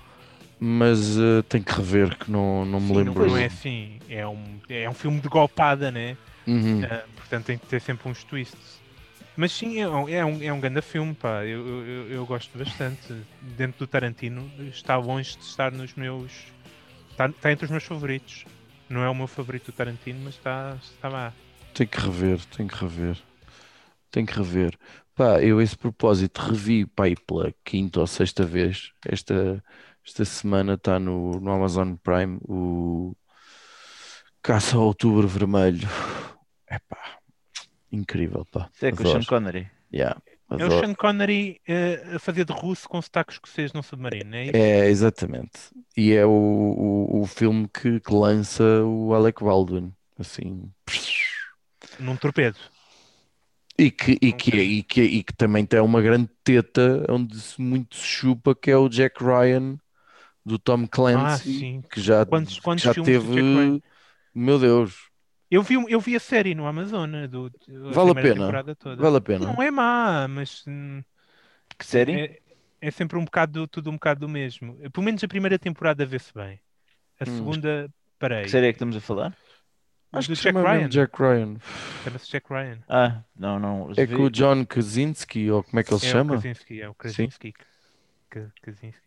mas 0.59 1.17
eh, 1.17 1.41
tenho 1.49 1.63
que 1.63 1.71
rever, 1.71 2.17
que 2.17 2.31
não, 2.31 2.65
não 2.65 2.79
me 2.79 2.88
Sim, 2.88 2.93
não, 2.95 3.03
lembro. 3.03 3.27
não 3.27 3.38
é 3.38 3.45
assim, 3.45 3.99
é 4.09 4.27
um, 4.27 4.59
é 4.69 4.89
um 4.89 4.93
filme 4.93 5.19
de 5.19 5.27
golpada, 5.27 5.91
né? 5.91 6.17
Uhum. 6.47 6.81
Ah, 6.84 7.03
portanto 7.15 7.45
tem 7.45 7.57
que 7.57 7.65
ter 7.67 7.81
sempre 7.81 8.09
uns 8.09 8.23
twists. 8.23 8.77
Mas 9.35 9.51
sim, 9.51 9.79
é 9.79 9.88
um, 9.88 10.09
é 10.09 10.25
um, 10.25 10.43
é 10.43 10.51
um 10.51 10.59
grande 10.59 10.81
filme, 10.81 11.13
pá. 11.13 11.43
Eu, 11.45 11.67
eu, 11.85 12.09
eu- 12.09 12.25
gosto 12.25 12.57
bastante. 12.57 13.13
Dentro 13.55 13.77
do 13.79 13.88
Tarantino, 13.88 14.49
está 14.69 14.97
longe 14.97 15.38
de 15.38 15.43
estar 15.43 15.71
nos 15.71 15.93
meus. 15.93 16.31
Está, 17.11 17.27
está 17.27 17.51
entre 17.51 17.65
os 17.65 17.71
meus 17.71 17.84
favoritos. 17.84 18.45
Não 18.89 19.03
é 19.03 19.09
o 19.09 19.13
meu 19.13 19.27
favorito 19.27 19.71
do 19.71 19.75
Tarantino, 19.75 20.19
mas 20.23 20.35
está, 20.35 20.75
está 20.81 21.07
lá. 21.07 21.34
Tenho 21.73 21.89
que 21.89 21.99
rever, 21.99 22.39
tenho 22.45 22.67
que 22.67 22.75
rever. 22.81 23.17
Tenho 24.11 24.25
que 24.25 24.34
rever. 24.34 24.77
Pá, 25.15 25.41
eu 25.41 25.61
esse 25.61 25.77
propósito 25.77 26.39
revi 26.41 26.85
pá, 26.85 27.03
pela 27.27 27.53
quinta 27.63 27.99
ou 27.99 28.07
sexta 28.07 28.43
vez. 28.43 28.91
Esta, 29.05 29.63
esta 30.07 30.23
semana 30.23 30.75
está 30.75 30.97
no, 30.97 31.31
no 31.31 31.51
Amazon 31.51 31.95
Prime 31.95 32.39
o 32.43 33.13
Caça 34.41 34.77
ao 34.77 34.84
Outubro 34.84 35.27
Vermelho. 35.27 35.88
É 36.65 36.79
pá, 36.79 37.17
incrível, 37.91 38.45
pá. 38.49 38.69
Isso 38.73 38.85
é 38.85 38.91
com 38.93 39.03
o. 39.03 39.07
Sean 39.07 39.23
Connery. 39.23 39.69
Yeah, 39.93 40.21
É 40.49 40.65
o. 40.65 40.79
Sean 40.79 40.93
Connery 40.95 41.59
eh, 41.67 42.15
a 42.15 42.19
fazer 42.19 42.45
de 42.45 42.53
russo 42.53 42.88
com 42.88 43.01
sotaque 43.01 43.34
escocês 43.34 43.73
num 43.73 43.84
submarino, 43.84 44.34
é 44.34 44.45
isso? 44.45 44.55
É, 44.55 44.88
exatamente. 44.89 45.59
E 45.95 46.13
é 46.13 46.25
o, 46.25 46.29
o, 46.29 47.21
o 47.21 47.25
filme 47.25 47.67
que, 47.67 47.99
que 47.99 48.13
lança 48.13 48.63
o 48.85 49.13
Alec 49.13 49.43
Baldwin, 49.43 49.93
assim. 50.17 50.71
Num 51.99 52.15
torpedo. 52.15 52.57
E 53.77 53.91
que, 53.91 54.17
e, 54.21 54.31
que, 54.31 54.55
e, 54.55 54.84
que, 54.84 55.01
e 55.01 55.23
que 55.23 55.34
também 55.34 55.65
tem 55.65 55.79
uma 55.79 56.01
grande 56.01 56.29
teta 56.43 57.05
onde 57.09 57.39
se 57.39 57.61
muito 57.61 57.95
se 57.95 58.03
chupa, 58.03 58.55
que 58.55 58.71
é 58.71 58.77
o 58.77 58.89
Jack 58.89 59.23
Ryan 59.23 59.77
do 60.48 60.57
Tom 60.60 60.84
Ah, 60.84 60.90
Clancy, 60.91 61.60
sim. 61.60 61.82
que 61.91 62.02
já, 62.02 62.26
Quantos, 62.26 62.56
que 62.57 62.61
quantos 62.64 62.84
já 62.84 62.94
filmes 62.94 63.14
do 63.24 63.28
Jack 63.28 63.36
teve. 63.36 63.56
Ryan? 63.56 63.82
Meu 64.34 64.60
Deus, 64.60 65.10
Eu 65.49 65.61
vi, 65.64 65.76
eu 65.76 65.99
vi 65.99 66.15
a 66.15 66.19
série 66.19 66.53
no 66.53 66.68
Amazon, 66.68 67.10
do, 67.30 67.45
a 67.48 67.94
vale 67.94 68.11
a 68.11 68.15
pena? 68.15 68.52
Vale 68.98 69.18
a 69.18 69.22
pena? 69.22 69.45
Não 69.45 69.61
é 69.61 69.72
má, 69.72 70.28
mas 70.28 70.64
hum, 70.68 71.02
Que 71.78 71.86
série? 71.86 72.18
é, 72.18 72.41
é 72.82 72.91
sempre 72.91 73.18
um 73.18 73.26
bocado, 73.26 73.68
tudo 73.68 73.90
um 73.90 73.94
bocado 73.94 74.22
do 74.22 74.30
mesmo. 74.30 74.76
Pelo 74.91 75.06
menos 75.06 75.24
a 75.24 75.28
primeira 75.28 75.57
temporada 75.57 76.06
vê-se 76.06 76.34
bem. 76.34 76.60
A 77.19 77.26
Hum. 77.26 77.38
segunda, 77.38 77.90
parei. 78.19 78.44
Que 78.44 78.49
série 78.49 78.68
é 78.68 78.72
que 78.72 78.76
estamos 78.76 78.95
a 78.95 79.02
falar? 79.02 79.36
Acho 80.14 80.30
do 80.30 80.36
que 80.36 80.41
Jack 80.41 80.57
Ryan. 80.57 80.90
Jack 80.90 81.22
Ryan. 81.22 81.56
Chama-se 82.03 82.30
Jack 82.32 82.49
Ryan. 82.49 82.80
Ah, 82.90 83.24
não, 83.36 83.60
não. 83.60 83.91
É 83.95 84.06
vi- 84.06 84.15
com 84.15 84.24
o 84.24 84.30
John 84.30 84.65
Krasinski, 84.65 85.49
ou 85.52 85.64
como 85.64 85.80
é 85.80 85.84
que 85.84 85.91
ele 85.94 85.99
se 85.99 86.07
É 86.07 86.10
o 86.10 86.11
chama? 86.11 86.38
Krasinski, 86.38 86.82
é 86.82 86.90
o 86.90 86.91
Sim. 86.94 86.95
Krasinski. 86.95 87.53
K- 88.30 88.52
Krasinski. 88.61 89.06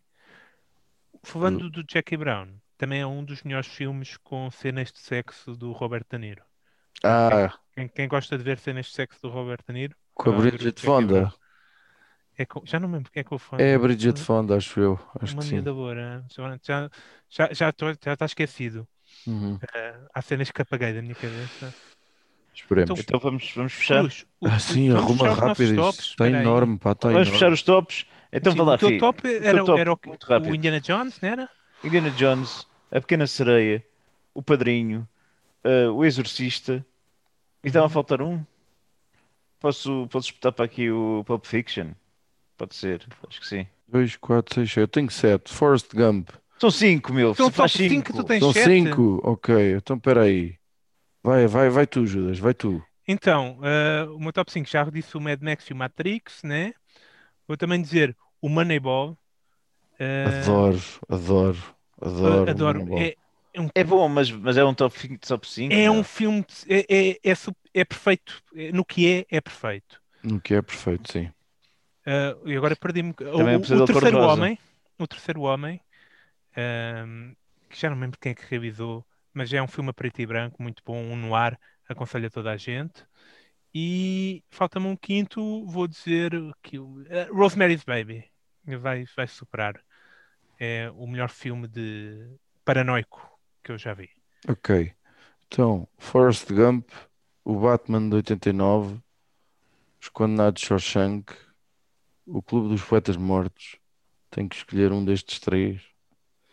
Falando 1.23 1.69
do 1.69 1.83
Jackie 1.87 2.17
Brown, 2.17 2.47
também 2.77 3.01
é 3.01 3.05
um 3.07 3.23
dos 3.23 3.43
melhores 3.43 3.67
filmes 3.67 4.17
com 4.17 4.49
cenas 4.51 4.91
de 4.91 4.99
sexo 4.99 5.55
do 5.55 5.71
Robert 5.71 6.03
De 6.09 6.17
Niro. 6.17 6.43
Ah, 7.03 7.53
Quem, 7.73 7.87
quem 7.87 8.07
gosta 8.07 8.37
de 8.37 8.43
ver 8.43 8.57
cenas 8.57 8.87
de 8.87 8.93
sexo 8.93 9.21
do 9.21 9.29
Robert 9.29 9.59
De 9.67 9.73
Niro, 9.73 9.95
com 10.13 10.29
a 10.31 10.33
o 10.33 10.37
Bridget. 10.37 10.81
Fonda. 10.81 11.33
É 12.37 12.45
com- 12.45 12.61
já 12.65 12.79
não 12.79 12.87
me 12.87 12.95
lembro 12.95 13.11
quem 13.11 13.21
é 13.21 13.23
que 13.23 13.31
eu 13.31 13.37
falo. 13.37 13.61
É 13.61 13.75
a 13.75 13.79
Bridget 13.79 14.19
Fonda, 14.19 14.55
acho 14.57 14.79
eu. 14.79 14.99
Acho 15.19 15.33
Uma 15.35 15.43
miúda 15.43 15.73
boa, 15.73 15.93
né? 15.93 16.23
já 16.29 16.57
já 16.63 16.89
já 17.29 17.49
já 17.53 17.71
tô- 17.71 17.93
já 18.03 18.13
está 18.13 18.25
esquecido. 18.25 18.87
Uhum. 19.27 19.59
Eh, 19.75 19.99
há 20.13 20.21
cenas 20.21 20.49
que 20.49 20.61
apaguei 20.61 20.93
da 20.93 21.01
minha 21.01 21.13
cabeça. 21.15 21.73
Esperemos. 22.53 22.99
Então 22.99 23.19
vamos, 23.19 23.51
vamos 23.55 23.73
fechar. 23.73 23.99
Cruz, 23.99 24.25
o- 24.39 24.47
Ah, 24.47 24.59
sim, 24.59 24.91
arruma 24.91 25.29
rápido. 25.33 25.75
tops, 25.75 25.99
Isto 25.99 26.09
está 26.11 26.27
enorme, 26.29 26.77
pá, 26.79 26.91
está 26.93 27.07
Vamos 27.09 27.21
enorme. 27.27 27.31
fechar 27.39 27.51
os 27.51 27.61
tops. 27.61 28.05
Então 28.31 28.53
Sim, 28.53 28.57
vai 28.57 28.65
lá, 28.65 28.73
o 28.73 28.77
teu 28.77 28.89
Fih. 28.89 28.97
top 28.97 29.27
O 29.45 29.45
era, 29.45 29.63
top, 29.63 29.79
era 29.79 29.93
o, 29.93 29.99
muito 29.99 30.27
o. 30.27 30.55
Indiana 30.55 30.79
Jones, 30.79 31.19
não 31.21 31.29
era? 31.29 31.49
Indiana 31.83 32.11
Jones, 32.11 32.67
A 32.91 32.99
Pequena 33.01 33.27
Sereia, 33.27 33.85
O 34.33 34.41
Padrinho, 34.41 35.07
eh, 35.63 35.89
O 35.89 36.05
Exorcista. 36.05 36.85
E 37.63 37.67
estava 37.67 37.85
a 37.87 37.87
Uhum. 37.87 37.89
faltar 37.89 38.21
um? 38.21 38.45
Posso, 39.59 40.07
posso 40.09 40.27
espetar 40.29 40.51
para 40.53 40.65
aqui 40.65 40.89
o 40.91 41.23
Pulp 41.25 41.45
Fiction? 41.45 41.91
Pode 42.57 42.75
ser, 42.75 43.05
acho 43.27 43.39
que 43.41 43.47
sim. 43.47 43.67
2, 43.87 44.15
4, 44.17 44.55
6, 44.55 44.69
7. 44.69 44.79
Eu 44.79 44.87
tenho 44.87 45.09
7. 45.11 45.53
Forrest 45.53 45.93
Gump. 45.93 46.29
São 46.59 46.71
cinco, 46.71 47.11
meu. 47.13 47.33
Se 47.33 47.51
faz 47.51 47.73
top 47.73 47.77
cinco, 47.77 48.11
cinco. 48.11 48.13
tu 48.13 48.23
tens 48.23 48.39
São 48.39 48.53
sete? 48.53 48.69
5? 48.85 49.21
Ok, 49.23 49.73
então 49.75 49.95
espera 49.97 50.23
aí. 50.23 50.55
Vai, 51.23 51.47
vai, 51.47 51.69
vai 51.69 51.87
tu, 51.87 52.05
Judas, 52.05 52.39
vai 52.39 52.53
tu. 52.53 52.83
Então, 53.07 53.59
eh, 53.63 54.03
o 54.05 54.19
meu 54.19 54.31
top 54.31 54.51
5 54.51 54.69
já 54.69 54.83
disse 54.85 55.17
o 55.17 55.21
Mad 55.21 55.41
Max 55.41 55.65
e 55.69 55.73
o 55.73 55.75
Matrix, 55.75 56.43
né? 56.43 56.73
Vou 57.51 57.57
também 57.57 57.81
dizer 57.81 58.15
o 58.41 58.47
Moneyball. 58.47 59.19
eh, 59.99 60.55
Adoro, 60.55 60.79
adoro, 61.09 61.63
adoro. 62.01 62.81
adoro. 62.81 62.81
É, 62.95 63.15
é 63.53 63.61
um, 63.61 63.69
É 63.75 63.83
bom, 63.83 64.07
mas, 64.09 64.31
mas 64.31 64.57
é 64.57 64.63
um 64.63 64.73
top 64.73 64.97
5, 64.99 65.19
top 65.27 65.47
5. 65.47 65.77
é 65.77 65.89
um 65.89 66.03
filme, 66.03 66.41
de- 66.45 66.73
é, 66.73 66.85
é, 66.89 67.31
é, 67.31 67.33
é 67.73 67.85
perfeito. 67.85 68.41
É- 68.55 68.71
No 68.71 68.85
que 68.85 69.07
é, 69.07 69.25
é 69.37 69.41
perfeito. 69.41 70.01
O 70.25 70.39
que 70.39 70.55
é 70.55 70.61
perfeito, 70.63 71.11
sim. 71.11 71.29
Eh, 72.05 72.33
e 72.51 72.55
agora 72.57 72.75
perdi-me. 72.75 73.11
O, 73.11 73.15
Também 73.35 73.53
é 73.55 73.59
o 73.77 73.81
Pesadelo 73.83 73.87
terceiro 73.87 74.19
homem, 74.19 74.57
o 74.99 75.07
terceiro 75.07 75.41
homem, 75.41 75.81
que 77.69 77.79
já 77.79 77.89
não 77.89 77.95
me 77.97 78.03
lembro 78.03 78.19
quem 78.19 78.31
é 78.31 78.35
que 78.35 78.45
revisou, 78.45 79.05
mas 79.33 79.51
é 79.53 79.61
um 79.61 79.67
filme 79.67 79.89
a 79.89 79.93
preto 79.93 80.21
e 80.21 80.25
branco, 80.25 80.61
muito 80.61 80.83
bom, 80.85 80.97
um 80.97 81.15
noir, 81.15 81.57
aconselho 81.87 82.27
a 82.27 82.29
toda 82.29 82.51
a 82.51 82.57
gente. 82.57 83.05
E 83.73 84.43
falta-me 84.49 84.87
um 84.87 84.95
quinto, 84.95 85.65
vou 85.65 85.87
dizer 85.87 86.31
que 86.61 86.77
eh, 87.09 87.29
Rosemary's 87.31 87.83
Baby 87.83 88.29
vai, 88.65 89.05
vai 89.15 89.27
superar. 89.27 89.81
É 90.59 90.91
o 90.95 91.07
melhor 91.07 91.29
filme 91.29 91.67
de 91.67 92.37
paranoico 92.65 93.39
que 93.63 93.71
eu 93.71 93.77
já 93.77 93.93
vi. 93.93 94.09
Ok. 94.47 94.93
Então, 95.47 95.87
Forrest 95.97 96.51
Gump, 96.51 96.89
o 97.43 97.59
Batman 97.59 98.09
de 98.09 98.15
89, 98.15 98.99
Os 99.99 100.09
Condenados 100.09 100.61
de 100.61 100.67
Shawshank, 100.67 101.33
o 102.25 102.41
Clube 102.41 102.69
dos 102.69 102.83
Poetas 102.83 103.17
Mortos. 103.17 103.77
Tenho 104.29 104.47
que 104.47 104.55
escolher 104.55 104.91
um 104.91 105.03
destes 105.03 105.39
três. 105.39 105.81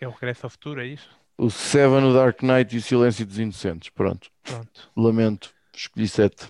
É 0.00 0.06
o 0.08 0.10
Regresso 0.10 0.46
ao 0.46 0.50
Futuro, 0.50 0.80
é 0.80 0.86
isso? 0.86 1.08
O 1.36 1.50
Seven, 1.50 2.04
o 2.04 2.12
Dark 2.12 2.42
Knight 2.42 2.74
e 2.74 2.78
o 2.78 2.82
Silêncio 2.82 3.24
dos 3.24 3.38
Inocentes. 3.38 3.90
Pronto. 3.90 4.30
Pronto. 4.42 4.90
Lamento. 4.96 5.54
Escolhi 5.72 6.08
sete. 6.08 6.48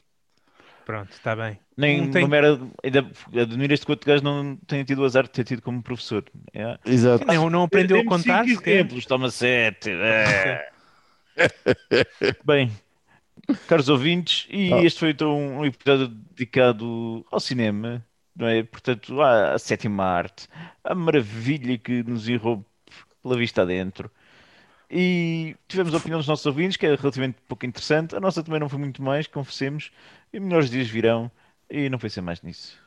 Pronto, 0.88 1.10
está 1.12 1.36
bem. 1.36 1.58
Nem 1.76 2.00
Um 2.00 2.10
tem- 2.10 2.26
não 2.26 2.34
era. 2.34 2.58
Ainda 2.82 3.06
admiro 3.42 3.74
este 3.74 3.84
que 3.84 3.92
outro 3.92 4.08
gajo 4.08 4.24
não 4.24 4.56
tenha 4.66 4.82
tido 4.86 5.02
o 5.02 5.04
azar 5.04 5.24
de 5.24 5.28
ter 5.30 5.44
tido 5.44 5.60
como 5.60 5.82
professor. 5.82 6.24
É. 6.54 6.78
Exato. 6.86 7.26
Não, 7.26 7.50
não 7.50 7.64
aprendeu 7.64 8.00
a 8.00 8.04
contar 8.06 8.46
cinco 8.46 8.62
exemplos, 8.66 9.04
toma 9.04 9.30
sete. 9.30 9.90
É. 9.90 10.66
Bem, 12.42 12.72
caros 13.68 13.90
ouvintes, 13.90 14.46
e 14.50 14.72
Ah. 14.72 14.82
este 14.82 14.98
foi 15.00 15.10
então 15.10 15.38
um 15.38 15.66
episódio 15.66 16.08
dedicado 16.08 17.22
ao 17.30 17.38
cinema, 17.38 18.02
não 18.34 18.48
é? 18.48 18.62
Portanto, 18.62 19.20
à, 19.20 19.52
à 19.52 19.58
sétima 19.58 20.04
arte, 20.04 20.48
a 20.82 20.94
maravilha 20.94 21.76
que 21.76 22.02
nos 22.02 22.30
irrompe 22.30 22.64
pela 23.22 23.36
vista 23.36 23.60
adentro. 23.60 24.10
E 24.90 25.54
tivemos 25.68 25.92
a 25.92 25.98
opinião 25.98 26.18
dos 26.18 26.26
nossos 26.26 26.46
ouvintes, 26.46 26.78
que 26.78 26.86
é 26.86 26.94
relativamente 26.94 27.36
pouco 27.46 27.66
interessante. 27.66 28.16
A 28.16 28.20
nossa 28.20 28.42
também 28.42 28.58
não 28.58 28.70
foi 28.70 28.78
muito 28.78 29.02
mais, 29.02 29.26
confessemos. 29.26 29.90
E 30.32 30.40
melhores 30.40 30.70
dias 30.70 30.88
virão. 30.88 31.30
E 31.70 31.88
não 31.88 31.98
pensei 31.98 32.22
mais 32.22 32.42
nisso. 32.42 32.78